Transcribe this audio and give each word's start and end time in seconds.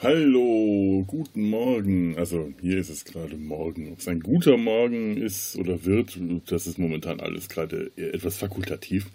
Hallo, 0.00 1.02
guten 1.08 1.50
Morgen. 1.50 2.16
Also 2.16 2.52
hier 2.60 2.78
ist 2.78 2.88
es 2.88 3.04
gerade 3.04 3.36
Morgen. 3.36 3.90
Ob 3.90 3.98
es 3.98 4.06
ein 4.06 4.20
guter 4.20 4.56
Morgen 4.56 5.16
ist 5.16 5.56
oder 5.56 5.84
wird, 5.84 6.16
das 6.46 6.68
ist 6.68 6.78
momentan 6.78 7.18
alles 7.18 7.48
gerade 7.48 7.90
etwas 7.96 8.36
fakultativ. 8.36 9.06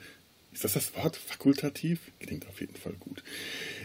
Ist 0.51 0.65
das 0.65 0.73
das 0.73 0.93
Wort 0.97 1.15
fakultativ? 1.15 2.11
Klingt 2.19 2.49
auf 2.49 2.59
jeden 2.59 2.75
Fall 2.75 2.95
gut. 2.99 3.23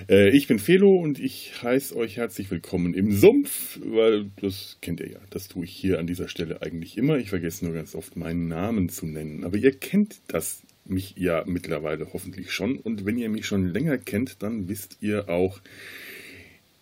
Äh, 0.08 0.36
ich 0.36 0.48
bin 0.48 0.58
Felo 0.58 0.96
und 0.96 1.20
ich 1.20 1.62
heiße 1.62 1.94
euch 1.94 2.16
herzlich 2.16 2.50
willkommen 2.50 2.94
im 2.94 3.12
Sumpf, 3.12 3.78
weil 3.84 4.32
das 4.40 4.78
kennt 4.82 4.98
ihr 4.98 5.08
ja. 5.08 5.20
Das 5.30 5.46
tue 5.46 5.66
ich 5.66 5.70
hier 5.70 6.00
an 6.00 6.08
dieser 6.08 6.26
Stelle 6.26 6.62
eigentlich 6.62 6.98
immer. 6.98 7.18
Ich 7.18 7.30
vergesse 7.30 7.64
nur 7.64 7.74
ganz 7.74 7.94
oft 7.94 8.16
meinen 8.16 8.48
Namen 8.48 8.88
zu 8.88 9.06
nennen. 9.06 9.44
Aber 9.44 9.56
ihr 9.56 9.70
kennt 9.70 10.18
das 10.26 10.62
mich 10.84 11.14
ja 11.16 11.44
mittlerweile 11.46 12.12
hoffentlich 12.12 12.50
schon. 12.50 12.76
Und 12.76 13.06
wenn 13.06 13.18
ihr 13.18 13.28
mich 13.28 13.46
schon 13.46 13.68
länger 13.68 13.98
kennt, 13.98 14.42
dann 14.42 14.68
wisst 14.68 14.98
ihr 15.00 15.28
auch, 15.28 15.60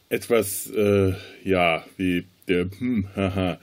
etwas, 0.08 0.70
äh, 0.70 1.14
ja, 1.44 1.84
wie 1.96 2.24
der, 2.48 2.68
hm, 2.78 3.08
haha, 3.14 3.58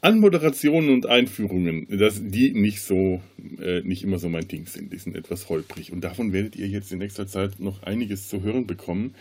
Anmoderationen 0.00 0.90
und 0.90 1.06
Einführungen, 1.06 1.86
dass 1.88 2.20
die 2.22 2.52
nicht 2.52 2.82
so, 2.82 3.22
äh, 3.58 3.80
nicht 3.80 4.02
immer 4.02 4.18
so 4.18 4.28
mein 4.28 4.46
Ding 4.46 4.66
sind. 4.66 4.92
Die 4.92 4.98
sind 4.98 5.16
etwas 5.16 5.48
holprig. 5.48 5.92
Und 5.92 6.02
davon 6.02 6.34
werdet 6.34 6.56
ihr 6.56 6.68
jetzt 6.68 6.92
in 6.92 6.98
nächster 6.98 7.26
Zeit 7.26 7.58
noch 7.58 7.82
einiges 7.84 8.28
zu 8.28 8.42
hören 8.42 8.66
bekommen. 8.66 9.14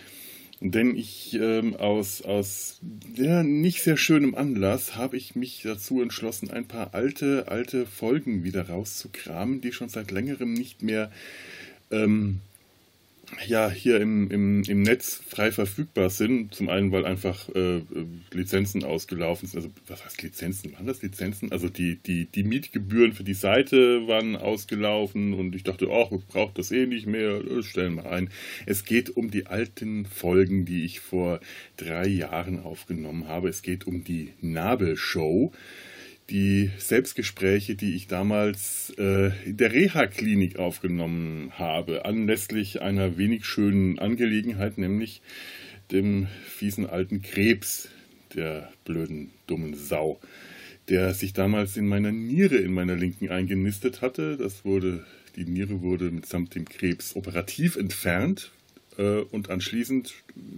Denn 0.59 0.95
ich 0.97 1.37
ähm, 1.39 1.75
aus, 1.75 2.21
aus 2.21 2.81
ja, 3.15 3.43
nicht 3.43 3.81
sehr 3.81 3.95
schönem 3.95 4.35
Anlass 4.35 4.97
habe 4.97 5.15
ich 5.15 5.35
mich 5.35 5.61
dazu 5.63 6.01
entschlossen, 6.01 6.51
ein 6.51 6.67
paar 6.67 6.93
alte, 6.93 7.45
alte 7.47 7.85
Folgen 7.85 8.43
wieder 8.43 8.69
rauszukramen, 8.69 9.61
die 9.61 9.71
schon 9.71 9.89
seit 9.89 10.11
längerem 10.11 10.53
nicht 10.53 10.81
mehr 10.81 11.11
ähm, 11.91 12.39
ja 13.45 13.69
hier 13.69 13.99
im, 13.99 14.29
im, 14.31 14.63
im 14.63 14.81
Netz 14.81 15.21
frei 15.27 15.51
verfügbar 15.51 16.09
sind. 16.09 16.53
Zum 16.53 16.69
einen, 16.69 16.91
weil 16.91 17.05
einfach 17.05 17.49
äh, 17.49 17.81
Lizenzen 18.31 18.83
ausgelaufen 18.83 19.47
sind. 19.47 19.57
Also 19.57 19.71
was 19.87 20.03
heißt 20.03 20.21
Lizenzen? 20.21 20.73
Waren 20.73 20.87
das 20.87 21.01
Lizenzen? 21.01 21.51
Also 21.51 21.69
die, 21.69 21.97
die, 21.97 22.25
die 22.25 22.43
Mietgebühren 22.43 23.13
für 23.13 23.23
die 23.23 23.33
Seite 23.33 24.07
waren 24.07 24.35
ausgelaufen 24.35 25.33
und 25.33 25.55
ich 25.55 25.63
dachte, 25.63 25.89
ach, 25.91 26.11
ich 26.11 26.25
brauche 26.27 26.53
das 26.55 26.71
eh 26.71 26.85
nicht 26.85 27.07
mehr, 27.07 27.41
äh, 27.45 27.63
stellen 27.63 27.95
wir 27.95 28.11
ein. 28.11 28.29
Es 28.65 28.85
geht 28.85 29.15
um 29.15 29.31
die 29.31 29.47
alten 29.47 30.05
Folgen, 30.05 30.65
die 30.65 30.85
ich 30.85 30.99
vor 30.99 31.39
drei 31.77 32.07
Jahren 32.07 32.59
aufgenommen 32.59 33.27
habe. 33.27 33.49
Es 33.49 33.61
geht 33.61 33.87
um 33.87 34.03
die 34.03 34.33
Nabelshow. 34.41 35.51
show 35.51 35.51
die 36.29 36.71
Selbstgespräche, 36.77 37.75
die 37.75 37.95
ich 37.95 38.07
damals 38.07 38.93
äh, 38.97 39.31
in 39.45 39.57
der 39.57 39.73
Reha-Klinik 39.73 40.57
aufgenommen 40.57 41.51
habe, 41.57 42.05
anlässlich 42.05 42.81
einer 42.81 43.17
wenig 43.17 43.45
schönen 43.45 43.99
Angelegenheit, 43.99 44.77
nämlich 44.77 45.21
dem 45.91 46.27
fiesen 46.45 46.89
alten 46.89 47.21
Krebs, 47.21 47.89
der 48.35 48.71
blöden, 48.85 49.31
dummen 49.47 49.75
Sau, 49.75 50.19
der 50.89 51.13
sich 51.13 51.33
damals 51.33 51.77
in 51.77 51.87
meiner 51.87 52.11
Niere, 52.11 52.57
in 52.57 52.73
meiner 52.73 52.95
linken 52.95 53.29
eingenistet 53.29 54.01
hatte. 54.01 54.37
Das 54.37 54.65
wurde, 54.65 55.05
die 55.35 55.45
Niere 55.45 55.81
wurde 55.81 56.09
mitsamt 56.09 56.55
dem 56.55 56.65
Krebs 56.65 57.15
operativ 57.15 57.75
entfernt, 57.75 58.51
und 58.97 59.49
anschließend, 59.49 60.13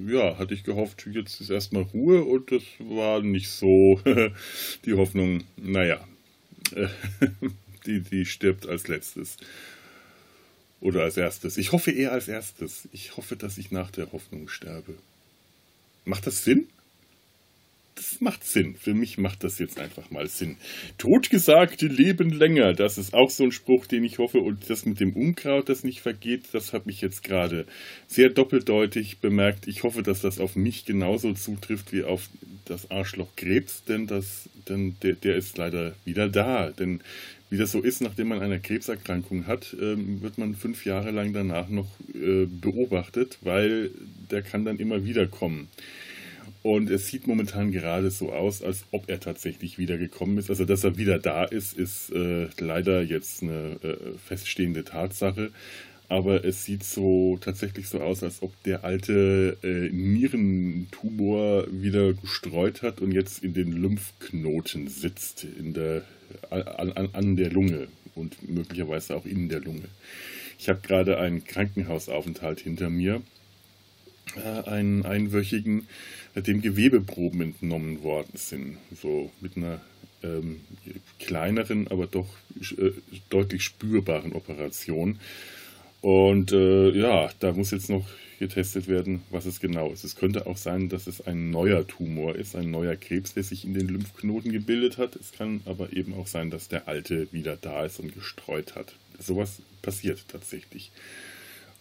ja, 0.07 0.37
hatte 0.37 0.53
ich 0.53 0.63
gehofft, 0.63 1.07
jetzt 1.11 1.39
ist 1.39 1.49
erstmal 1.49 1.83
Ruhe 1.83 2.23
und 2.23 2.51
das 2.51 2.63
war 2.79 3.21
nicht 3.21 3.49
so 3.49 4.01
die 4.85 4.93
Hoffnung, 4.93 5.43
naja, 5.57 6.05
die, 7.85 8.01
die 8.01 8.25
stirbt 8.25 8.67
als 8.67 8.87
letztes. 8.87 9.37
Oder 10.81 11.03
als 11.03 11.17
erstes. 11.17 11.57
Ich 11.57 11.71
hoffe 11.71 11.91
eher 11.91 12.11
als 12.11 12.27
erstes. 12.27 12.87
Ich 12.91 13.17
hoffe, 13.17 13.35
dass 13.35 13.57
ich 13.57 13.71
nach 13.71 13.89
der 13.91 14.11
Hoffnung 14.11 14.49
sterbe. 14.49 14.95
Macht 16.03 16.27
das 16.27 16.43
Sinn? 16.43 16.67
Das 17.95 18.19
macht 18.19 18.43
Sinn. 18.43 18.75
Für 18.75 18.93
mich 18.93 19.17
macht 19.17 19.43
das 19.43 19.57
jetzt 19.57 19.79
einfach 19.79 20.11
mal 20.11 20.27
Sinn. 20.27 20.57
Totgesagte 20.97 21.87
leben 21.87 22.29
länger. 22.29 22.73
Das 22.73 22.97
ist 22.97 23.13
auch 23.13 23.29
so 23.29 23.45
ein 23.45 23.53
Spruch, 23.53 23.85
den 23.85 24.03
ich 24.03 24.19
hoffe. 24.19 24.39
Und 24.39 24.69
das 24.69 24.85
mit 24.85 24.99
dem 24.99 25.13
Unkraut, 25.13 25.69
das 25.69 25.85
nicht 25.85 26.01
vergeht, 26.01 26.43
das 26.51 26.73
habe 26.73 26.91
ich 26.91 26.99
jetzt 27.01 27.23
gerade 27.23 27.65
sehr 28.07 28.29
doppeldeutig 28.29 29.19
bemerkt. 29.19 29.67
Ich 29.67 29.83
hoffe, 29.83 30.03
dass 30.03 30.21
das 30.21 30.39
auf 30.39 30.57
mich 30.57 30.85
genauso 30.85 31.33
zutrifft 31.33 31.93
wie 31.93 32.03
auf 32.03 32.29
das 32.65 32.91
Arschloch 32.91 33.29
Krebs, 33.37 33.83
denn, 33.85 34.07
das, 34.07 34.49
denn 34.67 34.97
der, 35.01 35.13
der 35.13 35.35
ist 35.37 35.57
leider 35.57 35.95
wieder 36.03 36.27
da. 36.27 36.71
Denn 36.71 36.99
wie 37.49 37.57
das 37.57 37.71
so 37.71 37.79
ist, 37.79 38.01
nachdem 38.01 38.27
man 38.29 38.41
eine 38.41 38.59
Krebserkrankung 38.59 39.47
hat, 39.47 39.75
ähm, 39.79 40.21
wird 40.21 40.37
man 40.37 40.55
fünf 40.55 40.85
Jahre 40.85 41.11
lang 41.11 41.31
danach 41.31 41.69
noch 41.69 41.87
äh, 42.13 42.45
beobachtet, 42.45 43.37
weil 43.41 43.91
der 44.31 44.41
kann 44.41 44.65
dann 44.65 44.79
immer 44.79 45.05
wieder 45.05 45.27
kommen. 45.27 45.69
Und 46.63 46.89
es 46.89 47.07
sieht 47.07 47.27
momentan 47.27 47.71
gerade 47.71 48.09
so 48.09 48.31
aus, 48.33 48.61
als 48.61 48.85
ob 48.91 49.09
er 49.09 49.19
tatsächlich 49.19 49.77
wiedergekommen 49.77 50.37
ist. 50.37 50.49
Also, 50.49 50.65
dass 50.65 50.83
er 50.83 50.97
wieder 50.97 51.19
da 51.19 51.43
ist, 51.45 51.77
ist 51.77 52.11
äh, 52.11 52.47
leider 52.59 53.01
jetzt 53.01 53.43
eine 53.43 53.77
äh, 53.83 54.17
feststehende 54.25 54.83
Tatsache. 54.83 55.51
Aber 56.07 56.45
es 56.45 56.63
sieht 56.63 56.83
so 56.83 57.37
tatsächlich 57.41 57.87
so 57.87 57.99
aus, 57.99 58.21
als 58.21 58.43
ob 58.43 58.51
der 58.63 58.83
alte 58.83 59.57
äh, 59.63 59.89
Nierentumor 59.89 61.65
wieder 61.71 62.13
gestreut 62.13 62.83
hat 62.83 63.01
und 63.01 63.11
jetzt 63.11 63.43
in 63.43 63.53
den 63.53 63.71
Lymphknoten 63.71 64.87
sitzt, 64.87 65.43
in 65.43 65.73
der, 65.73 66.03
an, 66.51 67.09
an 67.13 67.35
der 67.35 67.49
Lunge 67.49 67.87
und 68.13 68.47
möglicherweise 68.47 69.15
auch 69.15 69.25
in 69.25 69.49
der 69.49 69.61
Lunge. 69.61 69.85
Ich 70.59 70.69
habe 70.69 70.81
gerade 70.81 71.17
einen 71.17 71.43
Krankenhausaufenthalt 71.43 72.59
hinter 72.59 72.89
mir, 72.89 73.21
äh, 74.35 74.69
einen 74.69 75.05
einwöchigen 75.05 75.87
dem 76.41 76.61
Gewebeproben 76.61 77.41
entnommen 77.41 78.03
worden 78.03 78.33
sind. 78.35 78.77
So 79.01 79.31
mit 79.41 79.57
einer 79.57 79.81
ähm, 80.23 80.61
kleineren, 81.19 81.87
aber 81.87 82.07
doch 82.07 82.27
äh, 82.77 82.91
deutlich 83.29 83.63
spürbaren 83.63 84.33
Operation. 84.33 85.19
Und 86.01 86.51
äh, 86.51 86.91
ja, 86.91 87.29
da 87.39 87.51
muss 87.53 87.71
jetzt 87.71 87.89
noch 87.89 88.05
getestet 88.39 88.87
werden, 88.87 89.23
was 89.31 89.45
es 89.45 89.59
genau 89.59 89.91
ist. 89.91 90.03
Es 90.03 90.15
könnte 90.15 90.45
auch 90.45 90.57
sein, 90.57 90.89
dass 90.89 91.07
es 91.07 91.25
ein 91.25 91.49
neuer 91.51 91.87
Tumor 91.87 92.35
ist, 92.35 92.55
ein 92.55 92.69
neuer 92.69 92.95
Krebs, 92.95 93.33
der 93.33 93.43
sich 93.43 93.65
in 93.65 93.73
den 93.73 93.87
Lymphknoten 93.87 94.51
gebildet 94.51 94.97
hat. 94.97 95.15
Es 95.15 95.31
kann 95.31 95.61
aber 95.65 95.93
eben 95.93 96.13
auch 96.13 96.27
sein, 96.27 96.49
dass 96.51 96.67
der 96.67 96.87
alte 96.87 97.31
wieder 97.31 97.57
da 97.59 97.85
ist 97.85 97.99
und 97.99 98.13
gestreut 98.13 98.75
hat. 98.75 98.93
Sowas 99.19 99.61
passiert 99.81 100.25
tatsächlich. 100.27 100.91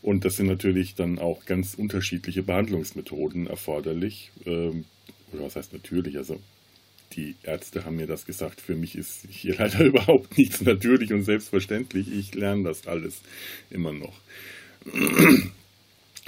Und 0.05 0.27
das 0.27 0.37
sind 0.37 0.49
natürlich 0.49 0.95
dann 0.95 1.19
auch 1.19 1.47
ganz 1.47 1.73
unterschiedliche 1.73 2.43
Behandlungsmethoden 2.43 3.47
erforderlich. 3.47 4.33
Ähm, 4.45 4.85
oder 5.33 5.45
was 5.45 5.57
heißt 5.57 5.73
natürlich? 5.73 6.19
Also 6.19 6.39
die 7.15 7.37
Ärzte 7.43 7.87
haben 7.87 7.97
mir 7.97 8.07
das 8.07 8.27
gesagt. 8.27 8.61
Für 8.61 8.75
mich 8.75 8.97
ist 8.97 9.27
hier 9.31 9.55
leider 9.59 9.83
überhaupt 9.83 10.37
nichts 10.37 10.61
natürlich 10.61 11.11
und 11.15 11.23
selbstverständlich. 11.23 12.13
Ich 12.13 12.35
lerne 12.35 12.65
das 12.65 12.87
alles 12.87 13.23
immer 13.71 13.95
noch. 13.95 14.13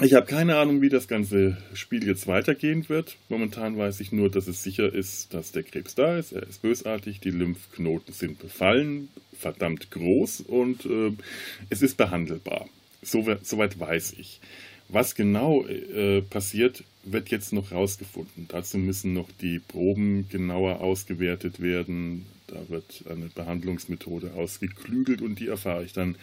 Ich 0.02 0.14
habe 0.14 0.24
keine 0.24 0.56
Ahnung, 0.56 0.80
wie 0.80 0.88
das 0.88 1.06
ganze 1.06 1.58
Spiel 1.74 2.06
jetzt 2.06 2.26
weitergehen 2.26 2.88
wird. 2.88 3.18
Momentan 3.28 3.76
weiß 3.76 4.00
ich 4.00 4.10
nur, 4.10 4.30
dass 4.30 4.48
es 4.48 4.62
sicher 4.62 4.90
ist, 4.90 5.34
dass 5.34 5.52
der 5.52 5.64
Krebs 5.64 5.94
da 5.94 6.16
ist. 6.16 6.32
Er 6.32 6.44
ist 6.44 6.62
bösartig, 6.62 7.20
die 7.20 7.30
Lymphknoten 7.30 8.14
sind 8.14 8.38
befallen, 8.38 9.08
verdammt 9.38 9.90
groß 9.90 10.40
und 10.40 10.86
äh, 10.86 11.12
es 11.68 11.82
ist 11.82 11.98
behandelbar. 11.98 12.70
Soweit 13.06 13.78
weiß 13.78 14.14
ich. 14.18 14.40
Was 14.88 15.14
genau 15.14 15.66
äh, 15.66 16.22
passiert, 16.22 16.84
wird 17.02 17.30
jetzt 17.30 17.52
noch 17.52 17.72
rausgefunden. 17.72 18.46
Dazu 18.48 18.78
müssen 18.78 19.14
noch 19.14 19.28
die 19.40 19.58
Proben 19.58 20.28
genauer 20.28 20.80
ausgewertet 20.80 21.60
werden. 21.60 22.26
Da 22.46 22.68
wird 22.68 23.04
eine 23.08 23.26
Behandlungsmethode 23.26 24.32
ausgeklügelt 24.34 25.22
und 25.22 25.40
die 25.40 25.48
erfahre 25.48 25.84
ich 25.84 25.92
dann 25.92 26.16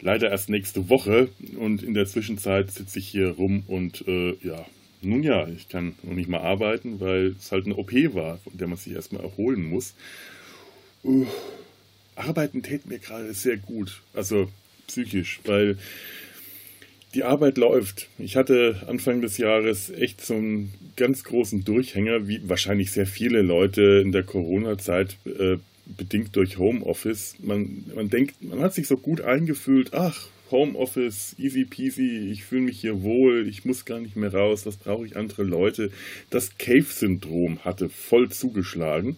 leider 0.00 0.30
erst 0.30 0.48
nächste 0.48 0.88
Woche. 0.88 1.28
Und 1.56 1.82
in 1.82 1.94
der 1.94 2.06
Zwischenzeit 2.06 2.70
sitze 2.70 2.98
ich 2.98 3.08
hier 3.08 3.30
rum 3.30 3.64
und 3.66 4.06
äh, 4.06 4.36
ja, 4.42 4.64
nun 5.02 5.22
ja, 5.22 5.48
ich 5.48 5.68
kann 5.68 5.94
noch 6.02 6.14
nicht 6.14 6.28
mal 6.28 6.40
arbeiten, 6.40 7.00
weil 7.00 7.36
es 7.38 7.52
halt 7.52 7.66
eine 7.66 7.76
OP 7.76 7.92
war, 8.14 8.38
von 8.38 8.56
der 8.56 8.68
man 8.68 8.76
sich 8.76 8.92
erstmal 8.92 9.22
erholen 9.22 9.68
muss. 9.68 9.94
Uh, 11.04 11.26
arbeiten 12.14 12.62
täte 12.62 12.88
mir 12.88 12.98
gerade 12.98 13.32
sehr 13.34 13.56
gut. 13.56 14.02
Also 14.14 14.48
psychisch, 14.86 15.40
weil 15.44 15.78
die 17.16 17.24
Arbeit 17.24 17.56
läuft. 17.56 18.08
Ich 18.18 18.36
hatte 18.36 18.82
Anfang 18.86 19.22
des 19.22 19.38
Jahres 19.38 19.88
echt 19.90 20.20
so 20.20 20.34
einen 20.34 20.72
ganz 20.96 21.24
großen 21.24 21.64
Durchhänger, 21.64 22.28
wie 22.28 22.46
wahrscheinlich 22.46 22.92
sehr 22.92 23.06
viele 23.06 23.40
Leute 23.40 24.02
in 24.04 24.12
der 24.12 24.22
Corona-Zeit, 24.22 25.16
äh, 25.24 25.56
bedingt 25.86 26.36
durch 26.36 26.58
Homeoffice. 26.58 27.36
Man, 27.40 27.84
man 27.94 28.10
denkt, 28.10 28.42
man 28.42 28.60
hat 28.60 28.74
sich 28.74 28.86
so 28.86 28.98
gut 28.98 29.22
eingefühlt, 29.22 29.94
ach, 29.94 30.28
Homeoffice, 30.50 31.34
easy 31.38 31.64
peasy, 31.64 32.28
ich 32.30 32.44
fühle 32.44 32.62
mich 32.62 32.80
hier 32.80 33.02
wohl, 33.02 33.48
ich 33.48 33.64
muss 33.64 33.84
gar 33.84 33.98
nicht 33.98 34.14
mehr 34.14 34.32
raus, 34.32 34.66
was 34.66 34.76
brauche 34.76 35.06
ich 35.06 35.16
andere 35.16 35.42
Leute. 35.42 35.90
Das 36.28 36.58
Cave-Syndrom 36.58 37.64
hatte 37.64 37.88
voll 37.88 38.28
zugeschlagen. 38.28 39.16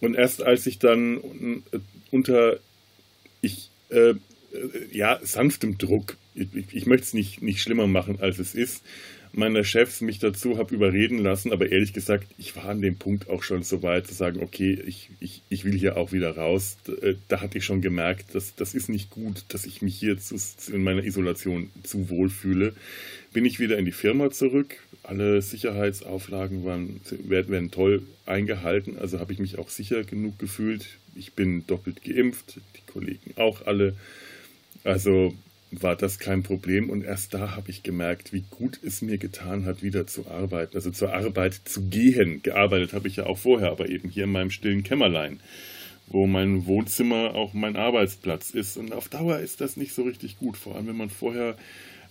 Und 0.00 0.16
erst 0.16 0.42
als 0.42 0.66
ich 0.66 0.80
dann 0.80 1.62
unter, 2.10 2.58
ich, 3.40 3.70
äh, 3.90 4.14
ja, 4.90 5.18
sanftem 5.22 5.78
Druck 5.78 6.16
ich, 6.34 6.48
ich 6.72 6.86
möchte 6.86 7.04
es 7.04 7.14
nicht, 7.14 7.42
nicht 7.42 7.60
schlimmer 7.60 7.86
machen, 7.86 8.20
als 8.20 8.38
es 8.38 8.54
ist 8.54 8.82
meiner 9.36 9.64
Chefs 9.64 10.00
mich 10.00 10.18
dazu 10.18 10.58
habe 10.58 10.74
überreden 10.74 11.18
lassen, 11.18 11.52
aber 11.52 11.70
ehrlich 11.70 11.92
gesagt, 11.92 12.26
ich 12.38 12.54
war 12.56 12.66
an 12.66 12.82
dem 12.82 12.96
Punkt 12.96 13.28
auch 13.28 13.42
schon 13.42 13.62
so 13.62 13.82
weit 13.82 14.06
zu 14.06 14.14
sagen, 14.14 14.42
okay, 14.42 14.78
ich, 14.86 15.10
ich, 15.20 15.42
ich 15.48 15.64
will 15.64 15.76
hier 15.76 15.96
auch 15.96 16.12
wieder 16.12 16.36
raus. 16.36 16.76
Äh, 17.02 17.14
da 17.28 17.40
hatte 17.40 17.58
ich 17.58 17.64
schon 17.64 17.82
gemerkt, 17.82 18.34
dass 18.34 18.54
das 18.54 18.74
ist 18.74 18.88
nicht 18.88 19.10
gut, 19.10 19.44
dass 19.48 19.66
ich 19.66 19.82
mich 19.82 19.96
hier 19.96 20.18
zu, 20.18 20.36
in 20.72 20.82
meiner 20.82 21.04
Isolation 21.04 21.70
zu 21.82 22.08
wohl 22.08 22.30
fühle. 22.30 22.74
Bin 23.32 23.44
ich 23.44 23.58
wieder 23.58 23.78
in 23.78 23.84
die 23.84 23.92
Firma 23.92 24.30
zurück. 24.30 24.76
Alle 25.02 25.42
Sicherheitsauflagen 25.42 26.64
waren, 26.64 27.00
werden, 27.24 27.50
werden 27.50 27.70
toll 27.70 28.02
eingehalten, 28.26 28.96
also 28.98 29.20
habe 29.20 29.32
ich 29.32 29.38
mich 29.38 29.58
auch 29.58 29.68
sicher 29.68 30.04
genug 30.04 30.38
gefühlt. 30.38 30.86
Ich 31.14 31.34
bin 31.34 31.66
doppelt 31.66 32.02
geimpft, 32.04 32.58
die 32.76 32.92
Kollegen 32.92 33.34
auch 33.36 33.66
alle. 33.66 33.94
Also 34.82 35.34
war 35.82 35.96
das 35.96 36.18
kein 36.18 36.42
Problem 36.42 36.90
und 36.90 37.04
erst 37.04 37.34
da 37.34 37.56
habe 37.56 37.70
ich 37.70 37.82
gemerkt, 37.82 38.32
wie 38.32 38.44
gut 38.50 38.78
es 38.82 39.02
mir 39.02 39.18
getan 39.18 39.64
hat, 39.64 39.82
wieder 39.82 40.06
zu 40.06 40.28
arbeiten, 40.28 40.76
also 40.76 40.90
zur 40.90 41.12
Arbeit 41.12 41.54
zu 41.64 41.82
gehen. 41.82 42.42
Gearbeitet 42.42 42.92
habe 42.92 43.08
ich 43.08 43.16
ja 43.16 43.26
auch 43.26 43.38
vorher, 43.38 43.70
aber 43.70 43.88
eben 43.88 44.08
hier 44.08 44.24
in 44.24 44.32
meinem 44.32 44.50
stillen 44.50 44.82
Kämmerlein, 44.82 45.40
wo 46.06 46.26
mein 46.26 46.66
Wohnzimmer 46.66 47.34
auch 47.34 47.54
mein 47.54 47.76
Arbeitsplatz 47.76 48.50
ist. 48.50 48.76
Und 48.76 48.92
auf 48.92 49.08
Dauer 49.08 49.38
ist 49.38 49.60
das 49.60 49.76
nicht 49.76 49.94
so 49.94 50.02
richtig 50.02 50.38
gut, 50.38 50.56
vor 50.56 50.76
allem 50.76 50.86
wenn 50.86 50.96
man 50.96 51.10
vorher 51.10 51.56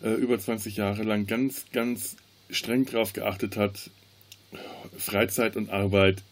äh, 0.03 0.13
über 0.13 0.39
20 0.39 0.77
Jahre 0.77 1.03
lang 1.03 1.27
ganz, 1.27 1.65
ganz 1.71 2.17
streng 2.49 2.85
darauf 2.85 3.13
geachtet 3.13 3.57
hat, 3.57 3.89
Freizeit 4.97 5.55
und 5.55 5.69
Arbeit 5.69 6.23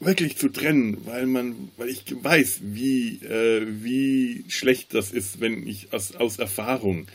wirklich 0.00 0.36
zu 0.38 0.48
trennen, 0.48 0.96
weil 1.04 1.26
man, 1.26 1.70
weil 1.76 1.90
ich 1.90 2.04
weiß, 2.08 2.60
wie, 2.62 3.16
äh, 3.24 3.66
wie 3.68 4.44
schlecht 4.48 4.94
das 4.94 5.12
ist, 5.12 5.40
wenn 5.40 5.66
ich 5.66 5.92
aus, 5.92 6.16
aus 6.16 6.38
Erfahrung, 6.38 7.06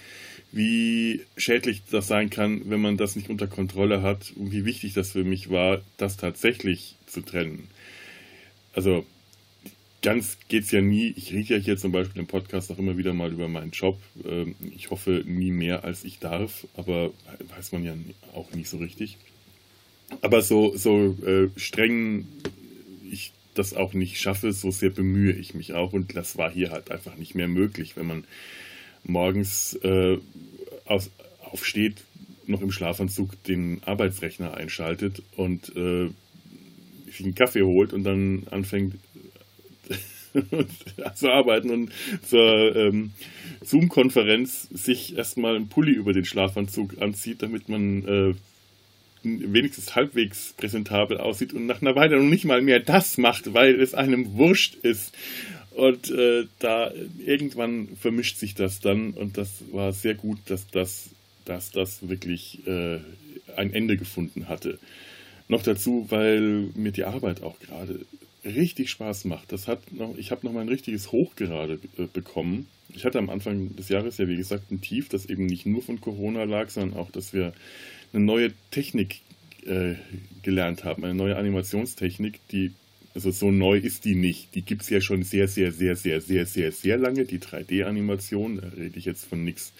wie 0.52 1.22
schädlich 1.36 1.82
das 1.92 2.08
sein 2.08 2.30
kann, 2.30 2.62
wenn 2.70 2.80
man 2.80 2.96
das 2.96 3.16
nicht 3.16 3.30
unter 3.30 3.48
Kontrolle 3.48 4.02
hat 4.02 4.32
und 4.36 4.52
wie 4.52 4.66
wichtig 4.66 4.94
das 4.94 5.12
für 5.12 5.24
mich 5.24 5.50
war, 5.50 5.82
das 5.98 6.16
tatsächlich 6.16 6.96
zu 7.08 7.22
trennen. 7.22 7.68
Also 8.74 9.06
ganz 10.02 10.38
geht 10.48 10.66
es 10.66 10.72
ja 10.72 10.82
nie. 10.82 11.14
Ich 11.18 11.34
rede 11.34 11.56
ja 11.56 11.60
hier 11.60 11.78
zum 11.78 11.92
Beispiel 11.92 12.22
im 12.22 12.28
Podcast 12.28 12.72
auch 12.72 12.78
immer 12.78 12.98
wieder 12.98 13.14
mal 13.14 13.34
über 13.34 13.48
meinen 13.48 13.72
Job. 13.72 14.00
Ähm, 14.24 14.56
ich 14.76 14.92
hoffe 14.92 15.24
nie 15.26 15.52
mehr, 15.52 15.84
als 15.84 16.04
ich 16.04 16.20
darf, 16.20 16.68
aber 16.78 17.12
weiß 17.56 17.72
man 17.72 17.84
ja 17.84 17.96
auch 18.36 18.52
nicht 18.54 18.70
so 18.70 18.78
richtig. 18.78 19.18
Aber 20.22 20.44
so, 20.44 20.78
so 20.78 21.18
äh, 21.26 21.50
streng 21.58 22.28
ich 23.16 23.32
das 23.56 23.74
auch 23.74 23.94
nicht 23.94 24.20
schaffe, 24.20 24.52
so 24.52 24.70
sehr 24.70 24.90
bemühe 24.90 25.34
ich 25.34 25.56
mich 25.56 25.74
auch. 25.74 25.94
Und 25.94 26.16
das 26.16 26.38
war 26.38 26.52
hier 26.52 26.72
halt 26.72 26.92
einfach 26.92 27.16
nicht 27.16 27.36
mehr 27.36 27.48
möglich, 27.48 27.96
wenn 27.98 28.06
man 28.06 28.24
morgens 29.04 29.74
äh, 29.82 30.18
aus, 30.86 31.10
aufsteht, 31.42 32.04
noch 32.48 32.62
im 32.62 32.72
Schlafanzug 32.72 33.42
den 33.44 33.82
Arbeitsrechner 33.84 34.56
einschaltet 34.56 35.24
und 35.36 35.76
äh, 35.76 36.10
sich 37.06 37.22
einen 37.22 37.36
Kaffee 37.36 37.64
holt 37.64 37.94
und 37.94 38.04
dann 38.04 38.44
anfängt 38.52 38.96
zu 41.16 41.32
arbeiten 41.32 41.70
und 41.70 41.92
zur 42.28 42.76
ähm, 42.76 43.12
Zoom-Konferenz 43.64 44.68
sich 44.72 45.18
erstmal 45.18 45.56
einen 45.56 45.70
Pulli 45.70 45.94
über 45.94 46.12
den 46.12 46.26
Schlafanzug 46.26 47.02
anzieht, 47.02 47.42
damit 47.42 47.70
man 47.70 48.06
äh, 48.06 48.34
wenigstens 49.26 49.96
halbwegs 49.96 50.54
präsentabel 50.58 51.18
aussieht 51.18 51.54
und 51.54 51.66
nach 51.66 51.82
einer 51.82 51.96
Weile 51.96 52.18
noch 52.18 52.30
nicht 52.30 52.46
mal 52.46 52.62
mehr 52.62 52.80
das 52.80 53.18
macht, 53.18 53.54
weil 53.54 53.80
es 53.82 53.94
einem 53.94 54.36
wurscht 54.36 54.76
ist. 54.76 55.14
Und 55.72 56.10
äh, 56.10 56.46
da 56.60 56.92
irgendwann 57.26 57.90
vermischt 58.00 58.38
sich 58.38 58.56
das 58.56 58.80
dann 58.80 59.12
und 59.12 59.38
das 59.38 59.50
war 59.72 59.92
sehr 59.92 60.16
gut, 60.16 60.40
dass 60.46 60.68
das, 60.68 61.10
dass 61.44 61.72
das 61.72 62.08
wirklich 62.08 62.66
äh, 62.66 63.00
ein 63.58 63.74
Ende 63.74 63.98
gefunden 63.98 64.48
hatte. 64.48 64.80
Noch 65.48 65.64
dazu, 65.64 66.08
weil 66.10 66.70
mir 66.76 66.92
die 66.92 67.04
Arbeit 67.04 67.44
auch 67.44 67.60
gerade 67.60 68.00
richtig 68.46 68.90
Spaß 68.90 69.26
macht. 69.26 69.52
Das 69.52 69.68
hat 69.68 69.92
noch, 69.92 70.18
ich 70.18 70.32
habe 70.32 70.46
noch 70.46 70.54
mal 70.54 70.62
ein 70.62 70.70
richtiges 70.70 71.12
Hoch 71.12 71.36
gerade 71.36 71.80
äh, 71.98 72.06
bekommen. 72.12 72.68
Ich 72.90 73.06
hatte 73.06 73.18
am 73.18 73.30
Anfang 73.30 73.76
des 73.76 73.90
Jahres 73.90 74.18
ja, 74.18 74.28
wie 74.28 74.38
gesagt, 74.38 74.72
ein 74.72 74.82
Tief, 74.82 75.10
das 75.10 75.26
eben 75.26 75.46
nicht 75.46 75.66
nur 75.66 75.82
von 75.82 76.00
Corona 76.00 76.44
lag, 76.44 76.70
sondern 76.70 76.98
auch, 76.98 77.12
dass 77.12 77.34
wir 77.34 77.54
eine 78.16 78.26
neue 78.26 78.52
Technik 78.72 79.22
äh, 79.66 79.96
gelernt 80.42 80.84
haben, 80.84 81.04
eine 81.04 81.14
neue 81.14 81.36
Animationstechnik, 81.38 82.40
die, 82.52 82.72
also 83.14 83.32
so 83.32 83.52
neu 83.52 83.78
ist 83.78 84.06
die 84.06 84.16
nicht. 84.16 84.56
Die 84.56 84.62
gibt 84.62 84.84
es 84.84 84.90
ja 84.90 85.02
schon 85.02 85.24
sehr, 85.24 85.48
sehr, 85.48 85.72
sehr, 85.72 85.96
sehr, 85.96 86.22
sehr, 86.22 86.46
sehr, 86.46 86.72
sehr 86.72 86.98
lange, 86.98 87.26
die 87.26 87.40
3D-Animation. 87.40 88.62
Da 88.62 88.68
rede 88.78 88.98
ich 88.98 89.06
jetzt 89.06 89.26
von 89.26 89.44
nichts 89.44 89.74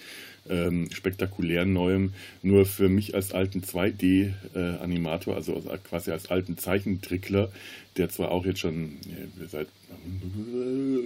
ähm, 0.48 0.88
spektakulär 0.92 1.64
Neuem. 1.64 2.12
Nur 2.42 2.66
für 2.66 2.88
mich 2.88 3.14
als 3.14 3.32
alten 3.32 3.60
2D-Animator, 3.60 5.34
äh, 5.34 5.36
also 5.36 5.62
quasi 5.88 6.10
als 6.10 6.30
alten 6.30 6.58
Zeichentrickler, 6.58 7.50
der 7.96 8.08
zwar 8.08 8.30
auch 8.30 8.44
jetzt 8.44 8.60
schon 8.60 8.96
äh, 9.06 9.46
seit 9.48 9.68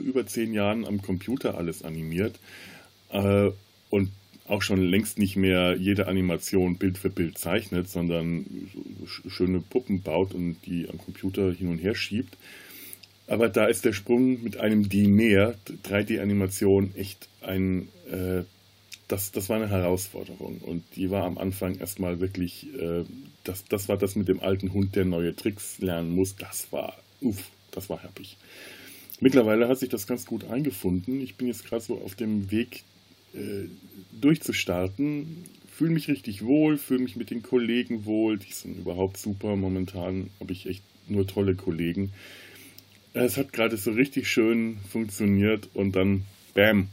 über 0.05 0.27
zehn 0.27 0.53
Jahren 0.53 0.85
am 0.85 1.00
Computer 1.00 1.56
alles 1.56 1.82
animiert 1.82 2.38
äh, 3.11 3.50
und 3.88 4.11
auch 4.50 4.62
schon 4.62 4.82
längst 4.82 5.19
nicht 5.19 5.37
mehr 5.37 5.76
jede 5.76 6.08
Animation 6.08 6.76
Bild 6.76 6.99
für 6.99 7.11
Bild 7.11 7.38
zeichnet, 7.38 7.88
sondern 7.88 8.44
schöne 9.29 9.61
Puppen 9.61 10.02
baut 10.02 10.35
und 10.35 10.56
die 10.67 10.88
am 10.88 10.99
Computer 10.99 11.52
hin 11.52 11.69
und 11.69 11.79
her 11.79 11.94
schiebt. 11.94 12.37
Aber 13.29 13.49
da 13.49 13.67
ist 13.67 13.85
der 13.85 13.93
Sprung 13.93 14.43
mit 14.43 14.56
einem 14.56 14.88
D 14.88 15.06
mehr, 15.06 15.55
3D-Animation, 15.85 16.97
echt 16.97 17.29
ein, 17.43 17.88
äh, 18.11 18.43
das, 19.06 19.31
das 19.31 19.49
war 19.49 19.56
eine 19.56 19.70
Herausforderung. 19.70 20.58
Und 20.58 20.82
die 20.96 21.11
war 21.11 21.23
am 21.23 21.38
Anfang 21.38 21.79
erstmal 21.79 22.19
wirklich, 22.19 22.67
äh, 22.75 23.05
das, 23.44 23.64
das 23.67 23.88
war 23.88 23.99
das 23.99 24.17
mit 24.17 24.26
dem 24.26 24.41
alten 24.41 24.73
Hund, 24.73 24.96
der 24.96 25.05
neue 25.05 25.37
Tricks 25.37 25.79
lernen 25.79 26.11
muss. 26.11 26.35
Das 26.35 26.73
war, 26.73 26.96
uff, 27.20 27.50
das 27.70 27.88
war 27.88 28.03
happig. 28.03 28.37
Mittlerweile 29.20 29.69
hat 29.69 29.79
sich 29.79 29.91
das 29.91 30.08
ganz 30.08 30.26
gut 30.26 30.50
eingefunden. 30.50 31.20
Ich 31.20 31.37
bin 31.37 31.46
jetzt 31.46 31.67
gerade 31.67 31.82
so 31.82 32.00
auf 32.03 32.17
dem 32.17 32.50
Weg, 32.50 32.82
äh, 33.35 33.69
durchzustarten. 34.21 35.44
Fühle 35.73 35.93
mich 35.93 36.09
richtig 36.09 36.44
wohl, 36.44 36.77
fühle 36.77 37.03
mich 37.03 37.17
mit 37.17 37.31
den 37.31 37.43
Kollegen 37.43 38.05
wohl. 38.05 38.38
Die 38.38 38.53
sind 38.53 38.79
überhaupt 38.79 39.17
super. 39.17 39.56
Momentan 39.56 40.31
habe 40.41 40.53
ich 40.53 40.67
echt 40.67 40.82
nur 41.09 41.27
tolle 41.27 41.55
Kollegen. 41.55 42.12
Es 43.12 43.37
hat 43.37 43.53
gerade 43.53 43.77
so 43.77 43.91
richtig 43.93 44.29
schön 44.29 44.79
funktioniert 44.88 45.69
und 45.75 45.97
dann, 45.97 46.25
bam, 46.55 46.88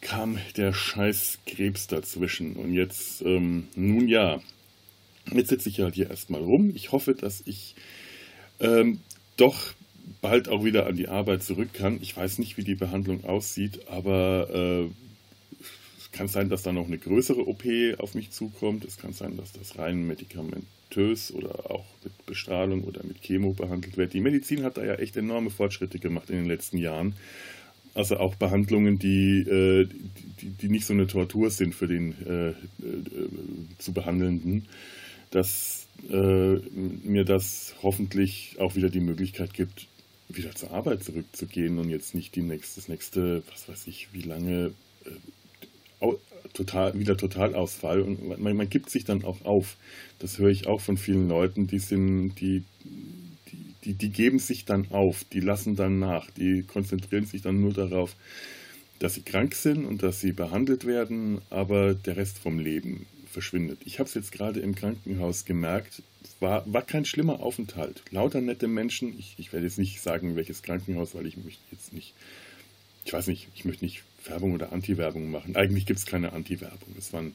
kam 0.00 0.38
der 0.56 0.72
scheiß 0.72 1.38
Krebs 1.46 1.86
dazwischen. 1.86 2.54
Und 2.54 2.74
jetzt, 2.74 3.22
ähm, 3.22 3.68
nun 3.74 4.08
ja, 4.08 4.40
jetzt 5.32 5.48
sitze 5.48 5.68
ich 5.68 5.80
halt 5.80 5.94
hier 5.94 6.10
erstmal 6.10 6.42
rum. 6.42 6.72
Ich 6.74 6.92
hoffe, 6.92 7.14
dass 7.14 7.42
ich 7.46 7.74
ähm, 8.60 9.00
doch 9.36 9.74
bald 10.20 10.48
auch 10.48 10.64
wieder 10.64 10.86
an 10.86 10.96
die 10.96 11.08
Arbeit 11.08 11.42
zurück 11.42 11.72
kann. 11.72 11.98
Ich 12.02 12.16
weiß 12.16 12.38
nicht, 12.38 12.56
wie 12.56 12.64
die 12.64 12.74
Behandlung 12.74 13.24
aussieht, 13.24 13.88
aber 13.88 14.48
äh, 14.52 15.07
kann 16.12 16.28
sein, 16.28 16.48
dass 16.48 16.62
da 16.62 16.72
noch 16.72 16.86
eine 16.86 16.98
größere 16.98 17.46
OP 17.46 17.64
auf 17.98 18.14
mich 18.14 18.30
zukommt. 18.30 18.84
Es 18.84 18.96
kann 18.96 19.12
sein, 19.12 19.36
dass 19.36 19.52
das 19.52 19.78
rein 19.78 20.06
medikamentös 20.06 21.32
oder 21.32 21.70
auch 21.70 21.84
mit 22.02 22.26
Bestrahlung 22.26 22.84
oder 22.84 23.04
mit 23.04 23.22
Chemo 23.22 23.52
behandelt 23.52 23.96
wird. 23.96 24.14
Die 24.14 24.20
Medizin 24.20 24.64
hat 24.64 24.76
da 24.76 24.84
ja 24.84 24.94
echt 24.94 25.16
enorme 25.16 25.50
Fortschritte 25.50 25.98
gemacht 25.98 26.30
in 26.30 26.36
den 26.36 26.46
letzten 26.46 26.78
Jahren. 26.78 27.14
Also 27.94 28.18
auch 28.18 28.36
Behandlungen, 28.36 28.98
die, 28.98 29.40
äh, 29.40 29.88
die, 30.40 30.50
die, 30.50 30.68
nicht 30.68 30.86
so 30.86 30.92
eine 30.92 31.06
Tortur 31.06 31.50
sind 31.50 31.74
für 31.74 31.88
den 31.88 32.14
äh, 32.26 32.50
äh, 32.50 32.54
zu 33.78 33.92
Behandelnden, 33.92 34.66
dass 35.30 35.88
äh, 36.10 36.14
mir 36.14 37.24
das 37.24 37.74
hoffentlich 37.82 38.56
auch 38.60 38.76
wieder 38.76 38.88
die 38.88 39.00
Möglichkeit 39.00 39.52
gibt, 39.52 39.88
wieder 40.28 40.54
zur 40.54 40.70
Arbeit 40.70 41.02
zurückzugehen 41.02 41.78
und 41.78 41.90
jetzt 41.90 42.14
nicht 42.14 42.36
die 42.36 42.42
nächste, 42.42 42.80
das 42.80 42.88
nächste, 42.88 43.42
was 43.50 43.68
weiß 43.68 43.86
ich, 43.86 44.08
wie 44.12 44.22
lange 44.22 44.72
äh, 45.04 45.10
total, 46.52 46.98
wieder 46.98 47.16
Totalausfall 47.16 48.00
und 48.00 48.40
man, 48.40 48.56
man 48.56 48.70
gibt 48.70 48.90
sich 48.90 49.04
dann 49.04 49.24
auch 49.24 49.44
auf. 49.44 49.76
Das 50.18 50.38
höre 50.38 50.50
ich 50.50 50.66
auch 50.66 50.80
von 50.80 50.96
vielen 50.96 51.28
Leuten, 51.28 51.66
die 51.66 51.78
sind, 51.78 52.34
die, 52.40 52.64
die, 53.84 53.94
die, 53.94 54.10
geben 54.10 54.38
sich 54.38 54.64
dann 54.64 54.90
auf, 54.90 55.24
die 55.24 55.40
lassen 55.40 55.76
dann 55.76 55.98
nach, 55.98 56.30
die 56.30 56.62
konzentrieren 56.62 57.26
sich 57.26 57.42
dann 57.42 57.60
nur 57.60 57.72
darauf, 57.72 58.16
dass 58.98 59.14
sie 59.14 59.22
krank 59.22 59.54
sind 59.54 59.84
und 59.84 60.02
dass 60.02 60.20
sie 60.20 60.32
behandelt 60.32 60.84
werden, 60.84 61.40
aber 61.50 61.94
der 61.94 62.16
Rest 62.16 62.38
vom 62.38 62.58
Leben 62.58 63.06
verschwindet. 63.30 63.78
Ich 63.84 63.98
habe 64.00 64.08
es 64.08 64.14
jetzt 64.14 64.32
gerade 64.32 64.60
im 64.60 64.74
Krankenhaus 64.74 65.44
gemerkt, 65.44 66.02
war, 66.40 66.64
war 66.72 66.82
kein 66.82 67.04
schlimmer 67.04 67.40
Aufenthalt. 67.40 68.02
Lauter 68.10 68.40
nette 68.40 68.68
Menschen, 68.68 69.16
ich, 69.18 69.34
ich 69.38 69.52
werde 69.52 69.66
jetzt 69.66 69.78
nicht 69.78 70.00
sagen, 70.00 70.36
welches 70.36 70.62
Krankenhaus, 70.62 71.14
weil 71.14 71.26
ich 71.26 71.36
möchte 71.36 71.62
jetzt 71.70 71.92
nicht, 71.92 72.14
ich 73.04 73.12
weiß 73.12 73.28
nicht, 73.28 73.48
ich 73.54 73.64
möchte 73.64 73.84
nicht 73.84 74.02
Werbung 74.24 74.52
oder 74.52 74.72
Anti-Werbung 74.72 75.30
machen. 75.30 75.56
Eigentlich 75.56 75.86
gibt 75.86 75.98
es 75.98 76.06
keine 76.06 76.32
Anti-Werbung. 76.32 76.94
Es 76.98 77.12
war 77.12 77.22
ein 77.22 77.34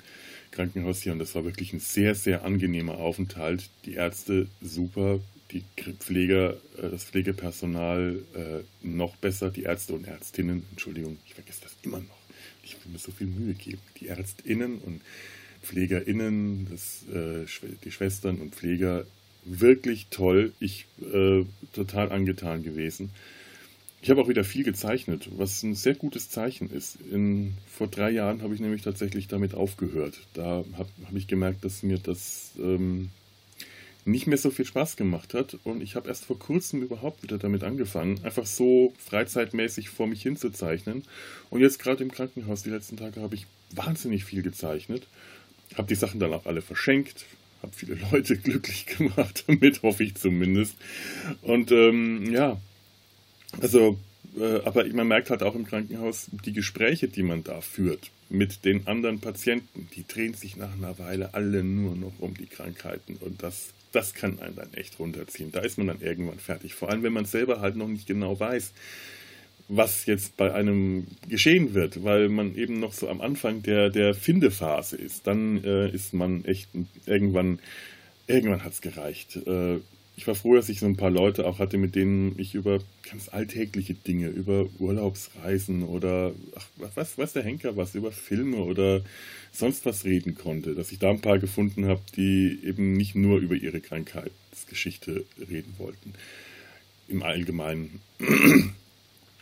Krankenhaus 0.51 1.01
hier 1.01 1.13
und 1.13 1.19
das 1.19 1.33
war 1.35 1.45
wirklich 1.45 1.73
ein 1.73 1.79
sehr, 1.79 2.15
sehr 2.15 2.45
angenehmer 2.45 2.95
Aufenthalt. 2.97 3.69
Die 3.85 3.93
Ärzte 3.93 4.47
super, 4.61 5.19
die 5.51 5.63
Pfleger, 5.99 6.53
äh, 6.77 6.89
das 6.89 7.03
Pflegepersonal 7.05 8.23
äh, 8.35 8.85
noch 8.85 9.15
besser, 9.17 9.49
die 9.49 9.63
Ärzte 9.63 9.93
und 9.93 10.07
Ärztinnen, 10.07 10.65
Entschuldigung, 10.71 11.17
ich 11.25 11.33
vergesse 11.33 11.61
das 11.63 11.75
immer 11.83 11.99
noch. 11.99 12.17
Ich 12.63 12.73
will 12.73 12.91
mir 12.91 12.99
so 12.99 13.11
viel 13.11 13.27
Mühe 13.27 13.53
geben. 13.53 13.81
Die 13.99 14.07
ÄrztInnen 14.07 14.77
und 14.79 15.01
PflegerInnen, 15.61 16.67
das, 16.69 17.03
äh, 17.13 17.45
die 17.83 17.91
Schwestern 17.91 18.37
und 18.37 18.55
Pfleger, 18.55 19.05
wirklich 19.45 20.07
toll. 20.09 20.53
Ich 20.61 20.85
total 21.73 22.13
angetan 22.13 22.63
gewesen. 22.63 23.09
Ich 24.03 24.09
habe 24.09 24.21
auch 24.21 24.27
wieder 24.27 24.43
viel 24.43 24.65
gezeichnet, 24.65 25.29
was 25.37 25.63
ein 25.63 25.75
sehr 25.75 25.95
gutes 25.95 26.29
Zeichen 26.29 26.69
ist. 26.69 26.97
In, 27.09 27.53
vor 27.73 27.87
drei 27.87 28.11
Jahren 28.11 28.41
habe 28.41 28.53
ich 28.53 28.59
nämlich 28.59 28.81
tatsächlich 28.81 29.29
damit 29.29 29.55
aufgehört. 29.55 30.19
Da 30.33 30.65
habe 30.77 30.89
hab 31.05 31.15
ich 31.15 31.25
gemerkt, 31.25 31.63
dass 31.63 31.83
mir 31.83 31.99
das 31.99 32.51
ähm, 32.59 33.11
nicht 34.03 34.27
mehr 34.27 34.37
so 34.37 34.51
viel 34.51 34.65
Spaß 34.65 34.97
gemacht 34.97 35.33
hat. 35.33 35.57
Und 35.63 35.81
ich 35.81 35.95
habe 35.95 36.09
erst 36.09 36.25
vor 36.25 36.37
kurzem 36.37 36.81
überhaupt 36.81 37.23
wieder 37.23 37.37
damit 37.37 37.63
angefangen, 37.63 38.19
einfach 38.25 38.45
so 38.45 38.93
freizeitmäßig 38.97 39.87
vor 39.89 40.05
mich 40.05 40.21
hin 40.21 40.35
zu 40.35 40.49
zeichnen. 40.49 41.03
Und 41.49 41.61
jetzt 41.61 41.79
gerade 41.79 42.03
im 42.03 42.11
Krankenhaus, 42.11 42.63
die 42.63 42.71
letzten 42.71 42.97
Tage, 42.97 43.21
habe 43.21 43.35
ich 43.35 43.47
wahnsinnig 43.71 44.25
viel 44.25 44.41
gezeichnet. 44.41 45.07
Habe 45.75 45.87
die 45.87 45.95
Sachen 45.95 46.19
dann 46.19 46.33
auch 46.33 46.45
alle 46.45 46.61
verschenkt, 46.61 47.25
habe 47.61 47.71
viele 47.73 47.97
Leute 48.11 48.35
glücklich 48.35 48.85
gemacht, 48.85 49.45
damit 49.47 49.81
hoffe 49.81 50.03
ich 50.03 50.15
zumindest. 50.15 50.75
Und 51.41 51.71
ähm, 51.71 52.29
ja, 52.29 52.59
also, 53.61 53.97
äh, 54.39 54.61
aber 54.63 54.85
man 54.87 55.07
merkt 55.07 55.29
halt 55.29 55.43
auch 55.43 55.55
im 55.55 55.65
Krankenhaus, 55.65 56.27
die 56.45 56.53
Gespräche, 56.53 57.07
die 57.07 57.23
man 57.23 57.43
da 57.43 57.61
führt 57.61 58.11
mit 58.29 58.65
den 58.65 58.87
anderen 58.87 59.19
Patienten, 59.19 59.87
die 59.95 60.05
drehen 60.07 60.33
sich 60.33 60.57
nach 60.57 60.73
einer 60.73 60.97
Weile 60.97 61.33
alle 61.33 61.63
nur 61.63 61.95
noch 61.95 62.13
um 62.19 62.35
die 62.35 62.47
Krankheiten 62.47 63.17
und 63.19 63.43
das, 63.43 63.69
das 63.91 64.13
kann 64.13 64.39
einen 64.39 64.55
dann 64.55 64.73
echt 64.73 64.99
runterziehen. 64.99 65.51
Da 65.51 65.59
ist 65.59 65.77
man 65.77 65.87
dann 65.87 66.01
irgendwann 66.01 66.39
fertig. 66.39 66.73
Vor 66.73 66.89
allem, 66.89 67.03
wenn 67.03 67.13
man 67.13 67.25
selber 67.25 67.61
halt 67.61 67.75
noch 67.75 67.87
nicht 67.87 68.07
genau 68.07 68.39
weiß, 68.39 68.73
was 69.69 70.05
jetzt 70.05 70.35
bei 70.35 70.53
einem 70.53 71.07
geschehen 71.29 71.73
wird, 71.73 72.03
weil 72.03 72.29
man 72.29 72.55
eben 72.55 72.79
noch 72.79 72.93
so 72.93 73.07
am 73.09 73.21
Anfang 73.21 73.63
der, 73.63 73.89
der 73.89 74.13
Findephase 74.13 74.97
ist. 74.97 75.25
Dann 75.27 75.63
äh, 75.63 75.89
ist 75.89 76.13
man 76.13 76.43
echt 76.45 76.69
irgendwann, 77.05 77.59
irgendwann 78.27 78.63
hat 78.63 78.73
es 78.73 78.81
gereicht. 78.81 79.37
Äh, 79.47 79.79
ich 80.15 80.27
war 80.27 80.35
froh, 80.35 80.55
dass 80.55 80.69
ich 80.69 80.79
so 80.79 80.85
ein 80.85 80.95
paar 80.95 81.09
Leute 81.09 81.45
auch 81.45 81.57
hatte, 81.57 81.77
mit 81.77 81.95
denen 81.95 82.37
ich 82.37 82.53
über 82.53 82.79
ganz 83.09 83.29
alltägliche 83.29 83.95
Dinge, 83.95 84.27
über 84.27 84.67
Urlaubsreisen 84.77 85.83
oder 85.83 86.33
ach, 86.55 86.67
was, 86.95 87.17
was 87.17 87.33
der 87.33 87.43
Henker 87.43 87.75
was, 87.77 87.95
über 87.95 88.11
Filme 88.11 88.57
oder 88.57 89.01
sonst 89.51 89.85
was 89.85 90.05
reden 90.05 90.35
konnte. 90.35 90.75
Dass 90.75 90.91
ich 90.91 90.99
da 90.99 91.09
ein 91.09 91.21
paar 91.21 91.39
gefunden 91.39 91.87
habe, 91.87 92.01
die 92.15 92.59
eben 92.63 92.93
nicht 92.93 93.15
nur 93.15 93.39
über 93.39 93.55
ihre 93.55 93.81
Krankheitsgeschichte 93.81 95.25
reden 95.49 95.73
wollten. 95.79 96.13
Im 97.07 97.23
Allgemeinen 97.23 97.99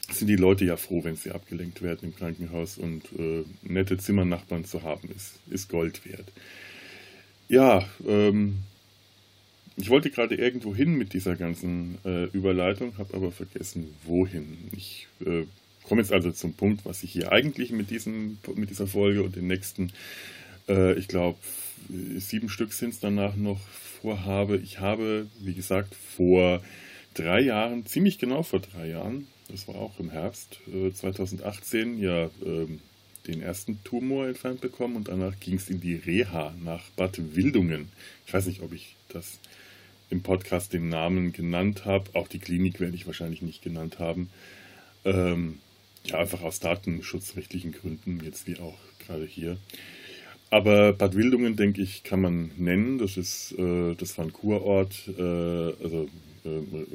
sind 0.09 0.27
die 0.27 0.37
Leute 0.37 0.63
ja 0.63 0.77
froh, 0.77 1.03
wenn 1.03 1.17
sie 1.17 1.31
abgelenkt 1.31 1.81
werden 1.81 2.09
im 2.09 2.15
Krankenhaus 2.15 2.77
und 2.77 3.03
äh, 3.19 3.43
nette 3.61 3.97
Zimmernachbarn 3.97 4.63
zu 4.63 4.83
haben, 4.83 5.09
ist, 5.15 5.33
ist 5.49 5.67
Gold 5.67 6.05
wert. 6.05 6.31
Ja, 7.49 7.85
ähm, 8.07 8.59
ich 9.77 9.89
wollte 9.89 10.09
gerade 10.09 10.35
irgendwo 10.35 10.75
hin 10.75 10.95
mit 10.95 11.13
dieser 11.13 11.35
ganzen 11.35 11.97
äh, 12.05 12.25
Überleitung, 12.25 12.97
habe 12.97 13.13
aber 13.13 13.31
vergessen, 13.31 13.93
wohin. 14.05 14.57
Ich 14.75 15.07
äh, 15.25 15.43
komme 15.83 16.01
jetzt 16.01 16.11
also 16.11 16.31
zum 16.31 16.53
Punkt, 16.53 16.85
was 16.85 17.03
ich 17.03 17.11
hier 17.11 17.31
eigentlich 17.31 17.71
mit, 17.71 17.89
diesem, 17.89 18.37
mit 18.55 18.69
dieser 18.69 18.87
Folge 18.87 19.23
und 19.23 19.35
den 19.35 19.47
nächsten, 19.47 19.91
äh, 20.67 20.93
ich 20.93 21.07
glaube, 21.07 21.39
sieben 22.17 22.49
Stück 22.49 22.73
sind 22.73 22.91
es 22.93 22.99
danach 22.99 23.35
noch 23.35 23.59
vorhabe. 24.01 24.57
Ich 24.57 24.79
habe, 24.79 25.27
wie 25.39 25.53
gesagt, 25.53 25.95
vor 25.95 26.61
drei 27.13 27.41
Jahren, 27.41 27.85
ziemlich 27.85 28.19
genau 28.19 28.43
vor 28.43 28.59
drei 28.59 28.89
Jahren, 28.89 29.27
das 29.49 29.67
war 29.67 29.75
auch 29.75 29.99
im 29.99 30.11
Herbst 30.11 30.59
2018, 30.93 31.97
äh, 31.97 32.05
ja 32.05 32.29
ähm, 32.45 32.79
den 33.27 33.41
ersten 33.41 33.83
Tumor 33.83 34.27
entfernt 34.27 34.61
bekommen 34.61 34.95
und 34.95 35.07
danach 35.07 35.39
ging 35.39 35.55
es 35.55 35.69
in 35.69 35.79
die 35.79 35.95
Reha 35.95 36.53
nach 36.63 36.89
Bad 36.91 37.35
Wildungen. 37.35 37.89
Ich 38.25 38.33
weiß 38.33 38.47
nicht, 38.47 38.61
ob 38.61 38.73
ich 38.73 38.95
das 39.13 39.39
im 40.09 40.21
Podcast 40.21 40.73
den 40.73 40.89
Namen 40.89 41.31
genannt 41.31 41.85
habe. 41.85 42.11
Auch 42.13 42.27
die 42.27 42.39
Klinik 42.39 42.79
werde 42.79 42.95
ich 42.95 43.07
wahrscheinlich 43.07 43.41
nicht 43.41 43.61
genannt 43.61 43.99
haben. 43.99 44.29
Ähm, 45.05 45.59
ja, 46.03 46.19
einfach 46.19 46.41
aus 46.41 46.59
datenschutzrechtlichen 46.59 47.71
Gründen, 47.71 48.21
jetzt 48.23 48.47
wie 48.47 48.57
auch 48.59 48.77
gerade 49.05 49.25
hier. 49.25 49.57
Aber 50.49 50.91
Bad 50.91 51.15
Wildungen, 51.15 51.55
denke 51.55 51.81
ich, 51.81 52.03
kann 52.03 52.21
man 52.21 52.51
nennen. 52.57 52.97
Das 52.97 53.15
ist, 53.15 53.53
äh, 53.57 53.95
das 53.95 54.17
war 54.17 54.25
ein 54.25 54.33
Kurort, 54.33 55.07
äh, 55.17 55.21
also 55.21 56.09
äh, 56.43 56.85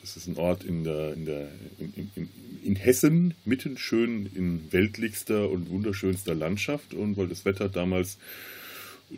das 0.00 0.16
ist 0.16 0.26
ein 0.26 0.36
Ort 0.36 0.64
in, 0.64 0.82
der, 0.82 1.12
in, 1.14 1.26
der, 1.26 1.48
in, 1.78 2.10
in, 2.16 2.28
in, 2.64 2.76
Hessen, 2.76 3.34
mitten 3.44 3.78
schön 3.78 4.28
in 4.34 4.72
weltlichster 4.72 5.48
und 5.48 5.70
wunderschönster 5.70 6.34
Landschaft. 6.34 6.92
Und 6.92 7.16
weil 7.16 7.28
das 7.28 7.44
Wetter 7.44 7.68
damals 7.68 8.18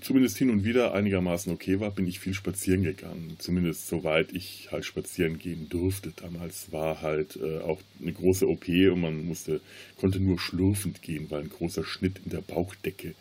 zumindest 0.00 0.37
hin 0.37 0.50
und 0.50 0.64
wieder 0.64 0.95
einigermaßen 0.95 1.52
okay 1.52 1.80
war, 1.80 1.90
bin 1.90 2.07
ich 2.07 2.21
viel 2.21 2.35
spazieren 2.35 2.83
gegangen. 2.83 3.37
Zumindest 3.38 3.88
soweit 3.88 4.33
ich 4.33 4.68
halt 4.71 4.85
spazieren 4.85 5.38
gehen 5.38 5.68
durfte. 5.68 6.12
Damals 6.14 6.73
war 6.73 7.02
halt 7.02 7.37
äh, 7.37 7.59
auch 7.59 7.80
eine 8.00 8.12
große 8.12 8.47
OP 8.47 8.68
und 8.68 9.00
man 9.00 9.25
musste, 9.26 9.61
konnte 9.99 10.21
nur 10.21 10.38
schlurfend 10.38 11.02
gehen, 11.02 11.30
weil 11.30 11.42
ein 11.42 11.50
großer 11.50 11.85
Schnitt 11.85 12.21
in 12.25 12.30
der 12.30 12.42
Bauchdecke 12.42 13.14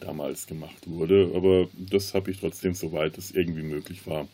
damals 0.00 0.46
gemacht 0.46 0.86
wurde. 0.86 1.32
Aber 1.34 1.68
das 1.76 2.14
habe 2.14 2.30
ich 2.30 2.38
trotzdem, 2.38 2.74
soweit 2.74 3.18
es 3.18 3.32
irgendwie 3.32 3.62
möglich 3.62 4.06
war, 4.06 4.28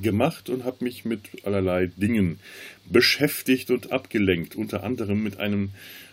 gemacht 0.00 0.50
und 0.50 0.64
habe 0.64 0.84
mich 0.84 1.04
mit 1.04 1.44
allerlei 1.44 1.86
Dingen 1.96 2.38
beschäftigt 2.86 3.70
und 3.70 3.92
abgelenkt, 3.92 4.54
unter 4.54 4.84
anderem 4.84 5.22
mit 5.22 5.38
einem 5.38 5.70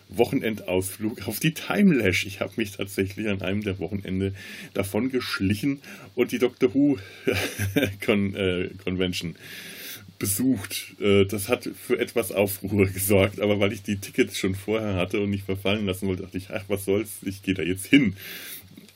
Wochenendausflug 0.09 1.27
auf 1.27 1.39
die 1.39 1.53
Timelash. 1.53 2.25
Ich 2.25 2.39
habe 2.39 2.53
mich 2.55 2.71
tatsächlich 2.71 3.27
an 3.27 3.41
einem 3.41 3.63
der 3.63 3.79
Wochenende 3.79 4.33
davon 4.73 5.11
geschlichen 5.11 5.81
und 6.15 6.31
die 6.31 6.39
Doctor 6.39 6.73
Who 6.73 6.97
Con 8.05 8.35
äh, 8.35 8.69
Convention 8.83 9.35
besucht. 10.19 10.95
Äh, 10.99 11.25
das 11.25 11.49
hat 11.49 11.69
für 11.75 11.99
etwas 11.99 12.31
Aufruhr 12.31 12.85
gesorgt, 12.93 13.39
aber 13.39 13.59
weil 13.59 13.73
ich 13.73 13.83
die 13.83 13.97
Tickets 13.97 14.37
schon 14.37 14.55
vorher 14.55 14.95
hatte 14.95 15.21
und 15.21 15.29
nicht 15.29 15.45
verfallen 15.45 15.85
lassen 15.85 16.07
wollte, 16.07 16.23
dachte 16.23 16.37
ich, 16.37 16.49
ach, 16.51 16.63
was 16.67 16.85
soll's, 16.85 17.17
ich 17.23 17.43
gehe 17.43 17.53
da 17.53 17.63
jetzt 17.63 17.85
hin. 17.85 18.15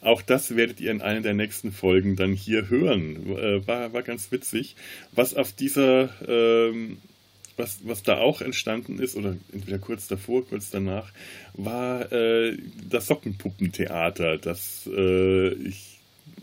Auch 0.01 0.24
das 0.24 0.56
werdet 0.56 0.82
ihr 0.82 0.89
in 0.89 1.01
einer 1.01 1.22
der 1.22 1.36
nächsten 1.36 1.72
Folgen 1.72 2.15
dann 2.15 2.34
hier 2.34 2.70
hören. 2.70 3.38
Äh, 3.38 3.68
war, 3.68 3.94
war 3.94 4.01
ganz 4.01 4.32
witzig. 4.32 4.75
Was 5.12 5.36
auf 5.36 5.53
dieser, 5.53 6.10
ähm, 6.27 6.98
was, 7.62 7.80
was 7.84 8.03
da 8.03 8.18
auch 8.18 8.41
entstanden 8.41 9.00
ist, 9.00 9.15
oder 9.15 9.38
entweder 9.53 9.80
kurz 9.80 10.08
davor, 10.08 10.46
kurz 10.46 10.70
danach, 10.70 11.12
war 11.53 12.12
äh, 12.12 12.58
das 12.89 13.08
Sockenpuppentheater, 13.08 14.38
das 14.38 14.89
äh, 14.91 15.53
ich 15.53 15.91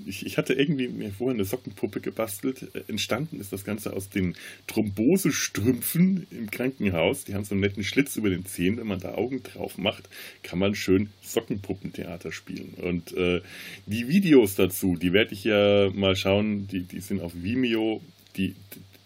ich, 0.07 0.25
ich 0.25 0.39
hatte 0.39 0.55
irgendwie 0.55 0.89
mir 0.89 1.11
vorher 1.11 1.35
eine 1.35 1.45
Sockenpuppe 1.45 2.01
gebastelt. 2.01 2.75
Äh, 2.75 2.83
entstanden 2.89 3.41
ist 3.41 3.53
das 3.53 3.65
Ganze 3.65 3.93
aus 3.93 4.09
den 4.09 4.35
Thrombosestrümpfen 4.67 6.27
im 6.31 6.51
Krankenhaus. 6.51 7.25
Die 7.25 7.35
haben 7.35 7.45
so 7.45 7.55
einen 7.55 7.61
netten 7.61 7.85
Schlitz 7.85 8.17
über 8.17 8.31
den 8.31 8.47
Zehen. 8.47 8.79
Wenn 8.79 8.87
man 8.87 9.01
da 9.01 9.15
Augen 9.15 9.43
drauf 9.43 9.79
macht, 9.79 10.09
kann 10.43 10.59
man 10.59 10.75
schön 10.75 11.11
Sockenpuppentheater 11.23 12.33
spielen. 12.33 12.75
Und 12.75 13.13
äh, 13.17 13.43
die 13.87 14.09
Videos 14.09 14.55
dazu, 14.55 14.97
die 14.97 15.13
werde 15.13 15.35
ich 15.35 15.45
ja 15.45 15.91
mal 15.91 16.17
schauen. 16.17 16.67
Die, 16.69 16.83
die 16.83 17.01
sind 17.01 17.21
auf 17.21 17.33
Vimeo. 17.35 18.01
Die, 18.37 18.55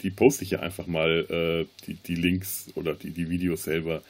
die 0.03 0.11
poste 0.11 0.45
ich 0.45 0.51
ja 0.51 0.61
einfach 0.61 0.87
mal, 0.87 1.27
äh, 1.31 1.87
die, 1.87 1.95
die 1.95 2.15
Links 2.15 2.69
oder 2.75 2.95
die, 2.95 3.11
die 3.11 3.31
Videos 3.31 3.65
selber 3.65 4.03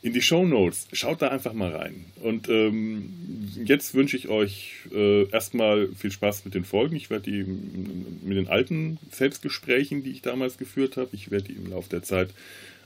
in 0.00 0.12
die 0.12 0.22
Show 0.22 0.44
Notes. 0.46 0.86
Schaut 0.92 1.22
da 1.22 1.28
einfach 1.28 1.52
mal 1.52 1.74
rein. 1.74 2.04
Und 2.22 2.48
ähm, 2.48 3.12
jetzt 3.64 3.94
wünsche 3.94 4.16
ich 4.16 4.28
euch 4.28 4.74
äh, 4.92 5.28
erstmal 5.30 5.88
viel 5.96 6.12
Spaß 6.12 6.44
mit 6.44 6.54
den 6.54 6.64
Folgen. 6.64 6.96
Ich 6.96 7.10
werde 7.10 7.30
die 7.30 7.44
mit 7.44 8.36
den 8.36 8.48
alten 8.48 8.98
Selbstgesprächen, 9.10 10.02
die 10.04 10.10
ich 10.10 10.22
damals 10.22 10.56
geführt 10.56 10.96
habe, 10.96 11.10
ich 11.12 11.30
werde 11.30 11.48
die 11.48 11.54
im 11.54 11.70
Laufe 11.70 11.90
der 11.90 12.02
Zeit, 12.02 12.30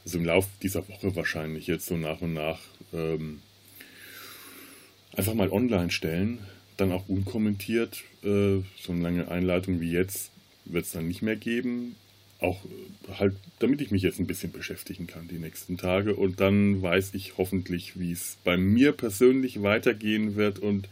also 0.05 0.19
im 0.19 0.25
Laufe 0.25 0.49
dieser 0.63 0.89
Woche 0.89 1.15
wahrscheinlich 1.15 1.67
jetzt 1.67 1.87
so 1.87 1.97
nach 1.97 2.23
und 2.23 2.33
nach 2.33 2.61
ähm, 2.95 3.41
einfach 5.15 5.35
mal 5.35 5.51
online 5.51 5.91
stellen. 5.91 6.39
Dann 6.79 6.93
auch 6.93 7.09
unkommentiert. 7.09 8.03
Äh, 8.25 8.63
so 8.81 8.93
eine 8.93 9.03
lange 9.03 9.29
Einleitung 9.29 9.81
wie 9.81 9.93
jetzt 9.93 10.31
wird 10.65 10.87
es 10.87 10.93
dann 10.93 11.09
nicht 11.09 11.23
mehr 11.23 11.37
geben 11.37 11.97
auch 12.43 12.61
halt, 13.19 13.35
damit 13.59 13.81
ich 13.81 13.91
mich 13.91 14.03
jetzt 14.03 14.19
ein 14.19 14.27
bisschen 14.27 14.53
beschäftigen 14.53 15.07
kann 15.07 15.29
die 15.29 15.39
nächsten 15.39 15.77
Tage 15.77 16.15
und 16.15 16.41
dann 16.41 16.83
weiß 16.83 17.15
ich 17.15 17.39
hoffentlich, 17.39 17.99
wie 17.99 18.13
es 18.13 18.39
bei 18.45 18.57
mir 18.57 18.93
persönlich 18.93 19.63
weitergehen 19.63 20.37
wird 20.37 20.59
und 20.59 20.89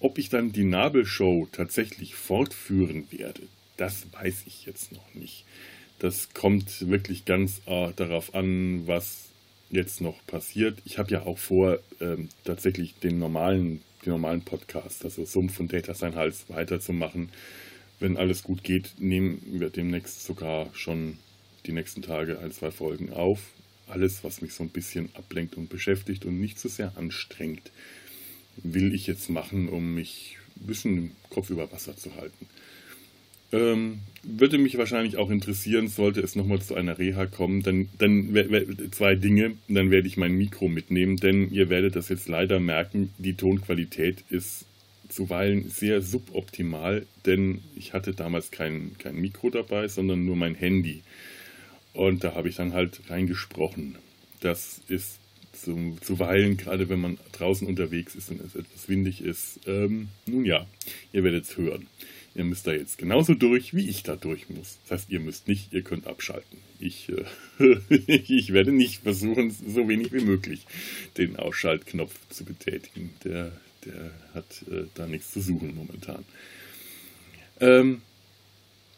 ob 0.00 0.18
ich 0.18 0.30
dann 0.30 0.52
die 0.52 0.64
Nabelshow 0.64 1.46
tatsächlich 1.52 2.14
fortführen 2.14 3.06
werde, 3.10 3.42
das 3.76 4.06
weiß 4.12 4.44
ich 4.46 4.66
jetzt 4.66 4.92
noch 4.92 5.14
nicht. 5.14 5.44
Das 5.98 6.32
kommt 6.32 6.88
wirklich 6.88 7.26
ganz 7.26 7.60
äh, 7.66 7.92
darauf 7.94 8.34
an, 8.34 8.86
was 8.86 9.28
jetzt 9.70 10.00
noch 10.00 10.16
passiert. 10.26 10.78
Ich 10.86 10.98
habe 10.98 11.10
ja 11.10 11.22
auch 11.24 11.38
vor, 11.38 11.78
ähm, 12.00 12.30
tatsächlich 12.44 12.94
den 12.94 13.18
normalen, 13.18 13.82
den 14.04 14.12
normalen 14.12 14.40
Podcast, 14.40 15.04
also 15.04 15.26
Sumpf 15.26 15.60
und 15.60 15.72
Data 15.72 15.92
sein 15.92 16.14
Hals 16.14 16.46
weiterzumachen 16.48 17.28
wenn 18.00 18.16
alles 18.16 18.42
gut 18.42 18.64
geht, 18.64 18.94
nehmen 18.98 19.40
wir 19.46 19.70
demnächst 19.70 20.24
sogar 20.24 20.70
schon 20.74 21.18
die 21.66 21.72
nächsten 21.72 22.02
Tage 22.02 22.38
ein, 22.40 22.50
zwei 22.52 22.70
Folgen 22.70 23.12
auf. 23.12 23.40
alles, 23.86 24.22
was 24.22 24.40
mich 24.40 24.52
so 24.52 24.62
ein 24.62 24.68
bisschen 24.68 25.10
ablenkt 25.14 25.56
und 25.56 25.68
beschäftigt 25.68 26.24
und 26.24 26.40
nicht 26.40 26.60
so 26.60 26.68
sehr 26.68 26.96
anstrengt, 26.96 27.72
will 28.56 28.94
ich 28.94 29.08
jetzt 29.08 29.30
machen, 29.30 29.68
um 29.68 29.94
mich 29.94 30.38
ein 30.56 30.66
bisschen 30.66 30.96
den 30.96 31.16
Kopf 31.28 31.50
über 31.50 31.72
Wasser 31.72 31.96
zu 31.96 32.14
halten. 32.14 32.46
Ähm, 33.52 33.98
würde 34.22 34.58
mich 34.58 34.78
wahrscheinlich 34.78 35.16
auch 35.16 35.28
interessieren, 35.28 35.88
sollte 35.88 36.20
es 36.20 36.36
nochmal 36.36 36.62
zu 36.62 36.76
einer 36.76 36.98
Reha 36.98 37.26
kommen, 37.26 37.64
dann, 37.64 37.88
dann 37.98 38.32
zwei 38.92 39.16
Dinge, 39.16 39.56
dann 39.66 39.90
werde 39.90 40.06
ich 40.06 40.16
mein 40.16 40.36
Mikro 40.36 40.68
mitnehmen, 40.68 41.16
denn 41.16 41.50
ihr 41.50 41.68
werdet 41.68 41.96
das 41.96 42.10
jetzt 42.10 42.28
leider 42.28 42.60
merken, 42.60 43.12
die 43.18 43.34
Tonqualität 43.34 44.22
ist 44.30 44.66
zuweilen 45.10 45.68
sehr 45.68 46.00
suboptimal, 46.00 47.06
denn 47.26 47.60
ich 47.76 47.92
hatte 47.92 48.14
damals 48.14 48.50
kein, 48.50 48.96
kein 48.98 49.16
Mikro 49.16 49.50
dabei, 49.50 49.88
sondern 49.88 50.24
nur 50.24 50.36
mein 50.36 50.54
Handy. 50.54 51.02
Und 51.92 52.24
da 52.24 52.34
habe 52.34 52.48
ich 52.48 52.56
dann 52.56 52.72
halt 52.72 53.00
reingesprochen. 53.08 53.96
Das 54.40 54.80
ist 54.88 55.18
zu, 55.52 55.98
zuweilen, 56.00 56.56
gerade 56.56 56.88
wenn 56.88 57.00
man 57.00 57.18
draußen 57.32 57.66
unterwegs 57.66 58.14
ist 58.14 58.30
und 58.30 58.40
es 58.40 58.54
etwas 58.54 58.88
windig 58.88 59.20
ist, 59.22 59.60
ähm, 59.66 60.08
nun 60.26 60.44
ja, 60.44 60.66
ihr 61.12 61.24
werdet 61.24 61.44
es 61.44 61.56
hören. 61.56 61.86
Ihr 62.34 62.44
müsst 62.44 62.66
da 62.66 62.72
jetzt 62.72 62.96
genauso 62.96 63.34
durch, 63.34 63.74
wie 63.74 63.88
ich 63.88 64.04
da 64.04 64.14
durch 64.14 64.48
muss. 64.48 64.78
Das 64.84 65.00
heißt, 65.00 65.10
ihr 65.10 65.18
müsst 65.18 65.48
nicht, 65.48 65.72
ihr 65.72 65.82
könnt 65.82 66.06
abschalten. 66.06 66.58
Ich, 66.78 67.10
äh, 67.58 67.76
ich 68.06 68.52
werde 68.52 68.72
nicht 68.72 69.02
versuchen, 69.02 69.50
so 69.50 69.88
wenig 69.88 70.12
wie 70.12 70.24
möglich 70.24 70.64
den 71.16 71.36
Ausschaltknopf 71.36 72.14
zu 72.30 72.44
betätigen. 72.44 73.10
Der, 73.24 73.52
der 73.84 74.10
hat 74.34 74.64
äh, 74.70 74.86
da 74.94 75.06
nichts 75.06 75.32
zu 75.32 75.40
suchen 75.40 75.74
momentan. 75.74 76.24
Ähm, 77.60 78.02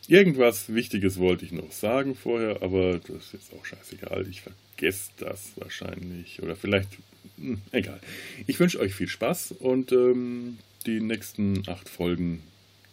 irgendwas 0.08 0.72
Wichtiges 0.72 1.18
wollte 1.18 1.44
ich 1.44 1.52
noch 1.52 1.72
sagen 1.72 2.14
vorher, 2.14 2.62
aber 2.62 2.98
das 2.98 3.26
ist 3.26 3.32
jetzt 3.32 3.52
auch 3.52 3.64
scheißegal. 3.64 4.26
Ich 4.28 4.42
vergesse 4.42 5.10
das 5.18 5.52
wahrscheinlich. 5.56 6.42
Oder 6.42 6.56
vielleicht, 6.56 6.90
hm, 7.36 7.60
egal. 7.72 8.00
Ich 8.46 8.58
wünsche 8.60 8.80
euch 8.80 8.94
viel 8.94 9.08
Spaß 9.08 9.52
und 9.52 9.92
ähm, 9.92 10.58
die 10.86 11.00
nächsten 11.00 11.68
acht 11.68 11.88
Folgen 11.88 12.42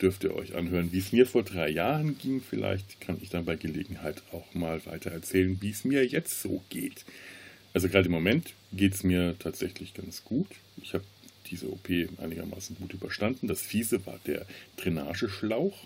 dürft 0.02 0.24
ihr 0.24 0.34
euch 0.34 0.56
anhören, 0.56 0.92
wie 0.92 1.00
es 1.00 1.12
mir 1.12 1.26
vor 1.26 1.44
drei 1.44 1.70
Jahren 1.70 2.18
ging. 2.18 2.42
Vielleicht 2.42 3.02
kann 3.02 3.18
ich 3.22 3.30
dann 3.30 3.46
bei 3.46 3.56
Gelegenheit 3.56 4.24
auch 4.32 4.54
mal 4.54 4.86
weiter 4.86 5.12
erzählen, 5.12 5.58
wie 5.62 5.72
es 5.72 5.84
mir 5.84 6.06
jetzt 6.06 6.42
so 6.42 6.64
geht. 6.70 7.06
Also 7.74 7.90
gerade 7.90 8.06
im 8.06 8.12
Moment 8.12 8.54
geht 8.72 8.96
es 8.96 9.04
mir 9.04 9.36
tatsächlich 9.38 9.94
ganz 9.94 10.24
gut. 10.24 10.48
Ich 10.82 10.94
habe 10.94 11.04
diese 11.52 11.72
OP 11.72 11.90
einigermaßen 12.18 12.76
gut 12.78 12.94
überstanden. 12.94 13.48
Das 13.48 13.62
Fiese 13.62 14.06
war 14.06 14.20
der 14.26 14.46
Drainageschlauch, 14.78 15.78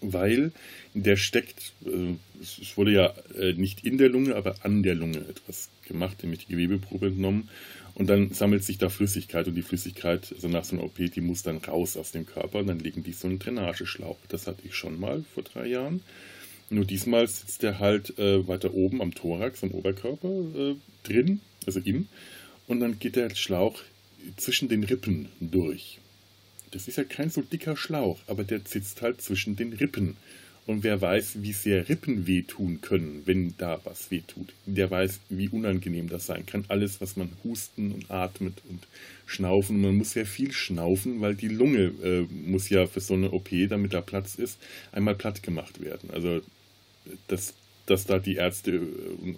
weil 0.00 0.52
der 0.94 1.16
steckt, 1.16 1.72
äh, 1.84 2.14
es 2.40 2.76
wurde 2.76 2.92
ja 2.92 3.14
äh, 3.38 3.52
nicht 3.54 3.84
in 3.84 3.98
der 3.98 4.08
Lunge, 4.08 4.36
aber 4.36 4.56
an 4.62 4.82
der 4.82 4.94
Lunge 4.94 5.18
etwas 5.28 5.70
gemacht, 5.86 6.22
nämlich 6.22 6.46
die 6.46 6.52
Gewebeprobe 6.52 7.08
entnommen. 7.08 7.48
Und 7.94 8.08
dann 8.08 8.32
sammelt 8.32 8.62
sich 8.62 8.78
da 8.78 8.90
Flüssigkeit 8.90 9.48
und 9.48 9.56
die 9.56 9.62
Flüssigkeit, 9.62 10.32
also 10.32 10.46
nach 10.46 10.64
so 10.64 10.76
einer 10.76 10.84
OP, 10.84 10.96
die 10.98 11.20
muss 11.20 11.42
dann 11.42 11.58
raus 11.58 11.96
aus 11.96 12.12
dem 12.12 12.26
Körper 12.26 12.60
und 12.60 12.68
dann 12.68 12.78
legen 12.78 13.02
die 13.02 13.12
so 13.12 13.26
einen 13.26 13.40
Drainageschlauch. 13.40 14.18
Das 14.28 14.46
hatte 14.46 14.62
ich 14.64 14.74
schon 14.76 15.00
mal 15.00 15.24
vor 15.34 15.42
drei 15.42 15.66
Jahren. 15.66 16.02
Nur 16.70 16.84
diesmal 16.84 17.26
sitzt 17.26 17.62
der 17.62 17.80
halt 17.80 18.16
äh, 18.18 18.46
weiter 18.46 18.74
oben 18.74 19.00
am 19.00 19.14
Thorax, 19.14 19.64
am 19.64 19.72
Oberkörper 19.72 20.28
äh, 20.28 20.74
drin, 21.02 21.40
also 21.66 21.80
in. 21.80 22.08
Und 22.66 22.80
dann 22.80 22.98
geht 22.98 23.16
der 23.16 23.34
Schlauch 23.34 23.80
zwischen 24.36 24.68
den 24.68 24.84
Rippen 24.84 25.28
durch. 25.40 25.98
Das 26.70 26.88
ist 26.88 26.96
ja 26.96 27.04
kein 27.04 27.30
so 27.30 27.42
dicker 27.42 27.76
Schlauch, 27.76 28.18
aber 28.26 28.44
der 28.44 28.60
sitzt 28.64 29.02
halt 29.02 29.22
zwischen 29.22 29.56
den 29.56 29.72
Rippen. 29.72 30.16
Und 30.66 30.82
wer 30.82 31.00
weiß, 31.00 31.36
wie 31.40 31.54
sehr 31.54 31.88
Rippen 31.88 32.26
wehtun 32.26 32.82
können, 32.82 33.22
wenn 33.24 33.54
da 33.56 33.80
was 33.84 34.10
wehtut, 34.10 34.52
der 34.66 34.90
weiß, 34.90 35.20
wie 35.30 35.48
unangenehm 35.48 36.10
das 36.10 36.26
sein 36.26 36.44
kann. 36.44 36.66
Alles, 36.68 37.00
was 37.00 37.16
man 37.16 37.30
husten 37.42 37.90
und 37.92 38.10
atmet 38.10 38.60
und 38.68 38.86
schnaufen. 39.24 39.80
Man 39.80 39.96
muss 39.96 40.10
sehr 40.10 40.26
viel 40.26 40.52
schnaufen, 40.52 41.22
weil 41.22 41.34
die 41.34 41.48
Lunge 41.48 41.92
äh, 42.04 42.26
muss 42.30 42.68
ja 42.68 42.86
für 42.86 43.00
so 43.00 43.14
eine 43.14 43.30
OP, 43.30 43.48
damit 43.70 43.94
da 43.94 44.02
Platz 44.02 44.34
ist, 44.34 44.58
einmal 44.92 45.14
platt 45.14 45.42
gemacht 45.42 45.80
werden. 45.80 46.10
Also 46.10 46.42
das, 47.28 47.54
dass 47.90 48.04
da 48.04 48.18
die 48.18 48.36
Ärzte 48.36 48.80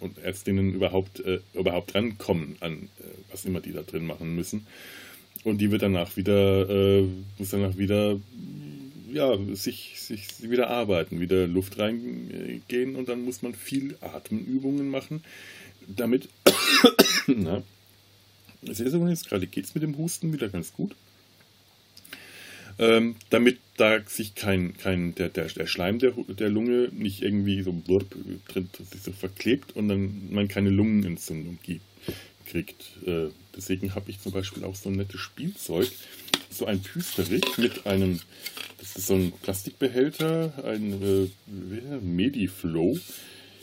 und 0.01 0.19
Ärztinnen 0.19 0.75
überhaupt, 0.75 1.21
äh, 1.21 1.41
überhaupt 1.55 1.95
rankommen 1.95 2.57
an 2.61 2.89
äh, 2.99 3.05
was 3.31 3.45
immer 3.45 3.61
die 3.61 3.73
da 3.73 3.83
drin 3.83 4.07
machen 4.07 4.35
müssen. 4.35 4.67
Und 5.45 5.61
die 5.61 5.71
wird 5.71 5.83
danach 5.83 6.17
wieder, 6.17 6.69
äh, 6.69 7.07
muss 7.39 7.51
danach 7.51 7.79
wieder 7.79 8.19
ja, 9.13 9.37
sich, 9.55 10.01
sich 10.01 10.29
wieder 10.51 10.69
arbeiten, 10.69 11.21
wieder 11.21 11.47
Luft 11.47 11.79
reingehen 11.79 12.97
und 12.97 13.09
dann 13.09 13.25
muss 13.25 13.43
man 13.43 13.55
viel 13.55 13.97
Atemübungen 14.01 14.89
machen, 14.89 15.23
damit, 15.89 16.29
na, 17.27 17.63
sehr, 18.63 18.91
sehr 18.91 19.09
jetzt 19.09 19.29
gerade 19.29 19.47
geht 19.47 19.65
es 19.65 19.75
mit 19.75 19.83
dem 19.83 19.97
Husten 19.97 20.33
wieder 20.33 20.49
ganz 20.49 20.73
gut, 20.73 20.95
ähm, 22.81 23.17
damit 23.29 23.59
da 23.77 24.01
sich 24.07 24.35
kein, 24.35 24.77
kein 24.77 25.15
der, 25.15 25.29
der, 25.29 25.47
der 25.47 25.67
Schleim 25.67 25.99
der, 25.99 26.13
der 26.13 26.49
Lunge 26.49 26.89
nicht 26.93 27.23
irgendwie 27.23 27.63
so 27.63 27.73
blurb, 27.73 28.07
drin, 28.49 28.71
sich 28.91 29.03
so 29.03 29.13
verklebt 29.13 29.77
und 29.77 29.89
dann 29.89 30.33
man 30.33 30.49
keine 30.49 30.71
Lungenentzündung 30.71 31.59
gibt, 31.63 31.85
kriegt. 32.47 32.83
Äh, 33.07 33.29
deswegen 33.55 33.95
habe 33.95 34.11
ich 34.11 34.21
zum 34.21 34.33
Beispiel 34.33 34.65
auch 34.65 34.75
so 34.75 34.89
ein 34.89 34.97
nettes 34.97 35.21
Spielzeug, 35.21 35.91
so 36.49 36.65
ein 36.65 36.81
Püsterich 36.81 37.59
mit 37.59 37.87
einem, 37.87 38.21
das 38.79 38.97
ist 38.97 39.09
so 39.09 39.15
ein 39.15 39.33
Plastikbehälter, 39.43 40.55
ein 40.65 41.03
äh, 41.03 42.01
Mediflow. 42.01 42.99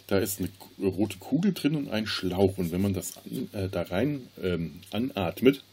Da 0.05 0.19
ist 0.19 0.39
eine 0.39 0.49
rote 0.79 1.17
Kugel 1.17 1.53
drin 1.53 1.75
und 1.75 1.89
ein 1.89 2.05
Schlauch. 2.05 2.57
Und 2.59 2.71
wenn 2.71 2.81
man 2.81 2.93
das 2.93 3.17
an, 3.17 3.49
äh, 3.51 3.67
da 3.67 3.81
rein 3.81 4.27
ähm, 4.41 4.79
anatmet, 4.91 5.63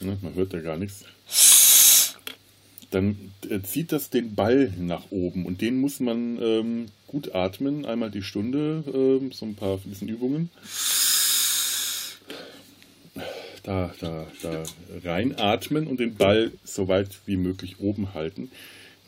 ne, 0.00 0.18
man 0.20 0.34
hört 0.34 0.52
da 0.52 0.60
gar 0.60 0.76
nichts, 0.76 1.04
dann 2.94 3.32
äh, 3.48 3.60
zieht 3.60 3.92
das 3.92 4.10
den 4.10 4.34
Ball 4.34 4.72
nach 4.78 5.10
oben. 5.10 5.46
Und 5.46 5.60
den 5.60 5.80
muss 5.80 6.00
man 6.00 6.38
ähm, 6.40 6.86
gut 7.06 7.34
atmen, 7.34 7.84
einmal 7.84 8.10
die 8.10 8.22
Stunde, 8.22 8.84
ähm, 8.86 9.32
so 9.32 9.46
ein 9.46 9.54
paar 9.54 9.78
bisschen 9.78 10.08
Übungen 10.08 10.50
da, 13.64 13.94
da, 13.98 14.26
da 14.42 14.62
reinatmen 15.02 15.88
und 15.88 15.98
den 15.98 16.14
Ball 16.14 16.52
so 16.62 16.86
weit 16.86 17.18
wie 17.26 17.36
möglich 17.36 17.80
oben 17.80 18.14
halten, 18.14 18.50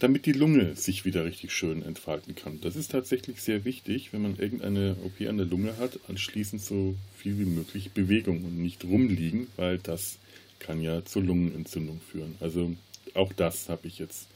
damit 0.01 0.27
die 0.27 0.33
Lunge 0.33 0.75
sich 0.75 1.05
wieder 1.05 1.25
richtig 1.25 1.53
schön 1.53 1.83
entfalten 1.83 2.35
kann. 2.35 2.61
Das 2.63 2.75
ist 2.75 2.91
tatsächlich 2.91 3.41
sehr 3.41 3.65
wichtig, 3.65 4.13
wenn 4.13 4.23
man 4.23 4.37
irgendeine 4.39 4.97
OP 5.05 5.27
an 5.29 5.37
der 5.37 5.47
Lunge 5.47 5.77
hat, 5.79 6.01
anschließend 6.09 6.61
so 6.61 6.97
viel 7.17 7.39
wie 7.39 7.45
möglich 7.45 7.93
Bewegung 7.93 8.45
und 8.45 8.59
nicht 8.59 8.85
rumliegen, 8.85 9.47
weil 9.57 9.79
das 9.79 10.19
kann 10.59 10.81
ja 10.81 11.05
zur 11.05 11.23
Lungenentzündung 11.23 12.01
führen. 12.11 12.35
Also 12.41 12.75
auch 13.17 13.33
das 13.33 13.69
habe 13.69 13.87
ich 13.89 13.99
jetzt 13.99 14.29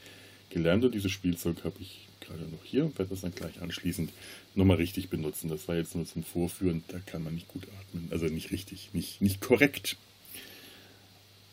gelernt 0.49 0.83
und 0.83 0.93
dieses 0.93 1.11
Spielzeug 1.11 1.63
habe 1.63 1.75
ich 1.79 2.07
gerade 2.19 2.43
noch 2.43 2.63
hier 2.63 2.85
und 2.85 2.97
werde 2.97 3.11
das 3.11 3.21
dann 3.21 3.33
gleich 3.33 3.61
anschließend 3.61 4.11
nochmal 4.55 4.77
richtig 4.77 5.09
benutzen. 5.09 5.49
Das 5.49 5.67
war 5.67 5.75
jetzt 5.75 5.95
nur 5.95 6.05
zum 6.05 6.23
Vorführen, 6.23 6.83
da 6.89 6.99
kann 6.99 7.23
man 7.23 7.33
nicht 7.33 7.47
gut 7.47 7.63
atmen, 7.79 8.07
also 8.11 8.25
nicht 8.25 8.51
richtig, 8.51 8.89
nicht, 8.93 9.21
nicht 9.21 9.41
korrekt. 9.41 9.97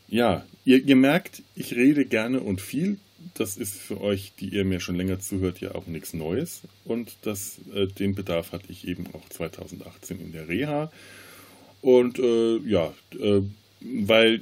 Ja, 0.07 0.45
ihr, 0.65 0.83
ihr 0.83 0.95
merkt, 0.95 1.43
ich 1.55 1.75
rede 1.75 2.05
gerne 2.05 2.39
und 2.39 2.61
viel. 2.61 2.97
Das 3.33 3.57
ist 3.57 3.75
für 3.77 3.99
euch, 4.01 4.31
die 4.39 4.49
ihr 4.49 4.63
mir 4.65 4.79
schon 4.79 4.95
länger 4.95 5.19
zuhört, 5.19 5.59
ja 5.59 5.75
auch 5.75 5.85
nichts 5.87 6.13
Neues. 6.13 6.61
Und 6.85 7.17
das, 7.21 7.57
äh, 7.73 7.85
den 7.85 8.15
Bedarf 8.15 8.53
hatte 8.53 8.71
ich 8.71 8.87
eben 8.87 9.07
auch 9.13 9.27
2018 9.29 10.19
in 10.19 10.31
der 10.31 10.47
Reha. 10.47 10.91
Und 11.81 12.17
äh, 12.17 12.57
ja, 12.59 12.93
äh, 13.19 13.41
weil 13.81 14.41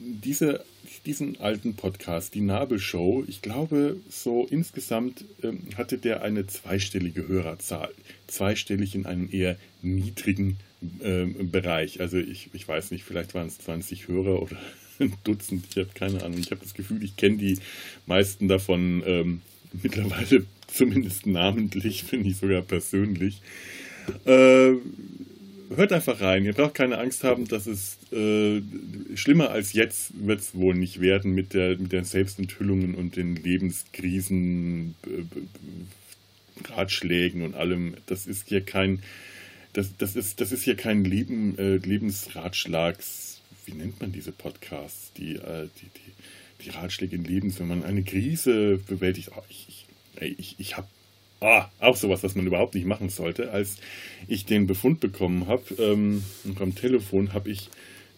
diese, 0.00 0.64
diesen 1.06 1.40
alten 1.40 1.74
Podcast, 1.74 2.34
die 2.34 2.40
Nabelshow, 2.40 3.24
ich 3.26 3.42
glaube, 3.42 3.96
so 4.08 4.46
insgesamt 4.50 5.24
ähm, 5.42 5.60
hatte 5.76 5.98
der 5.98 6.22
eine 6.22 6.46
zweistellige 6.46 7.26
Hörerzahl. 7.26 7.90
Zweistellig 8.26 8.94
in 8.94 9.06
einem 9.06 9.28
eher 9.30 9.56
niedrigen 9.82 10.58
ähm, 11.02 11.50
Bereich. 11.50 12.00
Also 12.00 12.18
ich, 12.18 12.50
ich 12.52 12.66
weiß 12.66 12.90
nicht, 12.90 13.04
vielleicht 13.04 13.34
waren 13.34 13.48
es 13.48 13.58
20 13.58 14.08
Hörer 14.08 14.42
oder 14.42 14.56
ein 14.98 15.12
Dutzend, 15.24 15.66
ich 15.70 15.76
habe 15.76 15.90
keine 15.94 16.22
Ahnung. 16.22 16.38
Ich 16.38 16.50
habe 16.50 16.60
das 16.62 16.74
Gefühl, 16.74 17.02
ich 17.02 17.16
kenne 17.16 17.36
die 17.36 17.58
meisten 18.06 18.48
davon 18.48 19.02
ähm, 19.06 19.42
mittlerweile 19.82 20.46
zumindest 20.66 21.26
namentlich, 21.26 22.04
finde 22.04 22.30
ich 22.30 22.36
sogar 22.36 22.62
persönlich. 22.62 23.40
Äh, 24.24 24.72
hört 25.74 25.92
einfach 25.92 26.20
rein. 26.20 26.44
Ihr 26.44 26.52
braucht 26.52 26.74
keine 26.74 26.98
Angst 26.98 27.24
haben, 27.24 27.46
dass 27.48 27.66
es 27.66 27.98
äh, 28.12 28.62
schlimmer 29.14 29.50
als 29.50 29.72
jetzt 29.72 30.12
wird 30.14 30.40
es 30.40 30.54
wohl 30.54 30.74
nicht 30.74 31.00
werden 31.00 31.34
mit, 31.34 31.54
der, 31.54 31.78
mit 31.78 31.92
den 31.92 32.04
Selbstenthüllungen 32.04 32.94
und 32.94 33.16
den 33.16 33.36
Lebenskrisen, 33.36 34.94
äh, 35.06 36.68
Ratschlägen 36.70 37.42
und 37.42 37.54
allem. 37.54 37.94
Das 38.06 38.26
ist 38.26 38.48
hier 38.48 38.62
kein, 38.62 39.02
das, 39.72 39.96
das, 39.96 40.16
ist, 40.16 40.40
das 40.40 40.52
ist 40.52 40.62
hier 40.62 40.76
kein 40.76 41.04
Leben, 41.04 41.56
äh, 41.58 41.76
Lebensratschlags 41.76 43.28
wie 43.68 43.74
nennt 43.74 44.00
man 44.00 44.12
diese 44.12 44.32
Podcasts, 44.32 45.12
die, 45.12 45.36
äh, 45.36 45.68
die, 45.80 45.90
die, 45.96 46.64
die 46.64 46.70
Ratschläge 46.70 47.16
in 47.16 47.24
Lebens, 47.24 47.60
wenn 47.60 47.68
man 47.68 47.84
eine 47.84 48.02
Krise 48.02 48.78
bewältigt. 48.78 49.30
Oh, 49.36 49.42
ich 49.48 49.86
ich, 50.20 50.38
ich, 50.38 50.54
ich 50.58 50.76
habe 50.76 50.88
Ah, 51.40 51.68
auch 51.78 51.96
sowas, 51.96 52.22
was 52.24 52.34
man 52.34 52.46
überhaupt 52.46 52.74
nicht 52.74 52.86
machen 52.86 53.10
sollte. 53.10 53.52
Als 53.52 53.76
ich 54.26 54.44
den 54.44 54.66
Befund 54.66 55.00
bekommen 55.00 55.46
habe, 55.46 55.62
ähm, 55.78 56.24
am 56.58 56.74
Telefon 56.74 57.32
habe 57.32 57.50
ich 57.50 57.70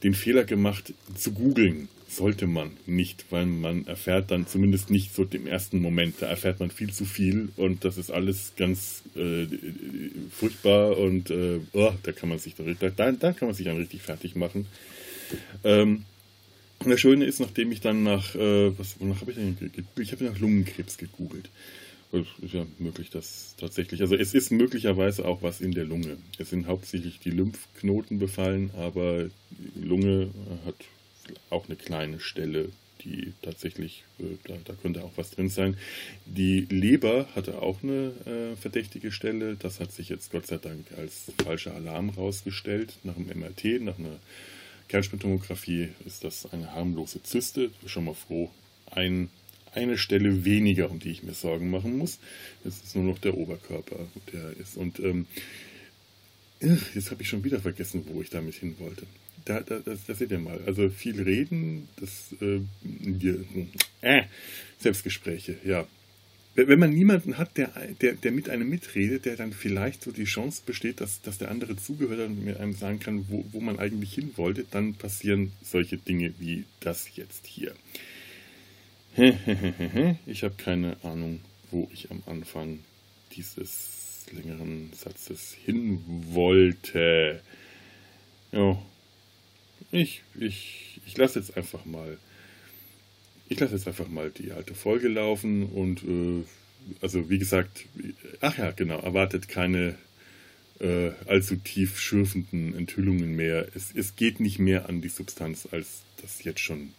den 0.02 0.14
Fehler 0.14 0.44
gemacht, 0.44 0.94
zu 1.14 1.32
googeln. 1.32 1.88
Sollte 2.08 2.48
man 2.48 2.72
nicht, 2.86 3.26
weil 3.30 3.46
man 3.46 3.86
erfährt 3.86 4.32
dann 4.32 4.46
zumindest 4.46 4.90
nicht 4.90 5.14
so 5.14 5.24
im 5.30 5.46
ersten 5.46 5.80
Moment. 5.80 6.16
Da 6.18 6.26
erfährt 6.26 6.58
man 6.58 6.70
viel 6.70 6.92
zu 6.92 7.04
viel 7.04 7.50
und 7.56 7.84
das 7.84 7.98
ist 7.98 8.10
alles 8.10 8.54
ganz 8.56 9.02
äh, 9.14 9.46
furchtbar 10.32 10.98
und 10.98 11.30
äh, 11.30 11.60
oh, 11.72 11.92
da 12.02 12.12
kann 12.12 12.30
man 12.30 12.40
sich 12.40 12.54
da, 12.56 12.64
da, 12.90 13.12
da 13.12 13.32
kann 13.32 13.46
man 13.46 13.54
sich 13.54 13.66
dann 13.66 13.76
richtig 13.76 14.02
fertig 14.02 14.34
machen. 14.34 14.66
Ähm, 15.62 16.04
das 16.84 16.98
Schöne 16.98 17.26
ist, 17.26 17.38
nachdem 17.38 17.70
ich 17.70 17.80
dann 17.80 18.02
nach, 18.02 18.34
äh, 18.34 18.76
was, 18.76 18.98
wonach 18.98 19.20
habe 19.20 19.30
ich 19.30 19.36
denn? 19.36 19.56
Ich 20.00 20.10
habe 20.10 20.24
nach 20.24 20.38
Lungenkrebs 20.38 20.98
gegoogelt. 20.98 21.48
Ist 22.12 22.54
ja 22.54 22.66
möglich, 22.78 23.10
dass 23.10 23.54
tatsächlich, 23.56 24.00
also 24.00 24.16
es 24.16 24.34
ist 24.34 24.50
möglicherweise 24.50 25.24
auch 25.26 25.42
was 25.42 25.60
in 25.60 25.70
der 25.72 25.84
Lunge. 25.84 26.16
Es 26.38 26.50
sind 26.50 26.66
hauptsächlich 26.66 27.20
die 27.20 27.30
Lymphknoten 27.30 28.18
befallen, 28.18 28.72
aber 28.76 29.28
die 29.50 29.80
Lunge 29.80 30.30
hat 30.66 30.74
auch 31.50 31.66
eine 31.66 31.76
kleine 31.76 32.18
Stelle, 32.18 32.70
die 33.04 33.32
tatsächlich, 33.42 34.04
äh, 34.18 34.24
da, 34.44 34.54
da 34.64 34.74
könnte 34.74 35.04
auch 35.04 35.12
was 35.16 35.30
drin 35.30 35.48
sein. 35.48 35.76
Die 36.26 36.66
Leber 36.68 37.28
hatte 37.34 37.62
auch 37.62 37.82
eine 37.82 38.12
äh, 38.26 38.56
verdächtige 38.56 39.12
Stelle. 39.12 39.56
Das 39.56 39.78
hat 39.80 39.92
sich 39.92 40.08
jetzt 40.08 40.32
Gott 40.32 40.46
sei 40.46 40.58
Dank 40.58 40.86
als 40.96 41.32
falscher 41.42 41.74
Alarm 41.74 42.10
rausgestellt. 42.10 42.94
Nach 43.04 43.14
dem 43.14 43.26
MRT, 43.26 43.82
nach 43.82 43.98
einer 43.98 44.18
Kernspintomographie 44.88 45.90
ist 46.04 46.24
das 46.24 46.52
eine 46.52 46.74
harmlose 46.74 47.22
Zyste. 47.22 47.70
Schon 47.86 48.06
mal 48.06 48.14
froh. 48.14 48.50
Ein 48.90 49.30
eine 49.72 49.98
Stelle 49.98 50.44
weniger, 50.44 50.90
um 50.90 50.98
die 50.98 51.10
ich 51.10 51.22
mir 51.22 51.34
Sorgen 51.34 51.70
machen 51.70 51.96
muss. 51.96 52.18
Das 52.64 52.82
ist 52.82 52.96
nur 52.96 53.04
noch 53.04 53.18
der 53.18 53.36
Oberkörper, 53.36 53.96
der 54.32 54.56
ist. 54.58 54.76
Und 54.76 54.98
ähm, 55.00 55.26
jetzt 56.60 57.10
habe 57.10 57.22
ich 57.22 57.28
schon 57.28 57.44
wieder 57.44 57.60
vergessen, 57.60 58.04
wo 58.06 58.20
ich 58.20 58.30
damit 58.30 58.54
hin 58.54 58.74
wollte. 58.78 59.06
Da, 59.44 59.60
da, 59.60 59.78
das, 59.78 60.04
das 60.06 60.18
seht 60.18 60.30
ihr 60.30 60.38
mal. 60.38 60.60
Also 60.66 60.90
viel 60.90 61.20
reden, 61.22 61.88
das 61.96 62.34
äh, 62.40 62.60
äh, 64.02 64.24
Selbstgespräche, 64.78 65.56
ja. 65.64 65.86
Wenn 66.56 66.80
man 66.80 66.90
niemanden 66.90 67.38
hat, 67.38 67.56
der, 67.56 67.70
der, 68.00 68.14
der 68.14 68.32
mit 68.32 68.50
einem 68.50 68.68
mitredet, 68.68 69.24
der 69.24 69.36
dann 69.36 69.52
vielleicht 69.52 70.02
so 70.02 70.10
die 70.10 70.24
Chance 70.24 70.62
besteht, 70.66 71.00
dass, 71.00 71.22
dass 71.22 71.38
der 71.38 71.50
andere 71.50 71.76
zugehört 71.76 72.20
und 72.28 72.44
mir 72.44 72.58
einem 72.58 72.74
sagen 72.74 72.98
kann, 72.98 73.26
wo, 73.28 73.44
wo 73.52 73.60
man 73.60 73.78
eigentlich 73.78 74.14
hin 74.14 74.32
wollte, 74.34 74.64
dann 74.68 74.94
passieren 74.94 75.52
solche 75.62 75.96
Dinge 75.96 76.34
wie 76.38 76.64
das 76.80 77.16
jetzt 77.16 77.46
hier. 77.46 77.74
Ich 80.26 80.44
habe 80.44 80.54
keine 80.56 80.96
Ahnung, 81.02 81.40
wo 81.70 81.88
ich 81.92 82.10
am 82.10 82.22
Anfang 82.26 82.80
dieses 83.32 84.26
längeren 84.32 84.92
Satzes 84.92 85.54
hin 85.64 86.00
wollte. 86.32 87.40
Ja, 88.52 88.80
ich, 89.92 90.22
ich, 90.38 91.00
ich 91.06 91.16
lasse 91.16 91.38
jetzt 91.38 91.56
einfach 91.56 91.84
mal, 91.84 92.18
ich 93.48 93.58
lasse 93.58 93.74
jetzt 93.74 93.88
einfach 93.88 94.08
mal 94.08 94.30
die 94.30 94.52
alte 94.52 94.74
Folge 94.74 95.08
laufen 95.08 95.64
und 95.64 96.02
äh, 96.04 96.44
also 97.00 97.28
wie 97.28 97.38
gesagt, 97.38 97.86
ach 98.40 98.58
ja, 98.58 98.70
genau, 98.70 98.98
erwartet 98.98 99.48
keine 99.48 99.96
äh, 100.80 101.10
allzu 101.26 101.56
tief 101.56 101.98
schürfenden 101.98 102.74
Enthüllungen 102.74 103.34
mehr. 103.36 103.66
Es, 103.74 103.92
es 103.94 104.16
geht 104.16 104.40
nicht 104.40 104.58
mehr 104.58 104.88
an 104.88 105.00
die 105.00 105.08
Substanz, 105.08 105.68
als 105.70 106.02
das 106.22 106.42
jetzt 106.44 106.60
schon 106.60 106.94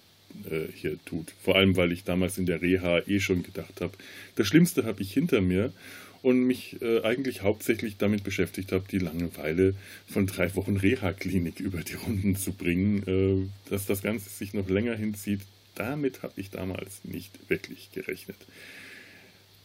äh, 0.49 0.71
hier 0.73 0.97
tut. 1.05 1.33
Vor 1.43 1.55
allem, 1.55 1.75
weil 1.75 1.91
ich 1.91 2.03
damals 2.03 2.37
in 2.37 2.45
der 2.45 2.61
Reha 2.61 2.99
eh 3.07 3.19
schon 3.19 3.43
gedacht 3.43 3.81
habe, 3.81 3.93
das 4.35 4.47
Schlimmste 4.47 4.85
habe 4.85 5.01
ich 5.01 5.13
hinter 5.13 5.41
mir 5.41 5.71
und 6.21 6.43
mich 6.43 6.81
äh, 6.81 7.01
eigentlich 7.01 7.41
hauptsächlich 7.41 7.97
damit 7.97 8.23
beschäftigt 8.23 8.71
habe, 8.71 8.85
die 8.89 8.99
Langeweile 8.99 9.73
von 10.07 10.27
drei 10.27 10.53
Wochen 10.55 10.77
Reha-Klinik 10.77 11.59
über 11.59 11.81
die 11.81 11.95
Runden 11.95 12.35
zu 12.35 12.53
bringen. 12.53 13.03
Äh, 13.07 13.69
dass 13.69 13.85
das 13.85 14.01
Ganze 14.01 14.29
sich 14.29 14.53
noch 14.53 14.69
länger 14.69 14.95
hinzieht, 14.95 15.41
damit 15.75 16.21
habe 16.23 16.33
ich 16.35 16.49
damals 16.49 17.03
nicht 17.03 17.49
wirklich 17.49 17.91
gerechnet. 17.91 18.37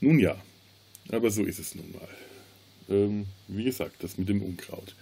Nun 0.00 0.18
ja, 0.18 0.40
aber 1.10 1.30
so 1.30 1.44
ist 1.44 1.58
es 1.58 1.74
nun 1.74 1.92
mal. 1.92 2.08
Ähm, 2.88 3.26
wie 3.48 3.64
gesagt, 3.64 3.96
das 4.02 4.16
mit 4.18 4.28
dem 4.28 4.42
Unkraut, 4.42 4.94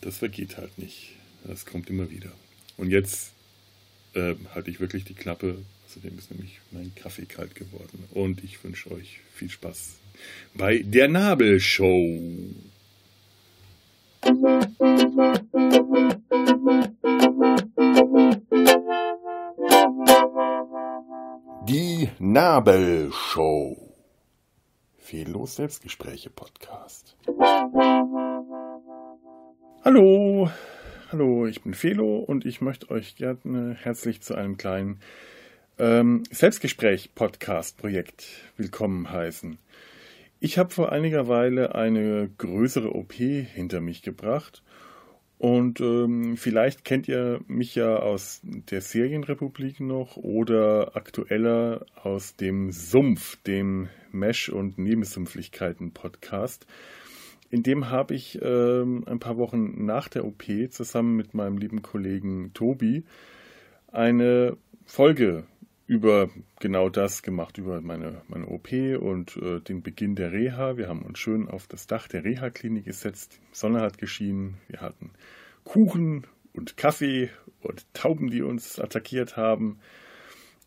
das 0.00 0.18
vergeht 0.18 0.56
halt 0.58 0.78
nicht. 0.78 1.12
Das 1.44 1.64
kommt 1.64 1.88
immer 1.88 2.10
wieder. 2.10 2.30
Und 2.76 2.90
jetzt 2.90 3.32
äh, 4.14 4.34
halte 4.54 4.70
ich 4.70 4.80
wirklich 4.80 5.04
die 5.04 5.14
Klappe. 5.14 5.58
Außerdem 5.86 6.18
ist 6.18 6.30
nämlich 6.30 6.60
mein 6.70 6.94
Kaffee 6.94 7.26
kalt 7.26 7.54
geworden. 7.54 8.04
Und 8.12 8.44
ich 8.44 8.62
wünsche 8.62 8.90
euch 8.92 9.20
viel 9.34 9.50
Spaß 9.50 9.96
bei 10.54 10.78
der 10.78 11.08
Nabelshow. 11.08 12.18
Die 21.66 22.08
Nabelshow. 22.18 23.76
Fehllos 24.98 25.56
Selbstgespräche 25.56 26.30
Podcast. 26.30 27.16
Hallo, 29.84 30.50
Hallo, 31.12 31.46
ich 31.48 31.62
bin 31.62 31.74
Felo 31.74 32.18
und 32.18 32.46
ich 32.46 32.60
möchte 32.60 32.88
euch 32.88 33.16
gerne 33.16 33.74
herzlich 33.74 34.20
zu 34.20 34.36
einem 34.36 34.56
kleinen 34.56 35.00
ähm, 35.76 36.22
Selbstgespräch-Podcast-Projekt 36.30 38.28
willkommen 38.56 39.10
heißen. 39.10 39.58
Ich 40.38 40.56
habe 40.56 40.70
vor 40.70 40.92
einiger 40.92 41.26
Weile 41.26 41.74
eine 41.74 42.30
größere 42.38 42.94
OP 42.94 43.14
hinter 43.14 43.80
mich 43.80 44.02
gebracht 44.02 44.62
und 45.38 45.80
ähm, 45.80 46.36
vielleicht 46.36 46.84
kennt 46.84 47.08
ihr 47.08 47.40
mich 47.48 47.74
ja 47.74 47.96
aus 47.96 48.40
der 48.44 48.80
Serienrepublik 48.80 49.80
noch 49.80 50.16
oder 50.16 50.94
aktueller 50.94 51.86
aus 52.00 52.36
dem 52.36 52.70
Sumpf, 52.70 53.34
dem 53.42 53.88
Mesh- 54.12 54.50
und 54.50 54.78
Nebensumpflichkeiten-Podcast. 54.78 56.68
In 57.50 57.64
dem 57.64 57.90
habe 57.90 58.14
ich 58.14 58.38
ähm, 58.40 59.04
ein 59.06 59.18
paar 59.18 59.36
Wochen 59.36 59.84
nach 59.84 60.08
der 60.08 60.24
OP 60.24 60.44
zusammen 60.70 61.16
mit 61.16 61.34
meinem 61.34 61.58
lieben 61.58 61.82
Kollegen 61.82 62.52
Tobi 62.54 63.04
eine 63.88 64.56
Folge 64.86 65.44
über 65.88 66.30
genau 66.60 66.88
das 66.88 67.22
gemacht, 67.22 67.58
über 67.58 67.80
meine, 67.80 68.22
meine 68.28 68.46
OP 68.46 68.70
und 68.72 69.36
äh, 69.38 69.58
den 69.58 69.82
Beginn 69.82 70.14
der 70.14 70.30
Reha. 70.30 70.76
Wir 70.76 70.88
haben 70.88 71.02
uns 71.02 71.18
schön 71.18 71.48
auf 71.48 71.66
das 71.66 71.88
Dach 71.88 72.06
der 72.06 72.22
Reha-Klinik 72.22 72.84
gesetzt. 72.84 73.40
Die 73.52 73.56
Sonne 73.56 73.80
hat 73.80 73.98
geschienen. 73.98 74.58
Wir 74.68 74.80
hatten 74.80 75.10
Kuchen 75.64 76.28
und 76.52 76.76
Kaffee 76.76 77.30
und 77.60 77.92
Tauben, 77.92 78.30
die 78.30 78.42
uns 78.42 78.78
attackiert 78.78 79.36
haben 79.36 79.80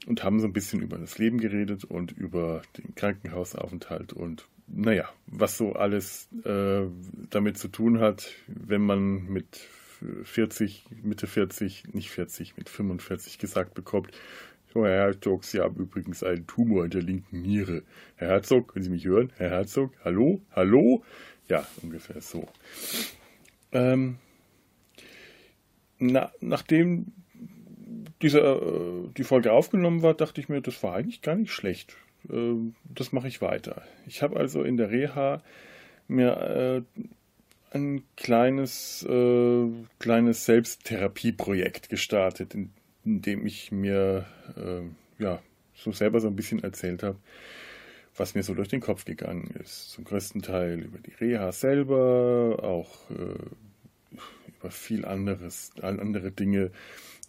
und 0.06 0.26
haben 0.26 0.42
so 0.42 0.48
ein 0.48 0.54
bisschen 0.54 0.82
über 0.82 0.98
das 0.98 1.18
Leben 1.18 1.38
geredet 1.38 1.86
und 1.86 2.12
über 2.12 2.62
den 2.78 2.94
Krankenhausaufenthalt 2.96 4.12
und 4.12 4.50
naja, 4.68 5.10
was 5.28 5.58
so 5.58 5.74
alles 5.74 6.28
äh, 6.46 6.88
damit 7.30 7.58
zu 7.58 7.68
tun 7.68 8.00
hat, 8.00 8.32
wenn 8.48 8.82
man 8.82 9.26
mit 9.26 9.68
40, 10.24 10.86
Mitte 11.04 11.28
40, 11.28 11.94
nicht 11.94 12.10
40, 12.10 12.58
mit 12.58 12.70
45 12.70 13.40
gesagt 13.40 13.74
bekommt, 13.74 14.12
so, 14.74 14.86
Herr 14.86 15.06
Herzog, 15.06 15.44
Sie 15.44 15.60
haben 15.60 15.76
übrigens 15.76 16.24
einen 16.24 16.48
Tumor 16.48 16.84
in 16.86 16.90
der 16.90 17.04
linken 17.04 17.44
Niere. 17.44 17.84
Herr 18.16 18.30
Herzog, 18.30 18.74
können 18.74 18.84
Sie 18.84 18.90
mich 18.90 19.06
hören? 19.06 19.32
Herr 19.38 19.52
Herzog, 19.52 19.94
hallo? 20.04 20.42
Hallo? 20.52 21.04
Ja, 21.48 21.68
ungefähr 21.84 22.22
so. 22.22 22.48
Ähm, 23.72 24.18
na, 26.00 26.32
nachdem 26.42 27.14
diese, 28.24 28.40
äh, 28.40 29.10
die 29.16 29.24
Folge 29.24 29.52
aufgenommen 29.52 30.02
war, 30.02 30.16
dachte 30.16 30.42
ich 30.42 30.50
mir, 30.50 30.62
das 30.62 30.82
war 30.82 30.96
eigentlich 30.96 31.22
gar 31.22 31.36
nicht 31.36 31.52
schlecht. 31.52 31.96
Ähm, 32.30 32.76
das 32.84 33.12
mache 33.12 33.28
ich 33.28 33.42
weiter. 33.42 33.84
Ich 34.08 34.22
habe 34.22 34.38
also 34.38 34.64
in 34.64 34.78
der 34.78 34.92
Reha 34.92 35.42
mir 36.08 36.84
äh, 36.94 37.02
ein 37.72 38.04
kleines, 38.16 39.04
äh, 39.04 39.68
kleines 40.00 40.46
Selbsttherapieprojekt 40.46 41.90
gestartet, 41.90 42.54
in, 42.54 42.72
in, 43.04 43.22
dem 43.22 43.46
ich 43.46 43.72
mir 43.72 44.26
äh, 44.56 45.24
ja, 45.24 45.42
so 45.74 45.92
selber 45.92 46.20
so 46.20 46.28
ein 46.28 46.36
bisschen 46.36 46.64
erzählt 46.64 47.04
habe, 47.04 47.18
was 48.16 48.36
mir 48.36 48.44
so 48.44 48.54
durch 48.54 48.68
den 48.68 48.82
Kopf 48.82 49.06
gegangen 49.06 49.56
ist. 49.64 49.90
Zum 49.92 50.04
größten 50.04 50.42
Teil 50.44 50.82
über 50.82 51.00
die 51.00 51.14
Reha 51.14 51.52
selber, 51.52 52.60
auch 52.62 53.10
äh, 53.10 54.18
über 54.60 54.72
viel 54.72 55.06
anderes, 55.06 55.72
andere 55.82 56.32
Dinge, 56.32 56.72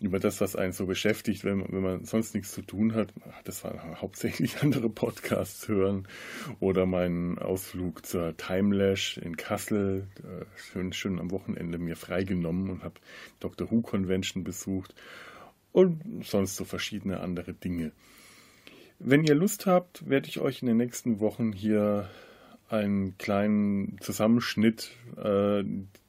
über 0.05 0.19
das, 0.19 0.41
was 0.41 0.57
einen 0.57 0.73
so 0.73 0.87
beschäftigt, 0.87 1.45
wenn, 1.45 1.65
wenn 1.73 1.83
man 1.83 2.05
sonst 2.05 2.35
nichts 2.35 2.53
zu 2.53 2.63
tun 2.63 2.95
hat. 2.95 3.13
Das 3.45 3.65
war 3.65 3.97
hauptsächlich 4.01 4.63
andere 4.63 4.89
Podcasts 4.89 5.69
hören 5.69 6.07
oder 6.61 6.87
meinen 6.87 7.39
Ausflug 7.39 8.05
zur 8.07 8.37
Timelash 8.37 9.19
in 9.19 9.37
Kassel, 9.37 10.09
schön, 10.57 10.93
schön 10.93 11.19
am 11.19 11.31
Wochenende 11.31 11.79
mir 11.79 11.97
freigenommen 11.97 12.71
und 12.71 12.83
habe 12.83 13.01
Dr. 13.41 13.71
Who 13.71 13.83
Convention 13.83 14.45
besucht 14.45 14.95
und 15.73 16.25
sonst 16.25 16.57
so 16.57 16.65
verschiedene 16.65 17.21
andere 17.21 17.53
Dinge. 17.53 17.93
Wenn 18.99 19.25
ihr 19.25 19.35
Lust 19.35 19.67
habt, 19.67 20.09
werde 20.09 20.29
ich 20.29 20.41
euch 20.41 20.63
in 20.63 20.69
den 20.69 20.77
nächsten 20.77 21.21
Wochen 21.21 21.53
hier 21.53 22.09
einen 22.69 23.19
kleinen 23.19 23.99
Zusammenschnitt 24.01 24.93
äh, 25.17 25.65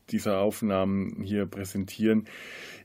dieser 0.10 0.40
Aufnahmen 0.40 1.22
hier 1.22 1.46
präsentieren. 1.46 2.26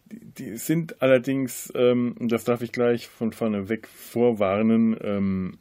Die 0.07 0.57
sind 0.57 1.03
allerdings, 1.03 1.73
ähm, 1.75 2.17
das 2.19 2.45
darf 2.45 2.63
ich 2.63 2.73
gleich 2.73 3.09
von 3.09 3.33
vorne 3.33 3.69
weg 3.69 3.87
vorwarnen, 3.87 4.97
ähm, 5.03 5.59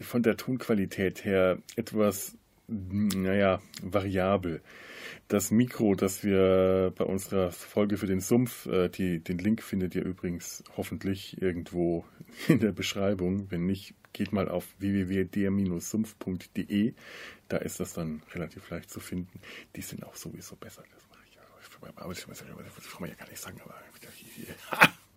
von 0.00 0.22
der 0.22 0.36
Tonqualität 0.36 1.24
her 1.24 1.58
etwas, 1.76 2.36
naja, 2.66 3.60
variabel. 3.82 4.62
Das 5.28 5.50
Mikro, 5.50 5.94
das 5.94 6.24
wir 6.24 6.92
bei 6.96 7.04
unserer 7.04 7.52
Folge 7.52 7.96
für 7.96 8.06
den 8.06 8.20
Sumpf, 8.20 8.66
äh, 8.66 8.88
die, 8.88 9.18
den 9.18 9.38
Link 9.38 9.62
findet 9.62 9.94
ihr 9.94 10.04
übrigens 10.04 10.62
hoffentlich 10.76 11.40
irgendwo 11.40 12.04
in 12.48 12.60
der 12.60 12.72
Beschreibung. 12.72 13.50
Wenn 13.50 13.64
nicht, 13.66 13.94
geht 14.12 14.32
mal 14.32 14.48
auf 14.48 14.66
www.der-sumpf.de. 14.78 16.94
Da 17.48 17.56
ist 17.58 17.80
das 17.80 17.94
dann 17.94 18.22
relativ 18.34 18.68
leicht 18.70 18.90
zu 18.90 19.00
finden. 19.00 19.40
Die 19.76 19.82
sind 19.82 20.04
auch 20.04 20.16
sowieso 20.16 20.56
besser. 20.56 20.82
Das 20.94 21.08
mache 21.10 21.22
ich 21.28 21.34
ja. 21.34 21.42
Das 21.56 21.70
kann 21.70 21.80
man 23.00 23.10
ja 23.10 23.16
gar 23.16 23.28
nicht 23.28 23.40
sagen. 23.40 23.60
Aber 23.64 23.74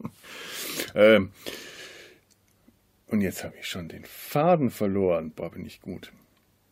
ähm, 0.96 1.32
und 3.08 3.22
jetzt 3.22 3.44
habe 3.44 3.56
ich 3.60 3.67
schon 3.67 3.89
den 3.89 4.06
Faden 4.06 4.70
verloren. 4.70 5.32
Boah, 5.32 5.52
bin 5.52 5.65
ich 5.65 5.82
gut. 5.82 6.13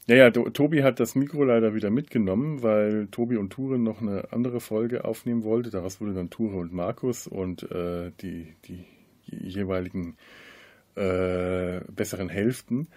Naja, 0.10 0.32
Tobi 0.32 0.82
hat 0.82 1.00
das 1.00 1.14
Mikro 1.14 1.44
leider 1.44 1.76
wieder 1.76 1.92
mitgenommen, 1.92 2.64
weil 2.64 3.10
Tobi 3.12 3.38
und 3.38 3.52
Ture 3.52 3.78
noch 3.78 4.02
eine 4.02 4.34
andere 4.34 4.60
Folge 4.60 5.06
aufnehmen 5.06 5.44
wollte. 5.44 5.70
Daraus 5.70 6.02
wurde 6.02 6.16
dann 6.16 6.32
Ture 6.32 6.58
und 6.58 6.74
Markus 6.74 7.28
und 7.28 7.70
äh, 7.72 8.12
die, 8.20 8.56
die 8.66 8.86
jeweiligen 9.28 10.18
äh, 10.96 11.82
besseren 11.92 12.28
Hälften. 12.28 12.88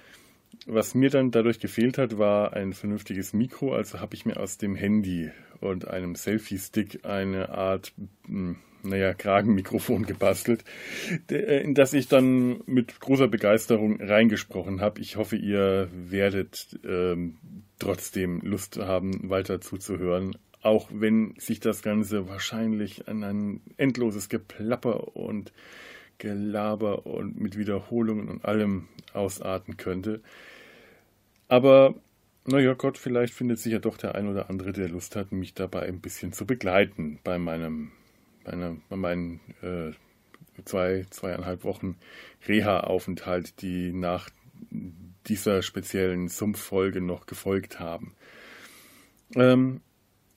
Was 0.66 0.94
mir 0.94 1.10
dann 1.10 1.30
dadurch 1.30 1.60
gefehlt 1.60 1.98
hat, 1.98 2.18
war 2.18 2.52
ein 2.52 2.72
vernünftiges 2.72 3.32
Mikro. 3.32 3.74
Also 3.74 4.00
habe 4.00 4.14
ich 4.14 4.26
mir 4.26 4.36
aus 4.36 4.58
dem 4.58 4.74
Handy 4.74 5.30
und 5.60 5.88
einem 5.88 6.14
Selfie-Stick 6.14 7.04
eine 7.04 7.50
Art, 7.50 7.92
hm, 8.26 8.56
naja, 8.82 9.14
Kragenmikrofon 9.14 10.06
gebastelt, 10.06 10.64
äh, 11.30 11.62
in 11.62 11.74
das 11.74 11.92
ich 11.92 12.08
dann 12.08 12.62
mit 12.66 13.00
großer 13.00 13.28
Begeisterung 13.28 14.00
reingesprochen 14.00 14.80
habe. 14.80 15.00
Ich 15.00 15.16
hoffe, 15.16 15.36
ihr 15.36 15.88
werdet 15.92 16.78
ähm, 16.84 17.38
trotzdem 17.78 18.40
Lust 18.42 18.78
haben, 18.78 19.30
weiter 19.30 19.60
zuzuhören. 19.60 20.36
Auch 20.60 20.88
wenn 20.92 21.34
sich 21.38 21.58
das 21.58 21.82
Ganze 21.82 22.28
wahrscheinlich 22.28 23.08
an 23.08 23.24
ein 23.24 23.60
endloses 23.78 24.28
Geplapper 24.28 25.16
und 25.16 25.52
Gelaber 26.18 27.04
und 27.04 27.40
mit 27.40 27.58
Wiederholungen 27.58 28.28
und 28.28 28.44
allem 28.44 28.86
ausarten 29.14 29.76
könnte. 29.76 30.20
Aber 31.48 31.94
naja, 32.44 32.74
Gott, 32.74 32.98
vielleicht 32.98 33.34
findet 33.34 33.58
sich 33.58 33.72
ja 33.72 33.78
doch 33.78 33.96
der 33.96 34.14
ein 34.14 34.28
oder 34.28 34.50
andere, 34.50 34.72
der 34.72 34.88
Lust 34.88 35.14
hat, 35.14 35.32
mich 35.32 35.54
dabei 35.54 35.82
ein 35.82 36.00
bisschen 36.00 36.32
zu 36.32 36.44
begleiten 36.44 37.20
bei 37.22 37.38
meinem, 37.38 37.92
bei, 38.44 38.52
einer, 38.52 38.76
bei 38.88 38.96
meinen 38.96 39.40
äh, 39.62 39.92
zwei, 40.64 41.06
zweieinhalb 41.10 41.64
Wochen 41.64 41.96
Reha-Aufenthalt, 42.48 43.62
die 43.62 43.92
nach 43.92 44.28
dieser 45.26 45.62
speziellen 45.62 46.28
Sumpffolge 46.28 47.00
noch 47.00 47.26
gefolgt 47.26 47.78
haben. 47.78 48.14
Ähm, 49.36 49.80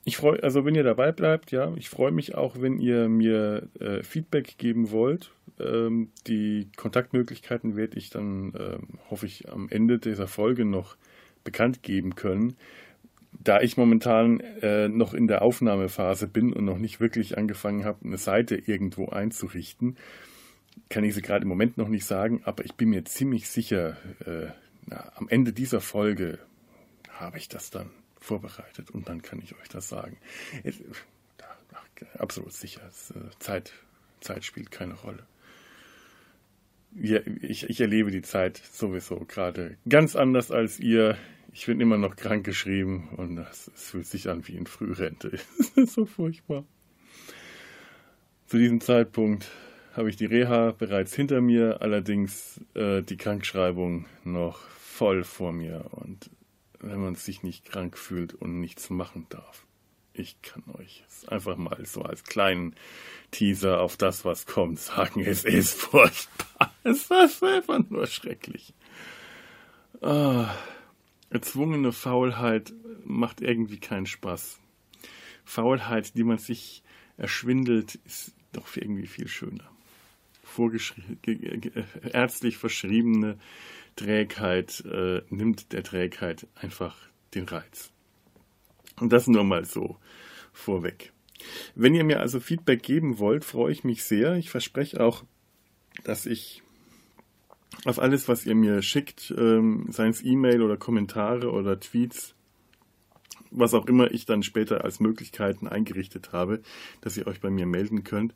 ich 0.03 0.17
freue, 0.17 0.41
also 0.43 0.63
wenn 0.65 0.75
ihr 0.75 0.83
dabei 0.83 1.11
bleibt, 1.11 1.51
ja, 1.51 1.73
ich 1.75 1.89
freue 1.89 2.11
mich 2.11 2.35
auch, 2.35 2.61
wenn 2.61 2.77
ihr 2.77 3.09
mir 3.09 3.67
äh, 3.79 4.03
Feedback 4.03 4.57
geben 4.59 4.91
wollt. 4.91 5.31
Ähm, 5.59 6.09
die 6.27 6.69
Kontaktmöglichkeiten 6.75 7.75
werde 7.75 7.97
ich 7.97 8.09
dann, 8.09 8.53
äh, 8.53 8.77
hoffe 9.09 9.25
ich, 9.25 9.49
am 9.49 9.69
Ende 9.69 9.99
dieser 9.99 10.27
Folge 10.27 10.65
noch 10.65 10.97
bekannt 11.43 11.83
geben 11.83 12.15
können. 12.15 12.55
Da 13.31 13.61
ich 13.61 13.77
momentan 13.77 14.39
äh, 14.39 14.87
noch 14.87 15.13
in 15.13 15.27
der 15.27 15.41
Aufnahmephase 15.41 16.27
bin 16.27 16.53
und 16.53 16.65
noch 16.65 16.77
nicht 16.77 16.99
wirklich 16.99 17.37
angefangen 17.37 17.83
habe, 17.83 18.05
eine 18.05 18.17
Seite 18.17 18.55
irgendwo 18.55 19.09
einzurichten, 19.09 19.97
kann 20.89 21.03
ich 21.03 21.13
sie 21.15 21.21
gerade 21.21 21.43
im 21.43 21.49
Moment 21.49 21.77
noch 21.77 21.87
nicht 21.87 22.05
sagen, 22.05 22.41
aber 22.45 22.65
ich 22.65 22.75
bin 22.75 22.89
mir 22.89 23.05
ziemlich 23.05 23.49
sicher, 23.49 23.97
äh, 24.25 24.47
na, 24.85 25.11
am 25.15 25.27
Ende 25.29 25.53
dieser 25.53 25.81
Folge 25.81 26.39
habe 27.09 27.37
ich 27.37 27.49
das 27.49 27.69
dann 27.69 27.91
vorbereitet 28.19 28.91
und 28.91 29.07
dann 29.07 29.21
kann 29.21 29.39
ich 29.41 29.55
euch 29.55 29.69
das 29.69 29.87
sagen. 29.87 30.17
Absolut 32.17 32.51
sicher, 32.51 32.81
äh, 32.87 33.39
Zeit, 33.39 33.73
Zeit 34.19 34.43
spielt 34.43 34.71
keine 34.71 34.95
Rolle. 34.95 35.25
Ja, 36.97 37.19
ich, 37.41 37.69
ich 37.69 37.81
erlebe 37.81 38.09
die 38.09 38.21
Zeit 38.21 38.57
sowieso 38.57 39.19
gerade 39.27 39.77
ganz 39.87 40.15
anders 40.15 40.51
als 40.51 40.79
ihr. 40.79 41.17
Ich 41.51 41.65
bin 41.65 41.79
immer 41.79 41.97
noch 41.97 42.15
krank 42.15 42.45
geschrieben 42.45 43.09
und 43.17 43.37
es 43.37 43.71
fühlt 43.75 44.07
sich 44.07 44.29
an 44.29 44.47
wie 44.47 44.55
in 44.55 44.65
Frührente. 44.65 45.31
Es 45.59 45.69
ist 45.69 45.93
so 45.93 46.05
furchtbar. 46.05 46.65
Zu 48.47 48.57
diesem 48.57 48.79
Zeitpunkt 48.81 49.49
habe 49.93 50.09
ich 50.09 50.17
die 50.17 50.25
Reha 50.25 50.71
bereits 50.71 51.13
hinter 51.15 51.41
mir, 51.41 51.81
allerdings 51.81 52.61
äh, 52.73 53.01
die 53.01 53.17
Krankschreibung 53.17 54.05
noch 54.23 54.59
voll 54.59 55.23
vor 55.23 55.51
mir. 55.51 55.85
Und 55.91 56.29
wenn 56.79 56.99
man 56.99 57.15
sich 57.15 57.43
nicht 57.43 57.65
krank 57.65 57.97
fühlt 57.97 58.33
und 58.33 58.59
nichts 58.59 58.89
machen 58.89 59.25
darf. 59.29 59.65
Ich 60.13 60.41
kann 60.41 60.63
euch 60.77 61.03
einfach 61.27 61.57
mal 61.57 61.85
so 61.85 62.01
als 62.01 62.23
kleinen 62.23 62.75
Teaser 63.31 63.81
auf 63.81 63.97
das, 63.97 64.23
was 64.23 64.45
kommt, 64.45 64.79
sagen, 64.79 65.21
es 65.21 65.43
ist 65.43 65.73
furchtbar. 65.73 66.74
Es 66.91 67.09
ist 67.09 67.43
einfach 67.43 67.79
nur 67.89 68.05
schrecklich. 68.05 68.73
Ah, 70.01 70.55
erzwungene 71.31 71.91
Faulheit 71.91 72.73
macht 73.03 73.41
irgendwie 73.41 73.79
keinen 73.79 74.05
Spaß. 74.05 74.59
Faulheit, 75.43 76.15
die 76.15 76.23
man 76.23 76.37
sich 76.37 76.83
erschwindelt, 77.17 77.95
ist 78.05 78.35
doch 78.51 78.67
irgendwie 78.75 79.07
viel 79.07 79.27
schöner. 79.27 79.67
ärztlich 82.13 82.57
verschriebene 82.57 83.39
Trägheit 83.95 84.83
äh, 84.85 85.23
nimmt 85.29 85.71
der 85.73 85.83
Trägheit 85.83 86.45
einfach 86.53 86.95
den 87.33 87.45
Reiz. 87.45 87.91
Und 88.99 89.11
das 89.11 89.25
nur 89.25 89.43
mal 89.43 89.65
so 89.65 89.97
vorweg. 90.53 91.13
Wenn 91.73 91.95
ihr 91.95 92.03
mir 92.03 92.19
also 92.19 92.39
Feedback 92.39 92.83
geben 92.83 93.17
wollt, 93.17 93.43
freue 93.43 93.71
ich 93.71 93.83
mich 93.83 94.03
sehr. 94.03 94.35
Ich 94.35 94.51
verspreche 94.51 95.03
auch, 95.03 95.23
dass 96.03 96.25
ich 96.25 96.61
auf 97.83 97.99
alles, 97.99 98.27
was 98.27 98.45
ihr 98.45 98.55
mir 98.55 98.81
schickt, 98.81 99.33
ähm, 99.37 99.87
seien 99.89 100.11
es 100.11 100.23
E-Mail 100.23 100.61
oder 100.61 100.77
Kommentare 100.77 101.51
oder 101.51 101.79
Tweets, 101.79 102.35
was 103.51 103.73
auch 103.73 103.85
immer 103.85 104.11
ich 104.11 104.25
dann 104.25 104.43
später 104.43 104.83
als 104.83 104.99
Möglichkeiten 104.99 105.67
eingerichtet 105.67 106.31
habe, 106.31 106.61
dass 107.01 107.17
ihr 107.17 107.27
euch 107.27 107.41
bei 107.41 107.49
mir 107.49 107.65
melden 107.65 108.03
könnt, 108.03 108.33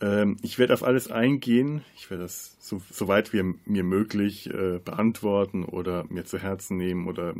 ähm, 0.00 0.36
ich 0.42 0.58
werde 0.58 0.74
auf 0.74 0.82
alles 0.82 1.10
eingehen. 1.10 1.82
Ich 1.96 2.10
werde 2.10 2.24
das 2.24 2.56
so, 2.60 2.80
weit 3.08 3.32
wie 3.32 3.42
mir 3.64 3.84
möglich 3.84 4.50
äh, 4.50 4.78
beantworten 4.84 5.64
oder 5.64 6.04
mir 6.08 6.24
zu 6.24 6.38
Herzen 6.38 6.76
nehmen 6.76 7.06
oder 7.06 7.34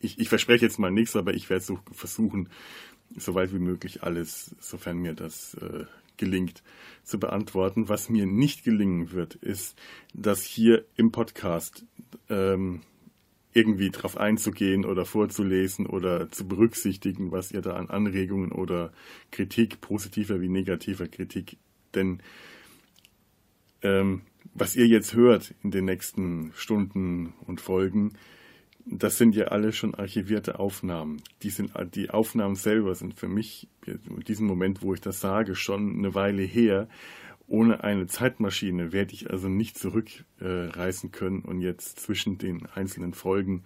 ich, 0.00 0.18
ich 0.18 0.28
verspreche 0.28 0.66
jetzt 0.66 0.78
mal 0.78 0.90
nichts, 0.90 1.16
aber 1.16 1.34
ich 1.34 1.48
werde 1.48 1.64
so 1.64 1.78
versuchen, 1.92 2.50
so 3.16 3.34
weit 3.34 3.52
wie 3.54 3.58
möglich 3.58 4.02
alles, 4.02 4.54
sofern 4.60 4.98
mir 4.98 5.14
das 5.14 5.54
äh, 5.54 5.84
gelingt, 6.16 6.62
zu 7.02 7.18
beantworten. 7.18 7.88
Was 7.88 8.08
mir 8.08 8.26
nicht 8.26 8.64
gelingen 8.64 9.12
wird, 9.12 9.34
ist, 9.34 9.78
dass 10.12 10.42
hier 10.42 10.84
im 10.96 11.12
Podcast 11.12 11.84
ähm, 12.28 12.80
irgendwie 13.52 13.90
drauf 13.90 14.16
einzugehen 14.16 14.84
oder 14.84 15.04
vorzulesen 15.04 15.86
oder 15.86 16.30
zu 16.30 16.46
berücksichtigen, 16.46 17.30
was 17.30 17.52
ihr 17.52 17.62
da 17.62 17.74
an 17.74 17.88
Anregungen 17.88 18.52
oder 18.52 18.92
Kritik, 19.30 19.80
positiver 19.80 20.40
wie 20.40 20.48
negativer 20.48 21.06
Kritik, 21.06 21.56
denn 21.94 22.20
ähm, 23.82 24.22
was 24.54 24.74
ihr 24.76 24.86
jetzt 24.86 25.14
hört 25.14 25.54
in 25.62 25.70
den 25.70 25.84
nächsten 25.84 26.52
Stunden 26.54 27.34
und 27.46 27.60
Folgen, 27.60 28.14
das 28.86 29.18
sind 29.18 29.34
ja 29.34 29.46
alle 29.46 29.72
schon 29.72 29.94
archivierte 29.94 30.58
Aufnahmen. 30.58 31.22
Die, 31.42 31.50
sind, 31.50 31.72
die 31.94 32.10
Aufnahmen 32.10 32.54
selber 32.54 32.94
sind 32.94 33.14
für 33.14 33.28
mich 33.28 33.68
in 33.86 34.20
diesem 34.26 34.46
Moment, 34.46 34.82
wo 34.82 34.94
ich 34.94 35.00
das 35.00 35.20
sage, 35.20 35.54
schon 35.54 35.98
eine 35.98 36.14
Weile 36.14 36.42
her. 36.42 36.88
Ohne 37.46 37.84
eine 37.84 38.06
Zeitmaschine 38.06 38.92
werde 38.92 39.12
ich 39.12 39.30
also 39.30 39.48
nicht 39.48 39.78
zurückreisen 39.78 41.10
äh, 41.10 41.12
können 41.12 41.40
und 41.40 41.60
jetzt 41.60 42.00
zwischen 42.00 42.38
den 42.38 42.66
einzelnen 42.74 43.12
Folgen 43.12 43.64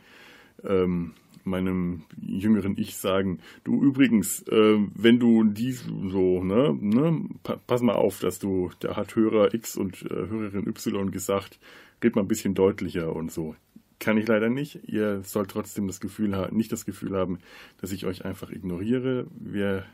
ähm, 0.64 1.14
meinem 1.44 2.02
jüngeren 2.20 2.76
Ich 2.76 2.96
sagen, 2.96 3.40
du 3.64 3.82
übrigens, 3.82 4.42
äh, 4.48 4.78
wenn 4.94 5.18
du 5.18 5.44
dies 5.44 5.84
so, 5.84 6.42
ne, 6.44 6.76
ne, 6.80 7.28
pass 7.66 7.82
mal 7.82 7.94
auf, 7.94 8.20
dass 8.20 8.38
du, 8.38 8.70
da 8.80 8.96
hat 8.96 9.16
Hörer 9.16 9.54
X 9.54 9.76
und 9.76 10.02
äh, 10.02 10.08
Hörerin 10.08 10.66
Y 10.66 11.10
gesagt, 11.10 11.58
red 12.02 12.16
mal 12.16 12.22
ein 12.22 12.28
bisschen 12.28 12.54
deutlicher 12.54 13.14
und 13.14 13.32
so. 13.32 13.56
Kann 13.98 14.16
ich 14.16 14.28
leider 14.28 14.48
nicht. 14.48 14.80
Ihr 14.84 15.22
sollt 15.24 15.50
trotzdem 15.50 15.86
das 15.86 16.00
Gefühl 16.00 16.36
haben, 16.36 16.56
nicht 16.56 16.70
das 16.70 16.84
Gefühl 16.84 17.16
haben, 17.16 17.38
dass 17.80 17.92
ich 17.92 18.06
euch 18.06 18.24
einfach 18.24 18.50
ignoriere. 18.50 19.26
Wir 19.30 19.84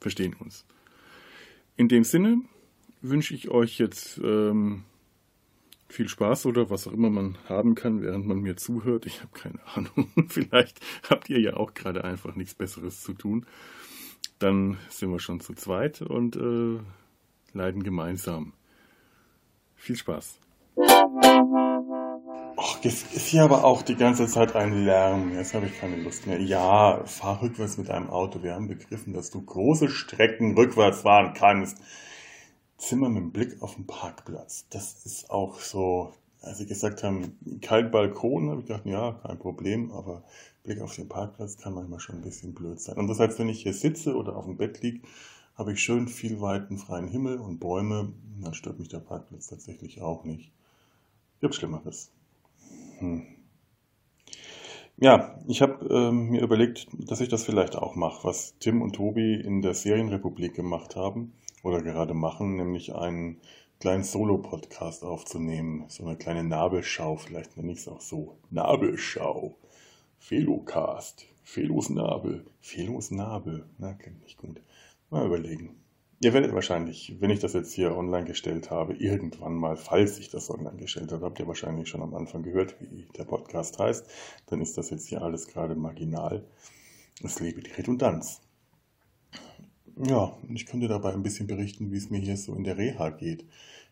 verstehen 0.00 0.34
uns. 0.34 0.66
In 1.76 1.88
dem 1.88 2.04
Sinne, 2.04 2.42
wünsche 3.00 3.34
ich 3.34 3.50
euch 3.50 3.78
jetzt 3.78 4.18
ähm, 4.18 4.84
viel 5.88 6.08
Spaß 6.08 6.46
oder 6.46 6.70
was 6.70 6.86
auch 6.88 6.92
immer 6.92 7.10
man 7.10 7.36
haben 7.48 7.74
kann, 7.74 8.02
während 8.02 8.26
man 8.26 8.40
mir 8.40 8.56
zuhört. 8.56 9.06
Ich 9.06 9.20
habe 9.20 9.38
keine 9.38 9.60
Ahnung. 9.74 10.10
Vielleicht 10.28 10.80
habt 11.08 11.28
ihr 11.30 11.40
ja 11.40 11.56
auch 11.56 11.74
gerade 11.74 12.04
einfach 12.04 12.34
nichts 12.34 12.54
Besseres 12.54 13.02
zu 13.02 13.12
tun. 13.12 13.46
Dann 14.38 14.78
sind 14.88 15.10
wir 15.10 15.20
schon 15.20 15.40
zu 15.40 15.54
zweit 15.54 16.02
und 16.02 16.36
äh, 16.36 16.80
leiden 17.52 17.82
gemeinsam. 17.82 18.54
Viel 19.76 19.96
Spaß. 19.96 20.38
Och, 22.62 22.78
jetzt 22.82 23.12
ist 23.12 23.26
hier 23.26 23.42
aber 23.42 23.64
auch 23.64 23.82
die 23.82 23.96
ganze 23.96 24.28
Zeit 24.28 24.54
ein 24.54 24.84
Lärm. 24.84 25.34
Jetzt 25.34 25.52
habe 25.52 25.66
ich 25.66 25.76
keine 25.80 25.96
Lust 25.96 26.28
mehr. 26.28 26.40
Ja, 26.40 27.04
fahr 27.06 27.42
rückwärts 27.42 27.76
mit 27.76 27.88
deinem 27.88 28.08
Auto. 28.08 28.40
Wir 28.44 28.54
haben 28.54 28.68
begriffen, 28.68 29.12
dass 29.12 29.30
du 29.30 29.42
große 29.42 29.88
Strecken 29.88 30.56
rückwärts 30.56 31.00
fahren 31.00 31.34
kannst. 31.34 31.78
Zimmer 32.76 33.08
mit 33.08 33.32
Blick 33.32 33.60
auf 33.60 33.74
den 33.74 33.88
Parkplatz. 33.88 34.66
Das 34.70 35.04
ist 35.04 35.28
auch 35.28 35.58
so, 35.58 36.12
als 36.40 36.58
sie 36.58 36.66
gesagt 36.66 37.02
haben, 37.02 37.36
kalt 37.62 37.90
Balkon, 37.90 38.50
habe 38.50 38.60
ich 38.60 38.68
gedacht, 38.68 38.86
ja, 38.86 39.10
kein 39.26 39.40
Problem, 39.40 39.90
aber 39.90 40.22
Blick 40.62 40.80
auf 40.80 40.94
den 40.94 41.08
Parkplatz 41.08 41.56
kann 41.56 41.74
manchmal 41.74 41.98
schon 41.98 42.14
ein 42.16 42.22
bisschen 42.22 42.54
blöd 42.54 42.78
sein. 42.78 42.96
Und 42.96 43.08
das 43.08 43.18
heißt, 43.18 43.40
wenn 43.40 43.48
ich 43.48 43.64
hier 43.64 43.74
sitze 43.74 44.14
oder 44.14 44.36
auf 44.36 44.44
dem 44.44 44.56
Bett 44.56 44.80
liege, 44.82 45.00
habe 45.56 45.72
ich 45.72 45.80
schön 45.80 46.06
viel 46.06 46.40
weiten 46.40 46.78
freien 46.78 47.08
Himmel 47.08 47.38
und 47.38 47.58
Bäume. 47.58 48.12
Dann 48.40 48.54
stört 48.54 48.78
mich 48.78 48.88
der 48.88 49.00
Parkplatz 49.00 49.48
tatsächlich 49.48 50.00
auch 50.00 50.22
nicht. 50.22 50.52
Gibt 51.40 51.56
Schlimmeres. 51.56 52.12
Hm. 52.98 53.26
Ja, 54.96 55.36
ich 55.48 55.62
habe 55.62 55.86
ähm, 55.92 56.30
mir 56.30 56.42
überlegt, 56.42 56.86
dass 56.92 57.20
ich 57.20 57.28
das 57.28 57.44
vielleicht 57.44 57.76
auch 57.76 57.96
mache, 57.96 58.24
was 58.24 58.56
Tim 58.60 58.82
und 58.82 58.92
Tobi 58.94 59.34
in 59.34 59.60
der 59.60 59.74
Serienrepublik 59.74 60.54
gemacht 60.54 60.94
haben 60.94 61.32
oder 61.64 61.82
gerade 61.82 62.14
machen, 62.14 62.56
nämlich 62.56 62.94
einen 62.94 63.40
kleinen 63.80 64.04
Solo-Podcast 64.04 65.02
aufzunehmen. 65.02 65.86
So 65.88 66.06
eine 66.06 66.16
kleine 66.16 66.44
Nabelschau, 66.44 67.16
vielleicht 67.16 67.56
nenne 67.56 67.72
ich 67.72 67.78
es 67.78 67.88
auch 67.88 68.00
so. 68.00 68.36
Nabelschau. 68.50 69.56
Felocast. 70.20 71.26
Felos 71.42 71.90
Nabel. 71.90 72.46
Felos 72.60 73.10
Nabel. 73.10 73.66
Na, 73.78 73.94
klingt 73.94 74.22
nicht 74.22 74.38
gut. 74.38 74.62
Mal 75.10 75.26
überlegen. 75.26 75.81
Ihr 76.22 76.32
werdet 76.32 76.54
wahrscheinlich, 76.54 77.16
wenn 77.18 77.30
ich 77.30 77.40
das 77.40 77.52
jetzt 77.52 77.72
hier 77.72 77.96
online 77.96 78.24
gestellt 78.24 78.70
habe, 78.70 78.94
irgendwann 78.94 79.54
mal, 79.54 79.76
falls 79.76 80.18
ich 80.18 80.30
das 80.30 80.50
online 80.50 80.76
gestellt 80.76 81.10
habe, 81.10 81.24
habt 81.26 81.40
ihr 81.40 81.48
wahrscheinlich 81.48 81.88
schon 81.88 82.00
am 82.00 82.14
Anfang 82.14 82.44
gehört, 82.44 82.76
wie 82.80 83.08
der 83.16 83.24
Podcast 83.24 83.80
heißt. 83.80 84.06
Dann 84.46 84.60
ist 84.60 84.78
das 84.78 84.90
jetzt 84.90 85.08
hier 85.08 85.22
alles 85.22 85.48
gerade 85.48 85.74
marginal. 85.74 86.44
Es 87.24 87.40
lebe 87.40 87.60
die 87.60 87.72
Redundanz. 87.72 88.40
Ja, 89.96 90.38
ich 90.48 90.66
könnte 90.66 90.86
dabei 90.86 91.12
ein 91.12 91.24
bisschen 91.24 91.48
berichten, 91.48 91.90
wie 91.90 91.96
es 91.96 92.08
mir 92.08 92.20
hier 92.20 92.36
so 92.36 92.54
in 92.54 92.62
der 92.62 92.78
Reha 92.78 93.10
geht. 93.10 93.44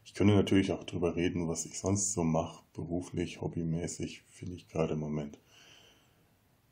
Ich 0.05 0.15
könnte 0.15 0.35
natürlich 0.35 0.71
auch 0.71 0.85
darüber 0.85 1.17
reden, 1.17 1.49
was 1.49 1.67
ich 1.67 1.79
sonst 1.79 2.13
so 2.13 2.23
mache, 2.23 2.63
beruflich, 2.75 3.41
hobbymäßig, 3.41 4.23
finde 4.29 4.55
ich 4.55 4.69
gerade 4.69 4.95
im 4.95 5.01
Moment 5.01 5.39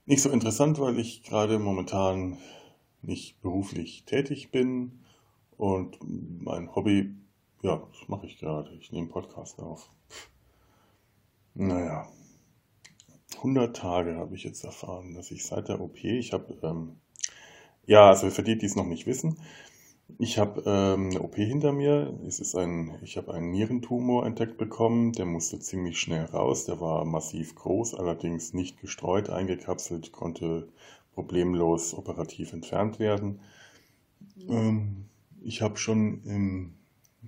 nicht 0.08 0.22
so 0.22 0.30
interessant, 0.30 0.80
weil 0.80 0.98
ich 0.98 1.22
gerade 1.22 1.58
momentan 1.58 2.38
nicht 3.02 3.42
beruflich 3.42 4.04
tätig 4.06 4.50
bin 4.50 5.00
und 5.58 5.98
mein 6.00 6.74
Hobby, 6.74 7.14
ja, 7.62 7.76
das 7.76 8.08
mache 8.08 8.26
ich 8.26 8.38
gerade. 8.38 8.72
Ich 8.80 8.90
nehme 8.92 9.08
Podcast 9.08 9.58
auf. 9.58 9.90
Naja, 11.54 12.08
100 13.36 13.76
Tage 13.76 14.16
habe 14.16 14.34
ich 14.34 14.44
jetzt 14.44 14.64
erfahren, 14.64 15.14
dass 15.14 15.30
ich 15.30 15.44
seit 15.44 15.68
der 15.68 15.80
OP, 15.80 16.02
ich 16.02 16.32
habe, 16.32 16.56
ähm, 16.62 16.96
ja, 17.86 18.08
also 18.08 18.30
für 18.30 18.42
die, 18.42 18.56
die 18.56 18.66
es 18.66 18.76
noch 18.76 18.86
nicht 18.86 19.06
wissen, 19.06 19.38
ich 20.18 20.38
habe 20.38 20.62
ähm, 20.64 21.10
eine 21.10 21.20
OP 21.20 21.34
hinter 21.34 21.72
mir. 21.72 22.18
Es 22.26 22.40
ist 22.40 22.54
ein, 22.54 22.98
ich 23.02 23.16
habe 23.18 23.34
einen 23.34 23.50
Nierentumor 23.50 24.24
entdeckt 24.24 24.56
bekommen. 24.56 25.12
Der 25.12 25.26
musste 25.26 25.58
ziemlich 25.58 26.00
schnell 26.00 26.24
raus. 26.24 26.64
Der 26.64 26.80
war 26.80 27.04
massiv 27.04 27.54
groß, 27.54 27.94
allerdings 27.94 28.54
nicht 28.54 28.80
gestreut, 28.80 29.28
eingekapselt, 29.28 30.12
konnte 30.12 30.68
problemlos 31.12 31.92
operativ 31.94 32.52
entfernt 32.52 32.98
werden. 32.98 33.40
Ähm, 34.48 35.08
ich 35.48 35.62
habe 35.62 35.78
schon 35.78 36.22
im, 36.24 36.74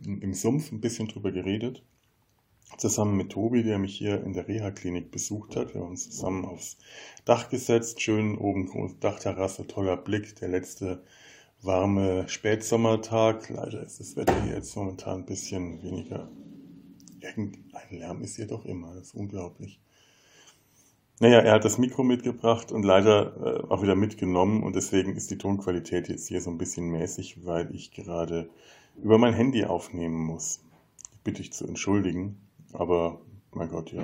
im 0.05 0.35
Sumpf 0.35 0.71
ein 0.71 0.81
bisschen 0.83 1.09
drüber 1.09 1.33
geredet, 1.33 1.83
zusammen 2.77 3.17
mit 3.17 3.33
Tobi, 3.33 3.63
der 3.63 3.79
mich 3.79 3.97
hier 3.97 4.23
in 4.23 4.35
der 4.35 4.47
Reha-Klinik 4.47 5.11
besucht 5.11 5.57
hat. 5.57 5.75
Wir 5.75 5.81
haben 5.81 5.91
uns 5.91 6.11
zusammen 6.11 6.45
aufs 6.45 6.77
Dach 7.25 7.49
gesetzt, 7.49 8.01
schön 8.03 8.37
oben 8.37 9.01
Dachterrasse, 9.01 9.67
toller 9.67 9.97
Blick. 9.97 10.37
Der 10.37 10.49
letzte 10.49 11.03
warme 11.63 12.29
Spätsommertag. 12.29 13.49
Leider 13.49 13.83
ist 13.83 14.01
das 14.01 14.17
Wetter 14.17 14.41
hier 14.45 14.55
jetzt 14.55 14.77
momentan 14.77 15.21
ein 15.21 15.27
bisschen 15.27 15.83
weniger. 15.83 16.31
Irgendein 17.21 17.99
Lärm 17.99 18.23
ist 18.23 18.37
hier 18.37 18.47
doch 18.47 18.67
immer, 18.67 18.95
das 18.95 19.09
ist 19.09 19.15
unglaublich. 19.15 19.81
Naja, 21.23 21.41
er 21.41 21.53
hat 21.53 21.67
das 21.67 21.77
Mikro 21.77 22.03
mitgebracht 22.03 22.73
und 22.73 22.83
leider 22.83 23.37
äh, 23.37 23.71
auch 23.71 23.83
wieder 23.83 23.95
mitgenommen 23.95 24.63
und 24.63 24.75
deswegen 24.75 25.15
ist 25.15 25.31
die 25.31 25.37
Tonqualität 25.37 26.09
jetzt 26.09 26.29
hier 26.29 26.41
so 26.41 26.51
ein 26.51 26.57
bisschen 26.57 26.89
mäßig, 26.89 27.45
weil 27.45 27.75
ich 27.75 27.91
gerade 27.91 28.49
über 28.97 29.19
mein 29.19 29.35
Handy 29.35 29.65
aufnehmen 29.65 30.17
muss. 30.17 30.61
Bitte 31.23 31.43
ich 31.43 31.53
zu 31.53 31.67
entschuldigen, 31.67 32.41
aber 32.73 33.21
mein 33.53 33.69
Gott, 33.69 33.93
ja. 33.93 34.03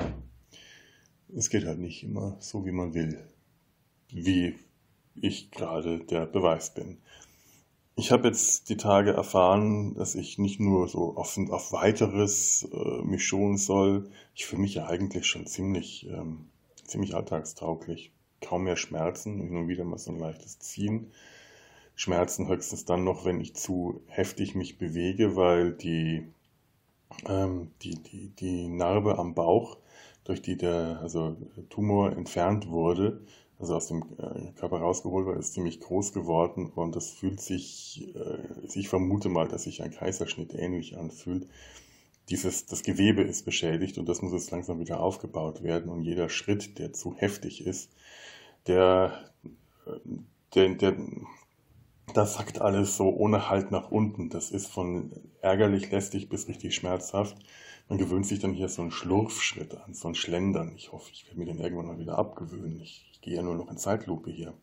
Es 1.35 1.49
geht 1.49 1.65
halt 1.65 1.79
nicht 1.79 2.05
immer 2.05 2.37
so, 2.39 2.67
wie 2.67 2.73
man 2.73 2.93
will. 2.93 3.19
Wie 4.11 4.55
ich 5.15 5.51
gerade 5.51 6.01
der 6.01 6.27
Beweis 6.27 6.75
bin. 6.75 6.99
Ich 7.95 8.13
habe 8.13 8.29
jetzt 8.29 8.69
die 8.69 8.77
Tage 8.77 9.13
erfahren, 9.13 9.95
dass 9.95 10.17
ich 10.17 10.37
nicht 10.37 10.61
nur 10.61 10.87
so 10.87 11.17
auf, 11.17 11.39
auf 11.49 11.73
weiteres 11.73 12.69
äh, 12.71 13.03
mich 13.07 13.25
schonen 13.25 13.57
soll. 13.57 14.11
Ich 14.35 14.45
fühle 14.45 14.61
mich 14.61 14.75
ja 14.75 14.87
eigentlich 14.87 15.25
schon 15.27 15.47
ziemlich, 15.47 16.07
ähm, 16.11 16.51
ziemlich 16.89 17.15
alltagstauglich. 17.15 18.13
Kaum 18.41 18.65
mehr 18.65 18.77
Schmerzen, 18.77 19.41
hin 19.41 19.57
und 19.57 19.69
wieder 19.69 19.85
mal 19.85 19.99
so 19.99 20.13
ein 20.13 20.19
leichtes 20.19 20.59
Ziehen. 20.59 21.13
Schmerzen 21.95 22.49
höchstens 22.49 22.85
dann 22.85 23.05
noch, 23.05 23.25
wenn 23.25 23.41
ich 23.41 23.55
zu 23.55 24.03
heftig 24.09 24.55
mich 24.55 24.79
bewege, 24.79 25.35
weil 25.35 25.73
die, 25.73 26.25
ähm, 27.27 27.71
die, 27.83 27.95
die, 27.95 28.29
die 28.29 28.69
Narbe 28.69 29.19
am 29.19 29.35
Bauch, 29.35 29.79
durch 30.25 30.43
die 30.43 30.57
der 30.57 30.99
also 31.01 31.37
Tumor 31.71 32.13
entfernt 32.13 32.69
wurde, 32.69 33.21
also 33.59 33.75
aus 33.75 33.87
dem 33.89 34.03
äh, 34.19 34.53
Körper 34.59 34.79
rausgeholt 34.79 35.27
wird, 35.27 35.39
ist 35.39 35.55
ziemlich 35.55 35.81
groß 35.81 36.13
geworden 36.13 36.71
und 36.75 36.95
das 36.95 37.11
fühlt 37.11 37.41
sich, 37.41 38.15
äh, 38.15 38.39
ich 38.75 38.89
vermute 38.89 39.31
mal, 39.31 39.49
dass 39.49 39.63
sich 39.63 39.83
ein 39.83 39.93
Kaiserschnitt 39.93 40.55
ähnlich 40.55 40.99
anfühlt. 40.99 41.49
Dieses, 42.29 42.67
das 42.67 42.83
Gewebe 42.83 43.23
ist 43.23 43.45
beschädigt 43.45 43.99
und 43.99 44.09
das 44.09 44.21
muss 44.21 44.33
jetzt 44.33 44.51
langsam 44.51 44.81
wieder 44.81 45.01
aufgebaut 45.01 45.63
werden 45.63 45.91
und 45.91 46.03
jeder 46.03 46.29
Schritt, 46.29 46.79
der 46.79 46.93
zu 46.93 47.15
heftig 47.17 47.65
ist, 47.65 47.93
der, 48.67 49.31
äh, 49.87 49.91
der, 50.55 50.75
der, 50.75 50.97
das 52.15 52.35
sagt 52.35 52.61
alles 52.61 52.97
so 52.97 53.11
ohne 53.11 53.49
Halt 53.49 53.71
nach 53.71 53.91
unten. 53.91 54.29
Das 54.31 54.51
ist 54.51 54.67
von 54.67 55.13
ärgerlich, 55.41 55.91
lästig 55.91 56.29
bis 56.29 56.49
richtig 56.49 56.75
schmerzhaft. 56.75 57.37
Man 57.89 57.99
gewöhnt 57.99 58.27
sich 58.27 58.41
dann 58.41 58.53
hier 58.53 58.69
so 58.69 58.83
einen 58.83 58.91
Schlurfschritt 58.91 59.77
an, 59.77 59.95
so 59.95 60.09
ein 60.09 60.17
Schlendern. 60.17 60.73
Ich 60.75 60.93
hoffe, 60.93 61.11
ich 61.13 61.27
werde 61.27 61.39
mir 61.39 61.47
den 61.47 61.61
irgendwann 61.61 61.87
mal 61.87 61.99
wieder 61.99 62.19
abgewöhnen. 62.19 62.81
Ich, 62.81 63.09
ich 63.13 63.21
gehe 63.21 63.37
ja 63.37 63.43
nur 63.43 63.55
noch 63.55 63.71
in 63.71 63.77
Zeitlupe 63.77 64.31
hier. 64.31 64.55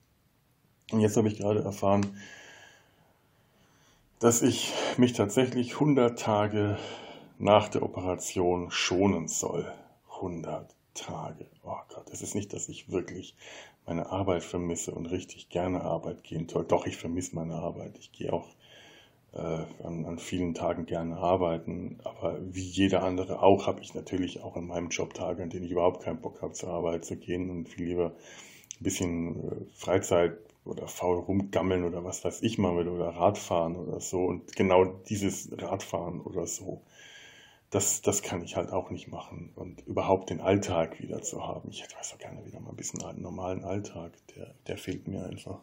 Und 0.91 0.99
jetzt 0.99 1.15
habe 1.15 1.29
ich 1.29 1.37
gerade 1.37 1.63
erfahren, 1.63 2.17
dass 4.19 4.41
ich 4.41 4.73
mich 4.97 5.13
tatsächlich 5.13 5.73
100 5.73 6.19
Tage 6.19 6.77
nach 7.43 7.67
der 7.67 7.83
Operation 7.83 8.71
schonen 8.71 9.27
soll. 9.27 9.69
100 10.15 10.73
Tage. 10.93 11.45
Oh 11.63 11.75
Gott, 11.93 12.09
es 12.11 12.21
ist 12.21 12.35
nicht, 12.35 12.53
dass 12.53 12.69
ich 12.69 12.89
wirklich 12.89 13.35
meine 13.85 14.09
Arbeit 14.09 14.43
vermisse 14.43 14.91
und 14.91 15.07
richtig 15.07 15.49
gerne 15.49 15.81
Arbeit 15.81 16.23
gehen 16.23 16.47
soll. 16.47 16.63
Doch, 16.63 16.85
ich 16.85 16.95
vermisse 16.95 17.35
meine 17.35 17.55
Arbeit. 17.55 17.97
Ich 17.99 18.13
gehe 18.13 18.31
auch 18.31 18.47
äh, 19.33 19.65
an, 19.83 20.05
an, 20.05 20.19
vielen 20.19 20.53
Tagen 20.53 20.85
gerne 20.85 21.17
arbeiten. 21.17 21.99
Aber 22.05 22.39
wie 22.41 22.63
jeder 22.63 23.03
andere 23.03 23.43
auch, 23.43 23.67
habe 23.67 23.81
ich 23.81 23.93
natürlich 23.93 24.41
auch 24.41 24.55
in 24.55 24.67
meinem 24.67 24.87
Job 24.87 25.13
Tage, 25.13 25.43
an 25.43 25.49
denen 25.49 25.65
ich 25.65 25.71
überhaupt 25.71 26.01
keinen 26.03 26.21
Bock 26.21 26.41
habe, 26.41 26.53
zur 26.53 26.69
Arbeit 26.69 27.03
zu 27.03 27.17
gehen 27.17 27.49
und 27.49 27.67
viel 27.67 27.87
lieber 27.87 28.13
ein 28.79 28.83
bisschen 28.83 29.35
äh, 29.35 29.65
Freizeit 29.73 30.37
oder 30.63 30.87
faul 30.87 31.19
rumgammeln 31.19 31.83
oder 31.83 32.05
was 32.05 32.23
weiß 32.23 32.41
ich 32.41 32.57
mal 32.57 32.77
will 32.77 32.87
oder 32.87 33.09
Radfahren 33.09 33.75
oder 33.75 33.99
so. 33.99 34.23
Und 34.23 34.55
genau 34.55 34.85
dieses 34.85 35.49
Radfahren 35.61 36.21
oder 36.21 36.47
so, 36.47 36.81
das, 37.73 38.03
das 38.03 38.21
kann 38.21 38.43
ich 38.43 38.55
halt 38.55 38.71
auch 38.71 38.91
nicht 38.91 39.07
machen. 39.07 39.51
Und 39.55 39.81
überhaupt 39.87 40.29
den 40.29 40.41
Alltag 40.41 41.01
wieder 41.01 41.23
zu 41.23 41.45
haben. 41.45 41.69
Ich 41.71 41.81
hätte 41.81 41.95
so 42.03 42.17
gerne 42.17 42.45
wieder 42.45 42.59
mal 42.59 42.69
ein 42.69 42.75
bisschen 42.75 43.03
einen 43.03 43.21
normalen 43.21 43.63
Alltag. 43.63 44.11
Der, 44.35 44.53
der 44.67 44.77
fehlt 44.77 45.07
mir 45.07 45.25
einfach. 45.25 45.59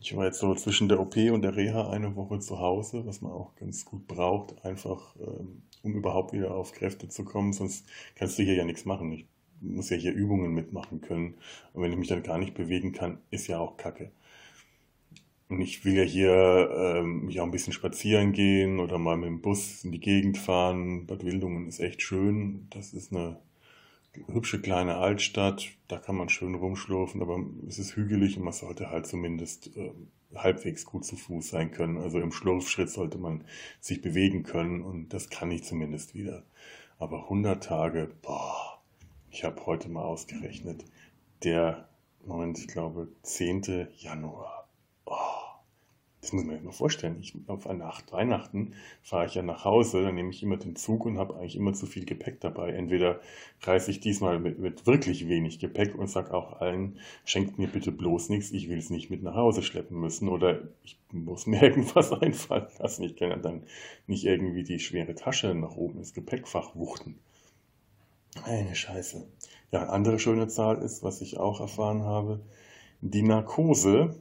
Ich 0.00 0.16
war 0.16 0.24
jetzt 0.24 0.38
so 0.38 0.54
zwischen 0.54 0.88
der 0.88 1.00
OP 1.00 1.16
und 1.16 1.42
der 1.42 1.54
Reha 1.54 1.90
eine 1.90 2.16
Woche 2.16 2.38
zu 2.38 2.58
Hause, 2.58 3.04
was 3.06 3.20
man 3.20 3.30
auch 3.30 3.54
ganz 3.56 3.84
gut 3.84 4.08
braucht, 4.08 4.64
einfach 4.64 5.14
ähm, 5.16 5.62
um 5.82 5.94
überhaupt 5.94 6.32
wieder 6.32 6.54
auf 6.54 6.72
Kräfte 6.72 7.08
zu 7.08 7.24
kommen. 7.24 7.52
Sonst 7.52 7.86
kannst 8.14 8.38
du 8.38 8.42
hier 8.42 8.54
ja 8.54 8.64
nichts 8.64 8.86
machen. 8.86 9.12
Ich 9.12 9.26
muss 9.60 9.90
ja 9.90 9.98
hier 9.98 10.14
Übungen 10.14 10.54
mitmachen 10.54 11.02
können. 11.02 11.34
Und 11.74 11.82
wenn 11.82 11.92
ich 11.92 11.98
mich 11.98 12.08
dann 12.08 12.22
gar 12.22 12.38
nicht 12.38 12.54
bewegen 12.54 12.92
kann, 12.92 13.18
ist 13.30 13.48
ja 13.48 13.58
auch 13.58 13.76
Kacke. 13.76 14.12
Und 15.52 15.60
ich 15.60 15.84
will 15.84 15.92
ja 15.92 16.02
hier 16.02 16.70
ähm, 16.74 17.28
ja, 17.28 17.42
ein 17.42 17.50
bisschen 17.50 17.74
spazieren 17.74 18.32
gehen 18.32 18.80
oder 18.80 18.96
mal 18.96 19.18
mit 19.18 19.26
dem 19.26 19.42
Bus 19.42 19.84
in 19.84 19.92
die 19.92 20.00
Gegend 20.00 20.38
fahren. 20.38 21.04
Bad 21.04 21.26
Wildungen 21.26 21.68
ist 21.68 21.78
echt 21.78 22.00
schön. 22.00 22.68
Das 22.70 22.94
ist 22.94 23.12
eine 23.12 23.38
hübsche 24.32 24.62
kleine 24.62 24.96
Altstadt. 24.96 25.68
Da 25.88 25.98
kann 25.98 26.16
man 26.16 26.30
schön 26.30 26.54
rumschlurfen, 26.54 27.20
aber 27.20 27.38
es 27.68 27.78
ist 27.78 27.96
hügelig 27.96 28.38
und 28.38 28.44
man 28.44 28.54
sollte 28.54 28.88
halt 28.88 29.06
zumindest 29.06 29.76
äh, 29.76 29.90
halbwegs 30.34 30.86
gut 30.86 31.04
zu 31.04 31.16
Fuß 31.16 31.50
sein 31.50 31.70
können. 31.70 31.98
Also 31.98 32.18
im 32.18 32.32
Schlurfschritt 32.32 32.88
sollte 32.88 33.18
man 33.18 33.44
sich 33.78 34.00
bewegen 34.00 34.44
können 34.44 34.80
und 34.80 35.10
das 35.10 35.28
kann 35.28 35.50
ich 35.50 35.64
zumindest 35.64 36.14
wieder. 36.14 36.44
Aber 36.98 37.24
100 37.24 37.62
Tage, 37.62 38.10
boah, 38.22 38.80
ich 39.30 39.44
habe 39.44 39.66
heute 39.66 39.90
mal 39.90 40.04
ausgerechnet, 40.04 40.86
der, 41.44 41.90
Moment, 42.24 42.58
ich 42.58 42.68
glaube, 42.68 43.08
10. 43.22 43.88
Januar 43.98 44.61
das 46.22 46.32
muss 46.32 46.44
man 46.44 46.54
sich 46.54 46.64
mal 46.64 46.70
vorstellen. 46.70 47.18
Ich, 47.20 47.34
auf 47.48 47.66
Nacht, 47.66 48.12
Weihnachten 48.12 48.74
fahre 49.02 49.26
ich 49.26 49.34
ja 49.34 49.42
nach 49.42 49.64
Hause, 49.64 50.02
dann 50.02 50.14
nehme 50.14 50.30
ich 50.30 50.40
immer 50.44 50.56
den 50.56 50.76
Zug 50.76 51.04
und 51.04 51.18
habe 51.18 51.34
eigentlich 51.34 51.56
immer 51.56 51.74
zu 51.74 51.84
viel 51.84 52.04
Gepäck 52.04 52.40
dabei. 52.40 52.70
Entweder 52.70 53.20
reise 53.62 53.90
ich 53.90 53.98
diesmal 53.98 54.38
mit, 54.38 54.60
mit 54.60 54.86
wirklich 54.86 55.28
wenig 55.28 55.58
Gepäck 55.58 55.96
und 55.96 56.06
sage 56.06 56.32
auch 56.32 56.60
allen, 56.60 57.00
schenkt 57.24 57.58
mir 57.58 57.66
bitte 57.66 57.90
bloß 57.90 58.28
nichts, 58.28 58.52
ich 58.52 58.68
will 58.68 58.78
es 58.78 58.88
nicht 58.88 59.10
mit 59.10 59.24
nach 59.24 59.34
Hause 59.34 59.64
schleppen 59.64 59.98
müssen 59.98 60.28
oder 60.28 60.60
ich 60.84 60.96
muss 61.10 61.48
mir 61.48 61.60
irgendwas 61.62 62.12
einfallen 62.12 62.68
lassen. 62.78 63.02
Ich 63.02 63.16
kann 63.16 63.30
ja 63.30 63.36
dann 63.36 63.64
nicht 64.06 64.24
irgendwie 64.24 64.62
die 64.62 64.78
schwere 64.78 65.16
Tasche 65.16 65.52
nach 65.56 65.74
oben 65.74 65.98
ins 65.98 66.14
Gepäckfach 66.14 66.76
wuchten. 66.76 67.18
Eine 68.44 68.76
Scheiße. 68.76 69.26
Ja, 69.72 69.80
eine 69.80 69.90
andere 69.90 70.20
schöne 70.20 70.46
Zahl 70.46 70.78
ist, 70.82 71.02
was 71.02 71.20
ich 71.20 71.38
auch 71.38 71.60
erfahren 71.60 72.04
habe, 72.04 72.40
die 73.00 73.22
Narkose 73.22 74.14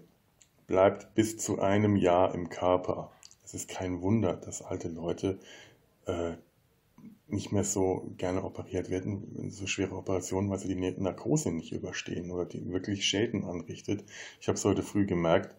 bleibt 0.72 1.14
bis 1.16 1.38
zu 1.38 1.60
einem 1.60 1.98
Jahr 1.98 2.34
im 2.34 2.48
Körper. 2.48 3.12
Es 3.44 3.54
ist 3.54 3.68
kein 3.68 4.02
Wunder, 4.02 4.38
dass 4.38 4.62
alte 4.62 4.88
Leute 4.88 5.38
äh, 6.06 6.36
nicht 7.28 7.52
mehr 7.52 7.66
so 7.66 8.10
gerne 8.18 8.46
operiert 8.46 8.90
werden, 8.90 9.52
so 9.52 9.68
schwere 9.68 9.98
Operationen, 9.98 10.50
weil 10.50 10.60
sie 10.60 10.74
die 10.74 10.76
Narkose 10.76 11.52
nicht 11.52 11.74
überstehen 11.74 12.32
oder 12.32 12.46
die 12.46 12.72
wirklich 12.72 13.06
Schäden 13.06 13.44
anrichtet. 13.44 14.06
Ich 14.40 14.48
habe 14.48 14.56
es 14.56 14.64
heute 14.64 14.82
früh 14.82 15.06
gemerkt. 15.06 15.54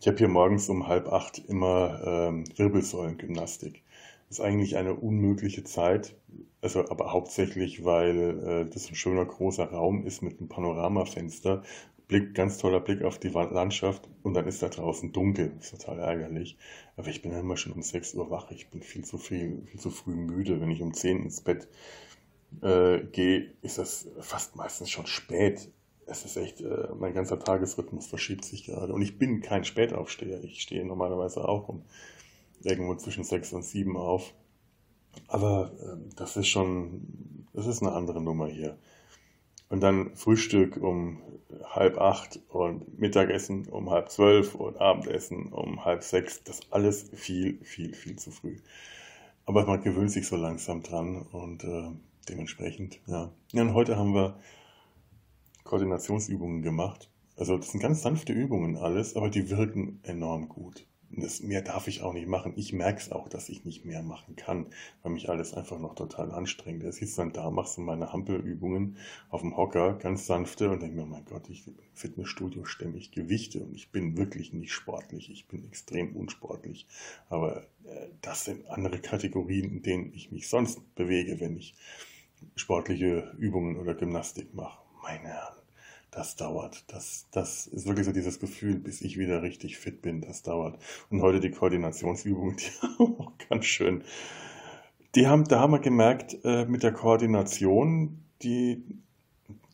Ich 0.00 0.08
habe 0.08 0.18
hier 0.18 0.28
morgens 0.28 0.68
um 0.68 0.88
halb 0.88 1.06
acht 1.12 1.38
immer 1.38 2.02
ähm, 2.04 2.44
Wirbelsäulengymnastik. 2.56 3.84
Das 4.28 4.38
ist 4.38 4.44
eigentlich 4.44 4.76
eine 4.76 4.94
unmögliche 4.94 5.62
Zeit, 5.62 6.16
also 6.60 6.90
aber 6.90 7.12
hauptsächlich, 7.12 7.84
weil 7.84 8.66
äh, 8.66 8.68
das 8.68 8.88
ein 8.88 8.96
schöner 8.96 9.26
großer 9.26 9.66
Raum 9.70 10.04
ist 10.04 10.22
mit 10.22 10.40
einem 10.40 10.48
Panoramafenster 10.48 11.62
Blick, 12.10 12.34
ganz 12.34 12.58
toller 12.58 12.80
Blick 12.80 13.02
auf 13.02 13.18
die 13.20 13.28
Landschaft 13.28 14.08
und 14.24 14.34
dann 14.34 14.48
ist 14.48 14.62
da 14.62 14.68
draußen 14.68 15.12
dunkel. 15.12 15.52
Das 15.56 15.72
ist 15.72 15.80
total 15.80 16.00
ärgerlich. 16.00 16.58
Aber 16.96 17.06
ich 17.06 17.22
bin 17.22 17.30
immer 17.30 17.56
schon 17.56 17.72
um 17.72 17.82
6 17.82 18.14
Uhr 18.14 18.30
wach. 18.30 18.50
Ich 18.50 18.68
bin 18.68 18.82
viel 18.82 19.04
zu 19.04 19.16
viel, 19.16 19.62
viel 19.70 19.78
zu 19.78 19.90
früh 19.90 20.16
müde. 20.16 20.60
Wenn 20.60 20.72
ich 20.72 20.82
um 20.82 20.92
10 20.92 21.22
ins 21.22 21.40
Bett 21.40 21.68
äh, 22.62 23.04
gehe, 23.12 23.54
ist 23.62 23.78
das 23.78 24.08
fast 24.18 24.56
meistens 24.56 24.90
schon 24.90 25.06
spät. 25.06 25.70
Es 26.06 26.24
ist 26.24 26.36
echt, 26.36 26.60
äh, 26.60 26.88
mein 26.98 27.14
ganzer 27.14 27.38
Tagesrhythmus 27.38 28.08
verschiebt 28.08 28.44
sich 28.44 28.64
gerade. 28.64 28.92
Und 28.92 29.02
ich 29.02 29.16
bin 29.16 29.40
kein 29.40 29.62
Spätaufsteher. 29.62 30.42
Ich 30.42 30.62
stehe 30.62 30.84
normalerweise 30.84 31.48
auch 31.48 31.68
um 31.68 31.84
irgendwo 32.60 32.96
zwischen 32.96 33.22
6 33.22 33.52
und 33.52 33.62
7 33.62 33.96
auf. 33.96 34.34
Aber 35.28 35.70
äh, 35.80 36.14
das 36.16 36.36
ist 36.36 36.48
schon, 36.48 37.46
das 37.52 37.68
ist 37.68 37.82
eine 37.82 37.92
andere 37.92 38.20
Nummer 38.20 38.48
hier. 38.48 38.76
Und 39.68 39.80
dann 39.80 40.16
Frühstück 40.16 40.76
um 40.76 41.22
halb 41.64 41.98
acht 41.98 42.40
und 42.48 42.98
Mittagessen 42.98 43.66
um 43.66 43.90
halb 43.90 44.10
zwölf 44.10 44.54
und 44.54 44.80
Abendessen 44.80 45.52
um 45.52 45.84
halb 45.84 46.02
sechs. 46.02 46.42
Das 46.44 46.60
alles 46.70 47.10
viel, 47.14 47.58
viel, 47.64 47.94
viel 47.94 48.16
zu 48.16 48.30
früh. 48.30 48.56
Aber 49.46 49.66
man 49.66 49.82
gewöhnt 49.82 50.10
sich 50.10 50.26
so 50.26 50.36
langsam 50.36 50.82
dran 50.82 51.22
und 51.32 51.64
äh, 51.64 51.90
dementsprechend, 52.28 53.00
ja. 53.06 53.30
ja. 53.52 53.62
Und 53.62 53.74
heute 53.74 53.96
haben 53.96 54.14
wir 54.14 54.38
Koordinationsübungen 55.64 56.62
gemacht. 56.62 57.08
Also 57.36 57.56
das 57.56 57.70
sind 57.70 57.80
ganz 57.80 58.02
sanfte 58.02 58.32
Übungen 58.32 58.76
alles, 58.76 59.16
aber 59.16 59.30
die 59.30 59.48
wirken 59.50 60.00
enorm 60.02 60.48
gut. 60.48 60.86
Das, 61.12 61.42
mehr 61.42 61.60
darf 61.60 61.88
ich 61.88 62.02
auch 62.02 62.12
nicht 62.12 62.28
machen. 62.28 62.52
Ich 62.56 62.72
merke 62.72 63.00
es 63.00 63.10
auch, 63.10 63.28
dass 63.28 63.48
ich 63.48 63.64
nicht 63.64 63.84
mehr 63.84 64.02
machen 64.02 64.36
kann, 64.36 64.66
weil 65.02 65.12
mich 65.12 65.28
alles 65.28 65.54
einfach 65.54 65.78
noch 65.80 65.96
total 65.96 66.30
anstrengt. 66.30 66.84
Er 66.84 66.92
sitzt 66.92 67.18
dann 67.18 67.32
da, 67.32 67.50
machst 67.50 67.76
du 67.76 67.80
meine 67.80 68.12
Hampelübungen 68.12 68.96
auf 69.28 69.40
dem 69.40 69.56
Hocker, 69.56 69.94
ganz 69.94 70.26
sanfte 70.26 70.70
und 70.70 70.82
denke 70.82 70.96
mir, 70.96 71.06
mein 71.06 71.24
Gott, 71.24 71.48
ich 71.48 71.66
im 71.66 71.74
Fitnessstudio 71.94 72.64
stemme 72.64 72.96
ich 72.96 73.10
Gewichte 73.10 73.60
und 73.64 73.74
ich 73.74 73.90
bin 73.90 74.16
wirklich 74.16 74.52
nicht 74.52 74.72
sportlich. 74.72 75.30
Ich 75.30 75.48
bin 75.48 75.64
extrem 75.64 76.14
unsportlich. 76.14 76.86
Aber 77.28 77.62
äh, 77.84 78.08
das 78.20 78.44
sind 78.44 78.68
andere 78.68 79.00
Kategorien, 79.00 79.70
in 79.70 79.82
denen 79.82 80.12
ich 80.14 80.30
mich 80.30 80.48
sonst 80.48 80.94
bewege, 80.94 81.40
wenn 81.40 81.56
ich 81.56 81.74
sportliche 82.54 83.34
Übungen 83.36 83.76
oder 83.78 83.94
Gymnastik 83.94 84.54
mache. 84.54 84.78
Meine 85.02 85.28
Herren 85.28 85.59
das 86.10 86.36
dauert. 86.36 86.84
Das, 86.88 87.26
das 87.30 87.66
ist 87.66 87.86
wirklich 87.86 88.06
so 88.06 88.12
dieses 88.12 88.40
Gefühl, 88.40 88.76
bis 88.76 89.00
ich 89.00 89.18
wieder 89.18 89.42
richtig 89.42 89.78
fit 89.78 90.02
bin, 90.02 90.20
das 90.20 90.42
dauert. 90.42 90.78
Und 91.10 91.22
heute 91.22 91.40
die 91.40 91.50
Koordinationsübungen, 91.50 92.56
die 92.58 93.02
auch 93.02 93.32
ganz 93.48 93.66
schön. 93.66 94.02
Die 95.14 95.26
haben, 95.26 95.44
da 95.44 95.60
haben 95.60 95.72
wir 95.72 95.80
gemerkt, 95.80 96.38
äh, 96.44 96.66
mit 96.66 96.82
der 96.82 96.92
Koordination, 96.92 98.24
die, 98.42 98.84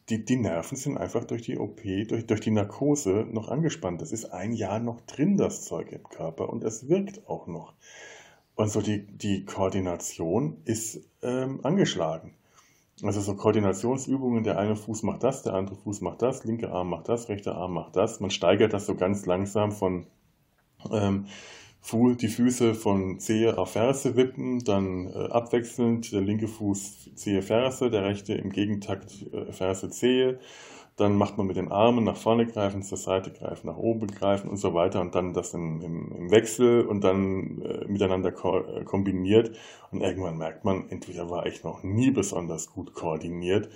die, 0.09 0.25
die 0.25 0.37
Nerven 0.37 0.77
sind 0.77 0.97
einfach 0.97 1.25
durch 1.25 1.43
die 1.43 1.59
OP, 1.59 1.83
durch, 2.09 2.27
durch 2.27 2.41
die 2.41 2.51
Narkose 2.51 3.27
noch 3.31 3.49
angespannt. 3.49 4.01
Das 4.01 4.13
ist 4.13 4.27
ein 4.27 4.53
Jahr 4.53 4.79
noch 4.79 5.01
drin, 5.03 5.37
das 5.37 5.63
Zeug 5.65 5.93
im 5.93 6.05
Körper, 6.05 6.49
und 6.49 6.65
es 6.65 6.89
wirkt 6.89 7.29
auch 7.29 7.47
noch. 7.47 7.75
Und 8.55 8.71
so 8.71 8.81
die, 8.81 9.07
die 9.07 9.45
Koordination 9.45 10.63
ist 10.65 11.01
ähm, 11.23 11.61
angeschlagen. 11.63 12.35
Also 13.03 13.21
so 13.21 13.35
Koordinationsübungen, 13.35 14.43
der 14.43 14.59
eine 14.59 14.75
Fuß 14.75 15.03
macht 15.03 15.23
das, 15.23 15.43
der 15.43 15.53
andere 15.53 15.77
Fuß 15.77 16.01
macht 16.01 16.23
das, 16.23 16.45
linker 16.45 16.73
Arm 16.73 16.89
macht 16.89 17.09
das, 17.09 17.29
rechter 17.29 17.55
Arm 17.55 17.75
macht 17.75 17.95
das. 17.95 18.21
Man 18.21 18.31
steigert 18.31 18.73
das 18.73 18.87
so 18.87 18.95
ganz 18.95 19.27
langsam 19.27 19.71
von 19.71 20.07
ähm, 20.91 21.27
die 21.93 22.29
Füße 22.29 22.75
von 22.75 23.21
Zehe 23.21 23.59
auf 23.59 23.73
Ferse 23.73 24.17
wippen, 24.17 24.65
dann 24.65 25.07
äh, 25.07 25.29
abwechselnd 25.31 26.11
der 26.11 26.23
linke 26.23 26.49
Fuß 26.49 27.11
Zehe 27.15 27.43
Ferse, 27.43 27.91
der 27.91 28.05
rechte 28.05 28.35
im 28.35 28.51
Gegentakt 28.51 29.13
äh, 29.33 29.53
Ferse 29.53 29.91
Zehe 29.91 30.41
dann 30.97 31.17
macht 31.17 31.37
man 31.37 31.47
mit 31.47 31.57
den 31.57 31.71
Armen 31.71 32.05
nach 32.05 32.17
vorne 32.17 32.47
greifen, 32.47 32.83
zur 32.83 32.97
Seite 32.97 33.31
greifen, 33.31 33.67
nach 33.67 33.77
oben 33.77 34.07
greifen 34.07 34.49
und 34.49 34.57
so 34.57 34.73
weiter 34.73 35.03
und 35.03 35.15
dann 35.15 35.35
das 35.35 35.53
im, 35.53 35.83
im, 35.83 36.13
im 36.13 36.31
Wechsel 36.31 36.87
und 36.87 37.05
dann 37.05 37.61
äh, 37.61 37.85
miteinander 37.87 38.33
ko 38.33 38.61
äh, 38.61 38.85
kombiniert. 38.85 39.55
Und 39.91 40.01
irgendwann 40.01 40.39
merkt 40.39 40.65
man, 40.65 40.89
entweder 40.89 41.29
war 41.29 41.45
ich 41.47 41.63
noch 41.65 41.83
nie 41.83 42.11
besonders 42.11 42.71
gut 42.71 42.95
koordiniert 42.95 43.69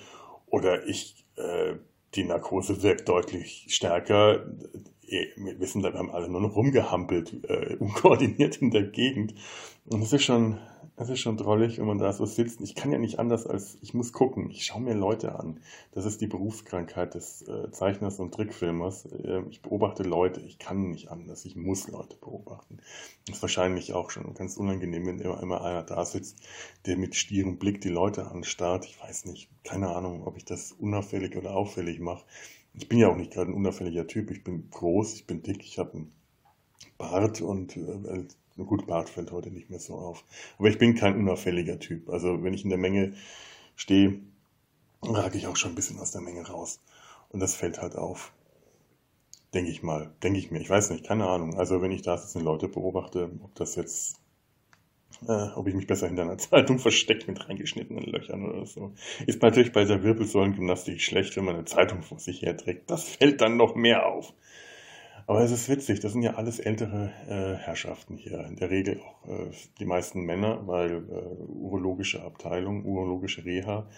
oder 0.47 0.87
ich, 0.87 1.27
äh, 1.37 1.75
die 2.15 2.25
Narkose 2.25 2.83
wirkt 2.83 3.09
deutlich 3.09 3.67
stärker. 3.69 4.47
Äh, 5.07 5.27
wir 5.37 5.61
wissen, 5.61 5.83
wir 5.83 5.93
haben 5.93 6.11
alle 6.11 6.31
nur 6.31 6.41
noch 6.41 6.57
rumgehampelt, 6.57 7.45
äh, 7.45 7.77
unkoordiniert 7.79 8.57
in 8.57 8.71
der 8.71 8.85
Gegend. 8.85 9.35
Und 9.85 10.03
es 10.03 10.15
ist 10.15 10.25
schon, 10.25 10.59
es 11.01 11.09
ist 11.09 11.21
schon 11.21 11.39
drollig, 11.39 11.79
wenn 11.79 11.87
man 11.87 11.97
da 11.97 12.13
so 12.13 12.27
sitzt. 12.27 12.61
Ich 12.61 12.75
kann 12.75 12.93
ja 12.93 12.99
nicht 12.99 13.19
anders 13.19 13.47
als, 13.47 13.79
ich 13.81 13.95
muss 13.95 14.13
gucken. 14.13 14.51
Ich 14.51 14.67
schaue 14.67 14.83
mir 14.83 14.93
Leute 14.93 15.35
an. 15.35 15.61
Das 15.93 16.05
ist 16.05 16.21
die 16.21 16.27
Berufskrankheit 16.27 17.15
des 17.15 17.41
äh, 17.49 17.71
Zeichners 17.71 18.21
und 18.21 18.35
Trickfilmers. 18.35 19.07
Äh, 19.07 19.43
ich 19.49 19.63
beobachte 19.63 20.03
Leute. 20.03 20.43
Ich 20.43 20.59
kann 20.59 20.91
nicht 20.91 21.11
anders. 21.11 21.47
Ich 21.47 21.57
muss 21.57 21.89
Leute 21.89 22.19
beobachten. 22.19 22.81
Das 23.27 23.37
ist 23.37 23.43
wahrscheinlich 23.43 23.95
auch 23.95 24.11
schon 24.11 24.35
ganz 24.35 24.59
unangenehm, 24.59 25.07
wenn 25.07 25.21
immer, 25.21 25.43
immer 25.43 25.65
einer 25.65 25.83
da 25.85 26.05
sitzt, 26.05 26.43
der 26.85 26.99
mit 26.99 27.15
stierem 27.15 27.59
Blick 27.59 27.81
die 27.81 27.89
Leute 27.89 28.27
anstarrt. 28.31 28.85
Ich 28.85 29.01
weiß 29.01 29.25
nicht, 29.25 29.49
keine 29.65 29.89
Ahnung, 29.97 30.27
ob 30.27 30.37
ich 30.37 30.45
das 30.45 30.73
unauffällig 30.73 31.35
oder 31.35 31.57
auffällig 31.57 31.99
mache. 31.99 32.27
Ich 32.75 32.91
bin 32.91 32.99
ja 32.99 33.09
auch 33.09 33.17
nicht 33.17 33.33
gerade 33.33 33.51
ein 33.51 33.55
unauffälliger 33.55 34.07
Typ. 34.07 34.31
Ich 34.31 34.45
bin 34.45 34.69
groß, 34.69 35.15
ich 35.15 35.27
bin 35.27 35.43
dick, 35.43 35.65
ich 35.65 35.79
habe 35.79 35.95
einen 35.95 36.13
Bart 36.99 37.41
und 37.41 37.75
äh, 37.79 38.27
Gut, 38.65 38.87
Bart 38.87 39.09
fällt 39.09 39.33
heute 39.33 39.51
nicht 39.51 39.71
mehr 39.71 39.81
so 39.81 39.95
auf. 39.95 40.25
Aber 40.59 40.69
ich 40.69 40.79
bin 40.79 40.95
kein 40.95 41.17
unauffälliger 41.17 41.79
Typ. 41.79 42.09
Also 42.09 42.43
wenn 42.43 42.55
ich 42.55 42.65
in 42.65 42.71
der 42.71 42.79
Menge 42.79 43.15
stehe, 43.77 44.21
rage 45.03 45.39
ich 45.39 45.47
auch 45.47 45.57
schon 45.57 45.73
ein 45.73 45.77
bisschen 45.77 45.99
aus 45.99 46.13
der 46.13 46.21
Menge 46.21 46.47
raus. 46.47 46.81
Und 47.31 47.41
das 47.41 47.55
fällt 47.55 47.81
halt 47.81 47.97
auf. 47.97 48.33
Denke 49.55 49.71
ich 49.71 49.83
mal. 49.83 50.13
Denke 50.23 50.39
ich 50.39 50.51
mir. 50.51 50.61
Ich 50.61 50.71
weiß 50.71 50.91
nicht, 50.91 51.07
keine 51.07 51.27
Ahnung. 51.27 51.57
Also 51.57 51.83
wenn 51.83 51.93
ich 51.93 52.03
da 52.03 52.17
sitzen 52.17 52.45
Leute 52.45 52.69
beobachte, 52.69 53.31
ob 53.43 53.55
das 53.55 53.77
jetzt 53.77 54.21
äh, 55.29 55.49
ob 55.55 55.67
ich 55.67 55.75
mich 55.75 55.87
besser 55.87 56.07
hinter 56.07 56.23
einer 56.23 56.39
Zeitung 56.39 56.79
verstecke 56.79 57.31
mit 57.31 57.49
reingeschnittenen 57.49 58.05
Löchern 58.05 58.49
oder 58.49 58.67
so. 58.67 58.93
Ist 59.27 59.43
natürlich 59.43 59.73
bei 59.73 59.85
der 59.85 60.03
Wirbelsäulengymnastik 60.03 61.01
schlecht, 61.01 61.37
wenn 61.37 61.45
man 61.45 61.57
eine 61.57 61.65
Zeitung 61.65 62.03
vor 62.03 62.19
sich 62.19 62.43
herträgt. 62.43 62.91
Das 62.91 63.05
fällt 63.05 63.41
dann 63.41 63.57
noch 63.57 63.75
mehr 63.75 64.07
auf. 64.07 64.33
Aber 65.31 65.43
es 65.43 65.53
ist 65.53 65.69
witzig, 65.69 66.01
das 66.01 66.11
sind 66.11 66.23
ja 66.23 66.35
alles 66.35 66.59
ältere 66.59 67.13
äh, 67.29 67.55
Herrschaften 67.55 68.17
hier. 68.17 68.45
In 68.47 68.57
der 68.57 68.69
Regel 68.69 69.01
auch 69.01 69.29
äh, 69.29 69.53
die 69.79 69.85
meisten 69.85 70.23
Männer, 70.23 70.67
weil 70.67 71.05
äh, 71.09 71.43
urologische 71.47 72.25
Abteilung, 72.25 72.85
urologische 72.85 73.45
Reha, 73.45 73.89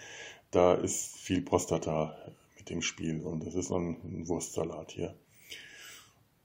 da 0.51 0.75
ist 0.75 1.17
viel 1.17 1.41
Prostata 1.41 2.15
mit 2.55 2.69
dem 2.69 2.83
Spiel 2.83 3.23
und 3.23 3.43
das 3.43 3.55
ist 3.55 3.71
ein, 3.71 3.97
ein 4.03 4.27
Wurstsalat 4.27 4.91
hier. 4.91 5.15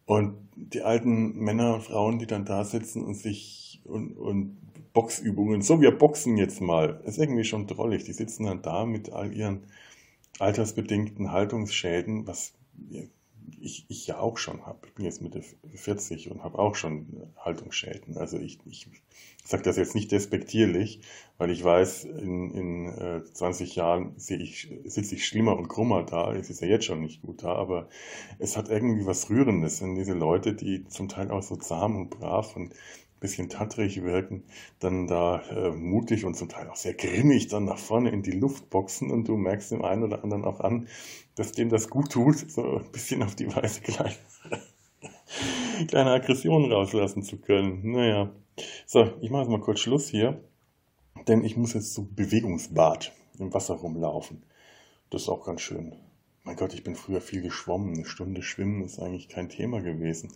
Und 0.06 0.38
die 0.56 0.80
alten 0.80 1.36
Männer 1.36 1.74
und 1.74 1.82
Frauen, 1.82 2.18
die 2.18 2.26
dann 2.26 2.46
da 2.46 2.64
sitzen 2.64 3.04
und 3.04 3.14
sich 3.14 3.82
und, 3.84 4.16
und 4.16 4.56
Boxübungen, 4.94 5.60
so 5.60 5.82
wir 5.82 5.90
boxen 5.90 6.38
jetzt 6.38 6.62
mal, 6.62 7.02
ist 7.04 7.18
irgendwie 7.18 7.44
schon 7.44 7.66
drollig. 7.66 8.04
Die 8.04 8.14
sitzen 8.14 8.46
dann 8.46 8.62
da 8.62 8.86
mit 8.86 9.12
all 9.12 9.34
ihren 9.34 9.64
altersbedingten 10.38 11.30
Haltungsschäden, 11.30 12.26
was 12.26 12.54
ich, 13.60 13.86
ich 13.88 14.06
ja 14.06 14.18
auch 14.18 14.38
schon 14.38 14.66
habe. 14.66 14.86
Ich 14.86 14.94
bin 14.94 15.04
jetzt 15.04 15.22
Mitte 15.22 15.42
40 15.74 16.30
und 16.30 16.42
habe 16.42 16.58
auch 16.58 16.74
schon 16.74 17.32
Haltungsschäden. 17.36 18.16
Also 18.16 18.38
ich, 18.38 18.58
ich 18.66 18.88
sage 19.44 19.62
das 19.62 19.76
jetzt 19.76 19.94
nicht 19.94 20.12
despektierlich, 20.12 21.00
weil 21.38 21.50
ich 21.50 21.62
weiß, 21.64 22.04
in, 22.04 22.50
in 22.50 22.86
äh, 22.88 23.24
20 23.24 23.76
Jahren 23.76 24.12
sehe 24.16 24.38
ich, 24.38 24.70
sitze 24.84 25.14
ich 25.14 25.26
schlimmer 25.26 25.56
und 25.56 25.68
krummer 25.68 26.02
da. 26.02 26.34
Es 26.34 26.50
ist 26.50 26.60
ja 26.60 26.68
jetzt 26.68 26.84
schon 26.84 27.00
nicht 27.00 27.22
gut 27.22 27.42
da, 27.42 27.54
aber 27.54 27.88
es 28.38 28.56
hat 28.56 28.68
irgendwie 28.68 29.06
was 29.06 29.30
Rührendes, 29.30 29.80
wenn 29.82 29.94
diese 29.94 30.14
Leute, 30.14 30.54
die 30.54 30.86
zum 30.88 31.08
Teil 31.08 31.30
auch 31.30 31.42
so 31.42 31.56
zahm 31.56 31.96
und 31.96 32.10
brav 32.10 32.56
und 32.56 32.74
bisschen 33.20 33.48
tattrig 33.48 34.02
wirken, 34.02 34.44
dann 34.78 35.06
da 35.06 35.42
äh, 35.50 35.70
mutig 35.70 36.24
und 36.24 36.34
zum 36.34 36.48
Teil 36.48 36.68
auch 36.68 36.76
sehr 36.76 36.94
grimmig 36.94 37.48
dann 37.48 37.64
nach 37.64 37.78
vorne 37.78 38.10
in 38.10 38.22
die 38.22 38.32
Luft 38.32 38.70
boxen 38.70 39.10
und 39.10 39.28
du 39.28 39.36
merkst 39.36 39.72
dem 39.72 39.84
einen 39.84 40.04
oder 40.04 40.22
anderen 40.22 40.44
auch 40.44 40.60
an, 40.60 40.88
dass 41.34 41.52
dem 41.52 41.68
das 41.68 41.88
gut 41.88 42.12
tut, 42.12 42.50
so 42.50 42.78
ein 42.78 42.92
bisschen 42.92 43.22
auf 43.22 43.34
die 43.34 43.54
Weise 43.54 43.80
kleine, 43.82 44.14
kleine 45.88 46.10
Aggressionen 46.12 46.72
rauslassen 46.72 47.22
zu 47.22 47.38
können. 47.38 47.92
Naja, 47.92 48.30
so, 48.86 49.12
ich 49.20 49.30
mache 49.30 49.42
jetzt 49.42 49.50
mal 49.50 49.60
kurz 49.60 49.80
Schluss 49.80 50.08
hier, 50.08 50.42
denn 51.26 51.44
ich 51.44 51.56
muss 51.56 51.74
jetzt 51.74 51.94
zum 51.94 52.14
Bewegungsbad 52.14 53.12
im 53.38 53.52
Wasser 53.54 53.74
rumlaufen. 53.74 54.42
Das 55.10 55.22
ist 55.22 55.28
auch 55.28 55.44
ganz 55.44 55.60
schön. 55.60 55.94
Mein 56.44 56.56
Gott, 56.56 56.74
ich 56.74 56.82
bin 56.82 56.96
früher 56.96 57.20
viel 57.20 57.42
geschwommen. 57.42 57.94
Eine 57.94 58.04
Stunde 58.04 58.42
schwimmen 58.42 58.82
ist 58.82 58.98
eigentlich 58.98 59.28
kein 59.28 59.48
Thema 59.48 59.80
gewesen 59.80 60.32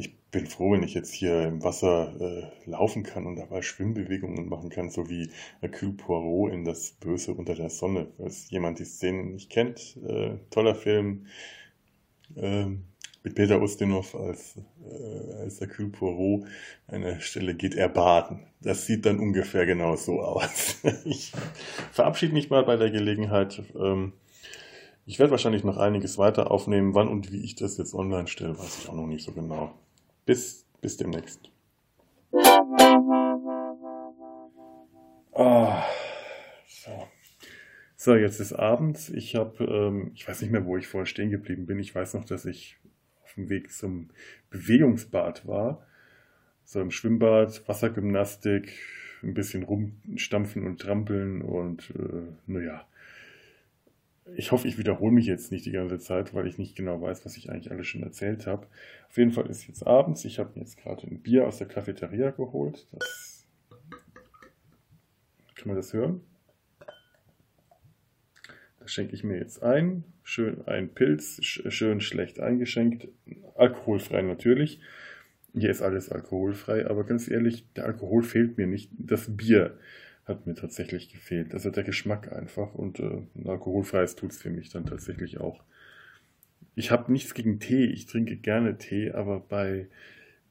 ich 0.00 0.16
bin 0.30 0.46
froh, 0.46 0.72
wenn 0.72 0.82
ich 0.82 0.94
jetzt 0.94 1.12
hier 1.12 1.42
im 1.42 1.62
Wasser 1.62 2.14
äh, 2.20 2.70
laufen 2.70 3.02
kann 3.02 3.26
und 3.26 3.36
dabei 3.36 3.62
Schwimmbewegungen 3.62 4.48
machen 4.48 4.70
kann, 4.70 4.90
so 4.90 5.10
wie 5.10 5.30
Hercule 5.60 5.92
Poirot 5.92 6.52
in 6.52 6.64
Das 6.64 6.92
Böse 6.92 7.34
unter 7.34 7.54
der 7.54 7.70
Sonne. 7.70 8.08
Falls 8.16 8.50
jemand 8.50 8.78
die 8.78 8.84
Szenen 8.84 9.32
nicht 9.32 9.50
kennt, 9.50 9.98
äh, 10.06 10.38
toller 10.50 10.74
Film 10.74 11.26
äh, 12.36 12.66
mit 13.22 13.34
Peter 13.34 13.60
Ustinov 13.60 14.14
als, 14.14 14.56
äh, 14.82 15.34
als 15.42 15.60
Hercule 15.60 15.88
Poirot. 15.88 16.46
Eine 16.86 17.20
Stelle 17.20 17.54
geht 17.54 17.74
er 17.74 17.88
baden. 17.88 18.46
Das 18.62 18.86
sieht 18.86 19.04
dann 19.06 19.18
ungefähr 19.18 19.66
genau 19.66 19.96
so 19.96 20.20
aus. 20.20 20.78
ich 21.04 21.32
verabschiede 21.92 22.32
mich 22.32 22.50
mal 22.50 22.64
bei 22.64 22.76
der 22.76 22.90
Gelegenheit. 22.90 23.62
Ähm, 23.78 24.12
ich 25.06 25.18
werde 25.18 25.32
wahrscheinlich 25.32 25.64
noch 25.64 25.76
einiges 25.76 26.18
weiter 26.18 26.50
aufnehmen. 26.50 26.94
Wann 26.94 27.08
und 27.08 27.32
wie 27.32 27.44
ich 27.44 27.56
das 27.56 27.76
jetzt 27.78 27.94
online 27.94 28.28
stelle, 28.28 28.58
weiß 28.58 28.78
ich 28.82 28.88
auch 28.88 28.94
noch 28.94 29.06
nicht 29.06 29.24
so 29.24 29.32
genau. 29.32 29.74
Bis, 30.30 30.64
bis 30.80 30.96
demnächst. 30.96 31.50
Ah, 35.34 35.82
so. 36.68 37.08
so, 37.96 38.14
jetzt 38.14 38.38
ist 38.38 38.52
abends. 38.52 39.08
Ich 39.08 39.34
habe, 39.34 39.64
ähm, 39.64 40.12
ich 40.14 40.28
weiß 40.28 40.42
nicht 40.42 40.52
mehr, 40.52 40.64
wo 40.66 40.76
ich 40.76 40.86
vorher 40.86 41.06
stehen 41.06 41.30
geblieben 41.30 41.66
bin. 41.66 41.80
Ich 41.80 41.92
weiß 41.96 42.14
noch, 42.14 42.24
dass 42.24 42.44
ich 42.44 42.76
auf 43.24 43.34
dem 43.34 43.48
Weg 43.48 43.72
zum 43.72 44.10
Bewegungsbad 44.50 45.48
war. 45.48 45.84
So 46.62 46.80
im 46.80 46.92
Schwimmbad, 46.92 47.66
Wassergymnastik, 47.66 48.72
ein 49.24 49.34
bisschen 49.34 49.64
rumstampfen 49.64 50.64
und 50.64 50.80
trampeln 50.80 51.42
und 51.42 51.92
äh, 51.98 52.30
naja, 52.46 52.86
ich 54.36 54.52
hoffe, 54.52 54.68
ich 54.68 54.78
wiederhole 54.78 55.12
mich 55.12 55.26
jetzt 55.26 55.52
nicht 55.52 55.66
die 55.66 55.72
ganze 55.72 55.98
Zeit, 55.98 56.34
weil 56.34 56.46
ich 56.46 56.58
nicht 56.58 56.76
genau 56.76 57.00
weiß, 57.00 57.24
was 57.24 57.36
ich 57.36 57.50
eigentlich 57.50 57.70
alles 57.70 57.86
schon 57.86 58.02
erzählt 58.02 58.46
habe. 58.46 58.66
Auf 59.08 59.16
jeden 59.16 59.32
Fall 59.32 59.46
ist 59.46 59.66
jetzt 59.66 59.86
abends. 59.86 60.24
Ich 60.24 60.38
habe 60.38 60.50
mir 60.54 60.62
jetzt 60.62 60.76
gerade 60.76 61.06
ein 61.06 61.20
Bier 61.20 61.46
aus 61.46 61.58
der 61.58 61.68
Cafeteria 61.68 62.30
geholt. 62.30 62.86
Das 62.92 63.46
kann 65.54 65.68
man 65.68 65.76
das 65.76 65.92
hören? 65.92 66.22
Das 68.78 68.92
schenke 68.92 69.14
ich 69.14 69.24
mir 69.24 69.36
jetzt 69.36 69.62
ein. 69.62 70.04
Schön 70.22 70.66
ein 70.66 70.94
Pilz, 70.94 71.38
schön 71.42 72.00
schlecht 72.00 72.40
eingeschenkt. 72.40 73.08
Alkoholfrei 73.56 74.22
natürlich. 74.22 74.80
Hier 75.52 75.70
ist 75.70 75.82
alles 75.82 76.10
alkoholfrei, 76.10 76.86
aber 76.86 77.04
ganz 77.04 77.28
ehrlich, 77.28 77.66
der 77.74 77.84
Alkohol 77.84 78.22
fehlt 78.22 78.56
mir 78.56 78.66
nicht. 78.66 78.90
Das 78.96 79.36
Bier 79.36 79.76
hat 80.30 80.46
mir 80.46 80.54
tatsächlich 80.54 81.12
gefehlt. 81.12 81.52
Also 81.52 81.70
der 81.70 81.84
Geschmack 81.84 82.32
einfach 82.32 82.74
und 82.74 83.00
äh, 83.00 83.22
ein 83.34 83.46
alkoholfreies 83.46 84.16
tut 84.16 84.30
es 84.30 84.38
für 84.40 84.50
mich 84.50 84.70
dann 84.70 84.86
tatsächlich 84.86 85.38
auch. 85.38 85.62
Ich 86.74 86.90
habe 86.90 87.12
nichts 87.12 87.34
gegen 87.34 87.60
Tee, 87.60 87.84
ich 87.84 88.06
trinke 88.06 88.36
gerne 88.36 88.78
Tee, 88.78 89.10
aber 89.10 89.40
bei 89.40 89.88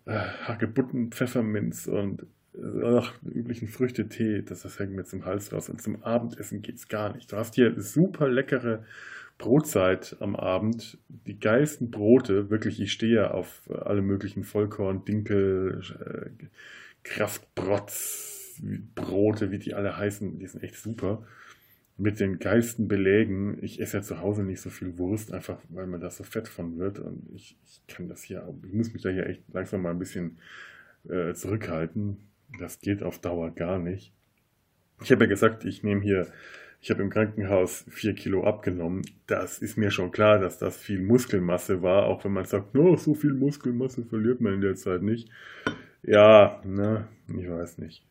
äh, 0.05 0.11
Hagebutten, 0.11 1.11
Pfefferminz 1.11 1.87
und 1.87 2.23
äh, 2.53 2.83
ach, 2.83 3.13
üblichen 3.23 3.67
Früchtetee, 3.67 4.41
das, 4.41 4.61
das 4.61 4.79
hängt 4.79 4.93
mir 4.93 5.05
zum 5.05 5.25
Hals 5.25 5.51
raus. 5.53 5.69
Und 5.69 5.81
zum 5.81 6.03
Abendessen 6.03 6.61
geht 6.61 6.75
es 6.75 6.87
gar 6.87 7.15
nicht. 7.15 7.31
Du 7.31 7.37
hast 7.37 7.55
hier 7.55 7.79
super 7.81 8.27
leckere 8.27 8.83
Brotzeit 9.39 10.17
am 10.19 10.35
Abend, 10.35 10.97
die 11.07 11.39
geilsten 11.39 11.91
Brote, 11.91 12.49
wirklich, 12.49 12.81
ich 12.81 12.91
stehe 12.91 13.33
auf 13.33 13.69
alle 13.71 14.01
möglichen 14.01 14.43
Vollkorn, 14.43 15.05
Dinkel, 15.05 15.81
äh, 15.99 16.45
Kraftbrotz, 17.03 18.28
Brote, 18.95 19.51
wie 19.51 19.59
die 19.59 19.73
alle 19.73 19.97
heißen, 19.97 20.39
die 20.39 20.47
sind 20.47 20.63
echt 20.63 20.75
super. 20.75 21.25
Mit 21.97 22.19
den 22.19 22.39
geilsten 22.39 22.87
Belägen. 22.87 23.61
Ich 23.61 23.81
esse 23.81 23.97
ja 23.97 24.03
zu 24.03 24.19
Hause 24.19 24.43
nicht 24.43 24.61
so 24.61 24.69
viel 24.69 24.97
Wurst, 24.97 25.33
einfach 25.33 25.59
weil 25.69 25.85
man 25.85 25.99
da 25.99 26.09
so 26.09 26.23
fett 26.23 26.47
von 26.47 26.77
wird. 26.77 26.99
Und 26.99 27.29
ich, 27.35 27.57
ich 27.65 27.81
kann 27.87 28.07
das 28.07 28.23
hier, 28.23 28.47
ich 28.65 28.73
muss 28.73 28.93
mich 28.93 29.01
da 29.01 29.09
hier 29.09 29.27
echt 29.27 29.43
langsam 29.51 29.81
mal 29.81 29.91
ein 29.91 29.99
bisschen 29.99 30.37
äh, 31.09 31.33
zurückhalten. 31.33 32.17
Das 32.57 32.79
geht 32.79 33.03
auf 33.03 33.19
Dauer 33.19 33.51
gar 33.51 33.79
nicht. 33.79 34.13
Ich 35.03 35.11
habe 35.11 35.25
ja 35.25 35.29
gesagt, 35.29 35.65
ich 35.65 35.83
nehme 35.83 36.01
hier, 36.01 36.27
ich 36.81 36.89
habe 36.89 37.01
im 37.01 37.09
Krankenhaus 37.09 37.85
vier 37.89 38.15
Kilo 38.15 38.45
abgenommen. 38.45 39.01
Das 39.27 39.59
ist 39.59 39.77
mir 39.77 39.91
schon 39.91 40.11
klar, 40.11 40.39
dass 40.39 40.57
das 40.57 40.77
viel 40.77 41.01
Muskelmasse 41.01 41.81
war, 41.81 42.05
auch 42.05 42.23
wenn 42.23 42.31
man 42.31 42.45
sagt, 42.45 42.73
no, 42.73 42.95
so 42.95 43.13
viel 43.13 43.33
Muskelmasse 43.33 44.05
verliert 44.05 44.39
man 44.39 44.53
in 44.53 44.61
der 44.61 44.75
Zeit 44.75 45.01
nicht. 45.01 45.29
Ja, 46.01 46.61
ne, 46.65 47.07
ich 47.27 47.49
weiß 47.49 47.77
nicht. 47.79 48.08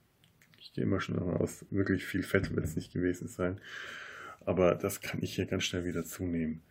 Gehe 0.78 0.84
immer 0.84 1.00
schon 1.00 1.18
aus, 1.18 1.66
wirklich 1.70 2.04
viel 2.04 2.22
Fett 2.22 2.54
wird 2.54 2.64
es 2.64 2.76
nicht 2.76 2.92
gewesen 2.92 3.26
sein. 3.26 3.60
Aber 4.44 4.76
das 4.76 5.00
kann 5.00 5.20
ich 5.22 5.34
hier 5.34 5.46
ganz 5.46 5.64
schnell 5.64 5.84
wieder 5.84 6.04
zunehmen. 6.04 6.62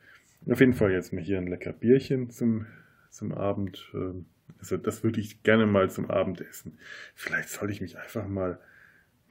Auf 0.50 0.62
jeden 0.62 0.74
Fall 0.74 0.94
jetzt 0.94 1.12
mal 1.12 1.22
hier 1.22 1.38
ein 1.38 1.48
lecker 1.48 1.74
Bierchen 1.74 2.30
zum, 2.30 2.66
zum 3.10 3.34
Abend. 3.34 3.92
Ähm, 3.94 4.26
also 4.60 4.78
das 4.78 5.04
würde 5.04 5.20
ich 5.20 5.44
gerne 5.44 5.66
mal 5.66 5.90
zum 5.92 6.10
Abendessen. 6.10 6.80
Vielleicht 7.16 7.50
soll 7.50 7.70
ich 7.70 7.82
mich 7.82 7.98
einfach 7.98 8.28
mal, 8.28 8.60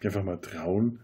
einfach 0.05 0.23
mal 0.23 0.37
trauen, 0.37 1.01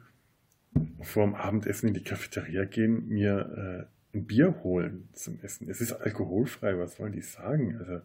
vor 1.00 1.24
dem 1.24 1.34
Abendessen 1.34 1.88
in 1.88 1.94
die 1.94 2.04
Cafeteria 2.04 2.66
gehen, 2.66 3.08
mir 3.08 3.88
äh, 4.12 4.16
ein 4.18 4.26
Bier 4.26 4.62
holen 4.62 5.08
zum 5.14 5.40
Essen. 5.40 5.70
Es 5.70 5.80
ist 5.80 5.94
alkoholfrei, 5.94 6.76
was 6.78 6.96
sollen 6.96 7.12
die 7.12 7.22
sagen? 7.22 7.78
Also 7.78 8.02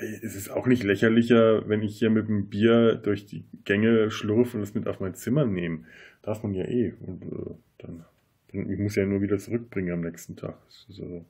es 0.00 0.34
ist 0.34 0.50
auch 0.50 0.66
nicht 0.66 0.82
lächerlicher, 0.82 1.68
wenn 1.68 1.82
ich 1.82 1.98
hier 1.98 2.10
mit 2.10 2.28
dem 2.28 2.48
Bier 2.48 2.94
durch 2.94 3.26
die 3.26 3.44
Gänge 3.64 4.10
schlurfe 4.10 4.56
und 4.56 4.62
es 4.62 4.74
mit 4.74 4.86
auf 4.86 5.00
mein 5.00 5.14
Zimmer 5.14 5.44
nehme. 5.44 5.84
Darf 6.22 6.42
man 6.42 6.54
ja 6.54 6.64
eh. 6.64 6.94
Und 7.00 7.24
äh, 7.24 7.54
dann, 7.78 8.04
ich 8.52 8.78
muss 8.78 8.96
ja 8.96 9.06
nur 9.06 9.22
wieder 9.22 9.38
zurückbringen 9.38 9.92
am 9.92 10.00
nächsten 10.00 10.36
Tag. 10.36 10.58
So, 10.88 11.24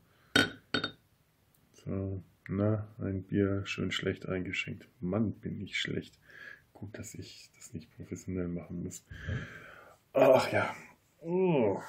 so, 1.72 2.22
na, 2.48 2.88
ein 2.98 3.22
Bier 3.22 3.62
schön 3.64 3.92
schlecht 3.92 4.28
eingeschenkt. 4.28 4.88
Mann, 5.00 5.32
bin 5.32 5.60
ich 5.60 5.78
schlecht. 5.78 6.18
Gut, 6.72 6.98
dass 6.98 7.14
ich 7.14 7.50
das 7.56 7.74
nicht 7.74 7.94
professionell 7.96 8.48
machen 8.48 8.82
muss. 8.82 9.04
Ach 10.12 10.50
ja. 10.50 10.74
Oh. 11.20 11.80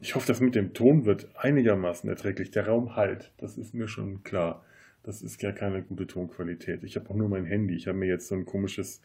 Ich 0.00 0.14
hoffe, 0.14 0.26
das 0.26 0.40
mit 0.40 0.54
dem 0.54 0.74
Ton 0.74 1.04
wird 1.04 1.28
einigermaßen 1.36 2.08
erträglich. 2.08 2.50
Der 2.50 2.66
Raum 2.66 2.94
halt, 2.94 3.32
das 3.38 3.58
ist 3.58 3.74
mir 3.74 3.88
schon 3.88 4.22
klar. 4.22 4.64
Das 5.08 5.22
ist 5.22 5.40
ja 5.40 5.52
keine 5.52 5.80
gute 5.80 6.06
Tonqualität. 6.06 6.84
Ich 6.84 6.96
habe 6.96 7.08
auch 7.08 7.14
nur 7.14 7.30
mein 7.30 7.46
Handy. 7.46 7.74
Ich 7.74 7.88
habe 7.88 7.96
mir 7.96 8.08
jetzt 8.08 8.28
so 8.28 8.34
ein 8.34 8.44
komisches 8.44 9.00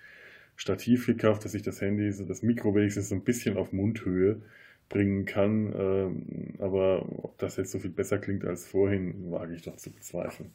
Stativ 0.58 1.06
gekauft, 1.06 1.46
dass 1.46 1.54
ich 1.54 1.62
das 1.62 1.80
Handy, 1.80 2.12
so 2.12 2.26
das 2.26 2.42
Mikro 2.42 2.76
wenigstens 2.76 3.08
so 3.08 3.16
ein 3.16 3.24
bisschen 3.24 3.56
auf 3.56 3.72
Mundhöhe 3.72 4.42
bringen 4.90 5.24
kann. 5.24 5.74
Ähm, 5.74 6.56
aber 6.60 7.06
ob 7.24 7.38
das 7.38 7.56
jetzt 7.56 7.72
so 7.72 7.80
viel 7.80 7.90
besser 7.90 8.18
klingt 8.18 8.44
als 8.44 8.68
vorhin, 8.68 9.32
wage 9.32 9.56
ich 9.56 9.62
doch 9.62 9.78
zu 9.78 9.92
bezweifeln. 9.92 10.52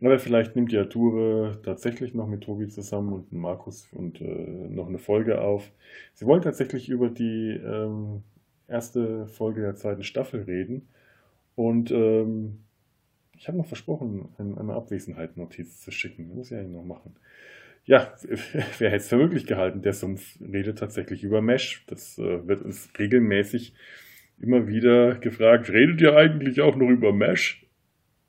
Aber 0.00 0.20
vielleicht 0.20 0.54
nimmt 0.54 0.70
die 0.70 0.78
Arture 0.78 1.58
tatsächlich 1.64 2.14
noch 2.14 2.28
mit 2.28 2.42
Tobi 2.42 2.68
zusammen 2.68 3.12
und 3.12 3.32
Markus 3.32 3.88
und 3.90 4.20
äh, 4.20 4.24
noch 4.24 4.86
eine 4.86 4.98
Folge 4.98 5.40
auf. 5.40 5.68
Sie 6.14 6.26
wollen 6.26 6.42
tatsächlich 6.42 6.88
über 6.88 7.08
die 7.08 7.60
ähm, 7.60 8.22
erste 8.68 9.26
Folge 9.26 9.62
der 9.62 9.74
zweiten 9.74 10.04
Staffel 10.04 10.42
reden. 10.42 10.86
Und 11.56 11.90
ähm, 11.90 12.60
ich 13.40 13.48
habe 13.48 13.56
noch 13.56 13.66
versprochen, 13.66 14.28
eine 14.38 14.74
Abwesenheit-Notiz 14.74 15.80
zu 15.80 15.90
schicken. 15.90 16.28
Muss 16.34 16.50
ich 16.50 16.58
ja 16.58 16.62
noch 16.62 16.84
machen. 16.84 17.16
Ja, 17.86 18.12
wer 18.78 18.90
hätte 18.90 18.96
es 18.96 19.08
für 19.08 19.16
möglich 19.16 19.46
gehalten? 19.46 19.80
Der 19.80 19.94
Sumpf 19.94 20.38
redet 20.42 20.78
tatsächlich 20.78 21.24
über 21.24 21.40
Mesh. 21.40 21.86
Das 21.86 22.18
äh, 22.18 22.46
wird 22.46 22.60
uns 22.60 22.90
regelmäßig 22.98 23.72
immer 24.38 24.68
wieder 24.68 25.14
gefragt. 25.14 25.70
Redet 25.70 26.02
ihr 26.02 26.14
eigentlich 26.14 26.60
auch 26.60 26.76
noch 26.76 26.90
über 26.90 27.14
Mesh? 27.14 27.66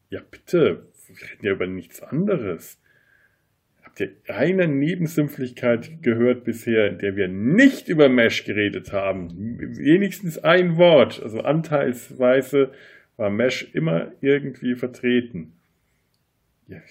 Ja, 0.10 0.22
bitte. 0.32 0.88
wir 1.10 1.30
reden 1.30 1.46
ja 1.46 1.52
über 1.52 1.68
nichts 1.68 2.02
anderes. 2.02 2.82
Habt 3.84 4.00
ihr 4.00 4.14
eine 4.30 4.70
Nebensümpflichkeit 4.70 6.02
gehört 6.02 6.46
bisher, 6.46 6.88
in 6.88 7.00
der 7.00 7.18
wir 7.18 7.28
nicht 7.28 7.90
über 7.90 8.08
Mesh 8.08 8.46
geredet 8.46 8.94
haben? 8.94 9.60
Wenigstens 9.78 10.38
ein 10.38 10.78
Wort, 10.78 11.22
also 11.22 11.42
anteilsweise 11.42 12.72
war 13.22 13.30
Mesh 13.30 13.70
immer 13.76 14.12
irgendwie 14.22 14.76
vertreten. 14.76 15.54
Ja, 16.66 16.82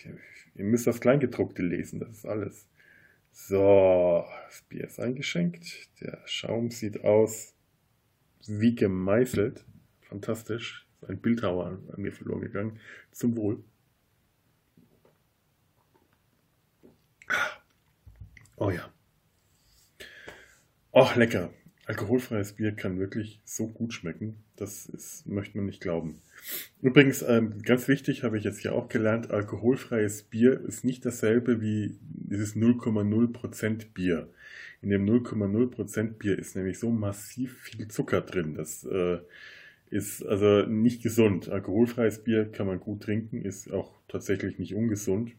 ihr 0.55 0.65
müsst 0.65 0.87
das 0.87 1.01
Kleingedruckte 1.01 1.61
lesen, 1.61 1.99
das 1.99 2.11
ist 2.11 2.25
alles. 2.25 2.69
So, 3.33 4.25
das 4.47 4.63
Bier 4.69 4.85
ist 4.85 5.01
eingeschenkt. 5.01 5.89
Der 6.01 6.23
Schaum 6.27 6.71
sieht 6.71 7.03
aus 7.03 7.57
wie 8.47 8.77
gemeißelt. 8.77 9.65
Fantastisch. 10.03 10.87
Ein 11.09 11.19
Bildhauer 11.19 11.67
an 11.67 12.01
mir 12.01 12.13
verloren 12.13 12.43
gegangen. 12.43 12.79
Zum 13.11 13.35
Wohl. 13.37 13.65
Oh 18.57 18.71
ja. 18.71 18.89
Och, 20.93 21.17
lecker. 21.17 21.53
Alkoholfreies 21.87 22.53
Bier 22.53 22.77
kann 22.77 23.01
wirklich 23.01 23.41
so 23.45 23.67
gut 23.67 23.93
schmecken. 23.93 24.45
Das 24.61 24.85
ist, 24.85 25.27
möchte 25.27 25.57
man 25.57 25.65
nicht 25.65 25.81
glauben. 25.81 26.21
Übrigens, 26.83 27.23
ähm, 27.23 27.63
ganz 27.63 27.89
wichtig, 27.89 28.25
habe 28.25 28.37
ich 28.37 28.45
jetzt 28.45 28.61
hier 28.61 28.75
auch 28.75 28.91
gelernt, 28.91 29.31
alkoholfreies 29.31 30.25
Bier 30.25 30.61
ist 30.61 30.85
nicht 30.85 31.07
dasselbe 31.07 31.63
wie 31.63 31.99
dieses 32.03 32.57
0,0% 32.57 33.95
Bier. 33.95 34.29
In 34.83 34.91
dem 34.91 35.07
0,0% 35.07 36.19
Bier 36.19 36.39
ist 36.39 36.57
nämlich 36.57 36.79
so 36.79 36.91
massiv 36.91 37.59
viel 37.61 37.89
Zucker 37.89 38.21
drin. 38.21 38.55
Das 38.55 38.85
äh, 38.85 39.21
ist 39.89 40.23
also 40.27 40.67
nicht 40.67 41.03
gesund. 41.03 41.49
Alkoholfreies 41.49 42.23
Bier 42.23 42.45
kann 42.45 42.67
man 42.67 42.81
gut 42.81 43.03
trinken, 43.03 43.43
ist 43.43 43.73
auch 43.73 43.95
tatsächlich 44.09 44.59
nicht 44.59 44.75
ungesund. 44.75 45.33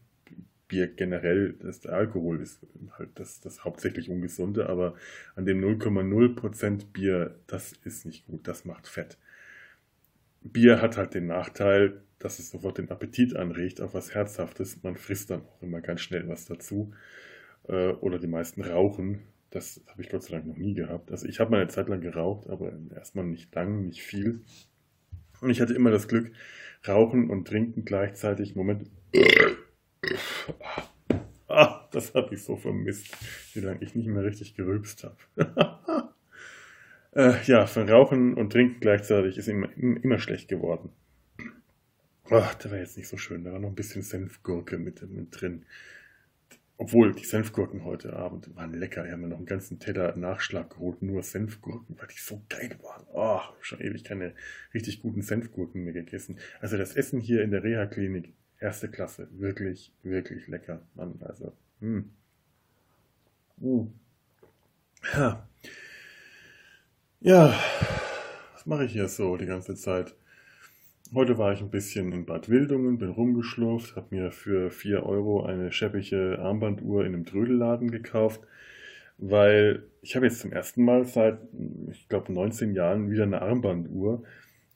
Bier 0.72 0.86
generell, 0.86 1.52
der 1.52 1.92
Alkohol 1.92 2.40
ist 2.40 2.66
halt 2.96 3.10
das, 3.16 3.42
das 3.42 3.62
hauptsächlich 3.62 4.08
Ungesunde, 4.08 4.70
aber 4.70 4.94
an 5.36 5.44
dem 5.44 5.62
0,0% 5.62 6.86
Bier, 6.94 7.34
das 7.46 7.74
ist 7.84 8.06
nicht 8.06 8.26
gut, 8.26 8.48
das 8.48 8.64
macht 8.64 8.88
Fett. 8.88 9.18
Bier 10.40 10.80
hat 10.80 10.96
halt 10.96 11.12
den 11.12 11.26
Nachteil, 11.26 12.00
dass 12.18 12.38
es 12.38 12.48
sofort 12.48 12.78
den 12.78 12.90
Appetit 12.90 13.36
anregt 13.36 13.82
auf 13.82 13.92
was 13.92 14.14
Herzhaftes. 14.14 14.82
Man 14.82 14.96
frisst 14.96 15.28
dann 15.28 15.42
auch 15.42 15.62
immer 15.62 15.82
ganz 15.82 16.00
schnell 16.00 16.26
was 16.26 16.46
dazu. 16.46 16.94
Äh, 17.68 17.88
oder 17.88 18.18
die 18.18 18.26
meisten 18.26 18.62
rauchen. 18.62 19.20
Das 19.50 19.82
habe 19.88 20.00
ich 20.00 20.08
Gott 20.08 20.22
sei 20.22 20.36
Dank 20.36 20.46
noch 20.46 20.56
nie 20.56 20.72
gehabt. 20.72 21.10
Also 21.10 21.28
ich 21.28 21.38
habe 21.38 21.50
mal 21.50 21.60
eine 21.60 21.68
Zeit 21.68 21.90
lang 21.90 22.00
geraucht, 22.00 22.48
aber 22.48 22.72
erstmal 22.94 23.26
nicht 23.26 23.54
lang, 23.54 23.84
nicht 23.84 24.02
viel. 24.02 24.40
Und 25.42 25.50
ich 25.50 25.60
hatte 25.60 25.74
immer 25.74 25.90
das 25.90 26.08
Glück, 26.08 26.32
rauchen 26.88 27.28
und 27.28 27.46
trinken 27.46 27.84
gleichzeitig. 27.84 28.56
Moment. 28.56 28.88
Ah, 31.54 31.86
das 31.92 32.14
habe 32.14 32.34
ich 32.34 32.42
so 32.42 32.56
vermisst, 32.56 33.14
wie 33.52 33.60
lange 33.60 33.82
ich 33.82 33.94
nicht 33.94 34.06
mehr 34.06 34.24
richtig 34.24 34.54
gerülpst 34.54 35.04
habe. 35.04 36.14
äh, 37.14 37.34
ja, 37.44 37.66
von 37.66 37.86
Rauchen 37.86 38.32
und 38.38 38.50
Trinken 38.54 38.80
gleichzeitig 38.80 39.36
ist 39.36 39.48
immer, 39.48 39.68
immer 39.76 40.18
schlecht 40.18 40.48
geworden. 40.48 40.88
Ach, 42.30 42.54
der 42.54 42.70
war 42.70 42.78
jetzt 42.78 42.96
nicht 42.96 43.08
so 43.08 43.18
schön. 43.18 43.44
Da 43.44 43.52
war 43.52 43.58
noch 43.58 43.68
ein 43.68 43.74
bisschen 43.74 44.00
Senfgurke 44.00 44.78
mit, 44.78 45.02
mit 45.10 45.38
drin. 45.38 45.66
Obwohl, 46.78 47.14
die 47.14 47.24
Senfgurken 47.24 47.84
heute 47.84 48.14
Abend 48.14 48.56
waren 48.56 48.72
lecker. 48.72 49.04
Wir 49.04 49.12
haben 49.12 49.20
mir 49.20 49.28
noch 49.28 49.36
einen 49.36 49.44
ganzen 49.44 49.78
Teller 49.78 50.16
Nachschlag 50.16 50.70
geholt, 50.70 51.02
nur 51.02 51.22
Senfgurken, 51.22 51.98
weil 51.98 52.08
die 52.08 52.18
so 52.18 52.42
geil 52.48 52.78
waren. 52.82 53.04
Oh, 53.12 53.40
schon 53.60 53.80
ewig 53.80 54.04
keine 54.04 54.34
richtig 54.72 55.02
guten 55.02 55.20
Senfgurken 55.20 55.84
mehr 55.84 55.92
gegessen. 55.92 56.38
Also 56.60 56.78
das 56.78 56.96
Essen 56.96 57.20
hier 57.20 57.42
in 57.42 57.50
der 57.50 57.62
Reha-Klinik 57.62 58.32
erste 58.62 58.88
Klasse. 58.88 59.28
Wirklich, 59.32 59.92
wirklich 60.02 60.48
lecker. 60.48 60.82
Mann, 60.94 61.18
also. 61.20 61.52
Hm. 61.80 62.10
Uh. 63.60 63.88
Ja. 65.14 65.48
ja, 67.20 67.54
was 68.54 68.66
mache 68.66 68.84
ich 68.84 68.92
hier 68.92 69.08
so 69.08 69.36
die 69.36 69.46
ganze 69.46 69.74
Zeit? 69.74 70.14
Heute 71.12 71.36
war 71.38 71.52
ich 71.52 71.60
ein 71.60 71.70
bisschen 71.70 72.12
in 72.12 72.24
Bad 72.24 72.48
Wildungen, 72.48 72.98
bin 72.98 73.10
rumgeschlurft, 73.10 73.96
habe 73.96 74.14
mir 74.14 74.30
für 74.30 74.70
4 74.70 75.04
Euro 75.04 75.44
eine 75.44 75.72
scheppige 75.72 76.38
Armbanduhr 76.38 77.04
in 77.04 77.14
einem 77.14 77.26
Trödelladen 77.26 77.90
gekauft, 77.90 78.40
weil 79.18 79.84
ich 80.00 80.16
habe 80.16 80.26
jetzt 80.26 80.40
zum 80.40 80.52
ersten 80.52 80.84
Mal 80.84 81.04
seit, 81.04 81.38
ich 81.90 82.08
glaube, 82.08 82.32
19 82.32 82.74
Jahren 82.74 83.10
wieder 83.10 83.24
eine 83.24 83.42
Armbanduhr 83.42 84.22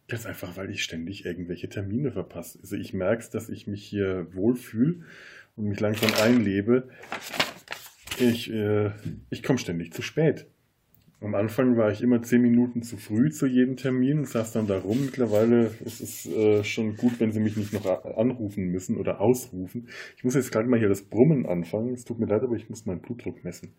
Ganz 0.09 0.25
einfach, 0.25 0.57
weil 0.57 0.71
ich 0.71 0.85
ständig 0.85 1.25
irgendwelche 1.25 1.69
Termine 1.69 2.13
verpasse. 2.13 2.61
Also 2.61 2.77
ich 2.77 2.95
merke 2.95 3.23
es, 3.23 3.31
dass 3.31 3.49
ich 3.49 3.67
mich 3.67 3.85
hier 3.85 4.29
wohlfühle 4.35 5.03
und 5.57 5.65
mich 5.65 5.81
langsam 5.81 6.13
einlebe. 6.23 6.89
Ich, 8.19 8.53
äh, 8.53 8.93
ich 9.31 9.43
komme 9.43 9.59
ständig 9.59 9.93
zu 9.93 10.03
spät. 10.03 10.47
Am 11.21 11.35
Anfang 11.35 11.77
war 11.77 11.91
ich 11.91 12.03
immer 12.03 12.23
zehn 12.23 12.43
Minuten 12.43 12.83
zu 12.83 12.99
früh 12.99 13.31
zu 13.31 13.47
jedem 13.47 13.77
Termin 13.77 14.19
und 14.19 14.29
saß 14.29 14.53
dann 14.53 14.67
da 14.67 14.79
rum. 14.79 15.07
Mittlerweile 15.07 15.73
ist 15.85 16.01
es 16.01 16.27
äh, 16.27 16.63
schon 16.63 16.97
gut, 16.97 17.19
wenn 17.19 17.33
sie 17.33 17.41
mich 17.41 17.57
nicht 17.57 17.73
noch 17.73 17.87
anrufen 18.17 18.67
müssen 18.67 18.99
oder 18.99 19.21
ausrufen. 19.21 19.89
Ich 20.17 20.25
muss 20.25 20.35
jetzt 20.35 20.53
gerade 20.53 20.69
mal 20.69 20.79
hier 20.79 20.91
das 20.91 21.03
Brummen 21.03 21.47
anfangen. 21.47 21.95
Es 21.95 22.05
tut 22.05 22.21
mir 22.21 22.27
leid, 22.27 22.43
aber 22.43 22.55
ich 22.55 22.69
muss 22.69 22.87
meinen 22.87 23.01
Blutdruck 23.01 23.45
messen. 23.45 23.73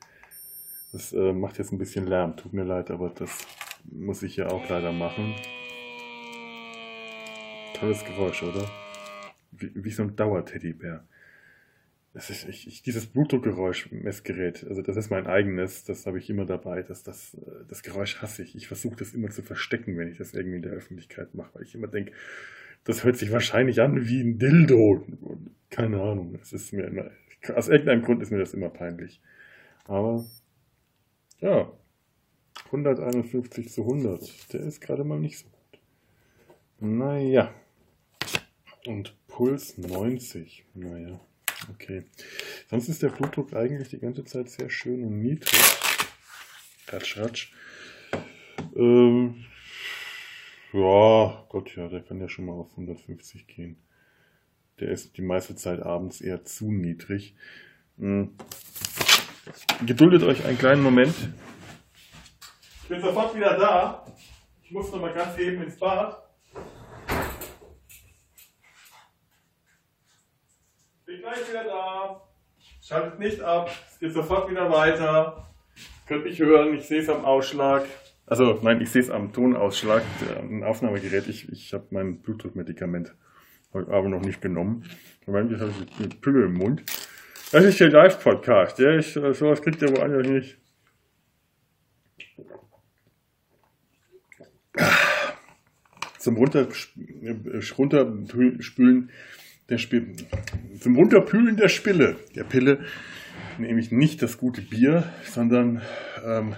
Das 0.92 1.14
äh, 1.14 1.32
macht 1.32 1.60
jetzt 1.60 1.72
ein 1.72 1.78
bisschen 1.78 2.08
Lärm. 2.08 2.36
Tut 2.38 2.54
mir 2.54 2.64
leid, 2.64 2.90
aber 2.90 3.10
das 3.10 3.46
muss 3.92 4.24
ich 4.24 4.36
ja 4.36 4.48
auch 4.50 4.68
leider 4.68 4.92
machen. 4.92 5.36
Tolles 7.80 8.04
Geräusch, 8.06 8.42
oder? 8.42 8.68
Wie, 9.52 9.72
wie 9.76 9.92
so 9.92 10.02
ein 10.04 10.16
Dauerteddybär. 10.16 11.06
Ich, 12.16 12.68
ich, 12.68 12.82
dieses 12.82 13.06
Blutdruckgeräusch-Messgerät, 13.06 14.66
also 14.68 14.82
das 14.82 14.98
ist 14.98 15.12
mein 15.12 15.28
eigenes, 15.28 15.84
das 15.84 16.08
habe 16.08 16.18
ich 16.18 16.28
immer 16.32 16.46
dabei. 16.46 16.82
Das, 16.82 17.04
das, 17.04 17.38
das 17.68 17.84
Geräusch 17.84 18.20
hasse 18.20 18.42
ich. 18.42 18.56
Ich 18.56 18.68
versuche 18.68 18.96
das 18.96 19.14
immer 19.14 19.30
zu 19.30 19.44
verstecken, 19.44 19.96
wenn 19.98 20.08
ich 20.08 20.18
das 20.18 20.34
irgendwie 20.34 20.56
in 20.56 20.64
der 20.64 20.72
Öffentlichkeit 20.72 21.36
mache, 21.36 21.54
weil 21.54 21.64
ich 21.64 21.76
immer 21.76 21.88
denke, 21.88 22.14
das 22.84 23.04
hört 23.04 23.18
sich 23.18 23.32
wahrscheinlich 23.32 23.80
an 23.82 24.08
wie 24.08 24.22
ein 24.22 24.40
Dildo. 24.40 25.06
Keine 25.70 26.02
Ahnung. 26.02 26.40
Es 26.42 26.54
ist 26.54 26.74
mir 26.74 26.86
immer, 26.86 27.12
aus 27.54 27.68
irgendeinem 27.68 28.02
Grund 28.02 28.24
ist 28.24 28.32
mir 28.32 28.40
das 28.40 28.56
immer 28.56 28.70
peinlich. 28.70 29.22
Aber 29.86 30.26
ja, 31.40 31.72
151 32.66 33.70
zu 33.70 33.82
100, 33.82 34.54
der 34.54 34.62
ist 34.62 34.82
gerade 34.82 35.04
mal 35.04 35.20
nicht 35.20 35.38
so 35.38 35.46
gut. 35.50 35.80
Naja. 36.80 37.54
Und 38.88 39.14
Puls 39.28 39.78
90. 39.78 40.64
Naja, 40.74 41.20
okay. 41.74 42.06
Sonst 42.70 42.88
ist 42.88 43.04
der 43.04 43.10
Blutdruck 43.10 43.54
eigentlich 43.54 43.90
die 43.90 44.00
ganze 44.00 44.24
Zeit 44.24 44.50
sehr 44.50 44.70
schön 44.70 45.04
und 45.04 45.20
niedrig. 45.20 45.60
Ratsch, 46.88 47.18
ratsch. 47.18 47.52
Ähm, 48.78 49.44
ja, 50.72 51.46
Gott, 51.50 51.76
ja, 51.76 51.90
der 51.90 52.02
kann 52.02 52.22
ja 52.22 52.30
schon 52.30 52.46
mal 52.46 52.54
auf 52.54 52.72
150 52.72 53.46
gehen. 53.48 53.78
Der 54.80 54.90
ist 54.90 55.18
die 55.18 55.22
meiste 55.22 55.56
Zeit 55.56 55.82
abends 55.82 56.22
eher 56.22 56.46
zu 56.46 56.72
niedrig. 56.72 57.36
Hm. 57.98 58.38
Geduldet 59.86 60.24
euch 60.24 60.46
einen 60.46 60.58
kleinen 60.58 60.82
Moment. 60.82 61.14
Ich 62.84 62.88
bin 62.88 63.02
sofort 63.02 63.36
wieder 63.36 63.58
da. 63.58 64.06
Ich 64.64 64.72
muss 64.72 64.90
noch 64.94 65.02
mal 65.02 65.14
ganz 65.14 65.38
eben 65.38 65.62
ins 65.64 65.78
Bad. 65.78 66.24
Bin 71.08 71.22
gleich 71.22 71.50
wieder 71.50 71.64
da. 71.64 72.22
Schaltet 72.88 73.20
nicht 73.20 73.42
ab. 73.42 73.70
Es 73.92 74.00
geht 74.00 74.14
sofort 74.14 74.50
wieder 74.50 74.72
weiter. 74.72 75.46
Könnt 76.08 76.24
mich 76.24 76.40
hören. 76.40 76.74
Ich 76.74 76.88
sehe 76.88 77.02
es 77.02 77.10
am 77.10 77.26
Ausschlag. 77.26 77.86
Also, 78.26 78.60
nein, 78.62 78.80
ich 78.80 78.90
sehe 78.90 79.02
es 79.02 79.10
am 79.10 79.34
Tonausschlag, 79.34 80.04
am 80.38 80.64
Aufnahmegerät. 80.64 81.28
Ich, 81.28 81.52
ich 81.52 81.74
habe 81.74 81.88
mein 81.90 82.22
Blutdruckmedikament 82.22 83.14
heute 83.74 83.92
Abend 83.92 84.12
noch 84.12 84.22
nicht 84.22 84.42
genommen. 84.42 84.86
Moment, 85.26 85.52
jetzt 85.52 85.60
habe 85.60 85.72
ich 85.72 86.00
eine 86.00 86.08
Pille 86.08 86.46
im 86.46 86.54
Mund. 86.54 86.84
Das 87.52 87.66
ist 87.66 87.78
der 87.82 87.90
Live-Podcast. 87.90 88.80
Ja, 88.80 88.96
ich, 88.96 89.12
sowas 89.12 89.62
kriegt 89.62 89.82
ihr 89.82 89.90
woanders 89.90 90.26
nicht. 90.26 90.58
Zum 96.20 96.38
Runter, 96.38 96.70
Runterspülen 97.78 99.12
der 99.70 99.78
Spille, 99.78 100.14
zum 100.80 100.96
Runterpühlen 100.96 101.58
der 101.58 101.70
Spille, 101.70 102.18
der 102.36 102.44
Pille, 102.44 102.86
nämlich 103.58 103.92
nicht 103.92 104.22
das 104.22 104.38
gute 104.38 104.62
Bier, 104.62 105.12
sondern 105.24 105.82
ähm, 106.24 106.56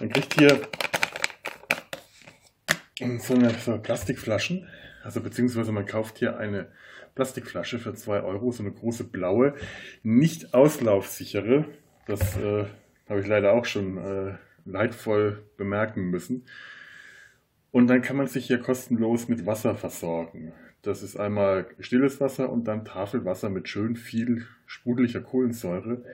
man 0.00 0.08
kriegt 0.08 0.34
hier 0.34 0.60
so 3.18 3.34
eine, 3.34 3.50
so 3.50 3.78
Plastikflaschen, 3.78 4.68
also 5.02 5.20
beziehungsweise 5.20 5.72
man 5.72 5.86
kauft 5.86 6.18
hier 6.18 6.38
eine 6.38 6.68
Plastikflasche 7.14 7.78
für 7.78 7.94
2 7.94 8.22
Euro, 8.22 8.50
so 8.50 8.62
eine 8.62 8.72
große 8.72 9.04
blaue, 9.04 9.54
nicht 10.02 10.54
auslaufsichere, 10.54 11.64
das 12.06 12.36
äh, 12.36 12.64
habe 13.08 13.20
ich 13.20 13.26
leider 13.26 13.52
auch 13.52 13.64
schon 13.64 13.98
äh, 13.98 14.34
leidvoll 14.64 15.44
bemerken 15.56 16.10
müssen. 16.10 16.44
Und 17.70 17.88
dann 17.88 18.02
kann 18.02 18.16
man 18.16 18.28
sich 18.28 18.46
hier 18.46 18.58
kostenlos 18.58 19.28
mit 19.28 19.46
Wasser 19.46 19.74
versorgen. 19.74 20.52
Das 20.84 21.02
ist 21.02 21.16
einmal 21.16 21.66
stilles 21.80 22.20
Wasser 22.20 22.50
und 22.50 22.64
dann 22.64 22.84
Tafelwasser 22.84 23.48
mit 23.48 23.68
schön 23.68 23.96
viel 23.96 24.46
sprudeliger 24.66 25.22
Kohlensäure. 25.22 26.04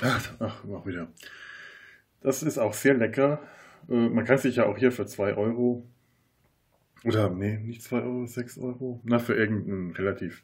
Ach, 0.00 0.34
ach, 0.38 0.64
auch 0.64 0.86
wieder. 0.86 1.08
Das 2.20 2.42
ist 2.42 2.58
auch 2.58 2.74
sehr 2.74 2.94
lecker. 2.94 3.42
Äh, 3.88 4.08
man 4.08 4.24
kann 4.24 4.38
sich 4.38 4.56
ja 4.56 4.66
auch 4.66 4.78
hier 4.78 4.92
für 4.92 5.06
2 5.06 5.34
Euro 5.34 5.84
oder 7.04 7.30
nee, 7.30 7.58
nicht 7.58 7.82
2 7.82 8.00
Euro, 8.00 8.26
6 8.26 8.58
Euro. 8.58 9.00
Na, 9.04 9.18
für 9.18 9.34
irgendeinen 9.34 9.90
relativ 9.92 10.42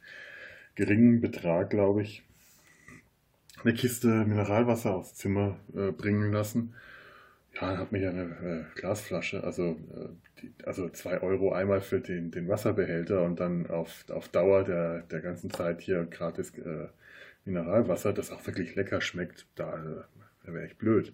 geringen 0.75 1.21
Betrag, 1.21 1.69
glaube 1.69 2.03
ich, 2.03 2.23
eine 3.63 3.73
Kiste 3.73 4.25
Mineralwasser 4.25 4.93
aufs 4.93 5.15
Zimmer 5.15 5.57
äh, 5.75 5.91
bringen 5.91 6.31
lassen. 6.31 6.75
Ja, 7.55 7.71
dann 7.71 7.77
hat 7.77 7.91
mir 7.91 7.99
ja 7.99 8.09
eine 8.09 8.21
äh, 8.21 8.79
Glasflasche, 8.79 9.43
also, 9.43 9.71
äh, 9.93 10.09
also 10.65 10.89
2 10.89 11.21
Euro 11.21 11.53
einmal 11.53 11.81
für 11.81 11.99
den, 11.99 12.31
den 12.31 12.47
Wasserbehälter 12.47 13.23
und 13.23 13.39
dann 13.39 13.67
auf, 13.67 14.05
auf 14.09 14.29
Dauer 14.29 14.63
der, 14.63 15.01
der 15.03 15.21
ganzen 15.21 15.49
Zeit 15.49 15.81
hier 15.81 16.05
gratis 16.05 16.57
äh, 16.57 16.87
Mineralwasser, 17.45 18.13
das 18.13 18.31
auch 18.31 18.45
wirklich 18.45 18.75
lecker 18.75 19.01
schmeckt. 19.01 19.47
Da, 19.55 19.75
äh, 19.75 20.03
da 20.45 20.53
wäre 20.53 20.65
ich 20.65 20.77
blöd, 20.77 21.13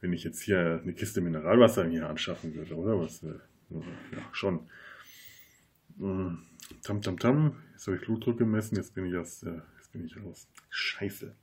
wenn 0.00 0.12
ich 0.12 0.24
jetzt 0.24 0.42
hier 0.42 0.80
eine 0.82 0.92
Kiste 0.92 1.20
Mineralwasser 1.20 1.86
hier 1.86 2.08
anschaffen 2.08 2.54
würde, 2.54 2.74
oder 2.74 2.98
was? 2.98 3.22
Äh, 3.22 3.38
ja, 3.70 4.28
schon. 4.32 4.68
Mm, 5.96 6.38
tam, 6.82 7.02
tam, 7.02 7.18
tam. 7.18 7.62
Jetzt 7.72 7.86
habe 7.86 7.96
ich 7.96 8.04
Blutdruck 8.04 8.38
gemessen. 8.38 8.76
Jetzt 8.76 8.94
bin 8.94 9.06
ich 9.06 9.16
aus. 9.16 9.42
Äh, 9.42 9.60
jetzt 9.76 9.92
bin 9.92 10.04
ich 10.04 10.16
raus. 10.22 10.48
Scheiße. 10.70 11.34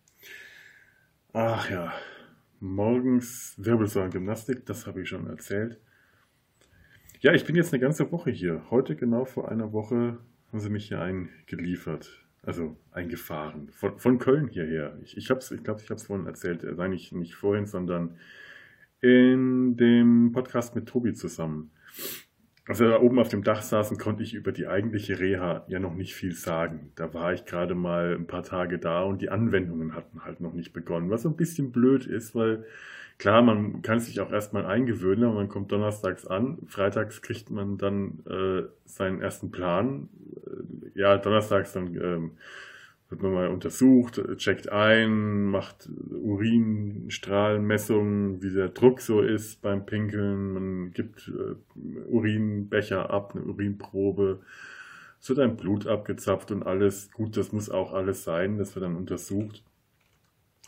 Ach 1.34 1.70
ja. 1.70 1.94
Morgens 2.60 3.54
Wirbelsäulengymnastik, 3.58 4.66
das 4.66 4.86
habe 4.86 5.02
ich 5.02 5.10
schon 5.10 5.28
erzählt. 5.28 5.80
Ja, 7.22 7.34
ich 7.34 7.44
bin 7.44 7.58
jetzt 7.58 7.74
eine 7.74 7.82
ganze 7.82 8.10
Woche 8.14 8.32
hier. 8.32 8.64
Heute 8.70 8.96
genau 8.96 9.26
vor 9.26 9.52
einer 9.52 9.74
Woche 9.74 10.20
haben 10.48 10.60
sie 10.62 10.70
mich 10.70 10.88
hier 10.88 11.02
eingeliefert. 11.02 12.26
Also 12.44 12.78
eingefahren. 12.92 13.68
Von, 13.74 14.00
von 14.00 14.20
Köln 14.20 14.48
hierher. 14.48 14.98
Ich, 15.04 15.18
ich, 15.18 15.30
ich 15.30 15.64
glaube, 15.64 15.82
ich 15.82 15.90
habe 15.90 15.96
es 15.96 16.04
vorhin 16.04 16.28
erzählt. 16.28 16.64
Äh, 16.64 16.72
nein, 16.78 16.92
nicht, 16.92 17.12
nicht 17.12 17.36
vorhin, 17.36 17.66
sondern 17.66 18.16
in 19.02 19.76
dem 19.76 20.32
Podcast 20.32 20.76
mit 20.76 20.88
Tobi 20.88 21.12
zusammen. 21.12 21.72
Als 22.70 22.80
wir 22.80 22.90
da 22.90 23.02
oben 23.02 23.18
auf 23.18 23.30
dem 23.30 23.44
Dach 23.44 23.64
saßen, 23.64 23.98
konnte 23.98 24.22
ich 24.22 24.36
über 24.36 24.52
die 24.52 24.68
eigentliche 24.68 25.20
Reha 25.20 25.66
ja 25.70 25.80
noch 25.80 25.96
nicht 25.96 26.14
viel 26.14 26.34
sagen. 26.34 26.92
Da 26.94 27.16
war 27.16 27.34
ich 27.34 27.46
gerade 27.46 27.74
mal 27.74 28.14
ein 28.14 28.28
paar 28.28 28.44
Tage 28.44 28.78
da 28.78 29.02
und 29.02 29.24
die 29.24 29.32
Anwendungen 29.32 29.96
hatten 29.96 30.24
halt 30.24 30.40
noch 30.40 30.54
nicht 30.54 30.72
begonnen. 30.72 31.10
Was 31.10 31.26
ein 31.26 31.36
bisschen 31.36 31.72
blöd 31.72 32.06
ist, 32.06 32.36
weil 32.36 32.66
klar, 33.18 33.42
man 33.42 33.82
kann 33.82 34.00
sich 34.00 34.20
auch 34.20 34.32
erstmal 34.32 34.68
eingewöhnen, 34.68 35.24
aber 35.24 35.34
man 35.34 35.50
kommt 35.50 35.72
donnerstags 35.72 36.28
an, 36.28 36.60
freitags 36.68 37.24
kriegt 37.24 37.50
man 37.50 37.80
dann 37.80 38.20
äh, 38.30 38.68
seinen 38.86 39.20
ersten 39.20 39.50
Plan. 39.50 40.08
Äh, 40.46 41.00
ja, 41.00 41.18
donnerstags 41.18 41.74
dann 41.74 41.96
ähm, 41.96 42.32
wird 43.10 43.22
man 43.24 43.34
mal 43.34 43.48
untersucht, 43.48 44.22
checkt 44.38 44.72
ein, 44.72 45.46
macht 45.46 45.90
Urinstrahlenmessungen, 46.12 48.44
wie 48.44 48.54
der 48.54 48.70
Druck 48.70 49.02
so 49.02 49.22
ist 49.22 49.62
beim 49.62 49.86
Pinkeln. 49.86 50.54
Man 50.54 50.94
gibt 50.94 51.28
äh, 51.28 51.56
Urinbecher 52.08 53.10
ab, 53.10 53.36
eine 53.36 53.44
Urinprobe. 53.46 54.40
Es 55.20 55.28
wird 55.28 55.40
ein 55.40 55.58
Blut 55.58 55.88
abgezapft 55.88 56.52
und 56.52 56.62
alles. 56.64 57.12
Gut, 57.12 57.36
das 57.36 57.52
muss 57.52 57.72
auch 57.72 57.94
alles 57.94 58.24
sein, 58.24 58.60
das 58.60 58.76
wird 58.76 58.86
dann 58.86 58.96
untersucht. 58.96 59.64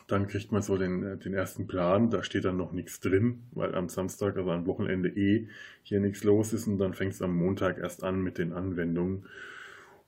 Dann 0.07 0.27
kriegt 0.27 0.51
man 0.51 0.63
so 0.63 0.77
den, 0.77 1.03
äh, 1.03 1.17
den 1.17 1.35
ersten 1.35 1.67
Plan, 1.67 2.09
da 2.09 2.23
steht 2.23 2.45
dann 2.45 2.57
noch 2.57 2.71
nichts 2.71 2.99
drin, 2.99 3.43
weil 3.51 3.75
am 3.75 3.87
Samstag, 3.87 4.35
also 4.35 4.49
am 4.49 4.65
Wochenende 4.65 5.09
eh 5.09 5.47
hier 5.83 5.99
nichts 5.99 6.23
los 6.23 6.53
ist 6.53 6.65
und 6.65 6.79
dann 6.79 6.95
fängt 6.95 7.13
es 7.13 7.21
am 7.21 7.35
Montag 7.35 7.77
erst 7.77 8.03
an 8.03 8.23
mit 8.23 8.39
den 8.39 8.51
Anwendungen. 8.51 9.27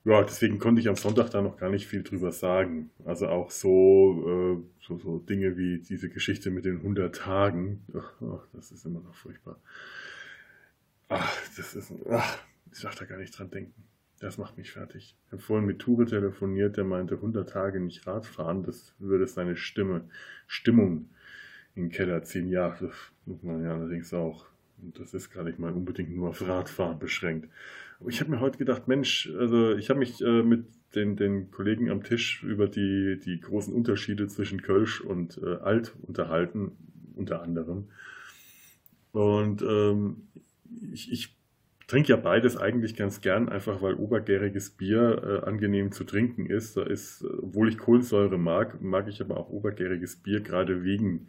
Ja, 0.06 0.22
deswegen 0.22 0.60
konnte 0.60 0.82
ich 0.82 0.90
am 0.90 0.98
Sonntag 0.98 1.30
da 1.30 1.42
noch 1.42 1.58
gar 1.58 1.70
nicht 1.70 1.88
viel 1.88 2.04
drüber 2.04 2.34
sagen. 2.34 2.92
Also 3.06 3.28
auch 3.30 3.52
so, 3.52 4.60
äh, 4.60 4.84
so, 4.86 4.98
so 4.98 5.20
Dinge 5.20 5.56
wie 5.56 5.80
diese 5.80 6.10
Geschichte 6.10 6.52
mit 6.52 6.66
den 6.66 6.78
100 6.78 7.16
Tagen. 7.16 7.84
Ach, 7.98 8.14
ach, 8.22 8.48
das 8.52 8.72
ist 8.72 8.86
immer 8.86 9.00
noch 9.00 9.16
furchtbar. 9.16 9.60
Ach, 11.08 11.34
das 11.56 11.76
ist, 11.76 11.94
ach, 12.10 12.38
ich 12.74 12.82
darf 12.82 12.96
da 12.96 13.06
gar 13.06 13.18
nicht 13.18 13.38
dran 13.38 13.50
denken. 13.50 13.84
Das 14.20 14.38
macht 14.38 14.58
mich 14.58 14.72
fertig. 14.72 15.16
Ich 15.26 15.32
habe 15.32 15.42
vorhin 15.42 15.66
mit 15.66 15.80
Ture 15.80 16.06
telefoniert, 16.06 16.76
der 16.76 16.84
meinte 16.84 17.16
100 17.16 17.50
Tage 17.50 17.80
nicht 17.80 18.06
Radfahren, 18.06 18.64
das 18.64 18.94
würde 19.00 19.28
seine 19.28 19.56
Stimme, 19.56 20.10
Stimmung 20.48 21.10
in 21.76 21.84
den 21.84 21.92
Keller 21.92 22.24
ziehen. 22.24 22.50
Ja, 22.50 22.70
das 22.70 22.94
muss 23.26 23.42
man 23.44 23.64
ja 23.64 23.74
allerdings 23.74 24.14
auch. 24.14 24.48
Und 24.82 25.00
das 25.00 25.14
ist 25.14 25.30
gar 25.30 25.44
nicht 25.44 25.60
mal 25.60 25.72
unbedingt 25.72 26.16
nur 26.16 26.30
auf 26.30 26.46
Radfahren 26.46 27.00
beschränkt. 27.00 27.48
Ich 28.08 28.20
habe 28.20 28.32
mir 28.32 28.40
heute 28.40 28.58
gedacht, 28.58 28.88
Mensch, 28.88 29.32
also 29.38 29.76
ich 29.76 29.90
habe 29.90 30.00
mich 30.00 30.22
äh, 30.22 30.44
mit 30.44 30.66
den, 30.96 31.16
den 31.16 31.52
Kollegen 31.52 31.90
am 31.90 32.04
Tisch 32.04 32.44
über 32.44 32.68
die, 32.68 33.20
die 33.24 33.40
großen 33.40 33.74
Unterschiede 33.74 34.28
zwischen 34.28 34.62
Kölsch 34.62 35.02
und 35.02 35.40
äh, 35.44 35.56
Alt 35.56 35.96
unterhalten, 36.02 36.72
unter 37.16 37.42
anderem. 37.42 37.90
Und 39.12 39.62
ähm, 39.62 40.28
ich, 40.92 41.12
ich 41.12 41.38
trinke 41.88 42.10
ja 42.10 42.16
beides 42.16 42.58
eigentlich 42.58 42.96
ganz 42.96 43.22
gern, 43.22 43.50
einfach 43.50 43.82
weil 43.82 43.96
obergäriges 43.96 44.72
Bier 44.72 45.42
äh, 45.44 45.48
angenehm 45.48 45.92
zu 45.92 46.04
trinken 46.04 46.46
ist. 46.48 46.78
Da 46.78 46.84
ist, 46.84 47.24
obwohl 47.24 47.70
ich 47.70 47.78
Kohlensäure 47.78 48.38
mag, 48.38 48.82
mag 48.82 49.08
ich 49.08 49.22
aber 49.22 49.38
auch 49.38 49.50
obergäriges 49.50 50.18
Bier, 50.18 50.42
gerade 50.42 50.84
wegen 50.84 51.28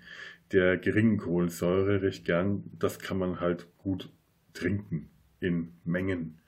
der 0.52 0.76
geringen 0.76 1.18
Kohlensäure 1.18 2.02
recht 2.02 2.24
gern. 2.24 2.64
Das 2.78 2.98
kann 2.98 3.18
man 3.18 3.40
halt 3.40 3.66
gut 3.78 4.10
trinken 4.52 5.10
in 5.40 5.72
Mengen. 5.84 6.38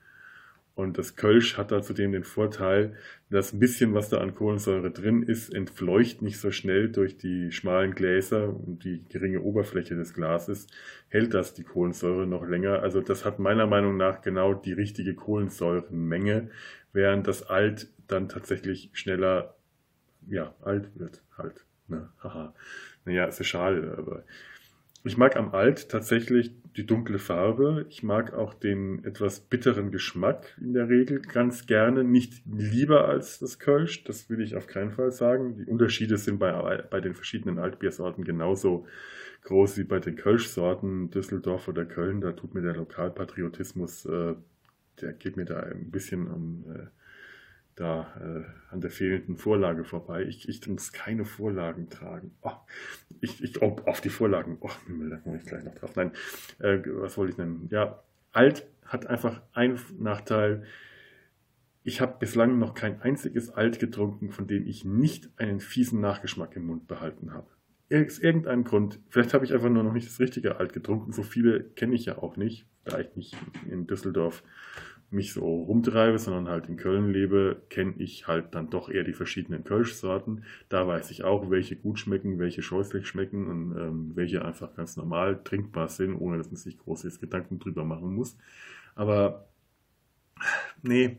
Und 0.77 0.99
das 0.99 1.17
Kölsch 1.17 1.57
hat 1.57 1.73
da 1.73 1.81
zudem 1.81 2.13
den 2.13 2.23
Vorteil, 2.23 2.97
dass 3.31 3.55
ein 3.55 3.59
bisschen, 3.59 3.95
was 3.95 4.11
da 4.11 4.19
an 4.19 4.35
Kohlensäure 4.35 4.91
drin 4.91 5.23
ist, 5.23 5.53
entfleucht 5.53 6.21
nicht 6.21 6.39
so 6.39 6.51
schnell 6.51 6.91
durch 6.91 7.17
die 7.17 7.51
schmalen 7.51 7.95
Gläser 7.95 8.51
und 8.51 8.85
die 8.85 9.03
geringe 9.09 9.41
Oberfläche 9.41 9.97
des 9.97 10.13
Glases, 10.13 10.67
hält 11.09 11.33
das 11.33 11.55
die 11.55 11.65
Kohlensäure 11.65 12.27
noch 12.27 12.47
länger. 12.47 12.83
Also 12.83 13.01
das 13.01 13.25
hat 13.25 13.39
meiner 13.39 13.67
Meinung 13.67 13.97
nach 13.97 14.21
genau 14.21 14.53
die 14.53 14.75
richtige 14.75 15.15
Kohlensäurenmenge, 15.15 16.51
während 16.93 17.27
das 17.27 17.43
Alt 17.43 17.89
dann 18.07 18.29
tatsächlich 18.29 18.91
schneller, 18.93 19.57
ja, 20.29 20.55
alt 20.61 20.91
wird 20.95 21.23
halt. 21.39 21.65
Ne? 21.89 22.11
Haha. 22.23 22.53
Naja, 23.07 23.25
ist 23.25 23.39
ja 23.39 23.47
schade, 23.47 23.95
aber 23.97 24.25
ich 25.07 25.17
mag 25.17 25.37
am 25.37 25.53
Alt 25.55 25.89
tatsächlich 25.89 26.53
die 26.77 26.87
dunkle 26.87 27.19
Farbe. 27.19 27.87
Ich 27.89 28.03
mag 28.03 28.35
auch 28.35 28.55
den 28.55 29.05
etwas 29.05 29.41
bitteren 29.41 29.91
Geschmack 29.91 30.57
in 30.61 30.75
der 30.75 30.89
Regel 30.89 31.21
ganz 31.21 31.67
gerne. 31.67 32.05
Nicht 32.05 32.43
lieber 32.47 33.09
als 33.09 33.39
das 33.39 33.59
Kölsch, 33.59 34.05
das 34.05 34.29
will 34.29 34.41
ich 34.41 34.57
auf 34.57 34.67
keinen 34.67 34.93
Fall 34.93 35.11
sagen. 35.11 35.57
Die 35.57 35.65
Unterschiede 35.65 36.19
sind 36.19 36.39
bei, 36.39 36.53
bei 36.91 37.01
den 37.01 37.15
verschiedenen 37.15 37.59
Altbiersorten 37.59 38.25
genauso 38.25 38.87
groß 39.43 39.79
wie 39.79 39.85
bei 39.85 40.01
den 40.01 40.17
Kölschsorten. 40.17 41.11
Düsseldorf 41.11 41.69
oder 41.69 41.85
Köln, 41.85 42.21
da 42.21 42.33
tut 42.33 42.55
mir 42.55 42.63
der 42.63 42.77
Lokalpatriotismus, 42.77 44.05
äh, 44.07 44.35
der 45.01 45.13
geht 45.13 45.37
mir 45.37 45.45
da 45.45 45.61
ein 45.61 45.91
bisschen 45.91 46.29
am. 46.29 46.65
Äh, 46.75 46.87
da 47.77 48.11
äh, 48.19 48.73
an 48.73 48.81
der 48.81 48.91
fehlenden 48.91 49.37
Vorlage 49.37 49.85
vorbei. 49.85 50.25
Ich, 50.25 50.49
ich 50.49 50.67
muss 50.67 50.93
keine 50.93 51.27
Vorlagen 51.27 51.91
tragen. 51.91 52.35
Oh, 52.41 52.53
ich, 53.21 53.45
ich, 53.45 53.61
oh, 53.63 53.77
auf 53.85 54.01
die 54.01 54.09
Vorlagen. 54.09 54.57
Oh, 54.61 54.71
da 55.11 55.17
komme 55.19 55.37
ich 55.37 55.45
gleich 55.45 55.63
noch 55.63 55.75
drauf. 55.75 55.95
Nein, 55.95 56.13
äh, 56.59 56.79
was 56.87 57.19
wollte 57.19 57.33
ich 57.33 57.39
nennen? 57.39 57.69
Ja, 57.71 58.03
alt 58.33 58.67
hat 58.87 59.07
einfach 59.07 59.43
einen 59.53 59.79
Nachteil. 59.99 60.65
Ich 61.83 62.01
habe 62.01 62.17
bislang 62.19 62.59
noch 62.59 62.75
kein 62.75 63.01
einziges 63.03 63.51
Alt 63.51 63.79
getrunken, 63.79 64.31
von 64.31 64.47
dem 64.47 64.67
ich 64.67 64.85
nicht 64.85 65.31
einen 65.37 65.61
fiesen 65.61 66.01
Nachgeschmack 66.01 66.57
im 66.57 66.67
Mund 66.67 66.89
behalten 66.89 67.35
habe. 67.35 67.47
Aus 67.93 68.19
irgendeinem 68.19 68.65
Grund, 68.65 68.99
vielleicht 69.11 69.35
habe 69.35 69.45
ich 69.45 69.53
einfach 69.53 69.69
nur 69.69 69.85
noch 69.85 69.93
nicht 69.93 70.09
das 70.09 70.19
richtige 70.19 70.57
Alt 70.57 70.73
getrunken. 70.73 71.13
So 71.13 71.23
viele 71.23 71.63
kenne 71.63 71.95
ich 71.95 72.07
ja 72.07 72.19
auch 72.19 72.37
nicht, 72.37 72.67
da 72.85 72.99
ich 72.99 73.15
nicht 73.15 73.37
in 73.71 73.87
Düsseldorf 73.87 74.43
mich 75.11 75.33
so 75.33 75.63
rumtreibe, 75.63 76.19
sondern 76.19 76.49
halt 76.49 76.69
in 76.69 76.77
Köln 76.77 77.11
lebe, 77.11 77.63
kenne 77.71 77.95
ich 77.99 78.27
halt 78.27 78.55
dann 78.55 78.71
doch 78.71 78.89
eher 78.89 79.05
die 79.05 79.13
verschiedenen 79.13 79.65
Kölschsorten. 79.65 80.45
Da 80.69 80.87
weiß 80.87 81.11
ich 81.11 81.23
auch, 81.23 81.51
welche 81.51 81.77
gut 81.77 81.99
schmecken, 81.99 82.39
welche 82.39 82.63
scheußlich 82.63 83.07
schmecken 83.07 83.47
und 83.47 83.77
ähm, 83.79 84.13
welche 84.15 84.45
einfach 84.45 84.75
ganz 84.75 84.97
normal 84.97 85.43
trinkbar 85.45 85.89
sind, 85.89 86.17
ohne 86.17 86.39
dass 86.39 86.49
man 86.49 86.57
sich 86.57 86.79
großes 86.79 87.21
Gedanken 87.21 87.59
drüber 87.59 87.85
machen 87.85 88.15
muss. 88.15 88.37
Aber 88.95 89.49
nee, 90.83 91.19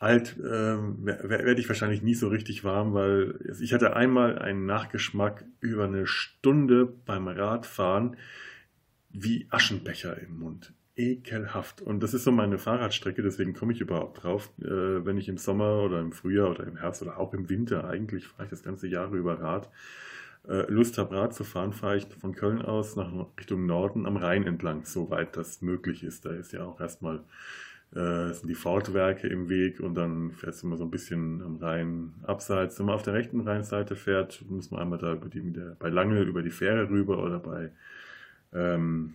alt 0.00 0.36
ähm, 0.38 1.04
werde 1.04 1.60
ich 1.60 1.68
wahrscheinlich 1.68 2.02
nie 2.02 2.14
so 2.14 2.28
richtig 2.28 2.64
warm, 2.64 2.92
weil 2.94 3.38
ich 3.60 3.72
hatte 3.72 3.94
einmal 3.94 4.38
einen 4.38 4.66
Nachgeschmack 4.66 5.44
über 5.60 5.84
eine 5.84 6.06
Stunde 6.06 6.86
beim 6.86 7.28
Radfahren 7.28 8.16
wie 9.10 9.46
Aschenbecher 9.50 10.18
im 10.20 10.38
Mund 10.38 10.72
ekelhaft. 11.00 11.80
Und 11.80 12.02
das 12.02 12.14
ist 12.14 12.24
so 12.24 12.32
meine 12.32 12.58
Fahrradstrecke, 12.58 13.22
deswegen 13.22 13.54
komme 13.54 13.72
ich 13.72 13.80
überhaupt 13.80 14.22
drauf. 14.22 14.50
Äh, 14.60 15.04
wenn 15.04 15.18
ich 15.18 15.28
im 15.28 15.38
Sommer 15.38 15.82
oder 15.82 16.00
im 16.00 16.12
Frühjahr 16.12 16.50
oder 16.50 16.66
im 16.66 16.76
Herbst 16.76 17.02
oder 17.02 17.18
auch 17.18 17.32
im 17.34 17.48
Winter, 17.48 17.88
eigentlich 17.88 18.26
fahre 18.26 18.44
ich 18.44 18.50
das 18.50 18.62
ganze 18.62 18.86
Jahr 18.86 19.10
über 19.12 19.40
Rad, 19.40 19.70
äh, 20.48 20.70
Lust 20.70 20.98
habe, 20.98 21.16
Rad 21.16 21.34
zu 21.34 21.44
fahren, 21.44 21.72
fahre 21.72 21.96
ich 21.96 22.06
von 22.06 22.34
Köln 22.34 22.62
aus 22.62 22.96
nach 22.96 23.12
Richtung 23.38 23.66
Norden 23.66 24.06
am 24.06 24.16
Rhein 24.16 24.46
entlang, 24.46 24.84
soweit 24.84 25.36
das 25.36 25.62
möglich 25.62 26.02
ist. 26.04 26.24
Da 26.24 26.30
ist 26.30 26.52
ja 26.52 26.64
auch 26.64 26.80
erstmal 26.80 27.24
äh, 27.94 28.32
sind 28.32 28.48
die 28.48 28.54
Fortwerke 28.54 29.26
im 29.26 29.48
Weg 29.48 29.80
und 29.80 29.94
dann 29.96 30.30
fährst 30.30 30.62
du 30.62 30.68
mal 30.68 30.76
so 30.76 30.84
ein 30.84 30.90
bisschen 30.90 31.42
am 31.42 31.56
Rhein 31.56 32.12
abseits. 32.22 32.78
Wenn 32.78 32.86
man 32.86 32.94
auf 32.94 33.02
der 33.02 33.14
rechten 33.14 33.40
Rheinseite 33.40 33.96
fährt, 33.96 34.44
muss 34.48 34.70
man 34.70 34.80
einmal 34.80 34.98
da 34.98 35.14
über 35.14 35.28
die, 35.28 35.40
bei 35.78 35.88
Lange 35.88 36.22
über 36.22 36.42
die 36.42 36.50
Fähre 36.50 36.88
rüber 36.88 37.22
oder 37.22 37.40
bei 37.40 37.72
ähm, 38.52 39.14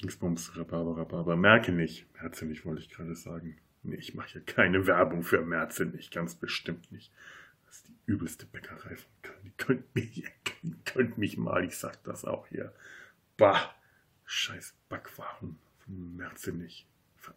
Dingsbums, 0.00 0.56
Rhabarber, 0.56 0.96
Rhabarber, 0.96 1.36
Merke 1.36 1.72
nicht. 1.72 2.06
Merze 2.20 2.46
nicht, 2.46 2.64
wollte 2.64 2.82
ich 2.82 2.90
gerade 2.90 3.14
sagen. 3.14 3.58
Nee, 3.82 3.96
ich 3.96 4.14
mache 4.14 4.30
hier 4.32 4.40
keine 4.42 4.86
Werbung 4.86 5.22
für 5.22 5.40
Merze 5.42 5.86
nicht, 5.86 6.12
ganz 6.12 6.34
bestimmt 6.34 6.90
nicht. 6.90 7.12
Das 7.66 7.76
ist 7.76 7.88
die 7.88 7.96
übelste 8.06 8.46
Bäckerei 8.46 8.96
von 8.96 9.10
Köln. 9.22 9.40
Die 9.44 9.52
könnt 9.56 9.94
mich, 9.94 10.24
könnt 10.84 11.18
mich 11.18 11.36
mal, 11.36 11.64
ich 11.64 11.76
sag 11.76 12.02
das 12.04 12.24
auch 12.24 12.46
hier. 12.48 12.72
Bah, 13.36 13.74
scheiß 14.24 14.74
Backwaren 14.88 15.58
von 15.78 16.16
Merze 16.16 16.52
nicht 16.52 16.86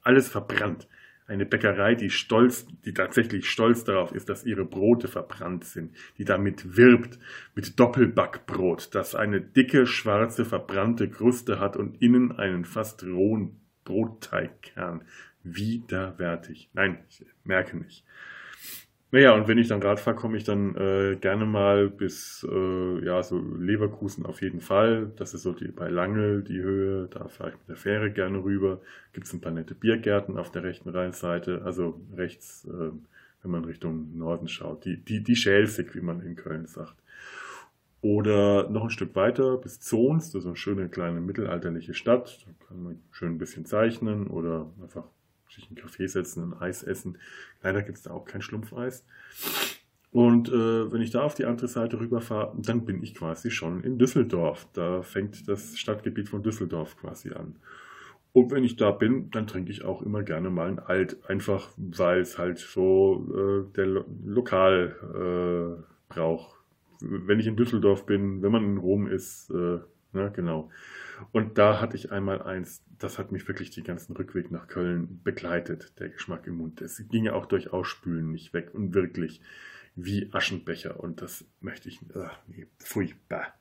alles 0.03 0.29
verbrannt. 0.29 0.87
Eine 1.31 1.45
Bäckerei, 1.45 1.95
die 1.95 2.09
stolz, 2.09 2.65
die 2.83 2.93
tatsächlich 2.93 3.49
stolz 3.49 3.85
darauf 3.85 4.11
ist, 4.11 4.27
dass 4.27 4.43
ihre 4.43 4.65
Brote 4.65 5.07
verbrannt 5.07 5.63
sind, 5.63 5.95
die 6.17 6.25
damit 6.25 6.75
wirbt 6.75 7.19
mit 7.55 7.79
Doppelbackbrot, 7.79 8.93
das 8.93 9.15
eine 9.15 9.39
dicke, 9.39 9.87
schwarze, 9.87 10.43
verbrannte 10.43 11.09
Kruste 11.09 11.57
hat 11.57 11.77
und 11.77 12.01
innen 12.01 12.33
einen 12.33 12.65
fast 12.65 13.05
rohen 13.05 13.61
Brotteigkern. 13.85 15.05
Widerwärtig. 15.43 16.69
Nein, 16.73 16.97
ich 17.07 17.25
merke 17.45 17.77
nicht. 17.77 18.03
Naja, 19.13 19.33
und 19.33 19.49
wenn 19.49 19.57
ich 19.57 19.67
dann 19.67 19.83
Rad 19.83 19.99
fahre, 19.99 20.15
komme 20.15 20.37
ich 20.37 20.45
dann 20.45 20.73
äh, 20.77 21.17
gerne 21.19 21.45
mal 21.45 21.89
bis, 21.89 22.47
äh, 22.49 23.05
ja, 23.05 23.21
so 23.21 23.39
Leverkusen 23.39 24.25
auf 24.25 24.41
jeden 24.41 24.61
Fall. 24.61 25.11
Das 25.17 25.33
ist 25.33 25.43
so 25.43 25.51
die, 25.51 25.67
bei 25.67 25.89
Langel 25.89 26.43
die 26.43 26.61
Höhe. 26.61 27.09
Da 27.09 27.27
fahre 27.27 27.49
ich 27.49 27.57
mit 27.57 27.67
der 27.67 27.75
Fähre 27.75 28.09
gerne 28.09 28.41
rüber. 28.41 28.79
Gibt 29.11 29.27
es 29.27 29.33
ein 29.33 29.41
paar 29.41 29.51
nette 29.51 29.75
Biergärten 29.75 30.37
auf 30.37 30.49
der 30.49 30.63
rechten 30.63 30.87
Rheinseite. 30.87 31.61
Also 31.65 31.99
rechts, 32.15 32.65
äh, 32.65 32.91
wenn 33.43 33.51
man 33.51 33.65
Richtung 33.65 34.17
Norden 34.17 34.47
schaut. 34.47 34.85
Die, 34.85 34.95
die, 34.95 35.21
die 35.21 35.35
Schelsig, 35.35 35.93
wie 35.93 36.01
man 36.01 36.21
in 36.21 36.37
Köln 36.37 36.65
sagt. 36.67 36.95
Oder 38.01 38.69
noch 38.69 38.83
ein 38.85 38.89
Stück 38.91 39.13
weiter 39.15 39.57
bis 39.57 39.81
Zons. 39.81 40.31
Das 40.31 40.43
ist 40.43 40.47
eine 40.47 40.55
schöne 40.55 40.87
kleine 40.87 41.19
mittelalterliche 41.19 41.93
Stadt. 41.93 42.45
Da 42.45 42.65
kann 42.65 42.81
man 42.81 42.99
schön 43.11 43.33
ein 43.33 43.37
bisschen 43.39 43.65
zeichnen 43.65 44.27
oder 44.27 44.71
einfach 44.81 45.03
sich 45.53 45.67
einen 45.67 45.75
Kaffee 45.75 46.07
setzen, 46.07 46.53
ein 46.53 46.61
Eis 46.61 46.83
essen. 46.83 47.17
Leider 47.61 47.81
gibt 47.81 47.97
es 47.97 48.03
da 48.03 48.11
auch 48.11 48.25
kein 48.25 48.41
Schlumpfeis. 48.41 49.05
Und 50.11 50.49
äh, 50.49 50.91
wenn 50.91 51.01
ich 51.01 51.11
da 51.11 51.21
auf 51.21 51.35
die 51.35 51.45
andere 51.45 51.69
Seite 51.69 51.99
rüberfahre, 51.99 52.53
dann 52.57 52.85
bin 52.85 53.01
ich 53.01 53.15
quasi 53.15 53.49
schon 53.49 53.81
in 53.83 53.97
Düsseldorf. 53.97 54.67
Da 54.73 55.01
fängt 55.03 55.47
das 55.47 55.77
Stadtgebiet 55.77 56.27
von 56.27 56.43
Düsseldorf 56.43 56.97
quasi 56.97 57.31
an. 57.31 57.55
Und 58.33 58.51
wenn 58.51 58.63
ich 58.63 58.75
da 58.77 58.91
bin, 58.91 59.29
dann 59.31 59.47
trinke 59.47 59.71
ich 59.71 59.83
auch 59.83 60.01
immer 60.01 60.23
gerne 60.23 60.49
mal 60.49 60.67
ein 60.67 60.79
Alt, 60.79 61.17
einfach 61.29 61.69
weil 61.77 62.21
es 62.21 62.37
halt 62.37 62.59
so 62.59 63.27
äh, 63.33 63.73
der 63.75 63.85
Lo 63.87 64.05
Lokalbrauch. 64.25 64.95
Äh, 66.15 66.55
wenn 67.01 67.39
ich 67.39 67.47
in 67.47 67.55
Düsseldorf 67.55 68.05
bin, 68.05 68.41
wenn 68.41 68.51
man 68.51 68.63
in 68.63 68.77
Rom 68.77 69.07
ist, 69.07 69.49
äh, 69.49 69.79
na, 70.13 70.27
genau. 70.29 70.69
Und 71.31 71.57
da 71.57 71.79
hatte 71.79 71.95
ich 71.95 72.11
einmal 72.11 72.41
eins, 72.41 72.83
das 72.99 73.19
hat 73.19 73.31
mich 73.31 73.47
wirklich 73.47 73.71
den 73.71 73.83
ganzen 73.83 74.15
Rückweg 74.15 74.51
nach 74.51 74.67
Köln 74.67 75.21
begleitet, 75.23 75.99
der 75.99 76.09
Geschmack 76.09 76.47
im 76.47 76.57
Mund. 76.57 76.81
Es 76.81 77.03
ging 77.09 77.25
ja 77.25 77.33
auch 77.33 77.45
durch 77.45 77.73
Ausspülen 77.73 78.31
nicht 78.31 78.53
weg 78.53 78.73
und 78.73 78.93
wirklich 78.93 79.41
wie 79.95 80.29
Aschenbecher 80.31 80.99
und 80.99 81.21
das 81.21 81.45
möchte 81.59 81.89
ich, 81.89 81.99
ach 82.15 82.37
nee, 82.47 82.67
furchtbar. 82.77 83.53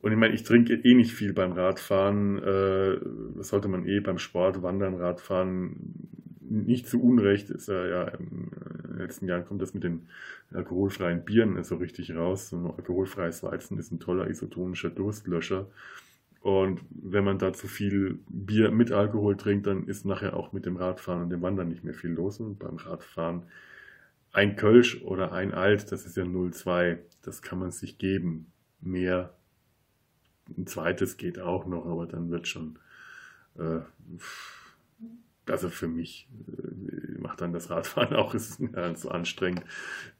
Und 0.00 0.12
ich 0.12 0.18
meine, 0.18 0.34
ich 0.34 0.44
trinke 0.44 0.74
eh 0.74 0.94
nicht 0.94 1.12
viel 1.12 1.32
beim 1.32 1.52
Radfahren, 1.52 2.38
äh, 2.38 3.00
das 3.36 3.48
sollte 3.48 3.68
man 3.68 3.86
eh 3.86 4.00
beim 4.00 4.18
Sport, 4.18 4.62
Wandern, 4.62 4.94
Radfahren, 4.94 6.06
nicht 6.48 6.88
zu 6.88 7.02
Unrecht 7.02 7.50
ist 7.50 7.68
ja, 7.68 7.86
ja 7.86 8.08
in 8.08 8.50
den 8.88 8.98
letzten 8.98 9.26
Jahren 9.26 9.44
kommt 9.44 9.62
das 9.62 9.74
mit 9.74 9.84
den 9.84 10.08
alkoholfreien 10.52 11.24
Bieren 11.24 11.62
so 11.64 11.76
richtig 11.76 12.14
raus. 12.14 12.50
So 12.50 12.56
ein 12.56 12.66
alkoholfreies 12.66 13.42
Weizen 13.42 13.78
ist 13.78 13.92
ein 13.92 14.00
toller 14.00 14.28
isotonischer 14.28 14.90
Durstlöscher. 14.90 15.66
Und 16.46 16.80
wenn 16.90 17.24
man 17.24 17.40
da 17.40 17.52
zu 17.52 17.66
viel 17.66 18.20
Bier 18.28 18.70
mit 18.70 18.92
Alkohol 18.92 19.36
trinkt, 19.36 19.66
dann 19.66 19.88
ist 19.88 20.06
nachher 20.06 20.36
auch 20.36 20.52
mit 20.52 20.64
dem 20.64 20.76
Radfahren 20.76 21.22
und 21.22 21.30
dem 21.30 21.42
Wandern 21.42 21.66
nicht 21.66 21.82
mehr 21.82 21.92
viel 21.92 22.12
los. 22.12 22.38
Und 22.38 22.60
beim 22.60 22.76
Radfahren 22.76 23.42
ein 24.30 24.54
Kölsch 24.54 25.02
oder 25.02 25.32
ein 25.32 25.52
Alt, 25.52 25.90
das 25.90 26.06
ist 26.06 26.16
ja 26.16 26.22
0,2, 26.22 26.98
das 27.22 27.42
kann 27.42 27.58
man 27.58 27.72
sich 27.72 27.98
geben. 27.98 28.52
Mehr, 28.80 29.34
ein 30.56 30.68
zweites 30.68 31.16
geht 31.16 31.40
auch 31.40 31.66
noch, 31.66 31.84
aber 31.84 32.06
dann 32.06 32.30
wird 32.30 32.46
schon, 32.46 32.78
äh, 33.58 33.80
also 35.50 35.68
für 35.68 35.88
mich 35.88 36.28
äh, 36.46 37.18
macht 37.18 37.40
dann 37.40 37.52
das 37.52 37.70
Radfahren 37.70 38.14
auch, 38.14 38.34
ist 38.34 38.60
ganz 38.72 39.02
so 39.02 39.08
anstrengend. 39.08 39.64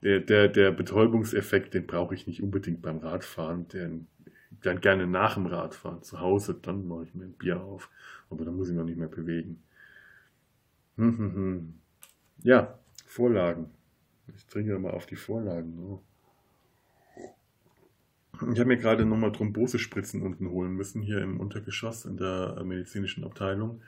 Der, 0.03 0.18
der, 0.18 0.49
der 0.49 0.72
Betäubungseffekt, 0.72 1.72
den 1.72 1.87
brauche 1.87 2.16
ich 2.16 2.27
nicht 2.27 2.43
unbedingt 2.43 2.83
beim 2.83 2.99
Radfahren, 2.99 3.68
den 3.68 4.09
dann 4.67 4.81
gerne 4.81 5.07
nach 5.07 5.35
dem 5.35 5.47
Radfahren 5.47 6.03
zu 6.03 6.21
Hause, 6.21 6.55
dann 6.61 6.87
mache 6.87 7.05
ich 7.05 7.14
mir 7.14 7.25
ein 7.25 7.33
Bier 7.33 7.61
auf. 7.61 7.91
Aber 8.31 8.45
dann 8.45 8.57
muss 8.57 8.69
ich 8.69 8.77
mich 8.77 8.85
nicht 8.85 8.99
mehr 8.99 9.09
bewegen. 9.09 9.62
Hm, 10.97 11.19
hm, 11.19 11.35
hm. 11.35 11.75
Ja, 12.43 12.79
Vorlagen. 13.07 13.71
Ich 14.35 14.47
trinke 14.47 14.79
mal 14.79 14.93
auf 14.93 15.07
die 15.07 15.17
Vorlagen. 15.17 15.79
Oh. 15.79 16.03
Ich 18.53 18.59
habe 18.59 18.67
mir 18.67 18.77
gerade 18.77 19.07
nochmal 19.07 19.33
Thrombosespritzen 19.33 20.21
unten 20.21 20.51
holen 20.51 20.73
müssen, 20.73 21.01
hier 21.01 21.23
im 21.23 21.41
Untergeschoss 21.41 22.05
in 22.05 22.19
der 22.19 22.62
medizinischen 22.64 23.25
Abteilung, 23.25 23.81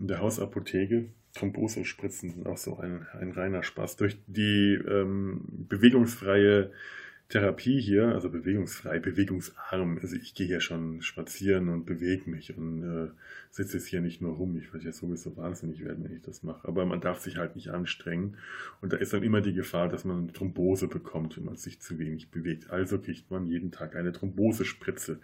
in 0.00 0.08
der 0.08 0.20
Hausapotheke. 0.20 1.10
Thrombosespritzen 1.34 2.30
sind 2.30 2.46
auch 2.46 2.56
so 2.56 2.78
ein, 2.78 3.06
ein 3.12 3.32
reiner 3.32 3.62
Spaß. 3.62 3.96
Durch 3.96 4.16
die 4.26 4.74
ähm, 4.74 5.42
bewegungsfreie 5.68 6.70
Therapie 7.28 7.80
hier, 7.80 8.08
also 8.08 8.28
bewegungsfrei, 8.28 8.98
bewegungsarm. 8.98 9.98
Also 10.00 10.14
ich 10.16 10.34
gehe 10.34 10.46
ja 10.46 10.60
schon 10.60 11.00
spazieren 11.02 11.68
und 11.68 11.86
bewege 11.86 12.28
mich 12.30 12.56
und 12.56 12.82
äh, 12.82 13.10
sitze 13.50 13.78
jetzt 13.78 13.86
hier 13.86 14.00
nicht 14.00 14.20
nur 14.20 14.34
rum. 14.34 14.56
Ich 14.56 14.72
würde 14.72 14.86
ja 14.86 14.92
sowieso 14.92 15.36
wahnsinnig 15.36 15.84
werden, 15.84 16.04
wenn 16.04 16.14
ich 16.14 16.22
das 16.22 16.42
mache. 16.42 16.68
Aber 16.68 16.84
man 16.84 17.00
darf 17.00 17.20
sich 17.20 17.36
halt 17.36 17.56
nicht 17.56 17.70
anstrengen. 17.70 18.36
Und 18.82 18.92
da 18.92 18.98
ist 18.98 19.12
dann 19.12 19.22
immer 19.22 19.40
die 19.40 19.54
Gefahr, 19.54 19.88
dass 19.88 20.04
man 20.04 20.18
eine 20.24 20.32
Thrombose 20.32 20.86
bekommt, 20.86 21.36
wenn 21.36 21.46
man 21.46 21.56
sich 21.56 21.80
zu 21.80 21.98
wenig 21.98 22.30
bewegt. 22.30 22.70
Also 22.70 22.98
kriegt 22.98 23.30
man 23.30 23.46
jeden 23.46 23.72
Tag 23.72 23.96
eine 23.96 24.12
Thrombosespritze. 24.12 25.18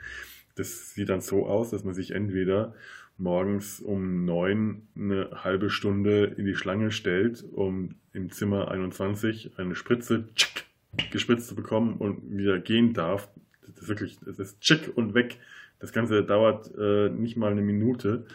Das 0.55 0.95
sieht 0.95 1.11
dann 1.11 1.21
so 1.21 1.47
aus, 1.47 1.71
dass 1.71 1.85
man 1.85 1.95
sich 1.95 2.13
entweder 2.13 2.75
morgens 3.19 3.81
um 3.81 4.25
neun 4.25 4.89
eine 4.97 5.31
halbe 5.45 5.71
Stunde 5.71 6.25
in 6.37 6.47
die 6.47 6.55
Schlange 6.55 6.91
stellt, 6.91 7.45
um 7.53 7.97
im 8.13 8.31
Zimmer 8.31 8.71
21 8.71 9.59
eine 9.59 9.75
Spritze 9.75 10.29
tschick, 10.35 10.65
gespritzt 11.11 11.49
zu 11.49 11.55
bekommen 11.55 11.97
und 11.97 12.37
wieder 12.37 12.59
gehen 12.59 12.93
darf. 12.93 13.29
Das 13.67 13.83
ist 13.83 13.89
wirklich, 13.89 14.19
das 14.25 14.39
ist 14.39 14.61
tschick 14.61 14.91
und 14.97 15.15
weg. 15.15 15.39
Das 15.79 15.93
Ganze 15.93 16.25
dauert 16.25 16.71
äh, 16.77 17.09
nicht 17.09 17.37
mal 17.37 17.53
eine 17.53 17.63
Minute. 17.63 18.27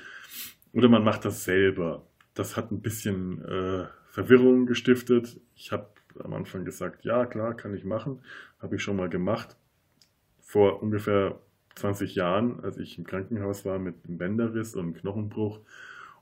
Oder 0.73 0.89
man 0.89 1.03
macht 1.03 1.25
das 1.25 1.43
selber. 1.43 2.05
Das 2.33 2.57
hat 2.57 2.71
ein 2.71 2.81
bisschen 2.81 3.43
äh, 3.45 3.85
Verwirrung 4.09 4.65
gestiftet. 4.65 5.39
Ich 5.55 5.71
habe 5.71 5.87
am 6.23 6.33
Anfang 6.33 6.65
gesagt, 6.65 7.05
ja 7.05 7.25
klar, 7.25 7.55
kann 7.55 7.73
ich 7.73 7.85
machen. 7.85 8.21
Habe 8.59 8.75
ich 8.75 8.83
schon 8.83 8.95
mal 8.95 9.09
gemacht. 9.09 9.57
Vor 10.41 10.81
ungefähr 10.81 11.39
20 11.75 12.15
Jahren, 12.15 12.61
als 12.61 12.77
ich 12.77 12.97
im 12.97 13.05
Krankenhaus 13.05 13.65
war 13.65 13.79
mit 13.79 13.95
einem 14.05 14.17
Bänderriss 14.17 14.75
und 14.75 14.83
einem 14.83 14.93
Knochenbruch 14.93 15.59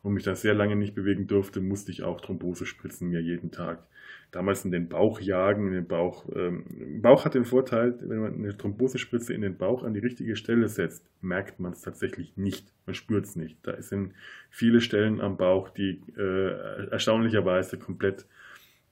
und 0.04 0.14
mich 0.14 0.24
da 0.24 0.36
sehr 0.36 0.54
lange 0.54 0.76
nicht 0.76 0.94
bewegen 0.94 1.28
durfte, 1.28 1.62
musste 1.62 1.92
ich 1.92 2.04
auch 2.04 2.22
Thrombosespritzen 2.22 3.10
mir 3.10 3.22
jeden 3.22 3.52
Tag 3.52 3.88
damals 4.34 4.66
in 4.66 4.72
den 4.72 4.90
Bauch 4.90 5.20
jagen, 5.22 5.68
in 5.68 5.74
den 5.74 5.88
Bauch. 5.88 6.26
Ähm, 6.36 7.02
Bauch 7.02 7.24
hat 7.24 7.36
den 7.36 7.46
Vorteil, 7.46 7.96
wenn 8.02 8.20
man 8.20 8.34
eine 8.34 8.58
Thrombosespritze 8.58 9.34
in 9.34 9.42
den 9.42 9.58
Bauch 9.58 9.84
an 9.84 9.94
die 9.94 10.00
richtige 10.00 10.36
Stelle 10.36 10.68
setzt, 10.68 11.06
merkt 11.22 11.60
man 11.60 11.74
es 11.74 11.82
tatsächlich 11.82 12.36
nicht. 12.36 12.74
Man 12.86 12.96
spürt 12.96 13.26
es 13.26 13.36
nicht. 13.36 13.58
Da 13.64 13.80
sind 13.82 14.14
viele 14.50 14.82
Stellen 14.82 15.22
am 15.22 15.38
Bauch, 15.38 15.70
die 15.70 16.02
äh, 16.18 16.90
erstaunlicherweise 16.90 17.78
komplett 17.78 18.26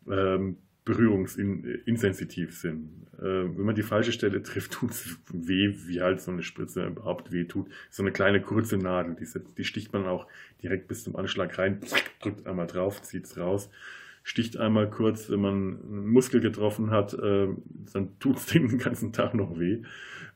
ähm, 0.09 0.57
berührungsinsensitiv 0.85 2.57
sind. 2.57 3.07
Äh, 3.17 3.23
wenn 3.23 3.65
man 3.65 3.75
die 3.75 3.83
falsche 3.83 4.11
Stelle 4.11 4.41
trifft, 4.43 4.73
tut 4.73 4.91
es 4.91 5.19
weh, 5.31 5.75
wie 5.85 6.01
halt 6.01 6.21
so 6.21 6.31
eine 6.31 6.43
Spritze 6.43 6.85
überhaupt 6.85 7.31
weh 7.31 7.45
tut. 7.45 7.69
So 7.89 8.03
eine 8.03 8.11
kleine 8.11 8.41
kurze 8.41 8.77
Nadel, 8.77 9.15
die, 9.15 9.27
die 9.57 9.63
sticht 9.63 9.93
man 9.93 10.05
auch 10.05 10.27
direkt 10.61 10.87
bis 10.87 11.03
zum 11.03 11.15
Anschlag 11.15 11.57
rein, 11.57 11.79
drückt 12.21 12.47
einmal 12.47 12.67
drauf, 12.67 13.01
zieht 13.01 13.25
es 13.25 13.37
raus 13.37 13.69
sticht 14.23 14.57
einmal 14.57 14.89
kurz, 14.89 15.29
wenn 15.29 15.41
man 15.41 15.79
einen 15.81 16.07
Muskel 16.07 16.41
getroffen 16.41 16.91
hat, 16.91 17.13
äh, 17.13 17.47
dann 17.93 18.19
tut 18.19 18.37
es 18.37 18.45
den 18.47 18.77
ganzen 18.77 19.13
Tag 19.13 19.33
noch 19.33 19.59
weh. 19.59 19.81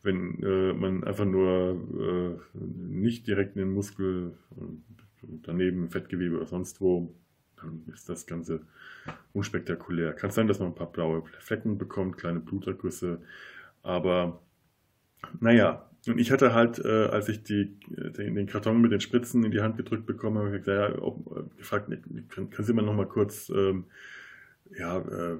Wenn 0.03 0.41
äh, 0.43 0.73
man 0.73 1.03
einfach 1.03 1.25
nur 1.25 2.37
äh, 2.53 2.57
nicht 2.57 3.27
direkt 3.27 3.55
in 3.55 3.61
den 3.61 3.73
Muskel, 3.73 4.37
äh, 4.57 5.27
daneben 5.43 5.89
Fettgewebe 5.89 6.37
oder 6.37 6.45
sonst 6.45 6.81
wo, 6.81 7.13
dann 7.57 7.83
ist 7.93 8.09
das 8.09 8.27
Ganze 8.27 8.61
unspektakulär. 9.33 10.13
Kann 10.13 10.31
sein, 10.31 10.47
dass 10.47 10.59
man 10.59 10.69
ein 10.69 10.75
paar 10.75 10.91
blaue 10.91 11.23
Flecken 11.39 11.77
bekommt, 11.77 12.17
kleine 12.17 12.39
Blutergüsse, 12.39 13.21
aber 13.83 14.41
naja, 15.39 15.89
Und 16.07 16.19
ich 16.19 16.31
hatte 16.31 16.53
halt, 16.53 16.79
äh, 16.79 17.05
als 17.07 17.29
ich 17.29 17.43
die, 17.43 17.79
den, 17.87 18.35
den, 18.35 18.45
Karton 18.45 18.79
mit 18.79 18.91
den 18.91 18.99
Spritzen 18.99 19.43
in 19.43 19.51
die 19.51 19.61
Hand 19.61 19.77
gedrückt 19.77 20.05
bekommen 20.05 20.37
habe, 20.37 20.51
gesagt, 20.51 20.67
ja, 20.67 21.01
ob, 21.01 21.25
äh, 21.35 21.57
gefragt, 21.57 21.89
können, 22.29 22.49
können 22.49 22.65
Sie 22.65 22.73
mal 22.73 23.07
kurz 23.07 23.49
ähm, 23.49 23.85
ja, 24.71 24.99
äh, 24.99 25.37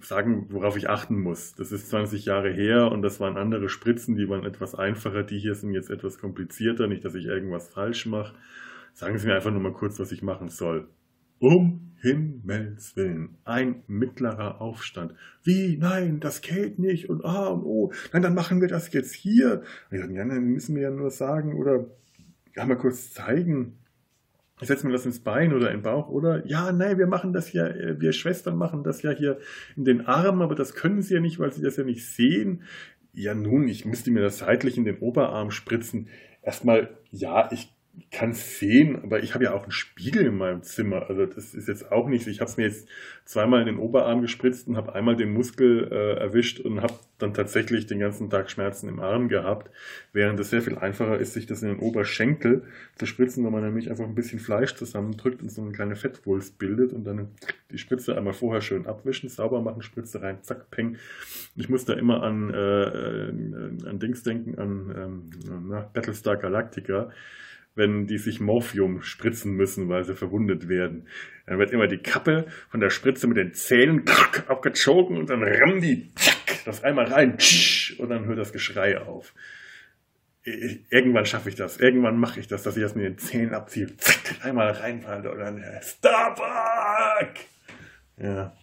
sagen, 0.00 0.46
worauf 0.50 0.76
ich 0.76 0.88
achten 0.88 1.20
muss. 1.20 1.54
Das 1.54 1.72
ist 1.72 1.88
20 1.90 2.26
Jahre 2.26 2.50
her 2.50 2.90
und 2.90 3.02
das 3.02 3.20
waren 3.20 3.36
andere 3.36 3.68
Spritzen, 3.68 4.16
die 4.16 4.28
waren 4.28 4.44
etwas 4.44 4.74
einfacher. 4.74 5.22
Die 5.22 5.38
hier 5.38 5.54
sind 5.54 5.72
jetzt 5.72 5.90
etwas 5.90 6.18
komplizierter. 6.18 6.86
Nicht, 6.86 7.04
dass 7.04 7.14
ich 7.14 7.26
irgendwas 7.26 7.68
falsch 7.68 8.06
mache. 8.06 8.34
Sagen 8.94 9.18
Sie 9.18 9.26
mir 9.26 9.34
einfach 9.34 9.50
nur 9.50 9.60
mal 9.60 9.72
kurz, 9.72 9.98
was 9.98 10.12
ich 10.12 10.22
machen 10.22 10.48
soll. 10.48 10.88
Um 11.42 11.90
Himmels 12.00 12.94
Willen, 12.94 13.36
ein 13.44 13.82
mittlerer 13.88 14.60
Aufstand. 14.60 15.12
Wie? 15.42 15.76
Nein, 15.76 16.20
das 16.20 16.40
geht 16.40 16.78
nicht 16.78 17.10
und 17.10 17.24
ah 17.24 17.48
und 17.48 17.64
oh, 17.64 17.92
nein, 18.12 18.22
dann 18.22 18.34
machen 18.34 18.60
wir 18.60 18.68
das 18.68 18.92
jetzt 18.92 19.12
hier. 19.12 19.62
Ja, 19.90 20.06
dann 20.06 20.44
müssen 20.44 20.76
wir 20.76 20.82
ja 20.82 20.90
nur 20.92 21.10
sagen 21.10 21.54
oder 21.54 21.86
ja 22.54 22.64
mal 22.64 22.78
kurz 22.78 23.12
zeigen. 23.12 23.76
Ich 24.60 24.68
setze 24.68 24.86
mir 24.86 24.92
das 24.92 25.04
ins 25.04 25.18
Bein 25.18 25.52
oder 25.52 25.72
in 25.72 25.78
den 25.78 25.82
Bauch 25.82 26.08
oder 26.10 26.46
ja, 26.46 26.70
nein, 26.70 26.96
wir 26.96 27.08
machen 27.08 27.32
das 27.32 27.52
ja, 27.52 27.66
äh, 27.66 28.00
wir 28.00 28.12
Schwestern 28.12 28.56
machen 28.56 28.84
das 28.84 29.02
ja 29.02 29.10
hier 29.10 29.38
in 29.76 29.84
den 29.84 30.02
Arm, 30.02 30.42
aber 30.42 30.54
das 30.54 30.74
können 30.74 31.02
sie 31.02 31.14
ja 31.14 31.20
nicht, 31.20 31.40
weil 31.40 31.52
sie 31.52 31.62
das 31.62 31.76
ja 31.76 31.82
nicht 31.82 32.06
sehen. 32.06 32.62
Ja, 33.14 33.34
nun, 33.34 33.66
ich 33.66 33.84
müsste 33.84 34.12
mir 34.12 34.22
das 34.22 34.38
seitlich 34.38 34.78
in 34.78 34.84
den 34.84 34.98
Oberarm 34.98 35.50
spritzen. 35.50 36.06
Erstmal, 36.40 36.96
ja, 37.10 37.50
ich 37.50 37.74
kann 38.10 38.30
es 38.30 38.58
sehen, 38.58 39.02
aber 39.02 39.22
ich 39.22 39.34
habe 39.34 39.44
ja 39.44 39.52
auch 39.52 39.64
einen 39.64 39.72
Spiegel 39.72 40.24
in 40.24 40.36
meinem 40.36 40.62
Zimmer. 40.62 41.08
Also 41.10 41.26
das 41.26 41.54
ist 41.54 41.68
jetzt 41.68 41.92
auch 41.92 42.08
nichts. 42.08 42.26
Ich 42.26 42.40
habe 42.40 42.50
es 42.50 42.56
mir 42.56 42.64
jetzt 42.64 42.88
zweimal 43.26 43.60
in 43.60 43.66
den 43.66 43.78
Oberarm 43.78 44.22
gespritzt 44.22 44.66
und 44.66 44.76
habe 44.76 44.94
einmal 44.94 45.14
den 45.14 45.32
Muskel 45.32 45.88
äh, 45.92 46.18
erwischt 46.18 46.60
und 46.60 46.80
habe 46.80 46.94
dann 47.18 47.34
tatsächlich 47.34 47.86
den 47.86 47.98
ganzen 47.98 48.30
Tag 48.30 48.50
Schmerzen 48.50 48.88
im 48.88 48.98
Arm 48.98 49.28
gehabt, 49.28 49.70
während 50.12 50.40
es 50.40 50.50
sehr 50.50 50.62
viel 50.62 50.76
einfacher 50.76 51.18
ist, 51.18 51.34
sich 51.34 51.46
das 51.46 51.62
in 51.62 51.68
den 51.68 51.78
Oberschenkel 51.80 52.62
zu 52.96 53.04
spritzen, 53.04 53.44
weil 53.44 53.50
man 53.50 53.62
nämlich 53.62 53.90
einfach 53.90 54.04
ein 54.04 54.14
bisschen 54.14 54.40
Fleisch 54.40 54.74
zusammendrückt 54.74 55.42
und 55.42 55.50
so 55.50 55.60
eine 55.60 55.72
kleine 55.72 55.96
Fettwulst 55.96 56.58
bildet 56.58 56.92
und 56.94 57.04
dann 57.04 57.28
die 57.70 57.78
Spritze 57.78 58.16
einmal 58.16 58.32
vorher 58.32 58.62
schön 58.62 58.86
abwischen, 58.86 59.28
sauber 59.28 59.60
machen, 59.60 59.82
Spritze 59.82 60.22
rein, 60.22 60.38
zack, 60.42 60.70
peng. 60.70 60.96
Ich 61.56 61.68
muss 61.68 61.84
da 61.84 61.92
immer 61.92 62.22
an, 62.22 62.52
äh, 62.52 63.88
an 63.88 63.98
Dings 63.98 64.22
denken, 64.22 64.58
an 64.58 65.30
ähm, 65.46 65.90
Battlestar 65.92 66.36
Galactica 66.36 67.10
wenn 67.74 68.06
die 68.06 68.18
sich 68.18 68.40
Morphium 68.40 69.02
spritzen 69.02 69.54
müssen, 69.54 69.88
weil 69.88 70.04
sie 70.04 70.14
verwundet 70.14 70.68
werden. 70.68 71.08
Dann 71.46 71.58
wird 71.58 71.70
immer 71.70 71.86
die 71.86 71.98
Kappe 71.98 72.46
von 72.70 72.80
der 72.80 72.90
Spritze 72.90 73.26
mit 73.26 73.36
den 73.36 73.54
Zähnen 73.54 74.04
abgezogen 74.48 75.16
und 75.16 75.30
dann 75.30 75.42
rammen 75.42 75.80
die 75.80 76.12
zack, 76.14 76.64
das 76.64 76.84
einmal 76.84 77.06
rein 77.06 77.38
und 77.98 78.08
dann 78.08 78.26
hört 78.26 78.38
das 78.38 78.52
Geschrei 78.52 78.98
auf. 78.98 79.34
Irgendwann 80.44 81.24
schaffe 81.24 81.48
ich 81.48 81.54
das. 81.54 81.78
Irgendwann 81.78 82.18
mache 82.18 82.40
ich 82.40 82.48
das, 82.48 82.64
dass 82.64 82.76
ich 82.76 82.82
das 82.82 82.94
mit 82.94 83.04
den 83.04 83.18
Zähnen 83.18 83.54
abziehe. 83.54 83.96
Zack, 83.96 84.44
einmal 84.44 84.70
reinfalle 84.72 85.30
und 85.30 85.38
dann 85.38 85.64
Starbuck! 85.80 87.34
Ja. 88.18 88.56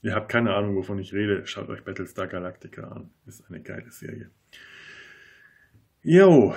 Ihr 0.00 0.14
habt 0.14 0.30
keine 0.30 0.54
Ahnung, 0.54 0.76
wovon 0.76 0.98
ich 0.98 1.12
rede. 1.12 1.46
Schaut 1.46 1.68
euch 1.68 1.84
Battlestar 1.84 2.26
Galactica 2.26 2.82
an. 2.88 3.10
Ist 3.26 3.44
eine 3.48 3.60
geile 3.60 3.90
Serie. 3.90 4.30
Jo. 6.02 6.54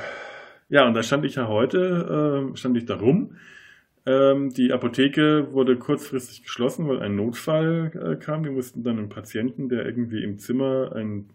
Ja, 0.72 0.88
und 0.88 0.93
da 0.93 1.03
stand 1.03 1.26
ich 1.26 1.36
ja 1.36 1.49
heute, 1.49 2.49
äh, 2.53 2.57
stand 2.57 2.78
ich 2.78 2.86
da 2.86 2.95
rum. 2.95 3.36
Ähm, 4.05 4.51
die 4.53 4.72
Apotheke 4.72 5.51
wurde 5.51 5.76
kurzfristig 5.76 6.43
geschlossen, 6.43 6.88
weil 6.88 7.01
ein 7.01 7.17
Notfall 7.17 7.91
äh, 7.93 8.15
kam. 8.15 8.45
Wir 8.45 8.51
mussten 8.51 8.82
dann 8.82 8.97
einen 8.97 9.09
Patienten, 9.09 9.67
der 9.67 9.86
irgendwie 9.86 10.24
im 10.24 10.39
Zimmer 10.39 10.93
ein, 10.95 11.30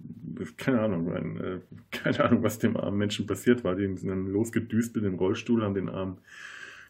keine 0.56 0.80
Ahnung, 0.80 1.12
ein, 1.12 1.36
äh, 1.36 1.58
keine 1.90 2.24
Ahnung, 2.24 2.42
was 2.42 2.58
dem 2.58 2.78
armen 2.78 2.96
Menschen 2.96 3.26
passiert 3.26 3.62
war. 3.62 3.76
Die 3.76 3.84
sind 3.96 4.08
dann 4.08 4.26
losgedüst 4.26 4.96
mit 4.96 5.04
dem 5.04 5.16
Rollstuhl, 5.16 5.62
haben 5.62 5.74
den 5.74 5.90
armen 5.90 6.16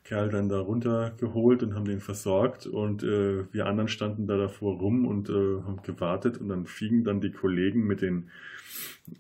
Kerl 0.07 0.29
dann 0.29 0.49
da 0.49 0.61
runtergeholt 0.61 1.63
und 1.65 1.75
haben 1.75 1.85
den 1.85 2.01
versorgt. 2.01 2.67
Und 2.67 3.03
äh, 3.03 3.45
wir 3.53 3.67
anderen 3.67 3.89
standen 3.89 4.27
da 4.27 4.37
davor 4.37 4.79
rum 4.79 5.05
und 5.05 5.29
äh, 5.29 5.33
haben 5.33 5.83
gewartet. 5.83 6.39
Und 6.39 6.49
dann 6.49 6.67
fingen 6.67 7.03
dann 7.03 7.21
die 7.21 7.33
Kollegen 7.33 7.87
mit 7.87 8.03
den 8.03 8.31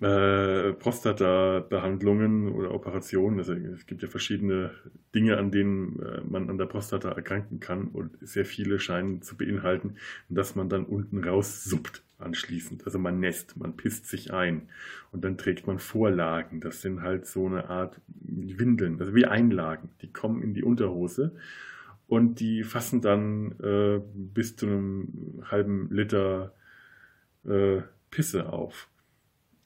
äh, 0.00 0.72
Prostata-Behandlungen 0.72 2.52
oder 2.52 2.72
Operationen. 2.72 3.38
Also 3.38 3.54
es 3.54 3.86
gibt 3.86 4.02
ja 4.02 4.08
verschiedene 4.08 4.70
Dinge, 5.14 5.38
an 5.38 5.50
denen 5.50 5.98
äh, 6.00 6.20
man 6.28 6.48
an 6.50 6.58
der 6.58 6.66
Prostata 6.66 7.10
erkranken 7.10 7.58
kann 7.58 7.88
und 7.88 8.16
sehr 8.20 8.44
viele 8.44 8.78
scheinen 8.78 9.22
zu 9.22 9.36
beinhalten, 9.36 9.96
dass 10.28 10.54
man 10.54 10.68
dann 10.68 10.84
unten 10.84 11.24
raussuppt 11.24 12.05
anschließend. 12.18 12.84
Also 12.84 12.98
man 12.98 13.20
nässt, 13.20 13.56
man 13.56 13.76
pisst 13.76 14.06
sich 14.06 14.32
ein 14.32 14.68
und 15.12 15.24
dann 15.24 15.38
trägt 15.38 15.66
man 15.66 15.78
Vorlagen. 15.78 16.60
Das 16.60 16.82
sind 16.82 17.02
halt 17.02 17.26
so 17.26 17.46
eine 17.46 17.68
Art 17.68 18.00
Windeln, 18.08 18.98
also 19.00 19.14
wie 19.14 19.26
Einlagen. 19.26 19.90
Die 20.02 20.12
kommen 20.12 20.42
in 20.42 20.54
die 20.54 20.62
Unterhose 20.62 21.34
und 22.06 22.40
die 22.40 22.62
fassen 22.62 23.00
dann 23.00 23.52
äh, 23.60 24.00
bis 24.14 24.56
zu 24.56 24.66
einem 24.66 25.42
halben 25.50 25.90
Liter 25.90 26.54
äh, 27.44 27.82
Pisse 28.10 28.52
auf. 28.52 28.88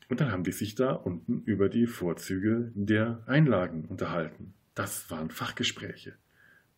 Und 0.08 0.20
dann 0.20 0.32
haben 0.32 0.42
die 0.42 0.52
sich 0.52 0.74
da 0.74 0.92
unten 0.92 1.42
über 1.44 1.68
die 1.68 1.86
Vorzüge 1.86 2.72
der 2.74 3.22
Einlagen 3.26 3.84
unterhalten. 3.84 4.54
Das 4.74 5.08
waren 5.10 5.30
Fachgespräche. 5.30 6.14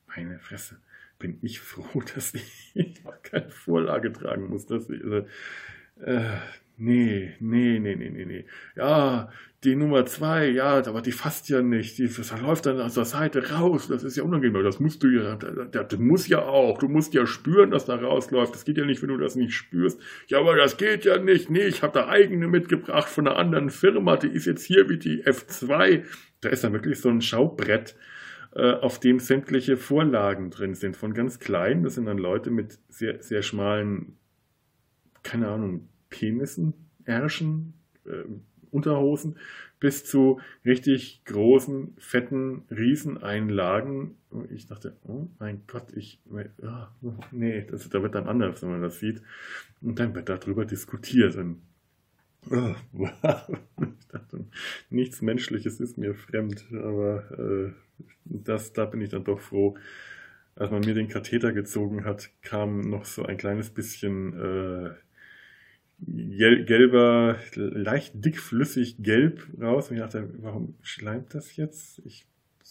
Meine 0.07 0.39
Fresse. 0.39 0.77
Bin 1.23 1.39
ich 1.41 1.61
froh, 1.61 2.03
dass 2.15 2.35
ich 2.35 2.75
keine 3.23 3.49
Vorlage 3.49 4.13
tragen 4.13 4.49
muss. 4.49 4.67
Dass 4.67 4.91
ich, 4.91 5.03
also, 5.03 5.27
äh, 6.01 6.37
Nee, 6.79 7.35
nee, 7.39 7.79
nee, 7.79 7.95
nee, 7.95 8.11
nee, 8.11 8.25
nee. 8.25 8.45
Ja, 8.75 9.31
die 9.63 9.77
Nummer 9.77 10.05
zwei, 10.07 10.49
ja, 10.49 10.85
aber 10.85 11.01
die 11.03 11.13
fasst 11.13 11.49
ja 11.49 11.63
nicht. 11.63 11.99
Die, 11.99 12.09
das 12.09 12.33
läuft 12.41 12.67
dann 12.67 12.81
aus 12.81 12.95
der 12.95 13.05
Seite 13.05 13.53
raus. 13.53 13.87
Das 13.89 14.03
ist 14.03 14.17
ja 14.17 14.25
unangenehm. 14.25 14.65
Das 14.65 14.81
musst 14.81 15.03
du 15.03 15.09
ja, 15.09 15.37
das 15.37 15.99
muss 16.01 16.27
ja 16.27 16.43
auch. 16.43 16.79
Du 16.79 16.89
musst 16.89 17.15
ja 17.15 17.27
spüren, 17.27 17.71
dass 17.71 17.85
da 17.85 17.95
rausläuft. 17.95 18.55
Das 18.55 18.65
geht 18.65 18.79
ja 18.79 18.85
nicht, 18.85 19.01
wenn 19.03 19.11
du 19.11 19.19
das 19.19 19.37
nicht 19.37 19.55
spürst. 19.55 20.01
Ja, 20.27 20.41
aber 20.41 20.57
das 20.57 20.77
geht 20.77 21.05
ja 21.05 21.19
nicht. 21.19 21.51
Nee, 21.51 21.67
ich 21.67 21.83
habe 21.83 21.93
da 21.93 22.09
eigene 22.09 22.49
mitgebracht 22.49 23.09
von 23.09 23.29
einer 23.29 23.37
anderen 23.37 23.71
Firma. 23.71 24.17
Die 24.17 24.29
ist 24.29 24.47
jetzt 24.47 24.65
hier 24.65 24.89
wie 24.89 24.99
die 24.99 25.23
F2. 25.25 26.03
Da 26.41 26.49
ist 26.49 26.65
dann 26.65 26.73
wirklich 26.73 27.01
so 27.01 27.11
ein 27.11 27.23
Schaubrett, 27.23 27.95
auf 28.61 29.01
dem 29.01 29.19
sämtliche 29.19 29.77
Vorlagen 29.77 30.51
drin 30.51 30.75
sind. 30.75 30.97
Von 30.97 31.15
ganz 31.15 31.39
klein, 31.39 31.83
das 31.83 31.95
sind 31.95 32.07
dann 32.07 32.19
Leute 32.19 32.51
mit 32.51 32.79
sehr, 32.89 33.23
sehr 33.23 33.43
schmalen, 33.43 34.19
keine 35.23 35.49
Ahnung, 35.49 35.89
Penissen, 36.11 36.75
Ärschen, 37.05 37.75
äh, 38.05 38.25
Unterhosen 38.71 39.37
bis 39.83 40.05
zu 40.05 40.41
richtig 40.65 41.25
großen, 41.25 41.95
fetten 41.99 42.63
Rieseneinlagen. 42.71 44.15
Ich 44.51 44.69
dachte, 44.69 44.97
oh 45.03 45.27
mein 45.41 45.63
Gott, 45.67 45.93
ich, 45.97 46.21
oh, 46.31 47.13
nee, 47.33 47.67
das, 47.69 47.89
da 47.89 48.01
wird 48.01 48.15
dann 48.15 48.29
anders, 48.29 48.63
wenn 48.63 48.71
man 48.71 48.83
das 48.83 49.01
sieht. 49.01 49.23
Und 49.81 49.99
dann 49.99 50.15
wird 50.15 50.29
darüber 50.29 50.65
diskutiert. 50.65 51.35
Und, 51.35 51.63
oh, 52.49 52.75
ich 53.99 54.07
dachte, 54.07 54.47
nichts 54.89 55.21
Menschliches 55.21 55.81
ist 55.81 55.99
mir 55.99 56.15
fremd, 56.15 56.65
aber 56.73 57.25
äh, 57.37 57.73
das, 58.25 58.73
da 58.73 58.85
bin 58.85 59.01
ich 59.01 59.11
dann 59.11 59.25
doch 59.25 59.41
froh. 59.41 59.77
Als 60.55 60.71
man 60.71 60.81
mir 60.81 60.95
den 60.95 61.09
Katheter 61.09 61.53
gezogen 61.53 62.05
hat, 62.05 62.31
kam 62.43 62.81
noch 62.81 63.07
so 63.07 63.25
ein 63.25 63.39
kleines 63.39 63.71
bisschen 63.71 64.35
äh, 64.39 64.91
gelber, 66.07 67.39
leicht 67.55 68.13
dickflüssig 68.25 68.97
gelb 68.99 69.47
raus. 69.61 69.91
Und 69.91 69.97
ich 69.97 70.03
dachte, 70.03 70.29
warum 70.39 70.75
schleimt 70.83 71.35
das 71.35 71.57
jetzt? 71.57 72.03
Ich, 72.05 72.27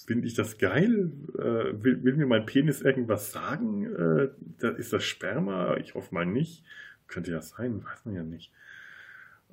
finde 0.06 0.28
ich 0.28 0.36
das 0.36 0.58
geil? 0.58 1.12
Äh, 1.38 1.84
will, 1.84 2.04
will, 2.04 2.16
mir 2.18 2.28
mein 2.28 2.46
Penis 2.46 2.82
irgendwas 2.82 3.32
sagen? 3.32 3.86
Äh, 3.86 4.30
da 4.60 4.70
ist 4.70 4.94
das 4.94 5.04
Sperma? 5.04 5.78
Ich 5.78 5.96
hoffe 5.96 6.14
mal 6.14 6.26
nicht. 6.26 6.64
Könnte 7.08 7.32
ja 7.32 7.42
sein, 7.42 7.84
weiß 7.84 8.06
man 8.06 8.16
ja 8.16 8.24
nicht. 8.24 8.52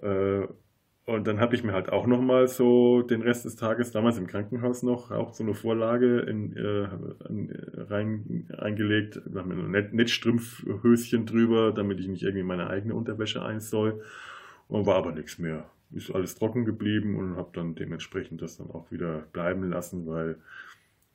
Äh, 0.03 0.47
und 1.09 1.27
dann 1.27 1.41
habe 1.41 1.55
ich 1.55 1.65
mir 1.65 1.73
halt 1.73 1.89
auch 1.89 2.07
nochmal 2.07 2.49
so 2.49 3.01
den 3.01 3.23
Rest 3.23 3.47
des 3.47 3.57
Tages, 3.57 3.93
damals 3.93 4.19
im 4.19 4.27
Krankenhaus 4.27 4.83
noch, 4.83 5.11
auch 5.11 5.33
so 5.33 5.43
eine 5.43 5.55
Vorlage 5.55 6.21
in, 6.21 6.55
äh, 6.55 6.87
rein, 7.81 8.47
eingelegt. 8.55 9.19
Da 9.25 9.41
haben 9.41 9.57
wir 9.57 9.65
ein 9.65 9.71
Net 9.71 9.95
Netzstrümpfhöschen 9.95 11.25
drüber, 11.25 11.73
damit 11.73 11.99
ich 11.99 12.09
nicht 12.09 12.25
irgendwie 12.25 12.43
meine 12.43 12.69
eigene 12.69 12.95
Unterwäsche 12.95 13.43
einsoll. 13.43 14.03
Und 14.69 14.85
war 14.85 14.97
aber 14.97 15.13
nichts 15.13 15.39
mehr. 15.39 15.71
Ist 15.93 16.11
alles 16.11 16.35
trocken 16.35 16.67
geblieben 16.67 17.17
und 17.17 17.37
habe 17.37 17.53
dann 17.55 17.75
dementsprechend 17.75 18.43
das 18.43 18.59
dann 18.59 18.71
auch 18.71 18.93
wieder 18.93 19.21
bleiben 19.33 19.63
lassen, 19.67 20.07
weil 20.07 20.37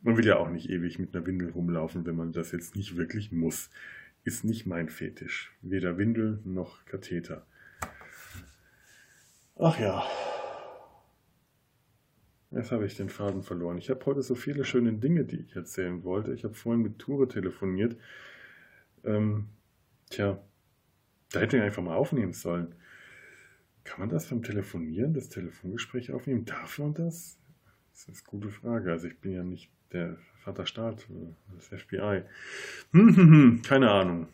man 0.02 0.18
will 0.18 0.26
ja 0.26 0.38
auch 0.38 0.50
nicht 0.50 0.72
ewig 0.72 0.98
mit 0.98 1.16
einer 1.16 1.28
Windel 1.28 1.52
rumlaufen, 1.52 2.04
wenn 2.08 2.16
man 2.16 2.32
das 2.32 2.52
jetzt 2.52 2.76
nicht 2.76 2.98
wirklich 2.98 3.32
muss. 3.32 3.70
Ist 4.24 4.44
nicht 4.44 4.66
mein 4.66 4.90
Fetisch. 4.90 5.56
Weder 5.62 6.00
Windel 6.00 6.40
noch 6.46 6.84
Katheter. 6.86 7.46
Ach 9.56 9.80
ja. 9.80 10.04
Jetzt 12.52 12.72
habe 12.72 12.86
ich 12.86 12.96
den 12.96 13.10
Faden 13.10 13.42
verloren. 13.42 13.78
Ich 13.78 13.90
habe 13.90 14.06
heute 14.06 14.22
so 14.22 14.36
viele 14.36 14.64
schöne 14.64 14.94
Dinge, 14.94 15.26
die 15.26 15.42
ich 15.42 15.56
erzählen 15.56 16.04
wollte. 16.04 16.34
Ich 16.34 16.44
habe 16.44 16.54
vorhin 16.54 16.84
mit 16.84 17.00
Ture 17.00 17.28
telefoniert. 17.28 17.98
Ähm, 19.04 19.50
tja, 20.10 20.40
da 21.32 21.40
hätte 21.40 21.58
ich 21.58 21.64
einfach 21.64 21.82
mal 21.82 21.96
aufnehmen 21.96 22.34
sollen. 22.34 22.76
Kann 23.84 24.00
man 24.00 24.10
das 24.10 24.28
beim 24.28 24.44
Telefonieren, 24.44 25.14
das 25.14 25.30
Telefongespräch 25.30 26.12
aufnehmen? 26.12 26.46
Darf 26.46 26.80
man 26.80 26.94
das? 26.94 27.40
Das 27.92 28.02
ist 28.02 28.10
eine 28.10 28.40
gute 28.40 28.50
Frage. 28.50 28.92
Also 28.92 29.08
ich 29.08 29.20
bin 29.20 29.32
ja 29.32 29.44
nicht 29.44 29.72
der 29.92 30.18
Vaterstaat, 30.44 31.08
das 31.56 31.68
FBI. 31.68 32.24
Hm, 32.92 33.16
hm, 33.16 33.18
hm, 33.18 33.62
keine 33.64 33.92
Ahnung. 33.92 34.28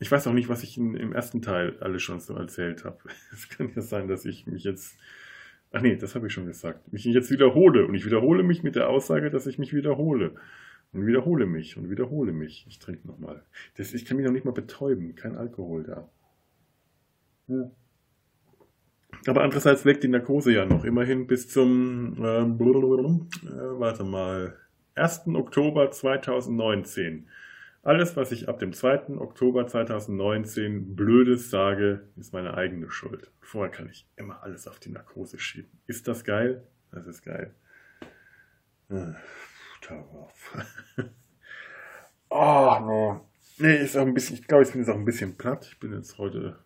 Ich 0.00 0.10
weiß 0.10 0.26
auch 0.26 0.32
nicht, 0.32 0.48
was 0.48 0.62
ich 0.62 0.76
in, 0.78 0.94
im 0.94 1.12
ersten 1.12 1.42
Teil 1.42 1.76
alles 1.80 2.02
schon 2.02 2.20
so 2.20 2.34
erzählt 2.34 2.84
habe. 2.84 2.98
Es 3.32 3.48
kann 3.48 3.70
ja 3.74 3.82
sein, 3.82 4.08
dass 4.08 4.24
ich 4.24 4.46
mich 4.46 4.64
jetzt. 4.64 4.96
Ach 5.72 5.82
nee, 5.82 5.96
das 5.96 6.14
habe 6.14 6.28
ich 6.28 6.32
schon 6.32 6.46
gesagt. 6.46 6.92
Mich 6.92 7.04
jetzt 7.04 7.30
wiederhole. 7.30 7.86
Und 7.86 7.94
ich 7.94 8.06
wiederhole 8.06 8.42
mich 8.42 8.62
mit 8.62 8.74
der 8.74 8.88
Aussage, 8.88 9.30
dass 9.30 9.46
ich 9.46 9.58
mich 9.58 9.74
wiederhole. 9.74 10.34
Und 10.92 11.06
wiederhole 11.06 11.46
mich 11.46 11.76
und 11.76 11.90
wiederhole 11.90 12.32
mich. 12.32 12.64
Ich 12.68 12.78
trinke 12.78 13.06
nochmal. 13.06 13.42
Ich 13.76 14.04
kann 14.06 14.16
mich 14.16 14.24
noch 14.24 14.32
nicht 14.32 14.46
mal 14.46 14.52
betäuben. 14.52 15.14
Kein 15.14 15.36
Alkohol 15.36 15.82
da. 15.82 16.08
Ja. 17.48 17.70
Aber 19.26 19.42
andererseits 19.42 19.84
weckt 19.84 20.04
die 20.04 20.08
Narkose 20.08 20.52
ja 20.52 20.64
noch. 20.64 20.84
Immerhin 20.84 21.26
bis 21.26 21.48
zum, 21.48 22.16
äh, 22.22 22.40
äh, 22.40 23.80
warte 23.80 24.04
mal, 24.04 24.56
1. 24.94 25.28
Oktober 25.34 25.90
2019. 25.90 27.28
Alles, 27.88 28.18
was 28.18 28.32
ich 28.32 28.50
ab 28.50 28.58
dem 28.58 28.74
2. 28.74 29.16
Oktober 29.16 29.66
2019 29.66 30.94
Blödes 30.94 31.48
sage, 31.48 32.02
ist 32.18 32.34
meine 32.34 32.52
eigene 32.52 32.90
Schuld. 32.90 33.32
Vorher 33.40 33.70
kann 33.70 33.88
ich 33.88 34.06
immer 34.14 34.42
alles 34.42 34.68
auf 34.68 34.78
die 34.78 34.90
Narkose 34.90 35.38
schieben. 35.38 35.70
Ist 35.86 36.06
das 36.06 36.22
geil? 36.22 36.66
Das 36.92 37.06
ist 37.06 37.22
geil. 37.22 37.54
Ah, 42.30 42.78
oh, 42.78 43.22
nee. 43.58 43.66
Nee, 43.66 43.82
ist 43.82 43.96
auch 43.96 44.02
ein 44.02 44.12
bisschen, 44.12 44.36
ich 44.36 44.46
glaube, 44.46 44.64
ich 44.64 44.72
bin 44.72 44.82
jetzt 44.82 44.90
auch 44.90 44.96
ein 44.96 45.06
bisschen 45.06 45.38
platt. 45.38 45.66
Ich 45.72 45.80
bin 45.80 45.94
jetzt 45.94 46.18
heute 46.18 46.58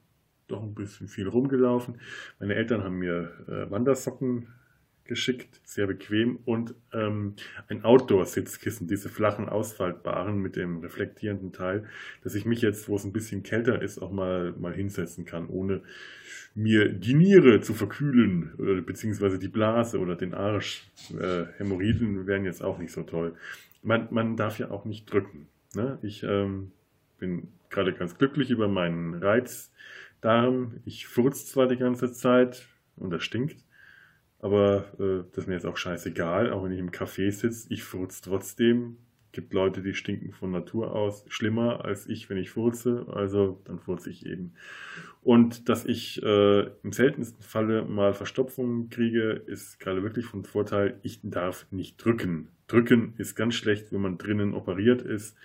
doch 0.49 0.61
ein 0.61 0.75
bisschen 0.75 1.07
viel 1.07 1.29
rumgelaufen. 1.29 2.01
Meine 2.41 2.57
Eltern 2.57 2.83
haben 2.83 2.99
mir 2.99 3.31
äh, 3.47 3.71
Wandersocken 3.71 4.49
geschickt, 5.05 5.61
sehr 5.65 5.87
bequem 5.87 6.39
und 6.45 6.75
ähm, 6.93 7.35
ein 7.69 7.85
Outdoor-Sitzkissen, 7.85 8.87
diese 8.87 9.09
flachen, 9.09 9.49
ausfaltbaren 9.49 10.39
mit 10.39 10.57
dem 10.57 10.79
reflektierenden 10.79 11.53
Teil, 11.53 11.85
dass 12.23 12.35
ich 12.35 12.45
mich 12.45 12.63
jetzt, 12.63 12.89
wo 12.89 12.97
es 12.97 13.05
ein 13.05 13.13
bisschen 13.13 13.43
kälter 13.43 13.83
ist, 13.83 13.99
auch 13.99 14.13
mal, 14.13 14.53
mal 14.59 14.73
hinsetzen 14.73 15.25
kann, 15.25 15.49
ohne 15.49 15.83
mir 16.55 16.89
die 16.89 17.15
Niere 17.15 17.61
zu 17.61 17.75
verkühlen, 17.75 18.55
oder, 18.59 18.81
beziehungsweise 18.83 19.39
die 19.39 19.49
Blase 19.49 19.99
oder 19.99 20.17
den 20.17 20.35
Arsch. 20.35 20.91
Äh, 21.19 21.45
Hämorrhoiden 21.57 22.27
wären 22.27 22.45
jetzt 22.45 22.63
auch 22.63 22.79
nicht 22.79 22.93
so 22.93 23.03
toll. 23.03 23.35
Man, 23.83 24.09
man 24.11 24.37
darf 24.37 24.59
ja 24.59 24.71
auch 24.71 24.85
nicht 24.85 25.13
drücken. 25.13 25.49
Ne? 25.75 25.99
Ich 26.03 26.23
ähm, 26.23 26.73
bin 27.19 27.49
gerade 27.71 27.93
ganz 27.93 28.19
glücklich 28.19 28.51
über 28.51 28.69
meinen 28.69 29.15
Reizdarm. 29.15 30.81
Ich 30.85 31.07
furze 31.07 31.47
zwar 31.47 31.67
die 31.67 31.79
ganze 31.79 32.13
Zeit 32.13 32.69
und 32.97 33.11
das 33.11 33.25
stinkt, 33.25 33.65
aber 34.43 34.85
äh, 34.99 35.25
das 35.31 35.45
ist 35.45 35.47
mir 35.47 35.55
jetzt 35.55 35.67
auch 35.67 35.77
scheißegal, 35.77 36.53
auch 36.53 36.65
wenn 36.65 36.73
ich 36.73 36.81
im 36.81 36.91
Café 36.91 37.31
sitze, 37.31 37.73
ich 37.73 37.85
furze 37.85 38.21
trotzdem. 38.23 38.99
Gibt 39.31 39.55
Leute, 39.55 39.81
die 39.81 39.95
stinken 39.95 40.33
von 40.33 40.51
Natur 40.51 40.95
aus 40.95 41.25
schlimmer 41.29 41.87
als 41.87 42.07
ich, 42.07 42.29
wenn 42.29 42.37
ich 42.37 42.51
furze, 42.51 43.07
also 43.09 43.63
dann 43.65 43.79
furze 43.79 44.11
ich 44.11 44.27
eben. 44.27 44.53
Und 45.23 45.71
dass 45.71 45.87
ich 45.87 46.23
äh, 46.23 46.67
im 46.83 46.93
seltensten 46.93 47.43
Falle 47.43 47.85
mal 47.85 48.13
Verstopfung 48.13 48.91
kriege, 48.91 49.31
ist 49.47 49.81
gerade 49.81 50.03
wirklich 50.03 50.27
von 50.27 50.45
Vorteil. 50.45 50.99
Ich 51.03 51.21
darf 51.23 51.67
nicht 51.71 52.05
drücken. 52.05 52.49
Drücken 52.67 53.15
ist 53.17 53.37
ganz 53.37 53.55
schlecht, 53.55 53.93
wenn 53.93 54.03
man 54.03 54.19
drinnen 54.19 54.53
operiert 54.53 55.01
ist, 55.01 55.37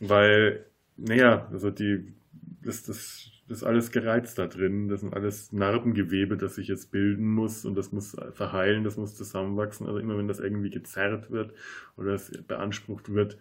weil, 0.00 0.64
naja, 0.96 1.46
also 1.52 1.70
die, 1.70 2.14
das, 2.62 2.82
das 2.82 3.30
das 3.48 3.58
ist 3.58 3.64
alles 3.64 3.90
gereizt 3.90 4.38
da 4.38 4.46
drin. 4.46 4.88
Das 4.88 5.00
sind 5.00 5.14
alles 5.14 5.52
Narbengewebe, 5.52 6.36
das 6.36 6.56
sich 6.56 6.68
jetzt 6.68 6.92
bilden 6.92 7.26
muss 7.26 7.64
und 7.64 7.76
das 7.76 7.92
muss 7.92 8.16
verheilen, 8.32 8.84
das 8.84 8.96
muss 8.96 9.14
zusammenwachsen. 9.14 9.86
Also 9.86 9.98
immer 9.98 10.18
wenn 10.18 10.28
das 10.28 10.40
irgendwie 10.40 10.70
gezerrt 10.70 11.30
wird 11.30 11.54
oder 11.96 12.12
es 12.12 12.30
beansprucht 12.46 13.12
wird, 13.12 13.38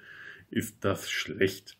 ist 0.49 0.83
das 0.85 1.09
schlecht. 1.09 1.77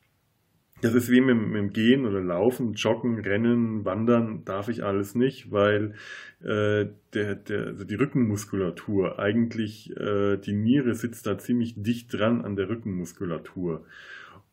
Das 0.82 0.94
ist 0.94 1.10
wie 1.10 1.22
mit, 1.22 1.38
mit 1.38 1.56
dem 1.56 1.74
Gehen 1.74 2.06
oder 2.06 2.22
Laufen, 2.22 2.74
Joggen, 2.74 3.20
Rennen, 3.20 3.84
Wandern 3.84 4.44
darf 4.46 4.68
ich 4.68 4.84
alles 4.84 5.16
nicht, 5.16 5.52
weil 5.52 5.96
äh, 6.42 6.86
der, 7.14 7.36
der, 7.36 7.68
also 7.68 7.84
die 7.84 7.96
Rückenmuskulatur, 7.96 9.18
eigentlich 9.18 9.90
äh, 9.98 10.38
die 10.38 10.54
Niere 10.54 10.94
sitzt 10.94 11.26
da 11.26 11.40
ziemlich 11.40 11.82
dicht 11.82 12.14
dran 12.14 12.44
an 12.44 12.56
der 12.56 12.70
Rückenmuskulatur. 12.70 13.86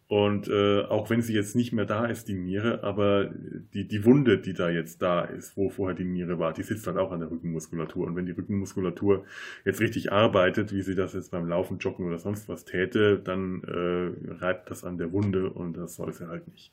Und 0.06 0.48
äh, 0.48 0.82
auch 0.82 1.08
wenn 1.08 1.22
sie 1.22 1.32
jetzt 1.32 1.56
nicht 1.56 1.72
mehr 1.72 1.86
da 1.86 2.04
ist, 2.04 2.28
die 2.28 2.34
Niere, 2.34 2.82
aber 2.84 3.30
die, 3.72 3.88
die 3.88 4.04
Wunde, 4.04 4.38
die 4.38 4.52
da 4.52 4.68
jetzt 4.68 5.00
da 5.00 5.22
ist, 5.22 5.56
wo 5.56 5.70
vorher 5.70 5.96
die 5.96 6.04
Niere 6.04 6.38
war, 6.38 6.52
die 6.52 6.62
sitzt 6.62 6.86
halt 6.86 6.98
auch 6.98 7.10
an 7.10 7.20
der 7.20 7.30
Rückenmuskulatur. 7.30 8.06
Und 8.06 8.14
wenn 8.14 8.26
die 8.26 8.32
Rückenmuskulatur 8.32 9.24
jetzt 9.64 9.80
richtig 9.80 10.12
arbeitet, 10.12 10.74
wie 10.74 10.82
sie 10.82 10.94
das 10.94 11.14
jetzt 11.14 11.30
beim 11.30 11.48
Laufen, 11.48 11.78
Joggen 11.78 12.06
oder 12.06 12.18
sonst 12.18 12.50
was 12.50 12.66
täte, 12.66 13.18
dann 13.18 13.62
äh, 13.64 14.32
reibt 14.34 14.70
das 14.70 14.84
an 14.84 14.98
der 14.98 15.10
Wunde 15.12 15.48
und 15.48 15.78
das 15.78 15.96
soll 15.96 16.12
sie 16.12 16.28
halt 16.28 16.46
nicht. 16.48 16.70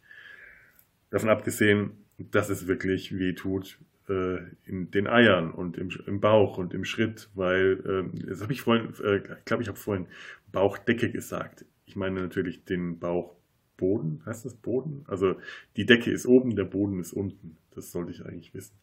Davon 1.09 1.29
abgesehen, 1.29 1.91
dass 2.17 2.49
es 2.49 2.67
wirklich 2.67 3.17
weh 3.17 3.31
tut 3.31 3.79
äh, 4.09 4.39
in 4.65 4.91
den 4.91 5.07
Eiern 5.07 5.51
und 5.51 5.77
im, 5.77 5.89
im, 6.05 6.19
Bauch 6.19 6.57
und 6.57 6.73
im 6.73 6.83
Schritt, 6.83 7.29
weil, 7.33 8.11
äh, 8.13 8.27
das 8.27 8.41
habe 8.41 8.51
ich 8.51 8.61
vorhin, 8.61 8.93
äh, 9.01 9.17
ich 9.17 9.45
glaube, 9.45 9.63
ich 9.63 9.69
habe 9.69 9.79
vorhin 9.79 10.07
Bauchdecke 10.51 11.09
gesagt 11.11 11.65
ich 11.91 11.97
meine 11.97 12.21
natürlich 12.21 12.63
den 12.63 12.99
Bauchboden, 12.99 14.21
heißt 14.25 14.45
das 14.45 14.55
Boden? 14.55 15.03
Also 15.07 15.35
die 15.75 15.85
Decke 15.85 16.09
ist 16.09 16.25
oben, 16.25 16.55
der 16.55 16.63
Boden 16.63 17.01
ist 17.01 17.11
unten. 17.11 17.57
Das 17.71 17.91
sollte 17.91 18.11
ich 18.11 18.25
eigentlich 18.25 18.53
wissen. 18.53 18.77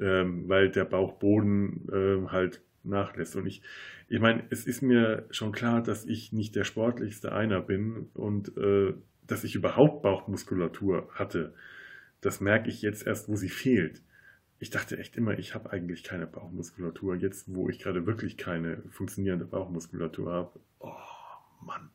Ähm, 0.00 0.48
weil 0.48 0.70
der 0.70 0.86
Bauchboden 0.86 1.86
äh, 1.92 2.30
halt 2.30 2.62
nachlässt. 2.82 3.36
Und 3.36 3.46
ich, 3.46 3.60
ich 4.08 4.20
meine, 4.20 4.42
es 4.48 4.66
ist 4.66 4.80
mir 4.80 5.26
schon 5.30 5.52
klar, 5.52 5.82
dass 5.82 6.06
ich 6.06 6.32
nicht 6.32 6.56
der 6.56 6.64
sportlichste 6.64 7.32
einer 7.32 7.60
bin 7.60 8.08
und 8.14 8.56
äh, 8.56 8.94
dass 9.26 9.44
ich 9.44 9.54
überhaupt 9.54 10.02
Bauchmuskulatur 10.02 11.10
hatte. 11.12 11.52
Das 12.22 12.40
merke 12.40 12.70
ich 12.70 12.80
jetzt 12.80 13.06
erst, 13.06 13.28
wo 13.28 13.36
sie 13.36 13.50
fehlt. 13.50 14.02
Ich 14.58 14.70
dachte 14.70 14.96
echt 14.98 15.16
immer, 15.18 15.38
ich 15.38 15.54
habe 15.54 15.70
eigentlich 15.72 16.04
keine 16.04 16.26
Bauchmuskulatur. 16.26 17.16
Jetzt, 17.16 17.54
wo 17.54 17.68
ich 17.68 17.80
gerade 17.80 18.06
wirklich 18.06 18.38
keine 18.38 18.82
funktionierende 18.88 19.44
Bauchmuskulatur 19.44 20.32
habe, 20.32 20.60
oh 20.78 20.90
Mann. 21.60 21.90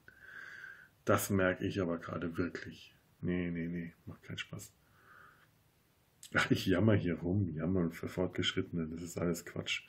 Das 1.10 1.32
merke 1.32 1.66
ich 1.66 1.82
aber 1.82 1.98
gerade 1.98 2.38
wirklich. 2.38 2.94
Nee, 3.22 3.50
nee, 3.50 3.68
nee, 3.68 3.94
macht 4.06 4.22
keinen 4.22 4.38
Spaß. 4.38 4.72
Ach, 6.36 6.52
ich 6.52 6.68
jammer 6.68 6.94
hier 6.94 7.16
rum, 7.16 7.50
jammern 7.56 7.92
für 7.92 8.08
Fortgeschrittene, 8.08 8.86
das 8.86 9.02
ist 9.02 9.18
alles 9.18 9.44
Quatsch. 9.44 9.88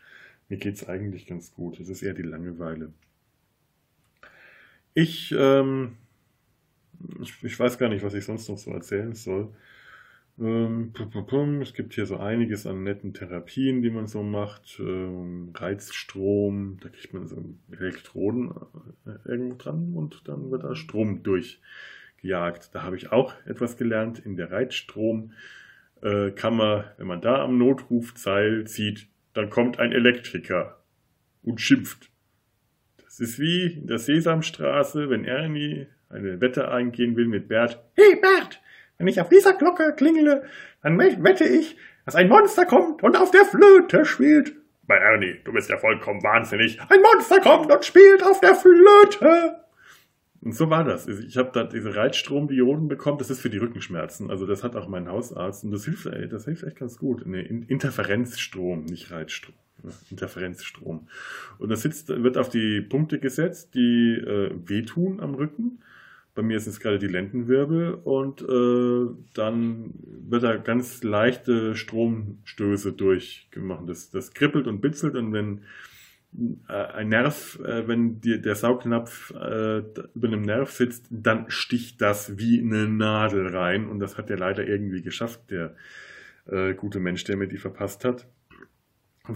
Mir 0.48 0.56
geht 0.56 0.76
es 0.76 0.88
eigentlich 0.88 1.26
ganz 1.26 1.52
gut, 1.52 1.78
es 1.78 1.90
ist 1.90 2.00
eher 2.00 2.14
die 2.14 2.22
Langeweile. 2.22 2.94
Ich, 4.94 5.34
ähm, 5.36 5.98
ich, 7.20 7.44
ich 7.44 7.60
weiß 7.60 7.76
gar 7.76 7.90
nicht, 7.90 8.02
was 8.02 8.14
ich 8.14 8.24
sonst 8.24 8.48
noch 8.48 8.56
so 8.56 8.70
erzählen 8.70 9.14
soll. 9.14 9.54
Ähm, 10.40 10.92
es 11.60 11.74
gibt 11.74 11.92
hier 11.94 12.06
so 12.06 12.16
einiges 12.16 12.66
an 12.66 12.82
netten 12.82 13.12
Therapien, 13.12 13.82
die 13.82 13.90
man 13.90 14.06
so 14.06 14.22
macht. 14.22 14.78
Ähm, 14.80 15.52
Reizstrom, 15.54 16.78
da 16.82 16.88
kriegt 16.88 17.12
man 17.12 17.26
so 17.26 17.44
Elektroden 17.70 18.52
äh, 19.06 19.28
irgendwo 19.28 19.56
dran 19.56 19.92
und 19.94 20.22
dann 20.26 20.50
wird 20.50 20.64
da 20.64 20.74
Strom 20.74 21.22
durchgejagt. 21.22 22.74
Da 22.74 22.82
habe 22.82 22.96
ich 22.96 23.12
auch 23.12 23.34
etwas 23.44 23.76
gelernt. 23.76 24.18
In 24.18 24.36
der 24.36 24.50
Reizstromkammer, 24.50 25.34
äh, 26.02 26.98
wenn 26.98 27.06
man 27.06 27.20
da 27.20 27.44
am 27.44 27.58
Notrufzeil 27.58 28.66
zieht, 28.66 29.08
dann 29.34 29.50
kommt 29.50 29.78
ein 29.78 29.92
Elektriker 29.92 30.80
und 31.42 31.60
schimpft. 31.60 32.10
Das 32.96 33.20
ist 33.20 33.38
wie 33.38 33.66
in 33.66 33.86
der 33.86 33.98
Sesamstraße, 33.98 35.10
wenn 35.10 35.26
Ernie 35.26 35.86
eine 36.08 36.40
Wette 36.40 36.70
eingehen 36.70 37.14
will 37.16 37.26
mit 37.26 37.48
Bert. 37.48 37.82
Hey 37.94 38.18
Bert, 38.20 38.60
wenn 39.00 39.08
ich 39.08 39.20
auf 39.20 39.30
dieser 39.30 39.54
Glocke 39.54 39.94
klingele, 39.96 40.44
dann 40.82 40.98
wette 40.98 41.44
ich, 41.44 41.76
dass 42.04 42.14
ein 42.14 42.28
Monster 42.28 42.66
kommt 42.66 43.02
und 43.02 43.16
auf 43.16 43.30
der 43.30 43.46
Flöte 43.46 44.04
spielt. 44.04 44.54
Bei 44.86 44.96
Ernie, 44.96 45.36
du 45.42 45.52
bist 45.52 45.70
ja 45.70 45.78
vollkommen 45.78 46.22
wahnsinnig. 46.22 46.78
Ein 46.82 47.00
Monster 47.00 47.40
kommt 47.40 47.72
und 47.72 47.82
spielt 47.82 48.22
auf 48.22 48.40
der 48.40 48.54
Flöte. 48.54 49.56
Und 50.42 50.54
so 50.54 50.68
war 50.68 50.84
das. 50.84 51.08
Ich 51.08 51.38
habe 51.38 51.50
da 51.52 51.64
diese 51.64 51.96
Reizstromdioden 51.96 52.88
bekommen. 52.88 53.16
Das 53.16 53.30
ist 53.30 53.40
für 53.40 53.48
die 53.48 53.56
Rückenschmerzen. 53.56 54.30
Also 54.30 54.46
das 54.46 54.62
hat 54.62 54.76
auch 54.76 54.86
mein 54.86 55.08
Hausarzt. 55.08 55.64
Und 55.64 55.70
das 55.70 55.86
hilft, 55.86 56.04
ey, 56.06 56.28
das 56.28 56.44
hilft 56.44 56.64
echt 56.64 56.76
ganz 56.76 56.98
gut. 56.98 57.26
Nee, 57.26 57.40
Interferenzstrom, 57.68 58.84
nicht 58.84 59.10
Reizstrom. 59.10 59.54
Interferenzstrom. 60.10 61.08
Und 61.58 61.70
das 61.70 61.82
sitzt, 61.82 62.08
wird 62.08 62.36
auf 62.36 62.50
die 62.50 62.82
Punkte 62.82 63.18
gesetzt, 63.18 63.74
die 63.74 64.14
äh, 64.14 64.50
wehtun 64.66 65.20
am 65.20 65.34
Rücken. 65.34 65.80
Bei 66.34 66.42
mir 66.42 66.56
ist 66.56 66.66
es 66.66 66.80
gerade 66.80 66.98
die 66.98 67.08
Lendenwirbel 67.08 67.94
und 67.94 68.40
äh, 68.42 69.14
dann 69.34 69.92
wird 70.28 70.42
da 70.42 70.56
ganz 70.56 71.02
leichte 71.02 71.74
Stromstöße 71.74 72.92
durchgemacht. 72.92 73.88
Das, 73.88 74.10
das 74.10 74.32
kribbelt 74.32 74.66
und 74.66 74.80
bitzelt 74.80 75.16
und 75.16 75.32
wenn 75.32 75.62
äh, 76.68 76.72
ein 76.72 77.08
Nerv, 77.08 77.58
äh, 77.64 77.88
wenn 77.88 78.20
die, 78.20 78.40
der 78.40 78.54
Saugnapf 78.54 79.32
äh, 79.32 79.78
über 80.14 80.28
einem 80.28 80.42
Nerv 80.42 80.70
sitzt, 80.70 81.06
dann 81.10 81.46
sticht 81.48 82.00
das 82.00 82.38
wie 82.38 82.60
eine 82.60 82.88
Nadel 82.88 83.48
rein 83.48 83.88
und 83.88 83.98
das 83.98 84.16
hat 84.16 84.30
er 84.30 84.38
leider 84.38 84.66
irgendwie 84.66 85.02
geschafft, 85.02 85.50
der 85.50 85.74
äh, 86.46 86.74
gute 86.74 87.00
Mensch, 87.00 87.24
der 87.24 87.36
mir 87.36 87.48
die 87.48 87.58
verpasst 87.58 88.04
hat 88.04 88.26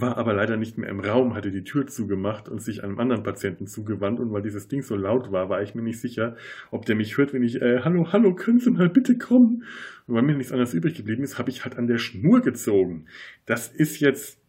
war 0.01 0.16
aber 0.16 0.35
leider 0.35 0.57
nicht 0.57 0.79
mehr 0.79 0.89
im 0.89 1.01
Raum, 1.01 1.35
hatte 1.35 1.51
die 1.51 1.65
Tür 1.65 1.87
zugemacht 1.87 2.49
und 2.49 2.61
sich 2.62 2.85
einem 2.85 2.99
anderen 2.99 3.23
Patienten 3.23 3.66
zugewandt. 3.66 4.21
Und 4.21 4.33
weil 4.33 4.43
dieses 4.43 4.69
Ding 4.69 4.83
so 4.83 4.97
laut 4.97 5.33
war, 5.33 5.49
war 5.49 5.62
ich 5.62 5.75
mir 5.75 5.83
nicht 5.83 6.01
sicher, 6.01 6.37
ob 6.71 6.87
der 6.87 6.97
mich 6.97 7.16
hört, 7.16 7.33
wenn 7.33 7.43
ich, 7.43 7.61
äh, 7.62 7.81
hallo, 7.81 8.12
hallo, 8.12 8.35
können 8.35 8.61
Sie 8.61 8.71
mal 8.71 8.89
bitte 8.89 9.19
kommen? 9.19 9.65
Und 10.07 10.15
weil 10.15 10.23
mir 10.23 10.37
nichts 10.37 10.53
anderes 10.53 10.75
übrig 10.75 10.95
geblieben 10.95 11.23
ist, 11.23 11.39
habe 11.39 11.51
ich 11.51 11.65
halt 11.65 11.79
an 11.79 11.87
der 11.87 11.99
Schnur 11.99 12.43
gezogen. 12.43 13.07
Das 13.47 13.69
ist 13.69 14.01
jetzt 14.01 14.44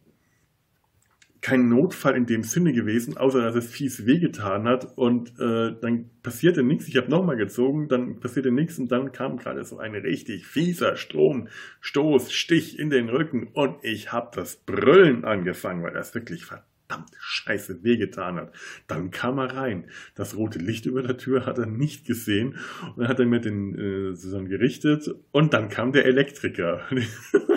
kein 1.46 1.68
Notfall 1.68 2.16
in 2.16 2.26
dem 2.26 2.42
Sinne 2.42 2.72
gewesen, 2.72 3.16
außer 3.16 3.40
dass 3.40 3.54
es 3.54 3.70
fies 3.70 4.04
wehgetan 4.04 4.66
hat 4.66 4.98
und 4.98 5.38
äh, 5.38 5.76
dann 5.80 6.10
passierte 6.20 6.64
nichts. 6.64 6.88
Ich 6.88 6.96
habe 6.96 7.08
nochmal 7.08 7.36
gezogen, 7.36 7.86
dann 7.86 8.18
passierte 8.18 8.50
nichts 8.50 8.80
und 8.80 8.90
dann 8.90 9.12
kam 9.12 9.36
gerade 9.36 9.64
so 9.64 9.78
ein 9.78 9.94
richtig 9.94 10.44
fieser 10.44 10.96
Stromstoß, 10.96 12.32
Stich 12.32 12.80
in 12.80 12.90
den 12.90 13.08
Rücken 13.08 13.46
und 13.52 13.76
ich 13.82 14.10
habe 14.10 14.32
das 14.34 14.56
Brüllen 14.56 15.24
angefangen, 15.24 15.84
weil 15.84 15.92
das 15.92 16.16
wirklich 16.16 16.44
verdammt 16.44 16.75
verdammt 16.86 17.10
scheiße 17.18 17.82
wehgetan 17.82 18.36
hat. 18.36 18.52
Dann 18.86 19.10
kam 19.10 19.38
er 19.38 19.54
rein. 19.54 19.84
Das 20.14 20.36
rote 20.36 20.58
Licht 20.58 20.86
über 20.86 21.02
der 21.02 21.16
Tür 21.16 21.46
hat 21.46 21.58
er 21.58 21.66
nicht 21.66 22.06
gesehen 22.06 22.56
und 22.94 22.98
dann 22.98 23.08
hat 23.08 23.20
er 23.20 23.26
mir 23.26 23.40
den 23.40 23.74
äh, 23.74 24.14
zusammen 24.14 24.48
gerichtet 24.48 25.08
und 25.32 25.52
dann 25.52 25.68
kam 25.68 25.92
der 25.92 26.06
Elektriker. 26.06 26.82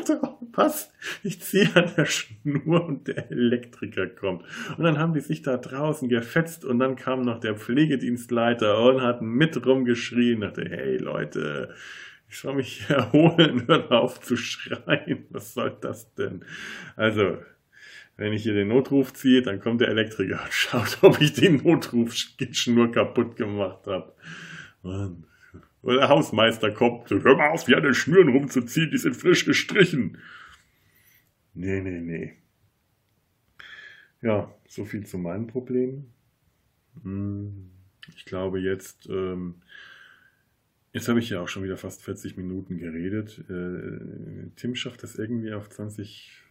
Was? 0.54 0.92
Ich 1.24 1.42
ziehe 1.42 1.70
an 1.76 1.92
der 1.96 2.06
Schnur 2.06 2.86
und 2.86 3.08
der 3.08 3.32
Elektriker 3.32 4.08
kommt. 4.08 4.44
Und 4.78 4.84
dann 4.84 4.98
haben 4.98 5.14
die 5.14 5.22
sich 5.22 5.42
da 5.42 5.58
draußen 5.58 6.10
gefetzt 6.10 6.66
und 6.66 6.80
dann 6.80 6.96
kam 6.96 7.22
noch 7.22 7.40
der 7.40 7.56
Pflegedienstleiter 7.56 8.82
und 8.82 9.02
hat 9.02 9.22
mit 9.22 9.66
rumgeschrien, 9.66 10.42
dachte, 10.42 10.66
hey 10.68 10.98
Leute, 10.98 11.74
ich 12.30 12.40
soll 12.40 12.56
mich 12.56 12.86
erholen, 12.90 13.68
hör 13.68 13.92
auf 13.92 14.20
zu 14.22 14.38
schreien. 14.38 15.26
Was 15.30 15.54
soll 15.54 15.76
das 15.82 16.14
denn? 16.16 16.44
Also, 16.96 17.38
wenn 18.20 18.34
ich 18.34 18.44
hier 18.44 18.54
den 18.54 18.68
Notruf 18.68 19.14
ziehe, 19.14 19.42
dann 19.42 19.62
kommt 19.62 19.80
der 19.80 19.88
Elektriker 19.88 20.44
und 20.44 20.54
schaut, 20.54 21.00
ob 21.02 21.22
ich 21.22 21.34
den 21.34 21.64
Notrufschnur 21.64 22.92
kaputt 22.92 23.38
gemacht 23.38 23.88
habe. 23.88 24.14
Oder 24.84 26.00
der 26.00 26.10
Hausmeister 26.10 26.72
kommt, 26.72 27.10
hör 27.10 27.38
mal 27.38 27.52
auf, 27.52 27.64
die 27.64 27.76
an 27.76 27.84
den 27.84 27.94
Schnüren 27.94 28.30
rumzuziehen, 28.30 28.92
die 28.92 28.98
sind 28.98 29.16
frisch 29.16 29.46
gestrichen. 29.46 30.18
Nee, 31.54 31.80
nee, 31.80 32.02
nee. 32.02 32.34
Ja, 34.22 34.54
so 34.68 34.84
viel 34.84 35.06
zu 35.06 35.18
meinem 35.18 35.48
Problem. 35.48 36.08
Hm, 37.04 37.72
ich 38.18 38.26
glaube 38.26 38.60
jetzt, 38.60 39.08
ähm, 39.10 39.62
jetzt 40.92 41.08
habe 41.08 41.20
ich 41.20 41.30
ja 41.30 41.40
auch 41.40 41.48
schon 41.48 41.64
wieder 41.64 41.78
fast 41.78 42.04
40 42.04 42.36
Minuten 42.36 42.78
geredet. 42.80 43.46
Äh, 43.50 44.50
Tim 44.58 44.76
schafft 44.76 45.04
das 45.04 45.16
irgendwie 45.16 45.54
auf 45.54 45.70
20 45.70 46.49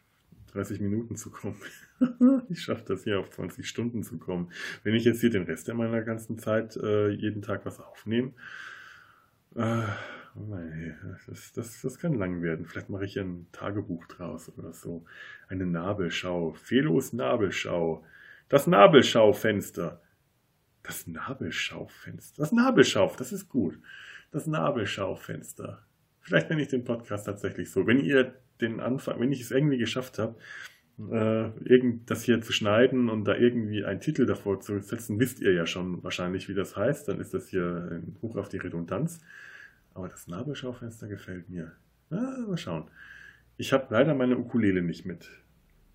30 0.49 0.81
Minuten 0.81 1.17
zu 1.17 1.31
kommen. 1.31 1.57
ich 2.49 2.63
schaffe 2.63 2.85
das 2.87 3.05
hier 3.05 3.21
auf 3.21 3.31
20 3.31 3.69
Stunden 3.69 4.03
zu 4.03 4.19
kommen. 4.19 4.53
Wenn 4.83 4.95
ich 4.95 5.05
jetzt 5.05 5.21
hier 5.21 5.31
den 5.31 5.45
Rest 5.45 5.73
meiner 5.73 6.03
ganzen 6.03 6.39
Zeit 6.39 6.77
äh, 6.77 7.09
jeden 7.11 7.43
Tag 7.43 7.65
was 7.65 7.81
aufnehme, 7.81 8.33
äh, 9.55 9.83
das, 11.27 11.53
das, 11.53 11.83
das 11.83 11.99
kann 11.99 12.15
lang 12.15 12.43
werden. 12.43 12.67
Vielleicht 12.67 12.91
mache 12.91 13.05
ich 13.05 13.19
ein 13.19 13.47
Tagebuch 13.53 14.07
draus 14.07 14.53
oder 14.57 14.73
so. 14.73 15.05
Eine 15.49 15.67
Nabelschau. 15.67 16.53
Felos 16.53 17.13
Nabelschau. 17.13 18.05
Das 18.49 18.67
Nabelschaufenster. 18.67 20.01
Das 20.83 21.07
Nabelschaufenster. 21.07 22.41
Das 22.41 22.53
Nabelschau, 22.53 23.13
das 23.19 23.33
ist 23.33 23.49
gut. 23.49 23.79
Das 24.31 24.47
Nabelschaufenster. 24.47 25.85
Vielleicht 26.21 26.51
nenne 26.51 26.63
ich 26.63 26.69
den 26.69 26.85
Podcast 26.85 27.27
tatsächlich 27.27 27.71
so. 27.71 27.87
Wenn 27.87 28.01
ihr 28.01 28.35
den 28.61 28.81
Anfang, 28.81 29.21
wenn 29.21 29.33
ich 29.33 29.41
es 29.41 29.51
irgendwie 29.51 29.79
geschafft 29.79 30.19
habe, 30.19 30.37
äh, 30.99 31.51
irgend, 31.65 32.11
das 32.11 32.25
hier 32.25 32.41
zu 32.41 32.53
schneiden 32.53 33.09
und 33.09 33.25
da 33.25 33.37
irgendwie 33.37 33.85
einen 33.85 34.01
Titel 34.01 34.27
davor 34.27 34.61
zu 34.61 34.81
setzen, 34.81 35.21
wisst 35.21 35.41
ihr 35.41 35.53
ja 35.53 35.67
schon 35.67 36.03
wahrscheinlich, 36.03 36.49
wie 36.49 36.55
das 36.55 36.77
heißt. 36.77 37.09
Dann 37.09 37.21
ist 37.21 37.35
das 37.35 37.49
hier 37.49 37.89
ein 37.91 38.15
Buch 38.21 38.37
auf 38.37 38.49
die 38.49 38.59
Redundanz. 38.59 39.21
Aber 39.95 40.09
das 40.09 40.27
Nabelschaufenster 40.27 41.09
gefällt 41.09 41.49
mir. 41.51 41.73
Ah, 42.11 42.39
mal 42.47 42.57
schauen. 42.57 42.85
Ich 43.57 43.73
habe 43.73 43.87
leider 43.91 44.15
meine 44.15 44.39
Ukulele 44.39 44.83
nicht 44.83 45.05
mit. 45.05 45.29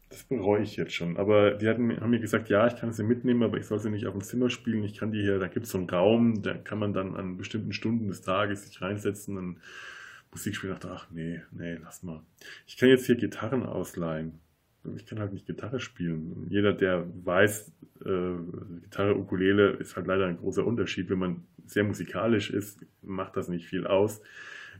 Das 0.09 0.23
bereue 0.23 0.61
ich 0.61 0.75
jetzt 0.75 0.93
schon. 0.93 1.17
Aber 1.17 1.51
die 1.51 1.67
hatten, 1.67 1.99
haben 1.99 2.11
mir 2.11 2.19
gesagt, 2.19 2.49
ja, 2.49 2.67
ich 2.67 2.75
kann 2.75 2.93
sie 2.93 3.03
mitnehmen, 3.03 3.43
aber 3.43 3.57
ich 3.57 3.65
soll 3.65 3.79
sie 3.79 3.89
nicht 3.89 4.05
auf 4.05 4.13
dem 4.13 4.21
Zimmer 4.21 4.49
spielen. 4.49 4.83
Ich 4.83 4.97
kann 4.97 5.11
die 5.11 5.21
hier, 5.21 5.39
da 5.39 5.47
gibt 5.47 5.65
es 5.65 5.71
so 5.71 5.79
einen 5.79 5.89
Raum, 5.89 6.43
da 6.43 6.53
kann 6.53 6.79
man 6.79 6.93
dann 6.93 7.15
an 7.15 7.37
bestimmten 7.37 7.73
Stunden 7.73 8.07
des 8.07 8.21
Tages 8.21 8.67
sich 8.67 8.81
reinsetzen 8.81 9.37
und 9.37 9.57
Musik 10.33 10.55
spielen. 10.55 10.73
dachte, 10.73 10.91
ach 10.91 11.07
nee, 11.11 11.41
nee, 11.51 11.75
lass 11.75 12.03
mal. 12.03 12.21
Ich 12.67 12.77
kann 12.77 12.89
jetzt 12.89 13.05
hier 13.05 13.15
Gitarren 13.15 13.63
ausleihen. 13.63 14.39
Ich 14.97 15.05
kann 15.05 15.19
halt 15.19 15.31
nicht 15.31 15.45
Gitarre 15.45 15.79
spielen. 15.79 16.47
Jeder, 16.49 16.73
der 16.73 17.05
weiß, 17.23 17.71
äh, 18.05 18.33
Gitarre, 18.81 19.17
Ukulele 19.17 19.71
ist 19.71 19.95
halt 19.95 20.07
leider 20.07 20.25
ein 20.25 20.37
großer 20.37 20.65
Unterschied. 20.65 21.09
Wenn 21.09 21.19
man 21.19 21.43
sehr 21.65 21.85
musikalisch 21.85 22.49
ist, 22.49 22.85
macht 23.01 23.37
das 23.37 23.47
nicht 23.47 23.65
viel 23.65 23.87
aus. 23.87 24.21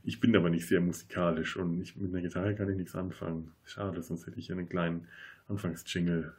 Ich 0.03 0.19
bin 0.19 0.35
aber 0.35 0.49
nicht 0.49 0.67
sehr 0.67 0.81
musikalisch 0.81 1.55
und 1.55 1.81
ich, 1.81 1.95
mit 1.95 2.13
einer 2.13 2.21
Gitarre 2.21 2.55
kann 2.55 2.69
ich 2.69 2.75
nichts 2.75 2.95
anfangen. 2.95 3.51
Schade, 3.63 4.01
sonst 4.01 4.27
hätte 4.27 4.39
ich 4.39 4.51
einen 4.51 4.67
kleinen 4.67 5.07
Anfangsjingle 5.47 6.33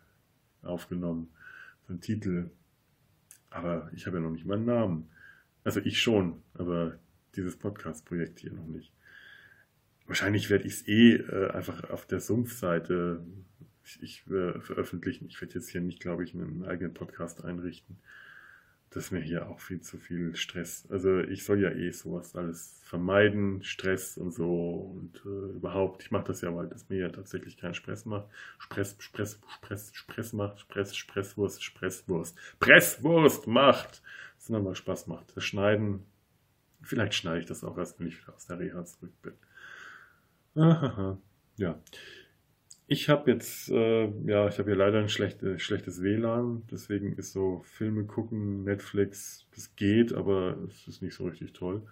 aufgenommen. 0.62 1.28
So 1.86 1.95
einen 1.95 2.03
Titel. 2.03 2.51
Aber 3.49 3.91
ich 3.95 4.07
habe 4.07 4.19
ja 4.19 4.23
noch 4.23 4.32
nicht 4.32 4.45
meinen 4.45 4.66
Namen. 4.66 5.09
Also 5.62 5.81
ich 5.81 6.03
schon, 6.03 6.43
aber 6.55 6.99
dieses 7.36 7.57
Podcast-Projekt 7.57 8.41
hier 8.41 8.53
noch 8.53 8.66
nicht. 8.66 8.94
Wahrscheinlich 10.07 10.51
werde 10.51 10.67
ich 10.67 10.75
es 10.75 10.89
eh 10.89 11.15
äh, 11.17 11.51
einfach 11.51 11.91
auf 11.91 12.07
der 12.07 12.21
Sumpfseite 12.21 13.25
ich, 13.85 14.03
ich 14.03 14.31
äh, 14.31 14.61
veröffentlichen. 14.61 15.27
Ich 15.29 15.41
werde 15.41 15.55
jetzt 15.55 15.71
hier 15.71 15.81
nicht, 15.81 16.01
glaube 16.01 16.25
ich, 16.25 16.35
einen 16.35 16.65
eigenen 16.65 16.95
Podcast 16.95 17.45
einrichten. 17.45 17.99
Das 18.91 19.07
ist 19.07 19.11
mir 19.11 19.21
hier 19.21 19.49
auch 19.49 19.59
viel 19.59 19.81
zu 19.81 19.99
viel 19.99 20.37
Stress. 20.37 20.87
Also 20.89 21.19
ich 21.19 21.45
soll 21.45 21.61
ja 21.61 21.71
eh 21.71 21.91
sowas 21.91 22.37
alles 22.37 22.81
vermeiden, 22.85 23.63
Stress 23.65 24.17
und 24.17 24.33
so 24.33 24.95
und 24.95 25.21
äh, 25.27 25.57
überhaupt. 25.57 26.03
Ich 26.03 26.13
mache 26.13 26.29
das 26.29 26.43
ja, 26.43 26.55
weil 26.55 26.69
das 26.69 26.89
mir 26.89 27.01
ja 27.01 27.09
tatsächlich 27.09 27.57
keinen 27.57 27.75
Stress 27.75 28.05
macht. 28.05 28.29
Stress, 28.59 28.97
Stress, 29.01 29.41
Stress, 29.59 29.91
Stress 29.95 30.33
macht, 30.33 30.61
Stress, 30.61 30.95
Stresswurst, 30.95 31.65
Stresswurst, 31.65 32.39
Presswurst 32.61 33.49
macht, 33.49 34.01
sondern 34.39 34.63
mal 34.63 34.77
Spaß 34.77 35.09
macht. 35.09 35.37
Das 35.37 35.45
Schneiden, 35.45 36.05
vielleicht 36.81 37.15
schneide 37.15 37.41
ich 37.41 37.47
das 37.47 37.65
auch 37.65 37.77
erst, 37.77 37.99
wenn 37.99 38.07
ich 38.07 38.23
wieder 38.23 38.35
aus 38.35 38.47
der 38.47 38.61
Reha 38.61 38.85
zurück 38.85 39.13
bin. 39.23 39.35
Aha, 40.57 41.19
ja. 41.57 41.81
Ich 42.87 43.09
habe 43.09 43.31
jetzt, 43.31 43.71
äh, 43.71 44.07
ja, 44.27 44.47
ich 44.49 44.59
habe 44.59 44.71
hier 44.71 44.77
leider 44.77 44.99
ein 44.99 45.09
schlechte, 45.09 45.59
schlechtes 45.59 46.03
WLAN, 46.03 46.65
deswegen 46.71 47.15
ist 47.15 47.33
so 47.33 47.63
Filme 47.65 48.05
gucken, 48.05 48.63
Netflix, 48.65 49.47
das 49.55 49.75
geht, 49.75 50.13
aber 50.13 50.59
es 50.69 50.87
ist 50.87 51.03
nicht 51.03 51.15
so 51.15 51.25
richtig 51.25 51.55
toll. 51.55 51.83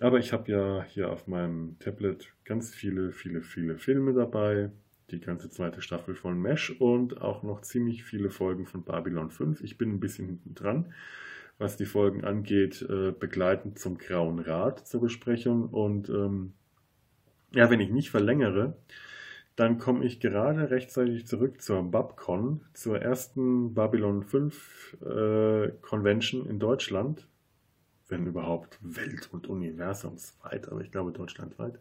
Aber 0.00 0.18
ich 0.18 0.32
habe 0.32 0.50
ja 0.52 0.84
hier 0.84 1.10
auf 1.10 1.26
meinem 1.26 1.76
Tablet 1.80 2.32
ganz 2.44 2.74
viele, 2.74 3.10
viele, 3.12 3.42
viele 3.42 3.76
Filme 3.78 4.12
dabei, 4.14 4.70
die 5.10 5.20
ganze 5.20 5.50
zweite 5.50 5.82
Staffel 5.82 6.14
von 6.14 6.40
Mesh 6.40 6.70
und 6.70 7.20
auch 7.20 7.42
noch 7.42 7.62
ziemlich 7.62 8.04
viele 8.04 8.30
Folgen 8.30 8.66
von 8.66 8.84
Babylon 8.84 9.30
5. 9.30 9.62
Ich 9.62 9.78
bin 9.78 9.90
ein 9.90 10.00
bisschen 10.00 10.26
hinten 10.26 10.54
dran, 10.54 10.92
was 11.58 11.76
die 11.76 11.86
Folgen 11.86 12.24
angeht, 12.24 12.82
äh, 12.82 13.12
begleitend 13.12 13.78
zum 13.80 13.98
Grauen 13.98 14.38
Rat 14.38 14.86
zur 14.86 15.00
Besprechung 15.00 15.68
und 15.70 16.08
ähm, 16.10 16.54
ja, 17.52 17.70
wenn 17.70 17.80
ich 17.80 17.90
nicht 17.90 18.10
verlängere, 18.10 18.76
dann 19.56 19.78
komme 19.78 20.04
ich 20.04 20.20
gerade 20.20 20.70
rechtzeitig 20.70 21.26
zurück 21.26 21.60
zur 21.60 21.82
Babcon, 21.82 22.60
zur 22.74 23.00
ersten 23.00 23.74
Babylon 23.74 24.22
5 24.22 24.98
äh, 25.02 25.72
Convention 25.80 26.46
in 26.46 26.60
Deutschland, 26.60 27.26
wenn 28.08 28.26
überhaupt 28.26 28.78
Welt- 28.82 29.28
und 29.32 29.48
Universumsweit, 29.48 30.68
aber 30.68 30.80
ich 30.80 30.92
glaube 30.92 31.10
deutschlandweit. 31.12 31.78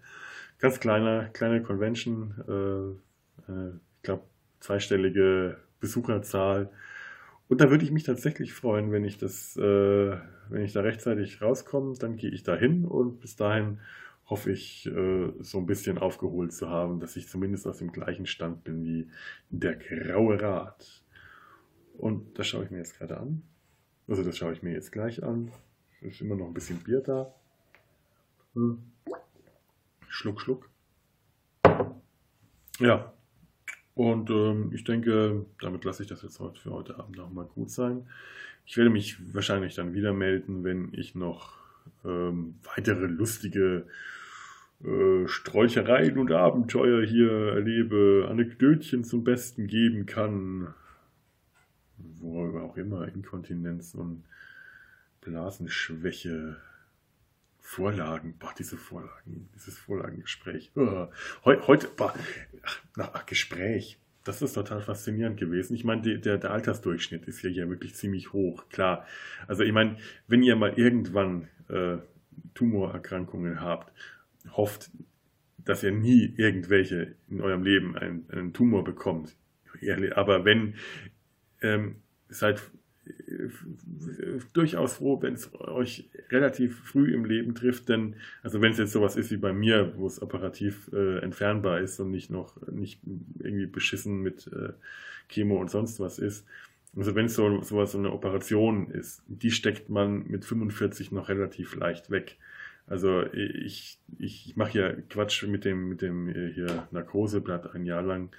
Ganz 0.57 0.79
kleine, 0.79 1.29
kleine 1.33 1.61
Convention, 1.61 2.33
äh, 2.47 3.51
äh, 3.51 3.69
ich 3.97 4.01
glaube 4.01 4.23
zweistellige 4.59 5.57
Besucherzahl. 5.79 6.71
Und 7.47 7.61
da 7.61 7.69
würde 7.69 7.83
ich 7.83 7.91
mich 7.91 8.03
tatsächlich 8.03 8.53
freuen, 8.53 8.91
wenn 8.91 9.05
ich 9.05 9.17
das, 9.17 9.55
äh, 9.55 10.17
wenn 10.49 10.63
ich 10.63 10.73
da 10.73 10.81
rechtzeitig 10.81 11.41
rauskomme, 11.41 11.95
dann 11.99 12.17
gehe 12.17 12.31
ich 12.31 12.41
da 12.41 12.55
hin 12.55 12.85
und 12.85 13.19
bis 13.19 13.35
dahin 13.35 13.79
hoffe 14.27 14.51
ich, 14.51 14.85
äh, 14.87 15.31
so 15.39 15.57
ein 15.57 15.65
bisschen 15.65 15.97
aufgeholt 15.97 16.51
zu 16.53 16.69
haben, 16.69 16.99
dass 16.99 17.15
ich 17.15 17.27
zumindest 17.27 17.65
aus 17.65 17.77
dem 17.77 17.91
gleichen 17.91 18.25
Stand 18.25 18.63
bin 18.63 18.83
wie 18.83 19.09
der 19.49 19.75
Graue 19.75 20.41
Rat. 20.41 21.03
Und 21.97 22.37
das 22.37 22.47
schaue 22.47 22.65
ich 22.65 22.71
mir 22.71 22.77
jetzt 22.77 22.97
gerade 22.97 23.17
an. 23.17 23.41
Also 24.07 24.23
das 24.23 24.37
schaue 24.37 24.53
ich 24.53 24.61
mir 24.61 24.73
jetzt 24.73 24.91
gleich 24.91 25.23
an. 25.23 25.51
Es 26.01 26.15
ist 26.15 26.21
immer 26.21 26.35
noch 26.35 26.47
ein 26.47 26.53
bisschen 26.53 26.77
Bier 26.79 27.01
da. 27.01 27.33
Hm. 28.53 28.79
Schluck, 30.07 30.41
Schluck. 30.41 30.69
Ja. 32.79 33.13
Und 33.95 34.29
ähm, 34.29 34.71
ich 34.73 34.83
denke, 34.83 35.45
damit 35.59 35.83
lasse 35.83 36.03
ich 36.03 36.09
das 36.09 36.21
jetzt 36.21 36.39
heute 36.39 36.59
für 36.61 36.71
heute 36.71 36.99
Abend 36.99 37.17
noch 37.17 37.31
mal 37.31 37.45
gut 37.45 37.71
sein. 37.71 38.07
Ich 38.65 38.77
werde 38.77 38.91
mich 38.91 39.33
wahrscheinlich 39.33 39.73
dann 39.75 39.93
wieder 39.93 40.13
melden, 40.13 40.63
wenn 40.63 40.93
ich 40.93 41.15
noch 41.15 41.55
ähm, 42.05 42.55
weitere 42.75 43.07
lustige 43.07 43.87
äh, 44.83 45.27
Sträuchereien 45.27 46.17
und 46.17 46.31
Abenteuer 46.31 47.03
hier 47.05 47.31
erlebe, 47.53 48.27
Anekdötchen 48.29 49.03
zum 49.03 49.23
Besten 49.23 49.67
geben 49.67 50.05
kann. 50.05 50.73
Worüber 51.97 52.63
auch 52.63 52.77
immer, 52.77 53.07
Inkontinenz 53.07 53.95
und 53.95 54.23
Blasenschwäche. 55.21 56.57
Vorlagen, 57.59 58.35
boah, 58.39 58.53
diese 58.57 58.77
Vorlagen, 58.77 59.49
dieses 59.53 59.77
Vorlagengespräch. 59.77 60.71
Oh, 60.75 61.07
heute, 61.43 61.89
boah, 61.89 62.13
ach, 62.63 62.81
ach, 63.13 63.25
Gespräch, 63.25 63.99
das 64.23 64.41
ist 64.41 64.53
total 64.53 64.81
faszinierend 64.81 65.37
gewesen. 65.37 65.73
Ich 65.73 65.83
meine, 65.83 66.17
der, 66.17 66.37
der 66.37 66.51
Altersdurchschnitt 66.51 67.25
ist 67.27 67.41
ja 67.41 67.49
hier 67.49 67.69
wirklich 67.69 67.93
ziemlich 67.95 68.31
hoch, 68.31 68.69
klar. 68.69 69.05
Also 69.47 69.63
ich 69.63 69.73
meine, 69.73 69.97
wenn 70.29 70.43
ihr 70.43 70.55
mal 70.55 70.79
irgendwann 70.79 71.49
äh, 71.67 71.97
Tumorerkrankungen 72.53 73.59
habt 73.59 73.91
hofft, 74.55 74.91
dass 75.57 75.83
ihr 75.83 75.91
nie 75.91 76.33
irgendwelche 76.37 77.15
in 77.29 77.41
eurem 77.41 77.63
Leben 77.63 77.97
einen, 77.97 78.29
einen 78.29 78.53
Tumor 78.53 78.83
bekommt. 78.83 79.35
Aber 80.15 80.45
wenn, 80.45 80.75
ähm, 81.61 81.97
seid 82.29 82.61
äh, 83.05 83.49
durchaus 84.53 84.95
froh, 84.95 85.21
wenn 85.21 85.33
es 85.33 85.53
euch 85.53 86.09
relativ 86.29 86.79
früh 86.79 87.13
im 87.13 87.25
Leben 87.25 87.53
trifft, 87.55 87.89
denn, 87.89 88.15
also 88.43 88.61
wenn 88.61 88.71
es 88.71 88.77
jetzt 88.77 88.93
sowas 88.93 89.15
ist 89.15 89.31
wie 89.31 89.37
bei 89.37 89.53
mir, 89.53 89.93
wo 89.97 90.07
es 90.07 90.21
operativ 90.21 90.89
äh, 90.93 91.19
entfernbar 91.19 91.79
ist 91.81 91.99
und 91.99 92.11
nicht 92.11 92.29
noch, 92.29 92.59
nicht 92.67 93.01
irgendwie 93.39 93.67
beschissen 93.67 94.21
mit 94.21 94.47
äh, 94.47 94.73
Chemo 95.29 95.59
und 95.59 95.69
sonst 95.69 95.99
was 95.99 96.19
ist, 96.19 96.45
also 96.95 97.13
wenn 97.13 97.27
es 97.27 97.35
so 97.35 97.61
sowas 97.61 97.91
so 97.91 97.97
eine 97.97 98.11
Operation 98.11 98.89
ist, 98.89 99.21
die 99.27 99.51
steckt 99.51 99.89
man 99.89 100.25
mit 100.27 100.45
45 100.45 101.11
noch 101.11 101.29
relativ 101.29 101.75
leicht 101.75 102.09
weg. 102.09 102.37
Also 102.87 103.23
ich, 103.33 103.99
ich, 104.17 104.47
ich 104.47 104.55
mache 104.55 104.79
ja 104.79 104.93
Quatsch 105.09 105.43
mit 105.43 105.65
dem, 105.65 105.89
mit 105.89 106.01
dem 106.01 106.29
äh, 106.29 106.51
hier 106.53 106.87
Narkoseblatt 106.91 107.75
ein 107.75 107.85
Jahr 107.85 108.01
lang 108.01 108.31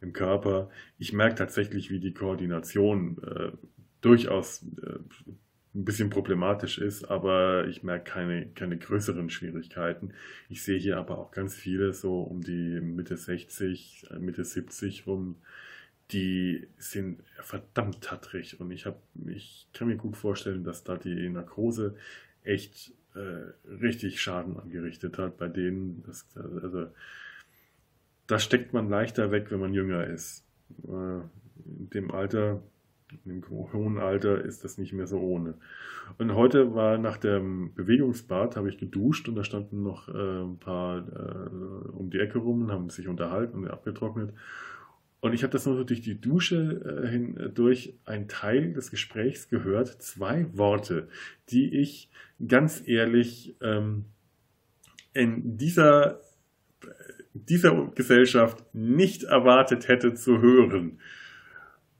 im 0.00 0.12
Körper. 0.12 0.70
Ich 0.98 1.12
merke 1.12 1.34
tatsächlich, 1.36 1.90
wie 1.90 1.98
die 2.00 2.12
Koordination 2.12 3.16
äh, 3.22 3.50
durchaus 4.02 4.62
äh, 4.82 4.98
ein 5.74 5.84
bisschen 5.84 6.10
problematisch 6.10 6.78
ist, 6.78 7.04
aber 7.04 7.66
ich 7.66 7.82
merke 7.82 8.04
keine, 8.04 8.46
keine 8.54 8.78
größeren 8.78 9.28
Schwierigkeiten. 9.30 10.12
Ich 10.48 10.62
sehe 10.62 10.78
hier 10.78 10.98
aber 10.98 11.18
auch 11.18 11.32
ganz 11.32 11.54
viele 11.54 11.92
so 11.92 12.20
um 12.20 12.42
die 12.42 12.80
Mitte 12.80 13.16
60, 13.16 14.06
äh, 14.10 14.18
Mitte 14.18 14.44
70 14.44 15.06
rum, 15.06 15.36
die 16.10 16.68
sind 16.76 17.22
verdammt 17.40 18.02
tattrig 18.02 18.60
und 18.60 18.70
ich, 18.70 18.84
hab, 18.84 19.00
ich 19.26 19.66
kann 19.72 19.88
mir 19.88 19.96
gut 19.96 20.16
vorstellen, 20.16 20.62
dass 20.62 20.84
da 20.84 20.96
die 20.96 21.28
Narkose 21.30 21.96
echt 22.42 22.92
äh, 23.14 23.70
richtig 23.70 24.20
Schaden 24.20 24.58
angerichtet 24.58 25.18
hat 25.18 25.36
bei 25.36 25.48
denen. 25.48 26.02
Das, 26.06 26.26
also, 26.36 26.86
da 28.26 28.38
steckt 28.38 28.72
man 28.72 28.88
leichter 28.88 29.30
weg, 29.30 29.46
wenn 29.50 29.60
man 29.60 29.74
jünger 29.74 30.06
ist. 30.06 30.44
Äh, 30.86 31.20
in 31.66 31.90
dem 31.90 32.10
Alter, 32.10 32.62
in 33.24 33.40
dem 33.40 33.48
hohen 33.50 33.98
Alter 33.98 34.44
ist 34.44 34.64
das 34.64 34.78
nicht 34.78 34.92
mehr 34.92 35.06
so 35.06 35.18
ohne. 35.18 35.54
Und 36.18 36.34
heute 36.34 36.74
war 36.74 36.98
nach 36.98 37.16
dem 37.16 37.72
Bewegungsbad, 37.74 38.56
habe 38.56 38.68
ich 38.68 38.78
geduscht 38.78 39.28
und 39.28 39.36
da 39.36 39.44
standen 39.44 39.82
noch 39.82 40.08
äh, 40.08 40.42
ein 40.42 40.58
paar 40.58 40.98
äh, 40.98 41.88
um 41.92 42.10
die 42.10 42.18
Ecke 42.18 42.38
rum 42.38 42.62
und 42.62 42.72
haben 42.72 42.90
sich 42.90 43.08
unterhalten 43.08 43.58
und 43.58 43.70
abgetrocknet. 43.70 44.32
Und 45.24 45.32
ich 45.32 45.42
habe 45.42 45.52
das 45.54 45.64
nur 45.64 45.74
so 45.74 45.84
durch 45.84 46.02
die 46.02 46.20
Dusche 46.20 47.02
äh, 47.02 47.08
hindurch 47.08 47.94
ein 48.04 48.28
Teil 48.28 48.74
des 48.74 48.90
Gesprächs 48.90 49.48
gehört, 49.48 49.88
zwei 50.02 50.46
Worte, 50.54 51.08
die 51.48 51.80
ich 51.80 52.10
ganz 52.46 52.82
ehrlich 52.86 53.56
ähm, 53.62 54.04
in 55.14 55.56
dieser, 55.56 56.20
dieser 57.32 57.86
Gesellschaft 57.94 58.66
nicht 58.74 59.22
erwartet 59.22 59.88
hätte 59.88 60.12
zu 60.12 60.42
hören. 60.42 61.00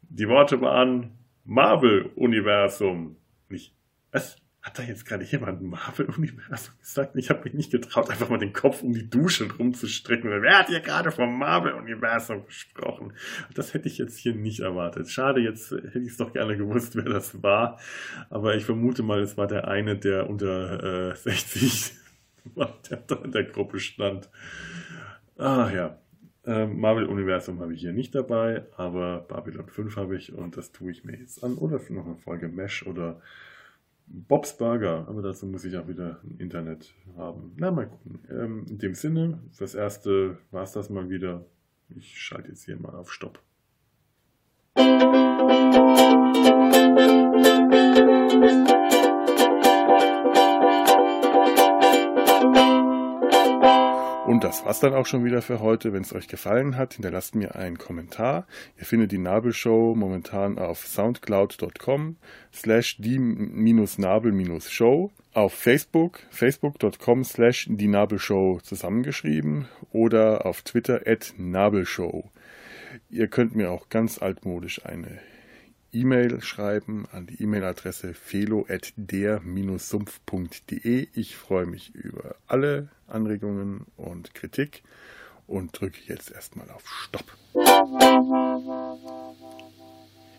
Die 0.02 0.28
Worte 0.28 0.60
waren 0.60 1.12
Marvel-Universum. 1.46 3.16
Nicht, 3.48 3.74
was? 4.12 4.36
Hat 4.64 4.78
da 4.78 4.82
jetzt 4.82 5.04
gerade 5.04 5.24
jemand 5.24 5.60
Marvel-Universum 5.60 6.74
gesagt? 6.80 7.16
Ich 7.16 7.28
habe 7.28 7.44
mich 7.44 7.52
nicht 7.52 7.70
getraut, 7.70 8.08
einfach 8.08 8.30
mal 8.30 8.38
den 8.38 8.54
Kopf 8.54 8.82
um 8.82 8.94
die 8.94 9.10
Dusche 9.10 9.46
rumzustrecken. 9.52 10.30
Wer 10.40 10.58
hat 10.58 10.68
hier 10.68 10.80
gerade 10.80 11.12
vom 11.12 11.38
Marvel-Universum 11.38 12.46
gesprochen? 12.46 13.12
Das 13.52 13.74
hätte 13.74 13.88
ich 13.88 13.98
jetzt 13.98 14.16
hier 14.16 14.34
nicht 14.34 14.60
erwartet. 14.60 15.10
Schade, 15.10 15.42
jetzt 15.42 15.70
hätte 15.70 15.98
ich 15.98 16.12
es 16.12 16.16
doch 16.16 16.32
gerne 16.32 16.56
gewusst, 16.56 16.96
wer 16.96 17.04
das 17.04 17.42
war. 17.42 17.78
Aber 18.30 18.54
ich 18.56 18.64
vermute 18.64 19.02
mal, 19.02 19.20
es 19.20 19.36
war 19.36 19.46
der 19.46 19.68
eine, 19.68 19.96
der 19.96 20.30
unter 20.30 21.10
äh, 21.10 21.14
60 21.14 21.92
der 22.90 23.02
da 23.06 23.16
in 23.16 23.32
der 23.32 23.44
Gruppe 23.44 23.78
stand. 23.78 24.30
Ah 25.36 25.70
ja. 25.74 25.98
Ähm, 26.46 26.80
Marvel-Universum 26.80 27.60
habe 27.60 27.74
ich 27.74 27.80
hier 27.80 27.92
nicht 27.92 28.14
dabei, 28.14 28.64
aber 28.78 29.26
Babylon 29.28 29.68
5 29.68 29.96
habe 29.96 30.16
ich 30.16 30.32
und 30.32 30.56
das 30.56 30.72
tue 30.72 30.90
ich 30.90 31.04
mir 31.04 31.18
jetzt 31.18 31.44
an. 31.44 31.56
Oder 31.56 31.80
noch 31.90 32.06
eine 32.06 32.16
Folge 32.16 32.48
Mesh 32.48 32.86
oder 32.86 33.20
Bob's 34.06 34.56
Burger, 34.56 35.06
aber 35.08 35.22
dazu 35.22 35.46
muss 35.46 35.64
ich 35.64 35.76
auch 35.76 35.88
wieder 35.88 36.20
ein 36.24 36.36
Internet 36.38 36.94
haben. 37.16 37.52
Na, 37.56 37.70
mal 37.70 37.88
gucken. 37.88 38.20
Ähm, 38.30 38.66
in 38.68 38.78
dem 38.78 38.94
Sinne, 38.94 39.40
fürs 39.50 39.74
Erste 39.74 40.38
war 40.50 40.62
es 40.62 40.72
das 40.72 40.90
mal 40.90 41.08
wieder. 41.08 41.44
Ich 41.88 42.20
schalte 42.20 42.48
jetzt 42.48 42.64
hier 42.64 42.78
mal 42.78 42.94
auf 42.94 43.12
Stopp. 43.12 43.40
Das 54.44 54.64
war's 54.66 54.78
dann 54.78 54.92
auch 54.92 55.06
schon 55.06 55.24
wieder 55.24 55.40
für 55.40 55.60
heute. 55.60 55.94
Wenn 55.94 56.02
es 56.02 56.12
euch 56.12 56.28
gefallen 56.28 56.76
hat, 56.76 56.92
hinterlasst 56.92 57.34
mir 57.34 57.54
einen 57.54 57.78
Kommentar. 57.78 58.46
Ihr 58.78 58.84
findet 58.84 59.10
die 59.10 59.16
Nabelshow 59.16 59.94
momentan 59.96 60.58
auf 60.58 60.86
soundcloud.com 60.86 62.18
slash 62.52 62.98
die-nabel-show, 62.98 65.10
auf 65.32 65.54
Facebook, 65.54 66.20
facebook.com 66.28 67.24
slash 67.24 67.68
die 67.70 67.88
Nabelshow 67.88 68.60
zusammengeschrieben 68.62 69.66
oder 69.92 70.44
auf 70.44 70.60
Twitter 70.60 71.00
at 71.06 71.32
Nabelshow. 71.38 72.30
Ihr 73.08 73.28
könnt 73.28 73.56
mir 73.56 73.70
auch 73.70 73.88
ganz 73.88 74.20
altmodisch 74.20 74.84
eine 74.84 75.20
E-Mail 75.94 76.42
schreiben 76.42 77.06
an 77.12 77.26
die 77.26 77.42
E-Mail-Adresse 77.42 78.14
felo.der-sumpf.de. 78.14 81.08
Ich 81.14 81.36
freue 81.36 81.66
mich 81.66 81.94
über 81.94 82.36
alle 82.46 82.88
Anregungen 83.06 83.84
und 83.96 84.34
Kritik 84.34 84.82
und 85.46 85.78
drücke 85.78 86.00
jetzt 86.06 86.32
erstmal 86.32 86.70
auf 86.70 86.88
Stopp. 86.88 87.36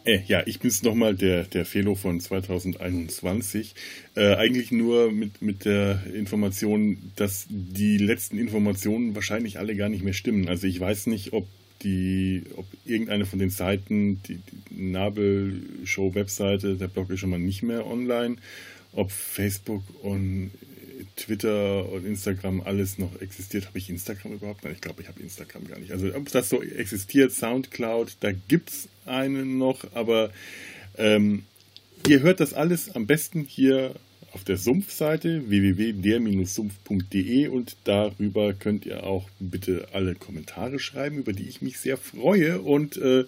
Äh, 0.05 0.21
ja, 0.27 0.43
ich 0.45 0.59
bin's 0.59 0.83
nochmal, 0.83 1.15
der, 1.15 1.45
der 1.45 1.65
Felo 1.65 1.95
von 1.95 2.19
2021. 2.19 3.73
Äh, 4.15 4.35
eigentlich 4.35 4.71
nur 4.71 5.11
mit, 5.11 5.41
mit 5.41 5.65
der 5.65 6.03
Information, 6.13 7.11
dass 7.15 7.47
die 7.49 7.97
letzten 7.97 8.37
Informationen 8.37 9.15
wahrscheinlich 9.15 9.57
alle 9.57 9.75
gar 9.75 9.89
nicht 9.89 10.03
mehr 10.03 10.13
stimmen. 10.13 10.47
Also 10.47 10.67
ich 10.67 10.79
weiß 10.79 11.07
nicht, 11.07 11.33
ob 11.33 11.47
die, 11.85 12.43
ob 12.55 12.65
irgendeine 12.83 13.25
von 13.25 13.39
den 13.39 13.51
Seiten, 13.51 14.21
die, 14.23 14.37
die 14.37 14.91
Nabel-Show-Webseite, 14.91 16.75
der 16.75 16.87
Blog 16.87 17.11
ist 17.11 17.21
schon 17.21 17.29
mal 17.29 17.39
nicht 17.39 17.63
mehr 17.63 17.85
online, 17.85 18.37
ob 18.91 19.11
Facebook 19.11 19.83
und 20.01 20.51
Twitter 21.15 21.89
und 21.91 22.05
Instagram 22.05 22.61
alles 22.61 22.97
noch 22.97 23.21
existiert. 23.21 23.67
Habe 23.67 23.77
ich 23.77 23.89
Instagram 23.89 24.33
überhaupt? 24.33 24.63
Nein, 24.63 24.73
ich 24.73 24.81
glaube, 24.81 25.01
ich 25.01 25.07
habe 25.07 25.21
Instagram 25.21 25.67
gar 25.67 25.79
nicht. 25.79 25.91
Also 25.91 26.13
ob 26.13 26.29
das 26.31 26.49
so 26.49 26.61
existiert, 26.61 27.31
Soundcloud, 27.31 28.17
da 28.19 28.31
gibt 28.31 28.71
es 28.71 28.89
einen 29.05 29.57
noch, 29.57 29.85
aber 29.93 30.31
ähm, 30.97 31.43
ihr 32.07 32.21
hört 32.21 32.39
das 32.39 32.53
alles 32.53 32.95
am 32.95 33.05
besten 33.05 33.43
hier 33.43 33.95
auf 34.35 34.43
der 34.43 34.57
Sumpfseite 34.57 35.49
www.der-sumpf.de 35.49 37.47
und 37.47 37.77
darüber 37.85 38.53
könnt 38.53 38.85
ihr 38.85 39.05
auch 39.05 39.29
bitte 39.39 39.87
alle 39.93 40.13
Kommentare 40.13 40.77
schreiben, 40.77 41.19
über 41.19 41.31
die 41.31 41.47
ich 41.47 41.61
mich 41.61 41.79
sehr 41.79 41.95
freue. 41.95 42.59
Und 42.59 42.97
äh, 42.97 43.23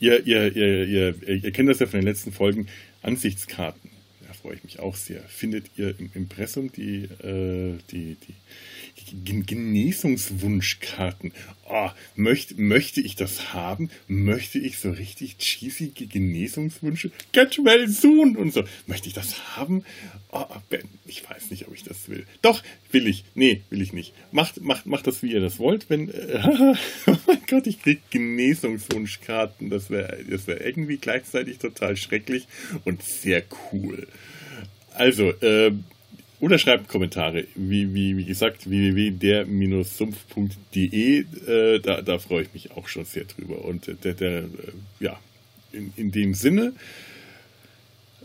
ihr, 0.00 0.26
ihr, 0.26 0.54
ihr, 0.54 1.16
ihr, 1.26 1.50
kennt 1.50 1.70
das 1.70 1.78
ja 1.78 1.86
von 1.86 2.00
den 2.00 2.06
letzten 2.06 2.30
Folgen, 2.30 2.68
Ansichtskarten. 3.00 3.88
Da 4.26 4.34
freue 4.34 4.56
ich 4.56 4.64
mich 4.64 4.80
auch 4.80 4.96
sehr. 4.96 5.22
Findet 5.22 5.64
ihr 5.78 5.98
im 5.98 6.10
Impressum 6.12 6.70
die, 6.70 7.04
äh, 7.22 7.78
die, 7.90 8.16
die 8.16 8.34
Genesungswunschkarten. 9.24 11.32
Oh, 11.68 11.90
möchte, 12.14 12.60
möchte 12.60 13.00
ich 13.00 13.16
das 13.16 13.54
haben? 13.54 13.90
Möchte 14.06 14.58
ich 14.58 14.78
so 14.78 14.90
richtig 14.90 15.38
cheesy 15.38 15.88
Genesungswünsche? 15.88 17.10
Get 17.32 17.58
well 17.64 17.88
soon 17.88 18.36
und 18.36 18.52
so. 18.52 18.64
Möchte 18.86 19.08
ich 19.08 19.14
das 19.14 19.56
haben? 19.56 19.84
Oh, 20.30 20.44
ich 21.06 21.28
weiß 21.28 21.50
nicht, 21.50 21.68
ob 21.68 21.74
ich 21.74 21.84
das 21.84 22.08
will. 22.08 22.26
Doch, 22.42 22.62
will 22.90 23.06
ich. 23.06 23.24
Nee, 23.34 23.62
will 23.70 23.82
ich 23.82 23.92
nicht. 23.92 24.12
Macht, 24.32 24.60
macht, 24.60 24.86
macht 24.86 25.06
das, 25.06 25.22
wie 25.22 25.32
ihr 25.32 25.40
das 25.40 25.58
wollt. 25.58 25.88
Wenn, 25.88 26.10
äh, 26.10 26.42
oh 27.06 27.16
mein 27.26 27.40
Gott, 27.48 27.66
ich 27.66 27.82
krieg 27.82 28.00
Genesungswunschkarten. 28.10 29.70
Das 29.70 29.90
wäre 29.90 30.18
das 30.28 30.46
wär 30.46 30.64
irgendwie 30.64 30.98
gleichzeitig 30.98 31.58
total 31.58 31.96
schrecklich 31.96 32.46
und 32.84 33.02
sehr 33.02 33.42
cool. 33.72 34.06
Also, 34.92 35.30
äh, 35.40 35.72
Oder 36.44 36.58
schreibt 36.58 36.88
Kommentare. 36.88 37.46
Wie, 37.54 37.94
wie, 37.94 38.18
wie 38.18 38.26
gesagt, 38.26 38.68
www.der-sumpf.de, 38.68 41.24
äh, 41.46 41.80
da, 41.80 42.02
da 42.02 42.18
freue 42.18 42.42
ich 42.42 42.52
mich 42.52 42.72
auch 42.72 42.86
schon 42.86 43.06
sehr 43.06 43.24
drüber. 43.24 43.64
Und 43.64 43.86
der, 44.04 44.12
der 44.12 44.40
äh, 44.40 44.44
ja, 45.00 45.18
in, 45.72 45.94
in 45.96 46.10
dem 46.10 46.34
Sinne, 46.34 46.74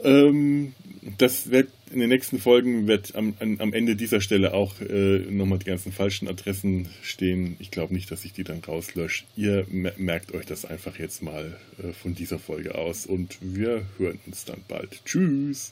ähm, 0.03 0.73
das 1.17 1.49
wird 1.49 1.69
in 1.93 2.01
den 2.01 2.09
nächsten 2.09 2.39
Folgen 2.39 2.87
wird 2.87 3.15
am, 3.15 3.35
am 3.39 3.71
Ende 3.71 3.95
dieser 3.95 4.19
Stelle 4.19 4.53
auch 4.53 4.81
äh, 4.81 5.19
nochmal 5.19 5.59
die 5.59 5.67
ganzen 5.67 5.93
falschen 5.93 6.27
Adressen 6.27 6.89
stehen. 7.01 7.55
Ich 7.59 7.71
glaube 7.71 7.93
nicht, 7.93 8.11
dass 8.11 8.25
ich 8.25 8.33
die 8.33 8.43
dann 8.43 8.59
rauslösche. 8.59 9.23
Ihr 9.37 9.65
merkt 9.95 10.33
euch 10.33 10.45
das 10.45 10.65
einfach 10.65 10.99
jetzt 10.99 11.23
mal 11.23 11.55
äh, 11.81 11.93
von 11.93 12.15
dieser 12.15 12.37
Folge 12.37 12.75
aus 12.75 13.05
und 13.05 13.37
wir 13.39 13.85
hören 13.97 14.19
uns 14.25 14.43
dann 14.43 14.61
bald. 14.67 15.05
Tschüss. 15.05 15.71